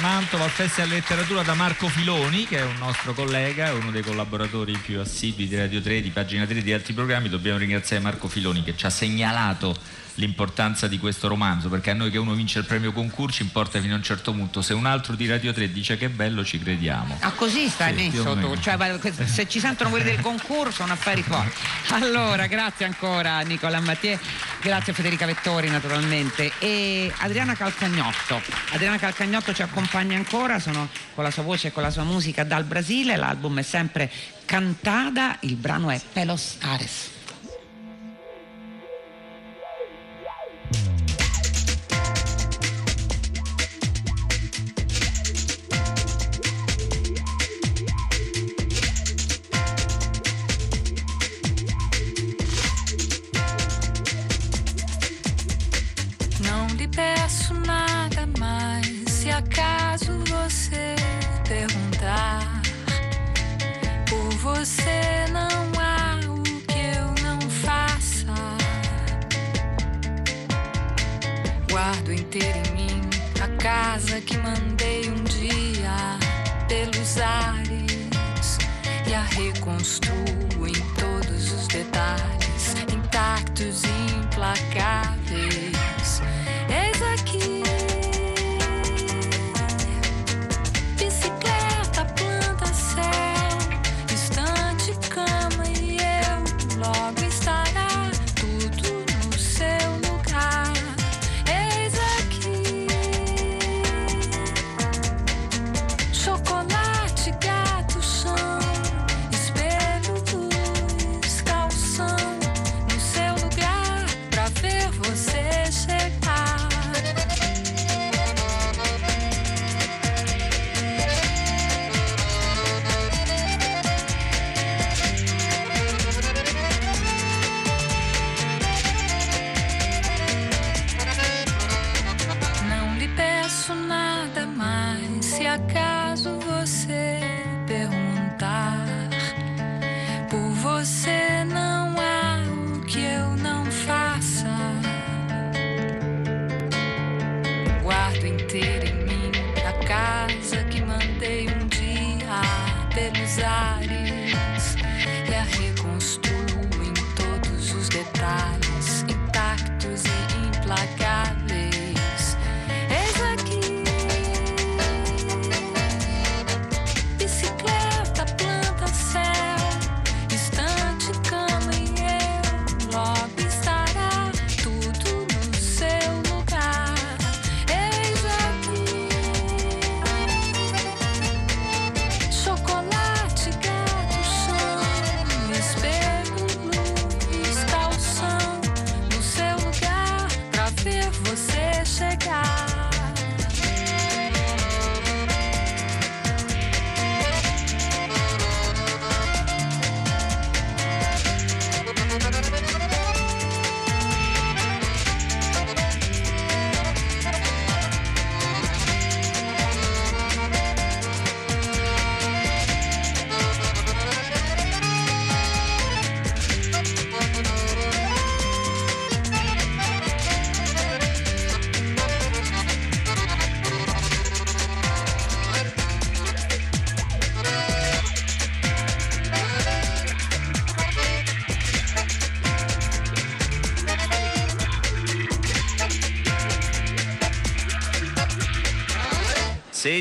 Mantova 0.00 0.44
al 0.44 0.50
Festival 0.50 0.90
Letteratura 0.90 1.42
da 1.42 1.54
Marco 1.54 1.88
Filoni, 1.88 2.46
che 2.46 2.58
è 2.58 2.64
un 2.64 2.76
nostro 2.78 3.14
collega, 3.14 3.66
è 3.66 3.72
uno 3.72 3.90
dei 3.90 4.02
collaboratori 4.02 4.76
più 4.78 5.00
assidui 5.00 5.48
di 5.48 5.56
Radio 5.56 5.80
3, 5.80 6.00
di 6.00 6.10
Pagina 6.10 6.46
3 6.46 6.58
e 6.58 6.62
di 6.62 6.72
altri 6.72 6.92
programmi. 6.92 7.28
Dobbiamo 7.28 7.58
ringraziare 7.58 8.02
Marco 8.02 8.28
Filoni 8.28 8.62
che 8.62 8.76
ci 8.76 8.86
ha 8.86 8.90
segnalato 8.90 9.76
l'importanza 10.18 10.86
di 10.88 10.98
questo 10.98 11.28
romanzo, 11.28 11.68
perché 11.68 11.90
a 11.90 11.94
noi 11.94 12.10
che 12.10 12.18
uno 12.18 12.34
vince 12.34 12.58
il 12.58 12.64
premio 12.64 12.92
concorso 12.92 13.36
ci 13.36 13.42
importa 13.42 13.80
fino 13.80 13.94
a 13.94 13.96
un 13.96 14.02
certo 14.02 14.32
punto. 14.32 14.62
Se 14.62 14.74
un 14.74 14.86
altro 14.86 15.14
di 15.14 15.26
Radio 15.26 15.52
3 15.52 15.70
dice 15.72 15.96
che 15.96 16.06
è 16.06 16.08
bello, 16.08 16.44
ci 16.44 16.58
crediamo. 16.58 17.18
Ah, 17.20 17.32
così 17.32 17.68
stai 17.68 17.96
Sì, 17.96 18.08
messo 18.16 18.36
tu, 18.36 18.56
cioè, 18.60 18.76
se 19.24 19.48
ci 19.48 19.60
sentono 19.60 19.90
quelli 19.90 20.04
del 20.04 20.20
concorso 20.20 20.78
sono 20.78 20.92
affari 20.92 21.22
fuori. 21.22 21.50
Allora, 21.90 22.46
grazie 22.46 22.84
ancora 22.84 23.40
Nicola 23.40 23.80
Mattiè, 23.80 24.18
grazie 24.60 24.92
a 24.92 24.94
Federica 24.94 25.26
Vettori 25.26 25.68
naturalmente 25.68 26.52
e 26.58 27.12
Adriana 27.18 27.54
Calcagnotto. 27.54 28.40
Adriana 28.72 28.98
Calcagnotto 28.98 29.52
ci 29.52 29.62
accompagna 29.62 30.16
ancora, 30.16 30.58
sono 30.58 30.88
con 31.14 31.24
la 31.24 31.30
sua 31.30 31.42
voce 31.42 31.68
e 31.68 31.72
con 31.72 31.82
la 31.82 31.90
sua 31.90 32.04
musica 32.04 32.44
dal 32.44 32.64
Brasile, 32.64 33.16
l'album 33.16 33.58
è 33.58 33.62
sempre 33.62 34.10
Cantada, 34.44 35.36
il 35.40 35.56
brano 35.56 35.90
è 35.90 36.00
Pelos 36.12 36.56
Ares. 36.60 37.16
Inteiro 72.28 72.58
em 72.58 72.72
mim 72.74 73.00
a 73.42 73.48
casa 73.56 74.20
que 74.20 74.36
mandei 74.36 75.08
um 75.08 75.24
dia 75.24 76.18
pelos 76.68 77.16
ares 77.16 78.58
e 79.08 79.14
a 79.14 79.22
reconstruo 79.22 80.66
em 80.66 80.74
todos 81.00 81.52
os 81.52 81.66
detalhes, 81.68 82.74
intactos 82.92 83.82
e 83.84 84.14
implacáveis. 84.18 85.17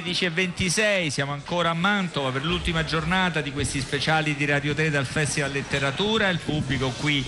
16 0.08 0.26
e 0.26 0.30
26, 0.30 1.12
siamo 1.12 1.34
ancora 1.34 1.72
a 1.72 1.74
Mantova 1.74 2.32
per 2.32 2.46
l'ultima 2.46 2.86
giornata 2.86 3.42
di 3.42 3.52
questi 3.52 3.82
speciali 3.82 4.36
di 4.36 4.46
Radio 4.46 4.74
3 4.74 4.90
dal 4.90 5.06
Festival 5.06 5.52
Letteratura, 5.52 6.30
il 6.30 6.40
pubblico 6.40 6.92
qui 6.92 7.26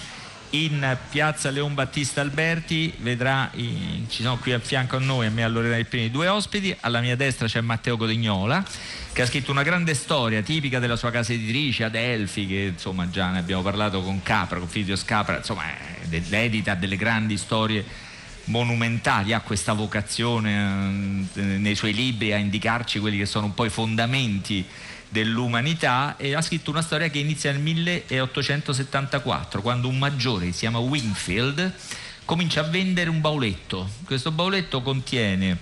in 0.52 0.98
piazza 1.10 1.50
Leon 1.50 1.74
Battista 1.74 2.22
Alberti 2.22 2.94
vedrà, 3.00 3.50
in, 3.56 4.06
ci 4.08 4.24
sono 4.24 4.38
qui 4.38 4.54
a 4.54 4.60
fianco 4.60 4.96
a 4.96 5.00
noi, 5.00 5.26
a 5.26 5.30
me 5.30 5.44
allora 5.44 5.76
a 5.76 5.78
i 5.78 5.84
primi 5.84 6.10
due 6.10 6.30
ospiti, 6.30 6.74
alla 6.80 7.02
mia 7.02 7.18
destra 7.18 7.48
c'è 7.48 7.60
Matteo 7.60 7.98
Codignola 7.98 8.64
che 9.12 9.24
ha 9.24 9.26
scritto 9.26 9.52
una 9.52 9.64
grande 9.64 9.94
storia 9.94 10.42
tipica 10.42 10.80
della 10.80 10.96
sua 10.96 11.12
casa 11.12 11.34
editrice 11.34 11.84
Adelphi 11.84 12.48
che 12.48 12.72
insomma 12.72 13.10
già 13.10 13.30
ne 13.30 13.40
abbiamo 13.40 13.62
parlato 13.62 14.02
con 14.02 14.24
Capra, 14.24 14.58
con 14.58 14.70
Fidio 14.70 14.96
Scapra, 14.96 15.36
insomma 15.36 15.64
edita 16.10 16.76
delle 16.76 16.96
grandi 16.96 17.36
storie 17.36 17.84
monumentali, 18.50 19.34
ha 19.34 19.42
questa 19.42 19.74
vocazione 19.74 21.28
eh, 21.34 21.42
nei 21.42 21.76
suoi 21.76 21.94
libri 21.94 22.34
a 22.34 22.38
indicarci 22.38 23.00
quelli 23.00 23.18
che 23.18 23.26
sono 23.26 23.46
un 23.46 23.54
po' 23.54 23.66
i 23.66 23.70
fondamenti 23.70 24.66
dell'umanità 25.08 26.18
e 26.18 26.36
ha 26.36 26.42
scritto 26.42 26.70
una 26.70 26.82
storia 26.82 27.10
che 27.10 27.20
inizia 27.20 27.52
nel 27.52 27.62
1874 27.62 29.62
quando 29.62 29.88
un 29.88 29.98
maggiore 29.98 30.52
si 30.52 30.60
chiama 30.60 30.78
Wingfield 30.78 31.74
comincia 32.26 32.62
a 32.62 32.64
vendere 32.64 33.10
un 33.10 33.22
bauletto. 33.22 33.90
Questo 34.06 34.32
bauletto 34.32 34.84
contiene 34.84 35.58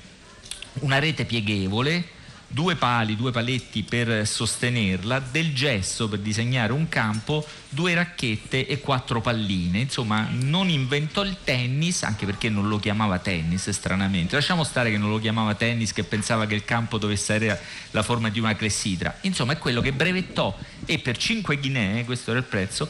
una 0.80 0.99
rete 0.99 1.26
pieghevole, 1.26 2.03
due 2.48 2.76
pali, 2.76 3.15
due 3.15 3.32
paletti 3.32 3.84
per 3.84 4.26
sostenerla, 4.26 5.19
del 5.19 5.53
gesso 5.53 6.07
per 6.07 6.19
disegnare 6.19 6.72
un 6.72 6.88
campo, 6.88 7.45
due 7.69 7.94
racchette 7.94 8.65
e 8.65 8.80
quattro 8.80 9.19
palline. 9.19 9.80
Insomma, 9.80 10.28
non 10.32 10.69
inventò 10.69 11.24
il 11.24 11.38
tennis, 11.44 12.03
anche 12.03 12.26
perché 12.26 12.49
non 12.49 12.68
lo 12.68 12.80
chiamava 12.80 13.19
tennis, 13.19 13.69
stranamente. 13.69 14.36
Lasciamo 14.36 14.64
stare 14.64 14.90
che 14.90 14.98
non 14.98 15.10
lo 15.10 15.19
chiamava 15.19 15.56
tennis, 15.56 15.91
che 15.91 16.03
pensava 16.03 16.45
che 16.45 16.56
il 16.56 16.64
campo 16.64 16.98
dovesse 16.98 17.34
avere 17.34 17.61
la 17.91 18.02
forma 18.02 18.30
di 18.30 18.40
una 18.40 18.56
clessidra. 18.56 19.18
Insomma, 19.22 19.53
è 19.53 19.57
quello 19.57 19.82
che 19.82 19.91
brevettò 19.91 20.57
e 20.86 20.99
per 20.99 21.18
5 21.18 21.57
guinee, 21.57 22.06
questo 22.06 22.32
era 22.32 22.40
il 22.40 22.45
prezzo, 22.45 22.90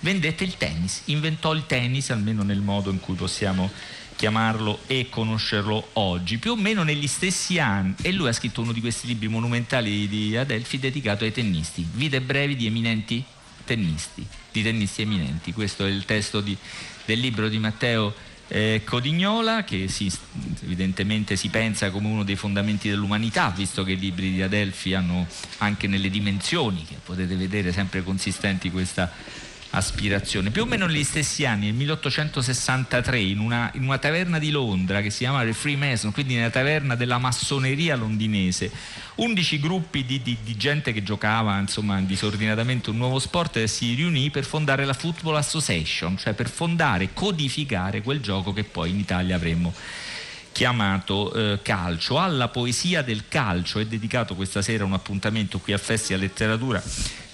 vendette 0.00 0.44
il 0.44 0.56
tennis. 0.56 1.02
Inventò 1.06 1.54
il 1.54 1.64
tennis, 1.66 2.10
almeno 2.10 2.42
nel 2.42 2.60
modo 2.60 2.90
in 2.90 3.00
cui 3.00 3.14
possiamo 3.14 3.70
chiamarlo 4.18 4.80
e 4.88 5.06
conoscerlo 5.08 5.90
oggi, 5.92 6.38
più 6.38 6.50
o 6.50 6.56
meno 6.56 6.82
negli 6.82 7.06
stessi 7.06 7.60
anni. 7.60 7.94
E 8.02 8.10
lui 8.10 8.26
ha 8.26 8.32
scritto 8.32 8.60
uno 8.62 8.72
di 8.72 8.80
questi 8.80 9.06
libri 9.06 9.28
monumentali 9.28 10.08
di 10.08 10.36
Adelphi 10.36 10.80
dedicato 10.80 11.22
ai 11.22 11.30
tennisti, 11.30 11.86
Vite 11.88 12.20
brevi 12.20 12.56
di 12.56 12.66
eminenti 12.66 13.24
tennisti, 13.64 14.26
di 14.50 14.62
tennisti 14.64 15.02
eminenti. 15.02 15.52
Questo 15.52 15.86
è 15.86 15.88
il 15.88 16.04
testo 16.04 16.40
di- 16.40 16.56
del 17.04 17.20
libro 17.20 17.48
di 17.48 17.58
Matteo 17.58 18.12
eh, 18.48 18.80
Codignola, 18.84 19.62
che 19.62 19.86
si- 19.88 20.10
evidentemente 20.64 21.36
si 21.36 21.48
pensa 21.48 21.90
come 21.90 22.08
uno 22.08 22.24
dei 22.24 22.34
fondamenti 22.34 22.88
dell'umanità, 22.88 23.52
visto 23.54 23.84
che 23.84 23.92
i 23.92 23.98
libri 23.98 24.32
di 24.32 24.42
Adelphi 24.42 24.94
hanno 24.94 25.28
anche 25.58 25.86
nelle 25.86 26.10
dimensioni, 26.10 26.84
che 26.84 26.96
potete 27.04 27.36
vedere 27.36 27.72
sempre 27.72 28.02
consistenti 28.02 28.70
questa 28.70 29.12
aspirazione. 29.78 30.50
Più 30.50 30.62
o 30.62 30.66
meno 30.66 30.86
negli 30.86 31.02
stessi 31.02 31.44
anni, 31.46 31.66
nel 31.66 31.74
1863, 31.74 33.18
in 33.18 33.38
una, 33.38 33.70
in 33.74 33.84
una 33.84 33.98
taverna 33.98 34.38
di 34.38 34.50
Londra 34.50 35.00
che 35.00 35.10
si 35.10 35.18
chiama 35.18 35.42
The 35.42 35.52
Freemason, 35.52 36.12
quindi 36.12 36.34
nella 36.34 36.50
taverna 36.50 36.94
della 36.94 37.18
massoneria 37.18 37.96
londinese, 37.96 38.70
11 39.16 39.60
gruppi 39.60 40.04
di, 40.04 40.22
di- 40.22 40.36
di 40.42 40.56
gente 40.56 40.92
che 40.92 41.02
giocava 41.02 41.58
insomma, 41.58 42.00
disordinatamente 42.00 42.90
un 42.90 42.96
nuovo 42.96 43.18
sport 43.18 43.64
si 43.64 43.94
riunì 43.94 44.30
per 44.30 44.44
fondare 44.44 44.84
la 44.84 44.92
Football 44.92 45.36
Association, 45.36 46.16
cioè 46.18 46.34
per 46.34 46.48
fondare 46.48 47.04
e 47.04 47.12
codificare 47.14 48.02
quel 48.02 48.20
gioco 48.20 48.52
che 48.52 48.64
poi 48.64 48.90
in 48.90 48.98
Italia 48.98 49.36
avremmo 49.36 49.72
chiamato 50.52 51.32
eh, 51.32 51.60
Calcio. 51.62 52.18
Alla 52.18 52.48
poesia 52.48 53.02
del 53.02 53.28
calcio 53.28 53.78
è 53.78 53.86
dedicato 53.86 54.34
questa 54.34 54.60
sera 54.60 54.84
un 54.84 54.92
appuntamento 54.92 55.58
qui 55.58 55.72
a 55.72 55.78
Festival 55.78 56.22
Letteratura 56.22 56.82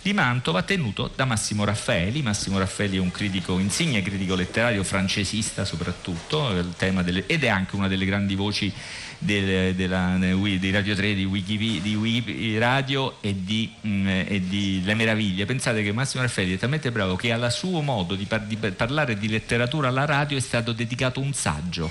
di 0.05 0.13
Mantova 0.13 0.61
tenuto 0.61 1.11
da 1.17 1.25
Massimo 1.25 1.65
Raffaeli. 1.65 2.21
Massimo 2.21 2.59
Raffaeli 2.59 2.99
è 2.99 3.01
un 3.01 3.11
critico, 3.11 3.59
insigne 3.59 4.03
critico 4.03 4.35
letterario 4.35 4.85
francesista 4.85 5.65
soprattutto, 5.65 6.63
delle, 7.03 7.25
ed 7.27 7.43
è 7.43 7.49
anche 7.49 7.75
una 7.75 7.89
delle 7.89 8.05
grandi 8.05 8.35
voci 8.35 8.71
del, 9.19 9.75
della, 9.75 10.19
di 10.19 10.71
Radio 10.71 10.95
3, 10.95 11.15
di 11.15 11.25
Wiki, 11.25 11.81
di 11.81 11.95
Wiki 11.95 12.59
Radio 12.59 13.17
e 13.23 13.35
di, 13.45 13.73
mm, 13.87 14.07
e 14.07 14.43
di, 14.47 14.83
Le 14.85 14.93
Meraviglie. 14.93 15.47
Pensate 15.47 15.83
che 15.83 15.91
Massimo 15.93 16.23
Raffaelli 16.23 16.57
è 16.57 16.59
talmente 16.59 16.93
bravo 16.93 17.17
che 17.17 17.33
al 17.33 17.51
suo 17.51 17.81
modo 17.81 18.15
di, 18.15 18.27
par, 18.27 18.43
di 18.43 18.57
parlare 18.57 19.17
di 19.17 19.27
letteratura 19.27 19.89
alla 19.89 20.05
radio 20.05 20.37
è 20.37 20.41
stato 20.41 20.73
dedicato 20.73 21.19
un 21.19 21.33
saggio 21.33 21.91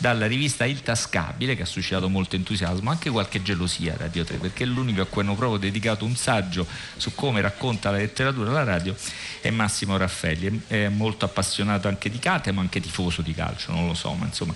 dalla 0.00 0.26
rivista 0.26 0.64
Il 0.64 0.82
Tascabile 0.82 1.54
che 1.54 1.62
ha 1.62 1.66
suscitato 1.66 2.08
molto 2.08 2.34
entusiasmo, 2.34 2.88
anche 2.90 3.10
qualche 3.10 3.42
gelosia 3.42 3.96
Radio 3.98 4.24
3, 4.24 4.38
perché 4.38 4.64
è 4.64 4.66
l'unico 4.66 5.02
a 5.02 5.06
cui 5.06 5.20
hanno 5.20 5.34
proprio 5.34 5.58
dedicato 5.58 6.06
un 6.06 6.16
saggio 6.16 6.66
su 6.96 7.14
come 7.14 7.42
racconta 7.42 7.90
la 7.90 7.98
letteratura 7.98 8.48
alla 8.48 8.64
radio 8.64 8.96
è 9.42 9.50
Massimo 9.50 9.98
Raffelli, 9.98 10.62
è 10.68 10.88
molto 10.88 11.26
appassionato 11.26 11.86
anche 11.86 12.08
di 12.08 12.18
cate, 12.18 12.50
ma 12.50 12.62
anche 12.62 12.80
tifoso 12.80 13.20
di 13.20 13.34
calcio, 13.34 13.72
non 13.72 13.86
lo 13.86 13.94
so, 13.94 14.12
ma 14.14 14.24
insomma. 14.24 14.54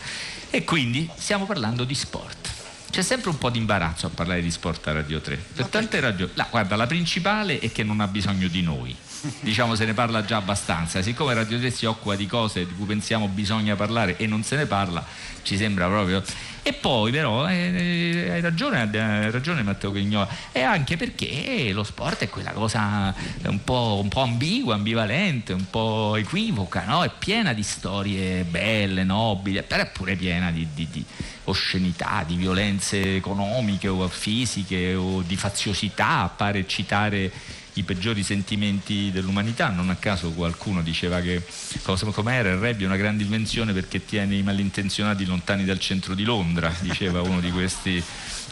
E 0.48 0.64
quindi 0.64 1.08
stiamo 1.14 1.44
parlando 1.44 1.84
di 1.84 1.94
sport. 1.94 2.52
C'è 2.90 3.02
sempre 3.02 3.28
un 3.28 3.36
po' 3.36 3.50
di 3.50 3.58
imbarazzo 3.58 4.06
a 4.06 4.10
parlare 4.10 4.40
di 4.40 4.50
sport 4.50 4.86
a 4.86 4.92
Radio 4.92 5.20
3, 5.20 5.36
per 5.54 5.66
tante 5.66 6.00
ragioni. 6.00 6.30
La, 6.34 6.46
guarda, 6.50 6.74
la 6.74 6.86
principale 6.86 7.58
è 7.58 7.70
che 7.70 7.82
non 7.82 8.00
ha 8.00 8.06
bisogno 8.06 8.48
di 8.48 8.62
noi 8.62 8.96
diciamo 9.40 9.74
se 9.74 9.84
ne 9.84 9.94
parla 9.94 10.24
già 10.24 10.36
abbastanza. 10.36 11.02
Siccome 11.02 11.34
Radio 11.34 11.58
3 11.58 11.70
si 11.70 11.86
occupa 11.86 12.14
di 12.14 12.26
cose 12.26 12.66
di 12.66 12.74
cui 12.74 12.86
pensiamo 12.86 13.28
bisogna 13.28 13.74
parlare 13.76 14.16
e 14.16 14.26
non 14.26 14.42
se 14.42 14.56
ne 14.56 14.66
parla, 14.66 15.04
ci 15.42 15.56
sembra 15.56 15.86
proprio. 15.86 16.22
E 16.66 16.72
poi 16.72 17.10
però 17.10 17.46
eh, 17.46 18.24
eh 18.24 18.30
hai 18.30 18.40
ragione, 18.40 18.80
hai 18.80 19.30
ragione 19.30 19.62
Matteo 19.62 19.90
Quignola, 19.90 20.26
e 20.50 20.62
anche 20.62 20.96
perché 20.96 21.70
lo 21.72 21.84
sport 21.84 22.20
è 22.20 22.28
quella 22.30 22.52
cosa 22.52 23.14
un 23.44 23.62
po', 23.62 24.00
un 24.02 24.08
po 24.08 24.22
ambigua, 24.22 24.74
ambivalente, 24.74 25.52
un 25.52 25.68
po' 25.68 26.16
equivoca, 26.16 26.84
no? 26.86 27.04
è 27.04 27.10
piena 27.18 27.52
di 27.52 27.62
storie 27.62 28.44
belle, 28.44 29.04
nobili, 29.04 29.62
però 29.62 29.82
è 29.82 29.90
pure 29.90 30.16
piena 30.16 30.50
di, 30.50 30.66
di, 30.72 30.88
di 30.90 31.04
oscenità, 31.44 32.24
di 32.26 32.36
violenze 32.36 33.16
economiche 33.16 33.88
o 33.88 34.08
fisiche 34.08 34.94
o 34.94 35.20
di 35.20 35.36
faziosità, 35.36 36.32
pare 36.34 36.66
citare 36.66 37.30
i 37.74 37.82
peggiori 37.82 38.22
sentimenti 38.22 39.10
dell'umanità. 39.10 39.68
Non 39.68 39.90
a 39.90 39.96
caso 39.96 40.30
qualcuno 40.32 40.82
diceva 40.82 41.20
che 41.20 41.42
come 41.84 42.34
era 42.34 42.50
il 42.50 42.58
rugby 42.58 42.84
è 42.84 42.86
una 42.86 42.96
grande 42.96 43.22
invenzione 43.22 43.72
perché 43.72 44.04
tiene 44.04 44.36
i 44.36 44.42
malintenzionati 44.42 45.24
lontani 45.24 45.64
dal 45.64 45.78
centro 45.78 46.14
di 46.14 46.24
Londra, 46.24 46.72
diceva 46.80 47.20
uno 47.22 47.40
di 47.40 47.50
questi. 47.50 48.02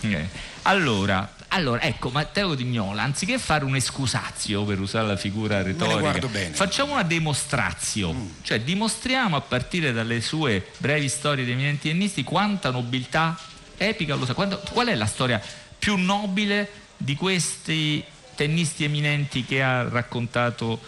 Eh. 0.01 0.29
Allora, 0.63 1.35
allora, 1.49 1.83
ecco, 1.83 2.11
Matteo 2.11 2.55
Dignola, 2.55 3.03
anziché 3.03 3.39
fare 3.39 3.65
un 3.65 3.77
escusazio 3.77 4.65
per 4.65 4.81
usare 4.81 5.07
la 5.07 5.17
figura 5.17 5.63
retorica, 5.63 6.29
facciamo 6.53 6.93
una 6.93 7.03
dimostrazione, 7.03 8.19
mm. 8.19 8.29
cioè 8.43 8.61
dimostriamo 8.61 9.37
a 9.37 9.41
partire 9.41 9.93
dalle 9.93 10.21
sue 10.21 10.67
brevi 10.79 11.09
storie 11.09 11.45
dei 11.45 11.53
eminenti 11.53 11.89
tennisti 11.89 12.25
quanta 12.25 12.71
nobiltà 12.71 13.39
epica 13.77 14.15
lo 14.15 14.25
sa. 14.25 14.35
Quando, 14.35 14.63
qual 14.71 14.89
è 14.89 14.95
la 14.95 15.07
storia 15.07 15.41
più 15.79 15.97
nobile 15.97 16.71
di 16.97 17.17
questi 17.17 18.03
tennisti 18.35 18.85
eminenti 18.85 19.45
che 19.45 19.63
ha 19.63 19.89
raccontato 19.89 20.81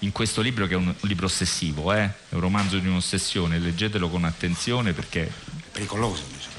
in 0.00 0.12
questo 0.12 0.40
libro 0.40 0.66
che 0.66 0.74
è 0.74 0.76
un, 0.76 0.94
libro 1.00 1.26
ossessivo, 1.26 1.92
eh? 1.92 2.04
è 2.04 2.34
un 2.34 2.40
romanzo 2.40 2.78
di 2.78 2.86
un'ossessione, 2.86 3.58
leggetelo 3.58 4.08
con 4.08 4.24
attenzione 4.24 4.92
perché... 4.92 5.26
È 5.26 5.32
pericoloso. 5.72 6.22
Diciamo. 6.32 6.54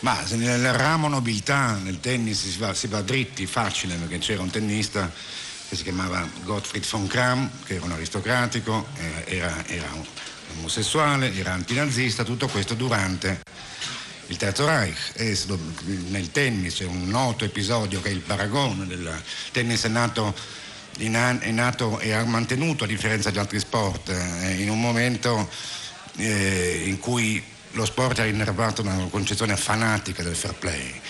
Ma 0.00 0.18
nel 0.30 0.72
ramo 0.72 1.08
nobiltà, 1.08 1.74
nel 1.76 2.00
tennis 2.00 2.48
si 2.48 2.58
va, 2.58 2.72
si 2.72 2.86
va 2.86 3.02
dritti, 3.02 3.44
facile, 3.46 3.96
perché 3.96 4.18
c'era 4.18 4.40
un 4.40 4.50
tennista 4.50 5.12
che 5.68 5.76
si 5.76 5.82
chiamava 5.82 6.26
Gottfried 6.42 6.88
von 6.88 7.06
Kram, 7.06 7.50
che 7.64 7.74
era 7.74 7.84
un 7.84 7.92
aristocratico, 7.92 8.88
era, 9.26 9.66
era 9.66 9.88
un 9.92 10.04
omosessuale, 10.58 11.36
era 11.36 11.52
antinazista, 11.52 12.24
tutto 12.24 12.48
questo 12.48 12.74
durante 12.74 13.42
il 14.30 14.36
Terzo 14.36 14.64
Reich 14.64 14.96
e 15.14 15.36
nel 16.08 16.30
tennis 16.30 16.76
c'è 16.76 16.84
un 16.84 17.08
noto 17.08 17.44
episodio 17.44 18.00
che 18.00 18.10
è 18.10 18.12
il 18.12 18.20
paragone 18.20 18.86
del 18.86 19.12
tennis 19.50 19.84
è 19.84 19.88
nato, 19.88 20.32
è 20.96 21.50
nato 21.50 21.98
e 21.98 22.12
ha 22.12 22.24
mantenuto 22.24 22.84
a 22.84 22.86
differenza 22.86 23.30
di 23.30 23.38
altri 23.38 23.58
sport 23.58 24.08
eh, 24.08 24.62
in 24.62 24.70
un 24.70 24.80
momento 24.80 25.50
eh, 26.16 26.84
in 26.86 27.00
cui 27.00 27.42
lo 27.72 27.84
sport 27.84 28.20
era 28.20 28.28
innervato 28.28 28.82
da 28.82 28.92
una 28.92 29.08
concezione 29.08 29.56
fanatica 29.56 30.22
del 30.22 30.36
fair 30.36 30.54
play. 30.54 31.00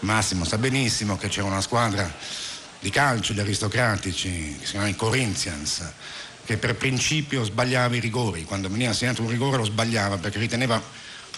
Massimo 0.00 0.44
sa 0.44 0.56
benissimo 0.56 1.16
che 1.16 1.26
c'era 1.26 1.46
una 1.46 1.60
squadra 1.60 2.12
di 2.78 2.90
calcio, 2.90 3.32
di 3.32 3.40
aristocratici, 3.40 4.56
che 4.56 4.64
si 4.64 4.70
chiamava 4.70 4.90
i 4.90 4.94
Corinthians, 4.96 5.82
che 6.44 6.56
per 6.56 6.76
principio 6.76 7.42
sbagliava 7.42 7.96
i 7.96 8.00
rigori, 8.00 8.44
quando 8.44 8.68
veniva 8.68 8.90
assegnato 8.90 9.22
un 9.22 9.30
rigore 9.30 9.56
lo 9.56 9.64
sbagliava 9.64 10.18
perché 10.18 10.38
riteneva 10.38 10.80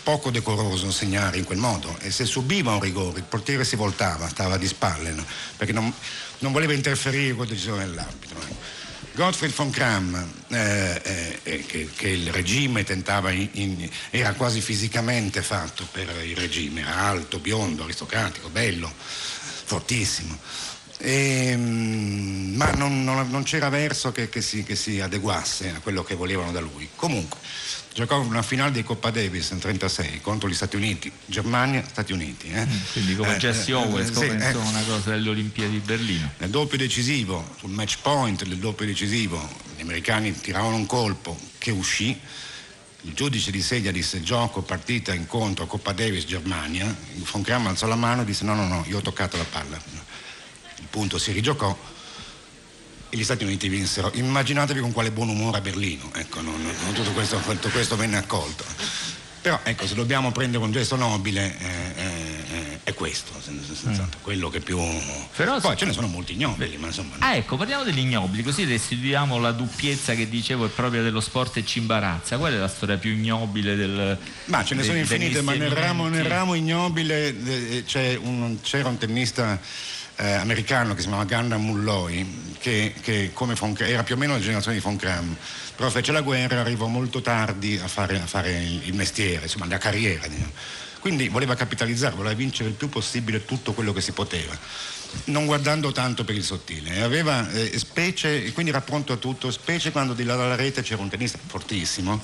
poco 0.02 0.30
decoroso 0.30 0.90
segnare 0.90 1.38
in 1.38 1.44
quel 1.44 1.58
modo 1.58 1.96
e 2.00 2.10
se 2.10 2.24
subiva 2.24 2.74
un 2.74 2.80
rigore 2.80 3.18
il 3.18 3.24
portiere 3.24 3.64
si 3.64 3.76
voltava, 3.76 4.28
stava 4.28 4.56
di 4.56 4.66
spalle 4.66 5.12
no? 5.12 5.24
perché 5.56 5.72
non, 5.72 5.92
non, 6.38 6.52
voleva 6.52 6.72
interferire 6.72 7.34
con 7.34 7.44
la 7.44 7.50
decisione 7.50 7.86
dell'arbitro. 7.86 8.38
Gottfried 9.12 9.52
von 9.52 9.70
Kram, 9.70 10.32
eh, 10.48 11.00
eh, 11.02 11.40
eh, 11.42 11.66
che, 11.66 11.90
che, 11.94 12.08
il 12.08 12.32
regime 12.32 12.84
tentava, 12.84 13.30
in, 13.30 13.48
in, 13.52 13.90
era 14.10 14.32
quasi 14.34 14.60
fisicamente 14.60 15.42
fatto 15.42 15.86
per 15.90 16.08
il 16.24 16.36
regime, 16.36 16.82
era 16.82 16.94
alto, 16.94 17.38
biondo, 17.38 17.82
aristocratico, 17.82 18.48
bello, 18.48 18.90
fortissimo. 19.64 20.38
E, 21.02 21.48
ehm, 21.48 22.54
ma 22.56 22.70
non, 22.72 23.02
non, 23.02 23.28
non, 23.30 23.42
c'era 23.42 23.68
verso 23.68 24.12
che, 24.12 24.28
che, 24.28 24.42
si, 24.42 24.62
che 24.62 24.76
si 24.76 25.00
adeguasse 25.00 25.70
a 25.70 25.80
quello 25.80 26.04
che 26.04 26.14
volevano 26.14 26.52
da 26.52 26.60
lui. 26.60 26.88
Comunque, 26.94 27.38
giocò 27.92 28.20
una 28.20 28.42
finale 28.42 28.72
di 28.72 28.82
Coppa 28.82 29.10
Davis 29.10 29.50
nel 29.50 29.60
1936 29.60 30.20
contro 30.20 30.48
gli 30.48 30.54
Stati 30.54 30.76
Uniti, 30.76 31.10
Germania, 31.26 31.84
Stati 31.86 32.12
Uniti. 32.12 32.48
Eh? 32.50 32.64
Mm, 32.64 32.76
quindi 32.92 33.16
come 33.16 33.34
eh, 33.34 33.38
Jesse 33.38 33.72
Owens, 33.72 34.10
come 34.12 34.40
sì, 34.40 34.46
eh, 34.46 34.54
una 34.54 34.82
cosa 34.82 35.10
delle 35.10 35.28
Olimpiadi 35.28 35.72
di 35.72 35.78
Berlino. 35.78 36.30
Nel 36.38 36.50
doppio 36.50 36.78
decisivo, 36.78 37.54
sul 37.58 37.70
match 37.70 37.98
point 38.00 38.44
del 38.44 38.58
doppio 38.58 38.86
decisivo, 38.86 39.46
gli 39.76 39.82
americani 39.82 40.38
tiravano 40.38 40.76
un 40.76 40.86
colpo 40.86 41.36
che 41.58 41.70
uscì. 41.70 42.18
Il 43.02 43.14
giudice 43.14 43.50
di 43.50 43.62
sedia 43.62 43.90
disse 43.90 44.22
gioco, 44.22 44.60
partita, 44.60 45.14
incontro, 45.14 45.66
Coppa 45.66 45.92
Davis, 45.92 46.24
Germania. 46.26 46.94
Von 47.30 47.42
Kram 47.42 47.66
alzò 47.66 47.86
la 47.86 47.96
mano 47.96 48.22
e 48.22 48.24
disse 48.24 48.44
no, 48.44 48.54
no, 48.54 48.66
no, 48.66 48.84
io 48.86 48.98
ho 48.98 49.02
toccato 49.02 49.36
la 49.36 49.44
palla. 49.44 49.80
Il 50.76 50.86
punto 50.90 51.18
si 51.18 51.32
rigiocò 51.32 51.76
e 53.10 53.16
gli 53.16 53.24
Stati 53.24 53.44
Uniti 53.44 53.68
vinsero. 53.68 54.10
Immaginatevi 54.14 54.80
con 54.80 54.92
quale 54.92 55.10
buon 55.10 55.28
umore 55.28 55.58
a 55.58 55.60
Berlino, 55.60 56.10
ecco, 56.14 56.40
non, 56.40 56.60
non 56.62 56.92
tutto, 56.94 57.10
questo, 57.12 57.36
tutto, 57.38 57.68
questo, 57.68 57.96
venne 57.96 58.16
accolto. 58.16 58.64
Però 59.42 59.58
ecco, 59.62 59.86
se 59.86 59.94
dobbiamo 59.94 60.32
prendere 60.32 60.62
un 60.62 60.70
gesto 60.70 60.96
nobile 60.96 61.56
eh, 61.58 62.02
eh, 62.02 62.78
è 62.84 62.92
questo, 62.92 63.32
senz'altro, 63.40 64.18
mm. 64.18 64.22
quello 64.22 64.50
che 64.50 64.60
più... 64.60 64.78
Però 65.34 65.58
Poi 65.58 65.76
ce 65.78 65.86
ne 65.86 65.92
sono 65.92 66.08
molti 66.08 66.34
ignobili, 66.34 66.76
ma 66.76 66.88
insomma... 66.88 67.14
Ah 67.20 67.36
ecco, 67.36 67.56
parliamo 67.56 67.82
degli 67.82 68.00
ignobili, 68.00 68.42
così 68.42 68.64
restituiamo 68.64 69.38
la 69.38 69.52
duppiezza 69.52 70.14
che 70.14 70.28
dicevo 70.28 70.66
è 70.66 70.68
propria 70.68 71.00
dello 71.00 71.20
sport 71.20 71.56
e 71.56 71.64
ci 71.64 71.78
imbarazza. 71.78 72.36
Qual 72.36 72.52
è 72.52 72.56
la 72.56 72.68
storia 72.68 72.98
più 72.98 73.12
ignobile 73.12 73.76
del... 73.76 74.18
Ma 74.46 74.62
ce 74.62 74.74
ne 74.74 74.82
sono 74.82 74.98
infinite, 74.98 75.40
ma 75.40 75.54
nel 75.54 75.70
ramo, 75.70 76.08
nel 76.08 76.24
ramo, 76.24 76.52
ignobile 76.52 77.34
eh, 77.34 78.20
un, 78.22 78.58
c'era 78.60 78.88
un 78.88 78.98
tennista 78.98 79.58
eh, 80.20 80.32
americano 80.32 80.94
che 80.94 81.00
si 81.00 81.08
chiamava 81.08 81.28
Gundam 81.28 81.64
Mulloy, 81.64 82.54
che, 82.58 82.92
che 83.00 83.32
Von, 83.34 83.74
era 83.78 84.02
più 84.02 84.14
o 84.14 84.18
meno 84.18 84.34
la 84.34 84.40
generazione 84.40 84.76
di 84.76 84.82
Von 84.82 84.96
Kram, 84.96 85.34
però 85.74 85.88
fece 85.88 86.12
la 86.12 86.20
guerra 86.20 86.56
e 86.56 86.58
arrivò 86.58 86.86
molto 86.86 87.22
tardi 87.22 87.80
a 87.82 87.88
fare, 87.88 88.20
a 88.20 88.26
fare 88.26 88.52
il, 88.52 88.82
il, 88.84 88.94
mestiere, 88.94 89.44
insomma 89.44 89.66
la 89.66 89.78
carriera. 89.78 90.26
Diciamo. 90.26 90.52
Quindi 91.00 91.28
voleva 91.28 91.54
capitalizzare, 91.54 92.14
voleva 92.14 92.34
vincere 92.34 92.68
il 92.68 92.74
più 92.74 92.90
possibile 92.90 93.46
tutto 93.46 93.72
quello 93.72 93.94
che 93.94 94.02
si 94.02 94.12
poteva, 94.12 94.56
non 95.24 95.46
guardando 95.46 95.90
tanto 95.92 96.24
per 96.24 96.34
il 96.34 96.44
sottile. 96.44 97.00
Aveva 97.00 97.50
eh, 97.50 97.78
specie, 97.78 98.52
quindi 98.52 98.70
era 98.70 98.82
pronto 98.82 99.14
a 99.14 99.16
tutto, 99.16 99.50
specie 99.50 99.90
quando 99.90 100.12
di 100.12 100.24
là 100.24 100.36
dalla 100.36 100.56
rete 100.56 100.82
c'era 100.82 101.00
un 101.00 101.08
tennista 101.08 101.38
fortissimo, 101.46 102.20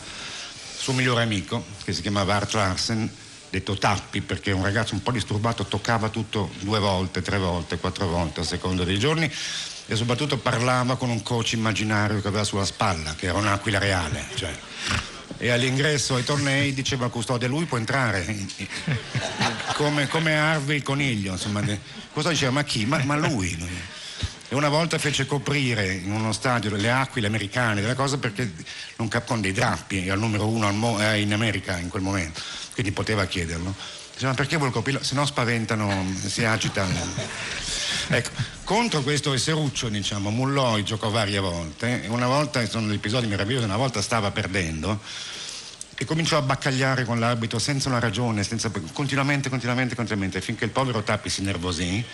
suo 0.76 0.92
migliore 0.92 1.22
amico, 1.22 1.64
che 1.82 1.94
si 1.94 2.02
chiamava 2.02 2.34
Art 2.34 2.52
Larsen, 2.52 3.10
detto 3.56 3.76
tappi 3.76 4.20
perché 4.20 4.52
un 4.52 4.62
ragazzo 4.62 4.94
un 4.94 5.02
po' 5.02 5.12
disturbato 5.12 5.64
toccava 5.64 6.08
tutto 6.08 6.50
due 6.60 6.78
volte, 6.78 7.22
tre 7.22 7.38
volte, 7.38 7.78
quattro 7.78 8.06
volte 8.06 8.40
a 8.40 8.44
seconda 8.44 8.84
dei 8.84 8.98
giorni 8.98 9.30
e 9.88 9.96
soprattutto 9.96 10.36
parlava 10.36 10.96
con 10.96 11.08
un 11.08 11.22
coach 11.22 11.52
immaginario 11.52 12.20
che 12.20 12.28
aveva 12.28 12.44
sulla 12.44 12.64
spalla, 12.64 13.14
che 13.14 13.26
era 13.26 13.38
un'aquila 13.38 13.78
reale. 13.78 14.26
Cioè. 14.34 14.54
E 15.38 15.50
all'ingresso 15.50 16.16
ai 16.16 16.24
tornei 16.24 16.72
diceva 16.72 17.06
al 17.06 17.10
custode 17.10 17.46
lui 17.46 17.64
può 17.64 17.76
entrare 17.76 18.24
come, 19.74 20.06
come 20.08 20.36
Harvey 20.36 20.76
il 20.76 20.82
coniglio, 20.82 21.32
insomma, 21.32 21.62
cosa 22.12 22.30
diceva? 22.30 22.52
Ma 22.52 22.64
chi? 22.64 22.84
Ma, 22.84 23.02
ma 23.04 23.16
lui. 23.16 23.56
Una 24.56 24.70
volta 24.70 24.96
fece 24.96 25.26
coprire 25.26 25.92
in 25.92 26.10
uno 26.10 26.32
stadio 26.32 26.74
le 26.74 26.90
aquile 26.90 27.26
americane 27.26 27.82
della 27.82 27.94
cosa 27.94 28.16
perché 28.16 28.50
non 28.96 29.06
cap- 29.06 29.26
con 29.26 29.42
dei 29.42 29.52
drappi, 29.52 30.04
era 30.04 30.14
il 30.14 30.20
numero 30.20 30.48
uno 30.48 30.72
mo- 30.72 30.98
eh, 30.98 31.20
in 31.20 31.34
America 31.34 31.76
in 31.76 31.90
quel 31.90 32.00
momento, 32.00 32.40
quindi 32.72 32.90
poteva 32.90 33.26
chiederlo. 33.26 33.74
Diceva, 34.14 34.32
perché 34.32 34.56
vuol 34.56 34.70
coprirlo? 34.70 35.02
Se 35.02 35.14
no 35.14 35.26
spaventano, 35.26 36.10
si 36.24 36.42
agitano. 36.42 36.98
Ecco, 38.08 38.30
contro 38.64 39.02
questo 39.02 39.34
esseruccio, 39.34 39.90
diciamo, 39.90 40.30
Mulloi 40.30 40.84
giocò 40.84 41.10
varie 41.10 41.38
volte, 41.38 42.04
e 42.04 42.08
una 42.08 42.26
volta, 42.26 42.66
sono 42.66 42.90
episodi 42.94 43.26
meravigliosi, 43.26 43.66
una 43.66 43.76
volta 43.76 44.00
stava 44.00 44.30
perdendo 44.30 44.98
e 45.98 46.04
cominciò 46.04 46.36
a 46.38 46.42
baccagliare 46.42 47.04
con 47.04 47.18
l'arbitro 47.18 47.58
senza 47.58 47.88
una 47.88 47.98
ragione, 47.98 48.42
senza, 48.42 48.70
continuamente, 48.92 49.50
continuamente, 49.50 49.94
continuamente, 49.94 50.40
finché 50.40 50.64
il 50.64 50.70
povero 50.70 51.02
Tappi 51.02 51.28
si 51.28 51.42
nervosì, 51.42 52.04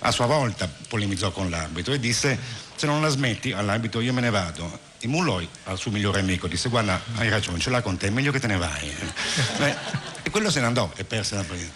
a 0.00 0.10
sua 0.10 0.26
volta 0.26 0.70
polemizzò 0.88 1.30
con 1.32 1.50
l'arbitro 1.50 1.92
e 1.92 1.98
disse 1.98 2.38
se 2.74 2.86
non 2.86 3.02
la 3.02 3.08
smetti 3.08 3.52
all'arbitro 3.52 4.00
io 4.00 4.12
me 4.12 4.20
ne 4.20 4.30
vado. 4.30 4.86
E 5.00 5.06
Mulloi 5.06 5.48
al 5.64 5.78
suo 5.78 5.90
migliore 5.90 6.20
amico 6.20 6.46
disse 6.46 6.68
guarda 6.68 7.00
hai 7.16 7.28
ragione, 7.28 7.58
ce 7.58 7.70
l'ha 7.70 7.82
con 7.82 7.96
te, 7.96 8.08
è 8.08 8.10
meglio 8.10 8.32
che 8.32 8.40
te 8.40 8.46
ne 8.46 8.56
vai. 8.56 8.92
Beh, 9.58 9.74
e 10.22 10.30
quello 10.30 10.50
se 10.50 10.60
ne 10.60 10.66
andò 10.66 10.90
e 10.96 11.04
perse 11.04 11.34
la 11.34 11.42
partita. 11.42 11.72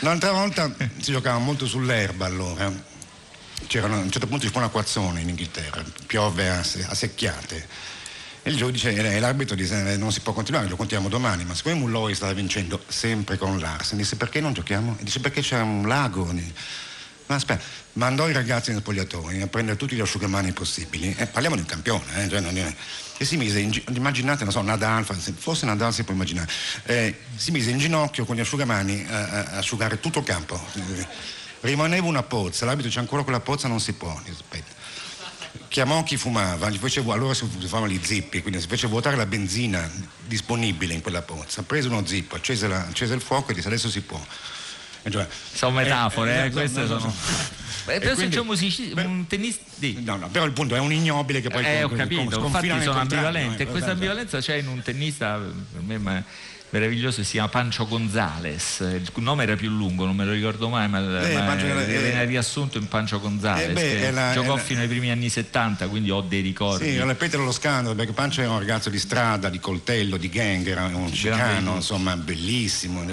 Un'altra 0.00 0.32
volta 0.32 0.72
si 1.00 1.12
giocava 1.12 1.38
molto 1.38 1.66
sull'erba 1.66 2.24
allora. 2.24 2.72
C'era 3.66 3.86
a 3.88 3.96
un 3.96 4.10
certo 4.10 4.28
punto 4.28 4.46
ci 4.46 4.52
fu 4.52 4.58
un 4.58 4.64
acquazzone 4.64 5.20
in 5.20 5.28
Inghilterra, 5.28 5.82
piove 6.06 6.48
a, 6.48 6.60
a 6.60 6.94
secchiate. 6.94 7.68
E 8.42 8.50
il 8.50 8.56
giudice 8.56 8.94
e 8.94 9.18
l'arbitro 9.18 9.56
disse 9.56 9.96
non 9.96 10.12
si 10.12 10.20
può 10.20 10.32
continuare, 10.32 10.68
lo 10.68 10.76
contiamo 10.76 11.08
domani, 11.08 11.44
ma 11.44 11.54
siccome 11.54 11.74
Mulloi 11.74 12.14
stava 12.14 12.32
vincendo 12.32 12.80
sempre 12.86 13.36
con 13.36 13.58
Larsen, 13.58 13.98
disse 13.98 14.14
perché 14.14 14.40
non 14.40 14.52
giochiamo? 14.52 14.96
E 15.00 15.02
dice 15.02 15.18
perché 15.18 15.40
c'è 15.40 15.60
un 15.60 15.88
lago. 15.88 16.32
Ma 17.28 17.34
aspetta, 17.34 17.62
mandò 17.94 18.28
i 18.28 18.32
ragazzi 18.32 18.70
nel 18.70 18.80
spogliatoio 18.80 19.44
a 19.44 19.46
prendere 19.48 19.76
tutti 19.76 19.94
gli 19.94 20.00
asciugamani 20.00 20.52
possibili. 20.52 21.14
E 21.16 21.26
parliamo 21.26 21.56
di 21.56 21.62
un 21.62 21.68
campione, 21.68 22.24
eh, 22.24 22.28
cioè 22.28 22.42
è... 22.42 22.74
E 23.20 23.24
si 23.24 23.36
mise, 23.36 23.58
in, 23.58 23.72
immaginate, 23.94 24.44
non 24.44 24.52
so, 24.52 24.62
Nadal, 24.62 25.04
forse 25.04 25.66
Nadal 25.66 25.92
si 25.92 26.04
può 26.04 26.14
immaginare, 26.14 26.48
eh, 26.84 27.18
si 27.34 27.50
mise 27.50 27.70
in 27.70 27.78
ginocchio 27.78 28.24
con 28.24 28.36
gli 28.36 28.40
asciugamani 28.40 29.04
a, 29.08 29.18
a, 29.18 29.44
a 29.44 29.56
asciugare 29.58 29.98
tutto 29.98 30.20
il 30.20 30.24
campo. 30.24 30.60
Rimaneva 31.60 32.06
una 32.06 32.22
pozza, 32.22 32.64
l'abito 32.64 32.88
c'è 32.88 33.00
ancora 33.00 33.24
quella 33.24 33.40
pozza, 33.40 33.66
non 33.66 33.80
si 33.80 33.92
può. 33.92 34.10
Aspetta 34.30 34.76
chiamò 35.68 36.02
chi 36.02 36.16
fumava, 36.16 36.70
fece, 36.70 37.02
allora 37.06 37.34
si 37.34 37.48
usavano 37.58 37.88
gli 37.88 38.00
zippi, 38.02 38.40
quindi 38.40 38.60
si 38.60 38.66
fece 38.66 38.86
vuotare 38.86 39.16
la 39.16 39.26
benzina 39.26 39.90
disponibile 40.26 40.94
in 40.94 41.02
quella 41.02 41.22
pozza, 41.22 41.62
prese 41.62 41.88
uno 41.88 42.06
zippo, 42.06 42.36
accese, 42.36 42.68
la, 42.68 42.86
accese 42.86 43.14
il 43.14 43.20
fuoco 43.20 43.50
e 43.50 43.54
disse 43.54 43.68
adesso 43.68 43.90
si 43.90 44.00
può. 44.00 44.20
Cioè, 45.10 45.26
sono 45.52 45.76
metafore, 45.76 46.42
eh, 46.42 46.46
eh, 46.46 46.50
queste 46.50 46.86
sono. 46.86 47.00
sono... 47.00 47.14
Beh, 47.84 48.00
però 48.00 48.14
quindi, 48.14 48.32
se 48.32 48.36
c'è 48.36 48.40
un, 48.40 48.46
musici- 48.46 48.92
un 48.94 49.26
tennista. 49.26 49.64
No, 50.04 50.16
no, 50.16 50.28
però 50.28 50.44
il 50.44 50.52
punto 50.52 50.74
è 50.74 50.78
un 50.78 50.92
ignobile 50.92 51.40
che 51.40 51.48
poi. 51.48 51.64
Eh, 51.64 51.82
ho 51.82 51.88
capito, 51.88 52.44
infatti 52.44 52.82
sono 52.82 52.98
ambivalente. 52.98 53.62
E 53.62 53.66
eh, 53.66 53.70
questa 53.70 53.92
ambivalenza 53.92 54.40
c'è 54.40 54.56
in 54.56 54.68
un 54.68 54.82
tennista, 54.82 55.38
per 55.72 55.82
me 55.82 55.98
ma 55.98 56.24
meraviglioso, 56.70 57.22
si 57.22 57.32
chiama 57.32 57.48
Pancho 57.48 57.86
Gonzales. 57.86 58.80
Il 58.80 59.10
nome 59.16 59.44
era 59.44 59.56
più 59.56 59.70
lungo, 59.70 60.04
non 60.04 60.14
me 60.14 60.24
lo 60.24 60.32
ricordo 60.32 60.68
mai, 60.68 60.88
ma, 60.88 60.98
eh, 60.98 61.32
ma 61.34 61.54
viene 61.54 62.24
riassunto 62.24 62.78
in 62.78 62.88
Pancho 62.88 63.20
Gonzales. 63.20 63.68
Eh, 63.68 63.72
beh, 63.72 64.10
la, 64.10 64.32
giocò 64.32 64.56
la, 64.56 64.60
fino 64.60 64.80
ai 64.80 64.88
primi 64.88 65.10
anni 65.10 65.28
70, 65.28 65.88
quindi 65.88 66.10
ho 66.10 66.20
dei 66.20 66.40
ricordi. 66.40 66.90
Sì, 66.90 67.02
ripetere 67.02 67.42
lo 67.42 67.52
scandalo, 67.52 67.94
perché 67.94 68.12
Pancho 68.12 68.42
era 68.42 68.50
un 68.50 68.58
ragazzo 68.58 68.90
di 68.90 68.98
strada, 68.98 69.48
di 69.48 69.60
coltello, 69.60 70.16
di 70.16 70.28
gang, 70.28 70.66
era 70.66 70.84
un 70.84 71.12
cicano, 71.12 71.76
insomma, 71.76 72.16
bellissimo 72.16 73.04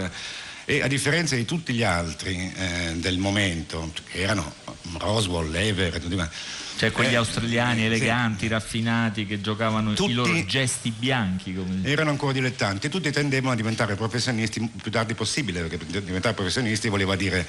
e 0.65 0.81
a 0.81 0.87
differenza 0.87 1.35
di 1.35 1.45
tutti 1.45 1.73
gli 1.73 1.83
altri 1.83 2.51
eh, 2.55 2.93
del 2.95 3.19
momento, 3.19 3.91
che 4.09 4.21
erano 4.21 4.53
Roswell, 4.97 5.49
Lever, 5.49 5.99
tutti 5.99 6.15
quanti, 6.15 6.35
cioè 6.77 6.91
quegli 6.91 7.13
eh, 7.13 7.17
australiani 7.17 7.85
eleganti, 7.85 8.45
sì. 8.45 8.47
raffinati 8.47 9.25
che 9.25 9.39
giocavano 9.41 9.93
tutti 9.93 10.11
i 10.11 10.13
loro 10.13 10.45
gesti 10.45 10.91
bianchi. 10.91 11.55
Erano 11.83 12.09
ancora 12.09 12.33
dilettanti 12.33 12.87
e 12.87 12.89
tutti 12.89 13.11
tendevano 13.11 13.53
a 13.53 13.55
diventare 13.55 13.95
professionisti 13.95 14.59
il 14.61 14.69
più 14.81 14.91
tardi 14.91 15.13
possibile, 15.13 15.61
perché 15.61 16.01
diventare 16.03 16.33
professionisti 16.33 16.89
voleva 16.89 17.15
dire 17.15 17.47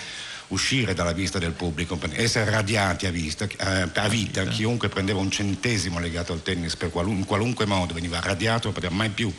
uscire 0.48 0.94
dalla 0.94 1.12
vista 1.12 1.38
del 1.38 1.52
pubblico, 1.52 1.98
essere 2.12 2.50
radiati 2.50 3.06
a, 3.06 3.10
vista, 3.10 3.46
eh, 3.46 3.88
a 3.92 4.08
vita. 4.08 4.44
Chiunque 4.44 4.88
prendeva 4.88 5.18
un 5.18 5.30
centesimo 5.30 5.98
legato 5.98 6.32
al 6.32 6.42
tennis 6.42 6.76
per 6.76 6.90
qualun- 6.90 7.16
in 7.16 7.24
qualunque 7.24 7.64
modo 7.64 7.94
veniva 7.94 8.20
radiato, 8.20 8.66
non 8.66 8.74
poteva 8.74 8.94
mai 8.94 9.08
più 9.08 9.32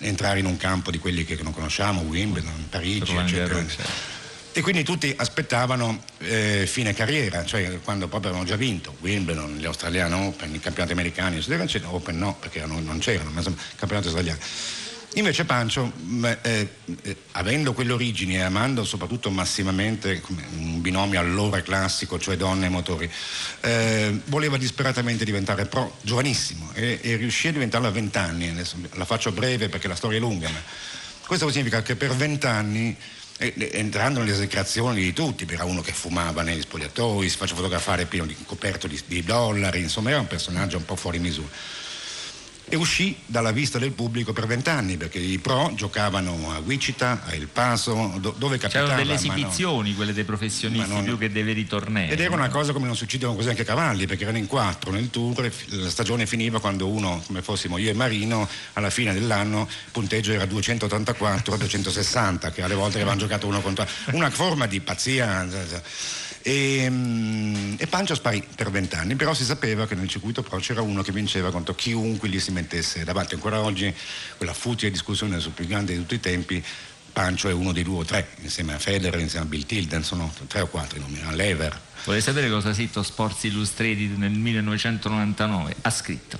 entrare 0.00 0.38
in 0.38 0.46
un 0.46 0.56
campo 0.56 0.90
di 0.90 0.98
quelli 0.98 1.24
che 1.24 1.38
non 1.42 1.52
conosciamo, 1.52 2.00
Wimbledon, 2.02 2.66
Parigi, 2.68 3.14
eccetera. 3.14 3.64
E 4.52 4.60
quindi 4.60 4.82
tutti 4.82 5.14
aspettavano 5.16 6.02
eh, 6.18 6.64
fine 6.66 6.92
carriera, 6.92 7.44
cioè 7.44 7.80
quando 7.82 8.08
proprio 8.08 8.30
avevano 8.30 8.48
già 8.48 8.56
vinto 8.56 8.96
Wimbledon, 9.00 9.56
gli 9.56 9.66
Australian 9.66 10.12
Open, 10.14 10.54
i 10.54 10.58
campionati 10.58 10.92
americani, 10.92 11.36
eccetera, 11.36 11.62
eccetera. 11.62 11.92
Open 11.92 12.18
no, 12.18 12.36
perché 12.40 12.64
non, 12.66 12.82
non 12.84 12.98
c'erano, 12.98 13.30
ma 13.30 13.38
insomma, 13.38 13.58
campionati 13.76 14.08
australiani 14.08 14.40
Invece 15.18 15.44
Pancio, 15.44 15.92
eh, 16.42 16.68
eh, 17.02 17.16
avendo 17.32 17.72
quelle 17.72 17.90
origini 17.90 18.36
e 18.36 18.42
amando 18.42 18.84
soprattutto 18.84 19.30
massimamente 19.30 20.22
un 20.28 20.80
binomio 20.80 21.18
allora 21.18 21.60
classico, 21.60 22.20
cioè 22.20 22.36
donne 22.36 22.66
e 22.66 22.68
motori, 22.68 23.10
eh, 23.62 24.20
voleva 24.26 24.56
disperatamente 24.56 25.24
diventare 25.24 25.66
pro, 25.66 25.96
giovanissimo, 26.02 26.70
e, 26.72 27.00
e 27.02 27.16
riuscì 27.16 27.48
a 27.48 27.52
diventarlo 27.52 27.88
a 27.88 27.90
vent'anni. 27.90 28.54
La 28.92 29.04
faccio 29.04 29.32
breve 29.32 29.68
perché 29.68 29.88
la 29.88 29.96
storia 29.96 30.18
è 30.18 30.20
lunga, 30.20 30.48
ma 30.50 30.62
questo 31.26 31.50
significa 31.50 31.82
che 31.82 31.96
per 31.96 32.14
vent'anni 32.14 32.96
entrando 33.38 34.20
nelle 34.20 34.32
esecrazioni 34.32 35.00
di 35.00 35.12
tutti, 35.12 35.46
era 35.48 35.64
uno 35.64 35.80
che 35.80 35.92
fumava 35.92 36.42
negli 36.42 36.60
spogliatoi, 36.60 37.28
si 37.28 37.36
faceva 37.36 37.56
fotografare 37.56 38.06
pieno 38.06 38.26
di 38.26 38.36
coperto 38.44 38.86
di, 38.86 39.00
di 39.06 39.24
dollari, 39.24 39.80
insomma 39.80 40.10
era 40.10 40.20
un 40.20 40.28
personaggio 40.28 40.76
un 40.76 40.84
po' 40.84 40.96
fuori 40.96 41.18
misura 41.18 41.48
e 42.68 42.76
uscì 42.76 43.16
dalla 43.26 43.52
vista 43.52 43.78
del 43.78 43.92
pubblico 43.92 44.32
per 44.32 44.46
vent'anni 44.46 44.96
perché 44.96 45.18
i 45.18 45.38
pro 45.38 45.72
giocavano 45.74 46.52
a 46.52 46.58
Wichita, 46.58 47.22
a 47.24 47.32
El 47.32 47.48
Paso, 47.48 48.14
do, 48.20 48.34
dove 48.36 48.58
capitava. 48.58 48.86
C'erano 48.86 49.02
delle 49.02 49.14
esibizioni, 49.14 49.90
no, 49.90 49.96
quelle 49.96 50.12
dei 50.12 50.24
professionisti 50.24 50.88
non, 50.88 51.04
più 51.04 51.18
che 51.18 51.30
dei 51.30 51.42
veri 51.42 51.66
tornei. 51.66 52.10
Ed 52.10 52.20
era 52.20 52.34
una 52.34 52.48
cosa 52.48 52.72
come 52.72 52.86
non 52.86 52.96
succedevano 52.96 53.36
così 53.36 53.48
anche 53.48 53.62
a 53.62 53.64
cavalli 53.64 54.06
perché 54.06 54.22
erano 54.22 54.38
in 54.38 54.46
quattro 54.46 54.90
nel 54.90 55.10
tour 55.10 55.44
e 55.44 55.52
la 55.68 55.90
stagione 55.90 56.26
finiva 56.26 56.60
quando 56.60 56.88
uno, 56.88 57.22
come 57.26 57.42
fossimo 57.42 57.78
io 57.78 57.90
e 57.90 57.94
Marino, 57.94 58.48
alla 58.74 58.90
fine 58.90 59.12
dell'anno 59.12 59.62
il 59.68 59.90
punteggio 59.92 60.32
era 60.32 60.46
284 60.46 61.56
260 61.56 62.50
che 62.50 62.62
alle 62.62 62.74
volte 62.74 62.96
avevano 62.96 63.18
giocato 63.18 63.46
uno 63.46 63.60
contro 63.60 63.86
una 64.12 64.30
forma 64.30 64.66
di 64.66 64.80
pazzia 64.80 65.46
e, 66.48 66.88
mm, 66.88 67.74
e 67.76 67.86
Pancio 67.88 68.14
sparì 68.14 68.42
per 68.54 68.70
vent'anni, 68.70 69.16
però 69.16 69.34
si 69.34 69.44
sapeva 69.44 69.86
che 69.86 69.94
nel 69.94 70.08
circuito 70.08 70.42
pro 70.42 70.56
c'era 70.58 70.80
uno 70.80 71.02
che 71.02 71.12
vinceva 71.12 71.50
contro 71.50 71.74
chiunque 71.74 72.30
gli 72.30 72.40
si 72.40 72.52
mettesse 72.52 73.04
davanti. 73.04 73.34
Ancora 73.34 73.60
oggi 73.60 73.94
quella 74.38 74.54
futile 74.54 74.90
discussione 74.90 75.40
sul 75.40 75.52
più 75.52 75.66
grande 75.66 75.92
di 75.92 75.98
tutti 75.98 76.14
i 76.14 76.20
tempi 76.20 76.64
Pancio 77.12 77.50
è 77.50 77.52
uno 77.52 77.72
dei 77.72 77.82
due 77.82 77.98
o 77.98 78.04
tre, 78.04 78.28
insieme 78.40 78.72
a 78.72 78.78
Federer, 78.78 79.20
insieme 79.20 79.44
a 79.44 79.48
Bill 79.48 79.66
Tilden, 79.66 80.02
sono 80.02 80.32
tre 80.46 80.62
o 80.62 80.68
quattro 80.68 80.96
i 80.96 81.00
nomi, 81.00 81.20
a 81.22 81.32
Lever. 81.32 81.78
Volete 82.04 82.24
sapere 82.24 82.48
cosa 82.48 82.70
ha 82.70 82.74
scritto 82.74 83.02
Sports 83.02 83.44
Illustrated 83.44 84.16
nel 84.16 84.30
1999? 84.30 85.76
Ha 85.82 85.90
scritto 85.90 86.38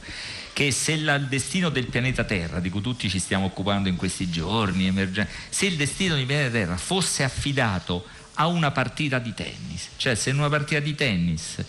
che 0.55 0.71
se 0.71 0.93
il 0.93 1.27
destino 1.29 1.69
del 1.69 1.87
pianeta 1.87 2.25
Terra, 2.25 2.61
di 2.61 2.71
cui 2.71 2.81
tutti 2.81 3.11
ci 3.11 3.19
stiamo 3.19 3.45
occupando 3.45 3.89
in 3.89 3.97
questi 3.97 4.31
giorni, 4.31 4.87
emergen- 4.87 5.29
se 5.51 5.67
il 5.67 5.77
destino 5.77 6.15
del 6.15 6.25
pianeta 6.25 6.51
Terra 6.51 6.77
fosse 6.77 7.25
affidato 7.25 8.07
a 8.41 8.47
una 8.47 8.71
partita 8.71 9.19
di 9.19 9.35
tennis. 9.35 9.89
Cioè 9.97 10.15
se 10.15 10.31
in 10.31 10.39
una 10.39 10.49
partita 10.49 10.81
di 10.81 10.95
tennis 10.95 11.63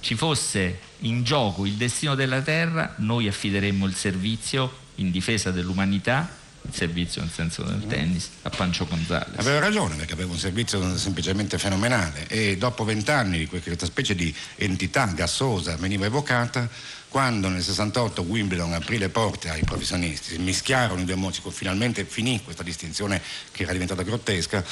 ci 0.00 0.14
fosse 0.14 0.78
in 1.00 1.24
gioco 1.24 1.66
il 1.66 1.74
destino 1.74 2.14
della 2.14 2.40
Terra, 2.40 2.94
noi 2.98 3.28
affideremmo 3.28 3.86
il 3.86 3.94
servizio 3.94 4.84
in 4.96 5.10
difesa 5.10 5.50
dell'umanità 5.50 6.44
il 6.68 6.74
servizio 6.74 7.22
nel 7.22 7.30
senso 7.30 7.62
del 7.62 7.86
tennis 7.86 8.28
a 8.42 8.50
Pancio 8.50 8.86
Gonzales. 8.86 9.38
Aveva 9.38 9.60
ragione 9.60 9.94
perché 9.94 10.14
aveva 10.14 10.32
un 10.32 10.38
servizio 10.38 10.96
semplicemente 10.98 11.58
fenomenale 11.58 12.26
e 12.26 12.56
dopo 12.56 12.84
vent'anni 12.84 13.38
di 13.38 13.46
questa 13.46 13.86
specie 13.86 14.14
di 14.14 14.34
entità 14.56 15.06
gassosa 15.06 15.76
veniva 15.76 16.06
evocata 16.06 16.68
quando 17.08 17.48
nel 17.48 17.62
68 17.62 18.22
Wimbledon 18.22 18.74
aprì 18.74 18.98
le 18.98 19.08
porte 19.08 19.48
ai 19.48 19.62
professionisti, 19.62 20.32
si 20.32 20.38
mischiarono 20.38 21.00
i 21.00 21.04
due 21.04 21.14
mozi, 21.14 21.40
finalmente 21.48 22.04
finì 22.04 22.42
questa 22.42 22.62
distinzione 22.62 23.22
che 23.52 23.62
era 23.62 23.72
diventata 23.72 24.02
grottesca 24.02 24.62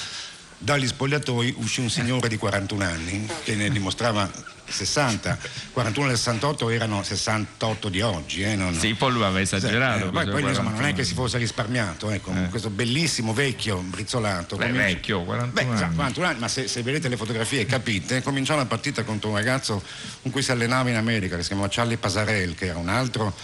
dagli 0.65 0.86
spogliatoi 0.86 1.55
uscì 1.59 1.81
un 1.81 1.91
signore 1.91 2.27
di 2.27 2.39
41 2.39 2.85
anni 2.85 3.28
che 3.45 3.55
ne 3.55 3.69
dimostrava 3.69 4.31
60, 4.66 5.39
41 5.73 6.09
del 6.09 6.16
68 6.16 6.70
erano 6.70 7.03
68 7.03 7.89
di 7.91 8.01
oggi. 8.01 8.43
Eh, 8.43 8.57
non... 8.57 8.73
Sì, 8.74 8.95
poi 8.95 9.12
lui 9.12 9.23
aveva 9.23 9.43
esagerato. 9.43 10.07
Eh, 10.07 10.11
poi, 10.11 10.27
poi 10.27 10.43
insomma, 10.43 10.70
non 10.70 10.86
è 10.86 10.95
che 10.95 11.05
si 11.05 11.12
fosse 11.12 11.36
risparmiato, 11.36 12.11
ecco, 12.11 12.32
eh. 12.32 12.49
questo 12.49 12.70
bellissimo 12.70 13.35
vecchio 13.35 13.77
brizzolato. 13.81 14.57
Beh, 14.57 14.69
cominci... 14.69 14.86
vecchio, 14.86 15.23
41 15.23 15.53
Beh, 15.53 15.85
anni. 15.85 15.95
41 15.95 16.27
anni. 16.27 16.39
Ma 16.39 16.49
se, 16.49 16.66
se, 16.66 16.82
vedete 16.82 17.09
le 17.09 17.19
fotografie 17.19 17.66
capite, 17.66 18.23
cominciò 18.23 18.57
la 18.57 18.65
partita 18.65 19.05
contro 19.05 19.28
un 19.28 19.36
ragazzo 19.36 19.82
con 20.23 20.31
cui 20.31 20.43
si 20.43 20.51
allenava 20.51 20.89
in 20.89 20.97
America, 20.97 21.36
che 21.36 21.43
si 21.43 21.49
chiamava 21.49 21.69
Charlie 21.70 21.99
Pasarel, 21.99 22.55
che 22.55 22.66
era 22.66 22.78
un 22.78 22.89
altro 22.89 23.35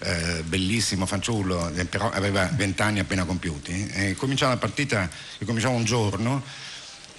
eh, 0.00 0.42
bellissimo 0.44 1.06
fanciullo, 1.06 1.70
eh, 1.74 1.86
però 1.86 2.10
aveva 2.10 2.50
20 2.52 2.82
anni 2.82 2.98
appena 2.98 3.24
compiuti. 3.24 3.90
E 3.94 4.14
cominciò 4.14 4.46
la 4.46 4.58
partita, 4.58 5.08
cominciò 5.44 5.70
un 5.70 5.84
giorno 5.84 6.42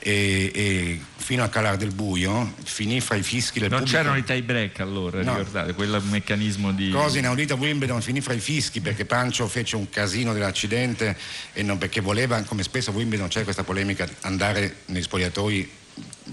e, 0.07 0.51
e 0.53 1.01
fino 1.17 1.43
a 1.43 1.49
calare 1.49 1.75
del 1.75 1.91
buio 1.91 2.53
finì 2.63 3.01
fra 3.01 3.17
i 3.17 3.23
fischi 3.23 3.59
del 3.59 3.69
Non 3.69 3.79
pubblico. 3.79 3.97
c'erano 3.97 4.17
i 4.17 4.23
tie 4.23 4.41
break 4.41 4.79
allora, 4.79 5.21
No. 5.21 5.35
ricordate, 5.37 5.73
quel 5.73 6.01
meccanismo 6.09 6.71
di... 6.71 6.89
Cosa 6.91 7.17
inaudita 7.17 7.55
a 7.55 7.57
Wimbledon 7.57 8.01
finì 8.01 8.21
fra 8.21 8.33
i 8.33 8.39
fischi 8.39 8.79
perché 8.79 9.03
Pancio 9.03 9.45
fece 9.49 9.75
un 9.75 9.89
casino 9.89 10.31
dell'accidente 10.31 11.17
e 11.51 11.61
non 11.61 11.77
perché 11.77 11.99
voleva, 11.99 12.41
come 12.43 12.63
spesso 12.63 12.91
a 12.91 12.93
Wimbledon 12.93 13.27
c'è 13.27 13.43
questa 13.43 13.65
polemica, 13.65 14.07
andare 14.21 14.77
nei 14.85 15.01
spogliatoi 15.01 15.69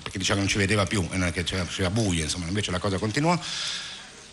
perché 0.03 0.19
diciamo 0.19 0.39
non 0.41 0.49
ci 0.49 0.59
vedeva 0.59 0.85
più 0.87 1.05
non 1.11 1.33
c'era, 1.33 1.65
c'era 1.65 1.91
buio, 1.91 2.23
insomma, 2.23 2.47
invece 2.47 2.71
la 2.71 2.79
cosa 2.79 2.99
continuò. 2.99 3.37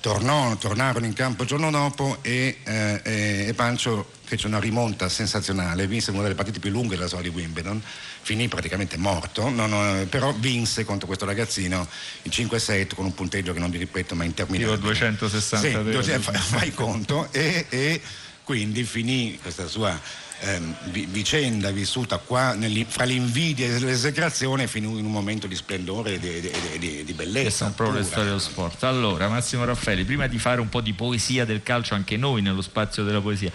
Tornò, 0.01 0.55
tornarono 0.57 1.05
in 1.05 1.13
campo 1.13 1.43
il 1.43 1.47
giorno 1.47 1.69
dopo 1.69 2.17
e, 2.21 2.57
eh, 2.63 3.01
e- 3.03 3.45
e 3.47 3.53
Pancio 3.53 4.09
fece 4.23 4.47
una 4.47 4.59
rimonta 4.59 5.09
sensazionale, 5.09 5.85
vinse 5.87 6.09
una 6.11 6.23
delle 6.23 6.35
partite 6.35 6.59
più 6.59 6.71
lunghe 6.71 6.95
della 6.95 7.07
storia 7.07 7.29
di 7.29 7.35
Wimbledon, 7.35 7.79
finì 8.21 8.47
praticamente 8.47 8.97
morto, 8.97 9.49
no, 9.49 9.67
no, 9.67 10.05
però 10.07 10.33
vinse 10.33 10.85
contro 10.85 11.05
questo 11.05 11.25
ragazzino 11.25 11.87
in 12.23 12.31
5-7 12.31 12.95
con 12.95 13.05
un 13.05 13.13
punteggio 13.13 13.53
che 13.53 13.59
non 13.59 13.69
vi 13.69 13.77
ripeto 13.77 14.15
ma 14.15 14.23
interminabile. 14.23 14.75
Tipo 14.77 14.87
260 14.87 16.01
Sì, 16.01 16.11
fai, 16.19 16.37
fai 16.39 16.73
conto 16.73 17.27
e, 17.31 17.65
e 17.69 18.01
quindi 18.43 18.83
finì 18.83 19.37
questa 19.41 19.67
sua 19.67 19.99
ehm, 20.41 20.75
vi- 20.91 21.07
vicenda 21.09 21.71
vissuta 21.71 22.17
qua 22.17 22.55
fra 22.87 23.03
l'invidia 23.05 23.65
e 23.67 23.79
l'esecrazione 23.79 24.67
finì 24.67 24.87
in 24.97 25.05
un 25.05 25.11
momento 25.11 25.47
di 25.47 25.55
splendore 25.55 26.15
e 26.15 26.19
di, 26.19 26.41
di- 26.41 26.51
di- 26.79 27.03
di- 27.03 27.13
bellezza. 27.13 27.71
Proprio 27.71 27.97
le 27.99 28.03
pura. 28.03 28.11
storie 28.11 28.25
dello 28.29 28.39
sport. 28.39 28.83
Allora, 28.83 29.27
Massimo 29.27 29.63
Raffaelli, 29.65 30.03
prima 30.03 30.27
di 30.27 30.37
fare 30.39 30.59
un 30.61 30.69
po' 30.69 30.81
di 30.81 30.93
poesia 30.93 31.45
del 31.45 31.63
calcio 31.63 31.93
anche 31.93 32.17
noi 32.17 32.41
nello 32.41 32.61
spazio 32.61 33.03
della 33.03 33.21
poesia, 33.21 33.51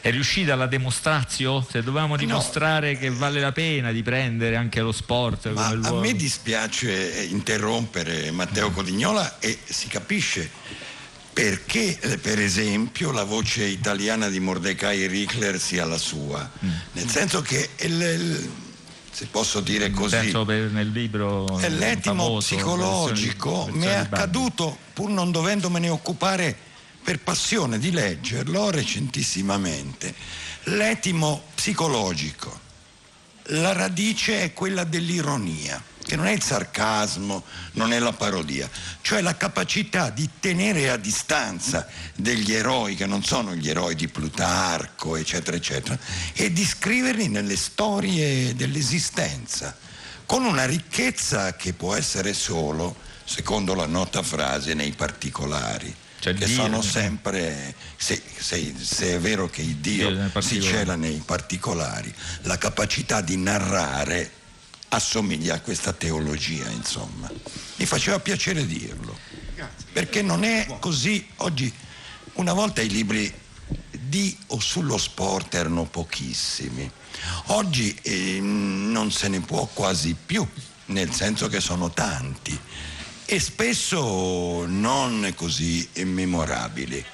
è 0.00 0.10
riuscita 0.10 0.54
la 0.54 0.66
demonstrazio? 0.66 1.66
Se 1.68 1.82
dovevamo 1.82 2.16
dimostrare 2.16 2.98
che 2.98 3.08
vale 3.10 3.40
la 3.40 3.52
pena 3.52 3.90
di 3.92 4.02
prendere 4.02 4.56
anche 4.56 4.80
lo 4.80 4.92
sport 4.92 5.50
Ma 5.52 5.68
come 5.68 5.86
a 5.86 5.92
me 5.92 6.14
dispiace 6.14 7.26
interrompere 7.30 8.30
Matteo 8.32 8.70
Codignola 8.70 9.38
e 9.38 9.58
si 9.64 9.86
capisce 9.88 10.50
perché 11.32 11.98
eh, 11.98 12.18
per 12.18 12.38
esempio 12.38 13.10
la 13.10 13.24
voce 13.24 13.64
italiana 13.64 14.28
di 14.28 14.38
Mordecai 14.40 15.06
Richler 15.06 15.58
sia 15.58 15.84
la 15.86 15.96
sua, 15.98 16.48
Mm. 16.64 16.70
nel 16.92 17.08
senso 17.08 17.40
che 17.42 17.70
il- 17.80 17.92
il- 18.00 18.50
se 19.10 19.26
posso 19.26 19.60
dire 19.60 19.90
così 19.90 20.30
per- 20.30 20.70
nel 20.70 20.90
libro 20.90 21.58
è 21.58 21.68
l'etimo 21.68 22.24
famoso, 22.24 22.54
psicologico. 22.54 23.68
mi 23.72 23.84
è 23.86 23.94
accaduto 23.94 24.76
pur 24.92 25.10
non 25.10 25.30
dovendomene 25.30 25.88
occupare 25.88 26.54
per 27.02 27.18
passione 27.20 27.78
di 27.78 27.90
leggerlo 27.90 28.70
recentissimamente. 28.70 30.14
L'etimo 30.64 31.42
psicologico. 31.54 32.60
La 33.46 33.72
radice 33.72 34.42
è 34.42 34.52
quella 34.52 34.84
dell'ironia 34.84 35.82
che 36.02 36.16
non 36.16 36.26
è 36.26 36.32
il 36.32 36.42
sarcasmo, 36.42 37.44
non 37.72 37.92
è 37.92 37.98
la 37.98 38.12
parodia, 38.12 38.68
cioè 39.00 39.20
la 39.20 39.36
capacità 39.36 40.10
di 40.10 40.28
tenere 40.40 40.90
a 40.90 40.96
distanza 40.96 41.86
degli 42.14 42.52
eroi 42.52 42.96
che 42.96 43.06
non 43.06 43.22
sono 43.22 43.54
gli 43.54 43.68
eroi 43.68 43.94
di 43.94 44.08
Plutarco, 44.08 45.16
eccetera, 45.16 45.56
eccetera, 45.56 45.98
e 46.34 46.52
di 46.52 46.64
scriverli 46.64 47.28
nelle 47.28 47.56
storie 47.56 48.54
dell'esistenza, 48.54 49.76
con 50.26 50.44
una 50.44 50.66
ricchezza 50.66 51.54
che 51.56 51.72
può 51.72 51.94
essere 51.94 52.34
solo, 52.34 52.94
secondo 53.24 53.74
la 53.74 53.86
nota 53.86 54.22
frase, 54.22 54.74
nei 54.74 54.92
particolari. 54.92 55.94
che 56.18 56.34
Dio, 56.34 56.46
sono 56.46 56.78
eh. 56.80 56.82
sempre, 56.82 57.74
se, 57.96 58.20
se- 58.36 58.74
se 58.78 59.14
è 59.14 59.18
vero 59.18 59.48
che 59.48 59.62
il 59.62 59.76
Dio 59.76 60.30
si 60.40 60.60
cela 60.60 60.94
nei 60.96 61.22
particolari, 61.24 62.12
la 62.42 62.58
capacità 62.58 63.20
di 63.20 63.36
narrare 63.36 64.40
assomiglia 64.94 65.54
a 65.54 65.60
questa 65.60 65.92
teologia, 65.92 66.68
insomma. 66.68 67.30
Mi 67.76 67.86
faceva 67.86 68.18
piacere 68.20 68.66
dirlo, 68.66 69.18
perché 69.92 70.22
non 70.22 70.44
è 70.44 70.66
così 70.80 71.26
oggi. 71.36 71.72
Una 72.34 72.52
volta 72.52 72.80
i 72.80 72.88
libri 72.88 73.32
di 73.90 74.36
o 74.48 74.60
sullo 74.60 74.98
sport 74.98 75.54
erano 75.54 75.84
pochissimi, 75.84 76.90
oggi 77.46 77.94
eh, 78.02 78.38
non 78.40 79.10
se 79.10 79.28
ne 79.28 79.40
può 79.40 79.66
quasi 79.72 80.14
più, 80.14 80.46
nel 80.86 81.12
senso 81.12 81.48
che 81.48 81.60
sono 81.60 81.90
tanti 81.90 82.58
e 83.24 83.40
spesso 83.40 84.66
non 84.66 85.32
così 85.34 85.88
memorabili. 86.04 87.04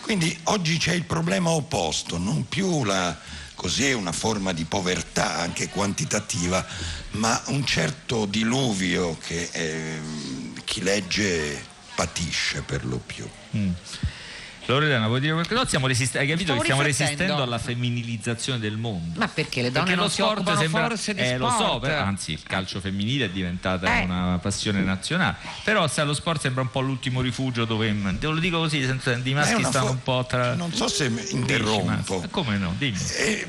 Quindi 0.00 0.38
oggi 0.44 0.78
c'è 0.78 0.92
il 0.92 1.04
problema 1.04 1.50
opposto, 1.50 2.16
non 2.16 2.48
più 2.48 2.84
la, 2.84 3.18
così 3.56 3.92
una 3.92 4.12
forma 4.12 4.52
di 4.52 4.64
povertà 4.64 5.38
anche 5.38 5.68
quantitativa, 5.68 6.64
ma 7.12 7.42
un 7.46 7.66
certo 7.66 8.26
diluvio 8.26 9.18
che 9.18 9.48
ehm, 9.50 10.62
chi 10.62 10.82
legge 10.82 11.64
patisce 11.96 12.62
per 12.62 12.84
lo 12.84 12.98
più. 13.04 13.28
Mm. 13.56 13.70
Loredana, 14.66 15.06
vuoi 15.06 15.20
dire 15.20 15.32
qualcosa? 15.32 15.60
No, 15.60 15.66
stiamo 15.66 15.86
resist- 15.86 16.16
hai 16.16 16.26
capito 16.26 16.44
Stavo 16.52 16.58
che 16.58 16.64
stiamo 16.64 16.82
resistendo 16.82 17.42
alla 17.42 17.58
femminilizzazione 17.58 18.58
del 18.58 18.76
mondo. 18.76 19.18
Ma 19.18 19.28
perché 19.28 19.62
le 19.62 19.70
donne 19.70 19.84
Perché 19.84 19.94
non 19.94 20.04
lo 20.04 20.10
si 20.10 20.16
sport 20.16 20.36
occupano 20.38 20.60
sembra, 20.60 20.86
forse 20.88 21.14
di 21.14 21.20
eh, 21.20 21.36
lo 21.36 21.48
so, 21.50 21.56
sport? 21.56 21.80
però- 21.80 22.02
anzi 22.02 22.32
il 22.32 22.42
calcio 22.42 22.80
femminile 22.80 23.26
è 23.26 23.30
diventata 23.30 24.00
Eh. 24.00 24.04
una 24.04 24.38
passione 24.42 24.80
nazionale. 24.80 25.36
Però 25.62 25.86
sai, 25.86 26.04
lo 26.06 26.14
sport 26.14 26.40
sembra 26.40 26.62
un 26.62 26.70
po' 26.70 26.80
l'ultimo 26.80 27.20
rifugio 27.20 27.64
dove 27.64 27.94
te 28.18 28.26
lo 28.26 28.34
dico 28.38 28.58
così, 28.58 28.84
senza, 28.84 29.12
i 29.12 29.16
Ma 29.16 29.22
è 29.22 29.32
maschi 29.52 29.64
stanno 29.64 29.86
fo- 29.86 29.92
un 29.92 30.02
po' 30.02 30.26
tra. 30.28 30.54
Non 30.54 30.72
so 30.72 30.88
se 30.88 31.08
mi 31.10 31.22
interrompo. 31.30 32.16
Massi. 32.16 32.28
Come 32.30 32.56
no? 32.58 32.74
Dimmi. 32.76 32.98
Eh, 33.18 33.46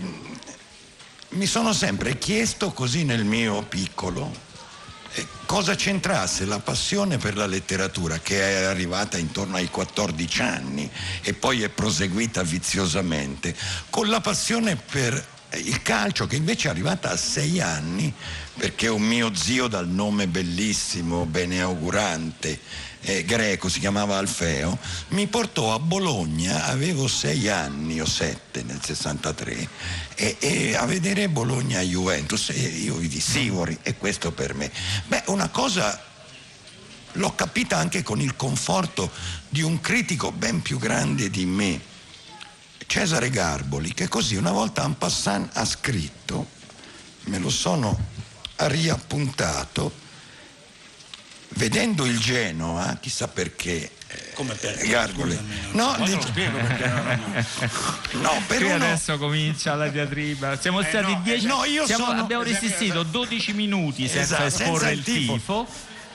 mi 1.29 1.45
sono 1.45 1.73
sempre 1.73 2.17
chiesto 2.17 2.71
così 2.71 3.03
nel 3.03 3.25
mio 3.25 3.61
piccolo 3.63 4.31
eh, 4.31 4.46
cosa 5.45 5.75
c'entrasse 5.75 6.45
la 6.45 6.59
passione 6.59 7.17
per 7.17 7.35
la 7.35 7.45
letteratura 7.45 8.19
che 8.19 8.39
è 8.39 8.63
arrivata 8.63 9.17
intorno 9.17 9.55
ai 9.55 9.69
14 9.69 10.41
anni 10.41 10.89
e 11.21 11.33
poi 11.33 11.63
è 11.63 11.69
proseguita 11.69 12.43
viziosamente 12.43 13.55
con 13.89 14.09
la 14.09 14.21
passione 14.21 14.75
per 14.75 15.13
eh, 15.49 15.59
il 15.59 15.81
calcio 15.81 16.27
che 16.27 16.35
invece 16.35 16.67
è 16.67 16.71
arrivata 16.71 17.11
a 17.11 17.17
6 17.17 17.61
anni 17.61 18.13
perché 18.57 18.87
un 18.87 19.03
mio 19.03 19.33
zio 19.35 19.67
dal 19.67 19.87
nome 19.87 20.27
bellissimo, 20.27 21.25
beneaugurante, 21.25 22.59
eh, 23.07 23.23
greco, 23.23 23.69
si 23.69 23.79
chiamava 23.79 24.17
Alfeo, 24.17 24.77
mi 25.09 25.27
portò 25.27 25.73
a 25.73 25.79
Bologna, 25.79 26.65
avevo 26.65 27.07
sei 27.07 27.47
anni 27.47 28.01
o 28.01 28.05
sette 28.05 28.63
nel 28.63 28.83
63, 28.83 29.69
e, 30.15 30.35
e 30.39 30.75
a 30.75 30.85
vedere 30.85 31.29
Bologna-Juventus 31.29 32.49
e 32.49 32.59
io 32.59 32.95
vidi 32.95 33.21
Sivori 33.21 33.77
e 33.81 33.95
questo 33.95 34.33
per 34.33 34.53
me. 34.55 34.69
Beh, 35.05 35.23
una 35.27 35.47
cosa 35.47 36.03
l'ho 37.13 37.33
capita 37.33 37.77
anche 37.77 38.03
con 38.03 38.19
il 38.19 38.35
conforto 38.35 39.09
di 39.47 39.61
un 39.61 39.79
critico 39.79 40.33
ben 40.33 40.61
più 40.61 40.77
grande 40.77 41.29
di 41.29 41.45
me, 41.45 41.79
Cesare 42.87 43.29
Garboli, 43.29 43.93
che 43.93 44.09
così 44.09 44.35
una 44.35 44.51
volta 44.51 44.83
en 44.83 44.97
passant 44.97 45.55
ha 45.55 45.63
scritto, 45.63 46.45
me 47.25 47.37
lo 47.37 47.49
sono 47.49 47.97
riappuntato, 48.57 50.05
vedendo 51.49 52.05
il 52.05 52.17
Genoa, 52.19 52.97
chissà 53.01 53.27
perché. 53.27 53.91
Come 54.35 54.53
perché? 54.53 54.87
Garboli. 54.87 55.33
Scusami, 55.35 55.59
No, 55.73 55.95
non 55.97 56.05
dico- 56.05 56.17
lo 56.17 56.21
spiego 56.27 56.57
perché 56.59 56.87
no, 56.87 57.03
no. 57.03 58.21
No, 58.21 58.43
per 58.47 58.57
Qui 58.57 58.65
uno- 58.65 58.75
adesso 58.75 59.17
comincia 59.17 59.75
la 59.75 59.87
diatriba. 59.89 60.57
Siamo 60.59 60.79
Eh, 60.81 60.85
stati 60.85 61.11
no, 61.13 61.21
10 61.23 61.45
eh, 61.45 61.47
no, 61.47 61.65
io 61.65 61.85
siamo- 61.85 62.05
sono- 62.05 62.21
abbiamo 62.21 62.43
resistito 62.43 63.03
12 63.03 63.53
minuti 63.53 64.07
senza 64.07 64.45
Esatto, 64.45 64.63
esporre 64.63 64.79
senza 64.79 64.89
il 64.91 64.97
il 64.99 65.03
tifo. 65.03 65.33
tifo. 65.33 65.67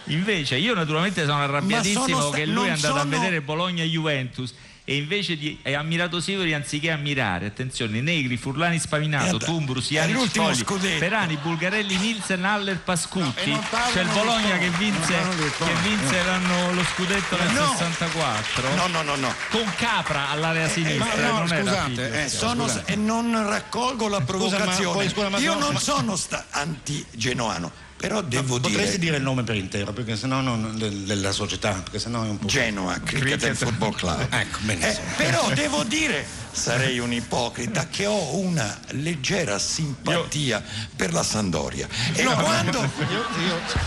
Invece 0.07 0.57
io 0.57 0.75
naturalmente 0.75 1.25
sono 1.25 1.43
arrabbiatissimo 1.43 2.07
sono 2.09 2.27
sta- 2.29 2.37
che 2.37 2.47
lui 2.47 2.67
è 2.69 2.71
andato 2.71 2.95
a 2.95 2.99
sono- 3.01 3.11
vedere 3.11 3.41
Bologna 3.41 3.85
Juventus 3.85 4.53
e 4.85 4.97
invece 4.97 5.37
di 5.37 5.59
è 5.63 5.75
ammirato 5.75 6.21
Sivori 6.21 6.53
anziché 6.55 6.91
ammirare, 6.91 7.47
attenzione, 7.47 8.01
Negri, 8.01 8.37
Furlani 8.37 8.79
Spavinato, 8.81 9.29
Guarda, 9.39 9.45
Tumbrus, 9.47 9.91
l'ultimo 10.13 10.47
Fogli. 10.47 10.99
Perani, 10.99 11.37
Bulgarelli, 11.37 11.97
Nielsen, 11.97 12.45
Haller, 12.45 12.79
Pascutti. 12.81 13.51
non 13.51 13.65
parlano 13.71 13.93
C'è 13.93 14.01
il 14.03 14.09
Bologna 14.09 14.59
che 14.59 14.69
vinse, 14.71 15.21
non 15.21 15.37
che 15.37 15.75
vinse 15.89 16.23
l'anno- 16.25 16.73
lo 16.73 16.85
scudetto 16.85 17.37
nel 17.37 17.53
No. 17.53 17.67
64 17.79 18.75
No, 18.75 18.87
no, 18.89 19.03
no, 19.03 19.15
no. 19.17 19.35
con 19.51 19.71
Capra 19.77 20.31
all'area 20.31 20.69
sinistra. 20.69 21.05
ma 21.05 21.15
no, 21.15 21.39
non 21.39 21.53
era 21.53 21.63
scusate, 21.63 21.89
figlio. 21.91 22.03
eh, 22.15 22.29
Sono- 22.29 22.67
Scusate. 22.69 22.93
e 22.93 22.97
non 22.97 23.49
raccolgo 23.49 24.09
la 24.09 24.21
provocazione. 24.21 24.93
poi, 24.97 25.09
scusa, 25.09 25.29
ma 25.29 25.39
Io 25.39 25.55
no, 25.55 25.61
non 25.61 25.73
ma- 25.75 25.79
sono 25.81 26.17
sta- 26.17 26.47
anti-genoano, 26.51 27.71
però 28.03 28.21
devo 28.21 28.59
Potresti 28.59 28.99
dire 28.99 28.99
dire 28.99 29.17
il 29.19 29.23
nome 29.23 29.45
per 29.45 29.55
intero, 29.55 29.93
perché 29.93 30.17
sennò 30.17 30.41
non, 30.41 30.75
del- 30.77 31.03
della 31.03 31.31
società, 31.31 31.71
perché 31.75 32.01
sennò 32.01 32.25
è 32.25 32.29
un 32.29 32.39
po'. 32.39 32.47
Genoa, 32.49 32.99
Cricket 32.99 33.45
and 33.45 33.55
Football 33.55 33.95
Club. 33.95 34.27
Ecco, 34.29 34.59
benissimo. 34.63 35.07
Eh, 35.07 35.15
però 35.17 35.49
devo 35.55 35.85
dire 35.85 36.27
sarei 36.53 36.99
un 36.99 37.13
ipocrita 37.13 37.87
che 37.89 38.07
ho 38.07 38.37
una 38.37 38.79
leggera 38.91 39.59
simpatia 39.59 40.63
per 40.95 41.13
la 41.13 41.23
Sandoria. 41.23 41.89
E 42.13 42.23
No, 42.23 42.35
quando 42.37 42.79
io, 42.79 43.25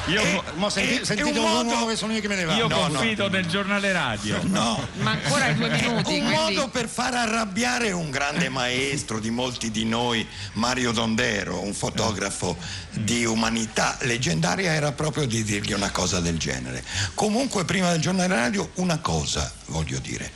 io, 0.10 0.22
io 0.22 0.44
mo 0.56 0.70
senti- 0.70 0.96
è- 0.96 1.02
è 1.02 1.06
sentite 1.06 1.30
un 1.30 1.38
un 1.38 1.44
modo- 1.52 1.70
uomo 1.70 1.86
che 1.86 1.96
sono 1.96 2.14
io 2.14 2.22
che 2.22 2.28
me 2.28 2.36
ne 2.36 2.46
vado. 2.46 2.60
Io 2.60 2.68
No, 2.68 2.88
no. 2.88 2.94
confido 3.00 3.30
nel 3.30 3.46
giornale 3.48 3.92
radio. 3.92 4.40
No, 4.44 4.86
Ma 5.00 5.12
ancora 5.12 5.52
due 5.54 5.70
minuti, 5.70 5.94
un 5.94 6.04
quindi... 6.04 6.32
modo 6.32 6.68
per 6.70 6.88
far 6.88 7.14
arrabbiare 7.14 7.92
un 7.92 8.10
grande 8.10 8.50
maestro 8.50 9.20
di 9.20 9.30
molti 9.30 9.70
di 9.72 9.86
noi, 9.86 10.28
Mario 10.54 10.92
Dondero, 10.92 11.62
un 11.62 11.74
fotografo 11.74 12.58
di 12.92 13.26
umanità 13.26 13.98
leggendaria, 14.02 14.74
era 14.74 14.92
proprio 14.92 15.26
di 15.26 15.44
dirgli 15.44 15.74
una 15.74 15.92
cosa 15.92 16.20
del 16.20 16.38
genere. 16.38 16.84
Comunque, 17.14 17.64
prima 17.66 17.92
del 17.92 18.02
giornale 18.02 18.34
radio, 18.36 18.70
una 18.76 18.98
cosa 19.00 19.52
voglio 19.68 20.00
dire. 20.00 20.32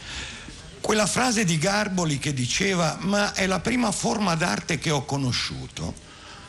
Quella 0.82 1.06
frase 1.06 1.44
di 1.44 1.58
Garboli 1.58 2.18
che 2.20 2.34
diceva 2.34 2.98
ma 3.02 3.34
è 3.34 3.46
la 3.46 3.60
prima 3.60 3.92
forma 3.92 4.36
d'arte 4.36 4.80
che 4.80 4.90
ho 4.92 5.06
conosciuto, 5.06 5.94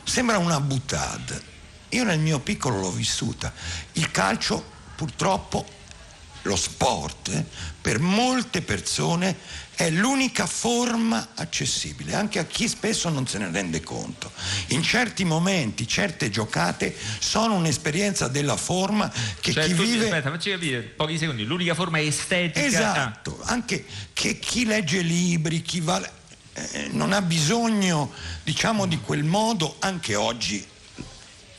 sembra 0.03 0.37
una 0.37 0.59
buttad. 0.59 1.41
Io 1.89 2.03
nel 2.03 2.19
mio 2.19 2.39
piccolo 2.39 2.79
l'ho 2.79 2.91
vissuta. 2.91 3.53
Il 3.93 4.09
calcio 4.11 4.63
purtroppo 4.95 5.79
lo 6.43 6.55
sport 6.55 7.29
eh, 7.29 7.45
per 7.81 7.99
molte 7.99 8.61
persone 8.61 9.35
è 9.81 9.89
l'unica 9.89 10.45
forma 10.45 11.29
accessibile, 11.33 12.13
anche 12.13 12.37
a 12.37 12.45
chi 12.45 12.67
spesso 12.67 13.09
non 13.09 13.25
se 13.25 13.39
ne 13.39 13.49
rende 13.49 13.81
conto. 13.81 14.31
In 14.67 14.83
certi 14.83 15.23
momenti, 15.23 15.87
certe 15.87 16.29
giocate 16.29 16.95
sono 17.17 17.55
un'esperienza 17.55 18.27
della 18.27 18.57
forma 18.57 19.11
che 19.39 19.51
Cioè, 19.51 19.65
chi 19.65 19.73
tu- 19.73 19.81
vive... 19.81 20.05
Aspetta, 20.05 20.29
facci 20.29 20.51
capire, 20.51 20.81
pochi 20.81 21.17
secondi. 21.17 21.45
L'unica 21.45 21.73
forma 21.73 21.99
estetica. 21.99 22.63
Esatto, 22.63 23.39
anche 23.45 23.83
che 24.13 24.37
chi 24.37 24.65
legge 24.65 25.01
libri, 25.01 25.63
chi 25.63 25.79
va... 25.79 25.99
eh, 26.53 26.89
non 26.91 27.11
ha 27.11 27.23
bisogno, 27.23 28.11
diciamo, 28.43 28.85
di 28.85 28.99
quel 28.99 29.23
modo 29.23 29.77
anche 29.79 30.13
oggi 30.13 30.63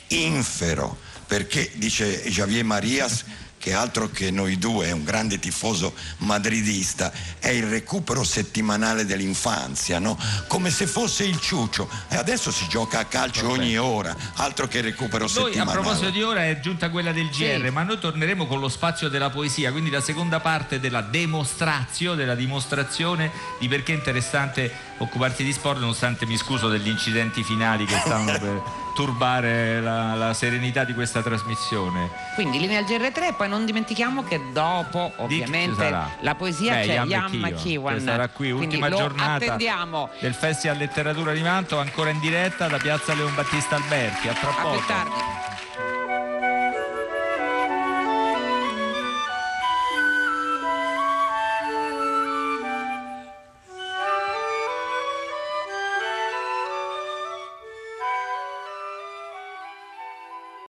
infero, 0.08 0.96
perché 1.26 1.72
dice 1.74 2.22
Javier 2.28 2.64
Marias 2.64 3.24
che 3.62 3.74
altro 3.74 4.10
che 4.10 4.32
noi 4.32 4.58
due, 4.58 4.88
è 4.88 4.90
un 4.90 5.04
grande 5.04 5.38
tifoso 5.38 5.94
madridista, 6.18 7.12
è 7.38 7.50
il 7.50 7.68
recupero 7.68 8.24
settimanale 8.24 9.06
dell'infanzia, 9.06 10.00
no? 10.00 10.18
come 10.48 10.68
se 10.68 10.88
fosse 10.88 11.22
il 11.22 11.38
ciuccio. 11.38 11.88
E 12.08 12.16
adesso 12.16 12.50
si 12.50 12.66
gioca 12.66 12.98
a 12.98 13.04
calcio 13.04 13.48
ogni 13.48 13.78
ora, 13.78 14.16
altro 14.38 14.66
che 14.66 14.80
recupero 14.80 15.28
Noi 15.32 15.42
a 15.42 15.44
settimanale. 15.44 15.78
proposito 15.78 16.10
di 16.10 16.22
ora 16.24 16.44
è 16.44 16.58
giunta 16.58 16.90
quella 16.90 17.12
del 17.12 17.28
GR, 17.28 17.70
ma 17.70 17.84
noi 17.84 18.00
torneremo 18.00 18.48
con 18.48 18.58
lo 18.58 18.68
spazio 18.68 19.08
della 19.08 19.30
poesia, 19.30 19.70
quindi 19.70 19.90
la 19.90 20.00
seconda 20.00 20.40
parte 20.40 20.80
della 20.80 21.02
demonstrazio, 21.02 22.14
della 22.14 22.34
dimostrazione 22.34 23.30
di 23.60 23.68
perché 23.68 23.92
è 23.92 23.96
interessante 23.96 24.72
occuparsi 24.98 25.44
di 25.44 25.52
sport, 25.52 25.78
nonostante 25.78 26.26
mi 26.26 26.36
scuso 26.36 26.68
degli 26.68 26.88
incidenti 26.88 27.44
finali 27.44 27.84
che 27.84 27.96
stavano 27.96 28.32
per 28.40 28.81
turbare 28.94 29.80
la, 29.80 30.14
la 30.14 30.34
serenità 30.34 30.84
di 30.84 30.94
questa 30.94 31.22
trasmissione. 31.22 32.10
Quindi 32.34 32.58
linea 32.58 32.78
al 32.78 32.84
GR3 32.84 33.22
e 33.28 33.32
poi 33.36 33.48
non 33.48 33.64
dimentichiamo 33.64 34.22
che 34.24 34.40
dopo 34.52 35.12
ovviamente 35.16 35.90
la 36.20 36.34
poesia 36.34 36.74
Beh, 36.74 36.86
c'è 36.86 37.04
McEwan. 37.04 37.94
che 37.94 38.00
sarà 38.00 38.28
qui, 38.28 38.50
Quindi 38.52 38.76
ultima 38.76 38.90
giornata 38.90 39.32
attendiamo. 39.44 40.10
del 40.20 40.34
Festival 40.34 40.76
Letteratura 40.78 41.32
di 41.32 41.42
Manto, 41.42 41.78
ancora 41.78 42.10
in 42.10 42.20
diretta 42.20 42.68
da 42.68 42.78
Piazza 42.78 43.14
Leon 43.14 43.34
Battista 43.34 43.76
Alberti. 43.76 44.28
A 44.28 44.32
tra 44.32 44.50
A 44.50 44.62
poco. 44.62 44.82
tardi. 44.86 45.51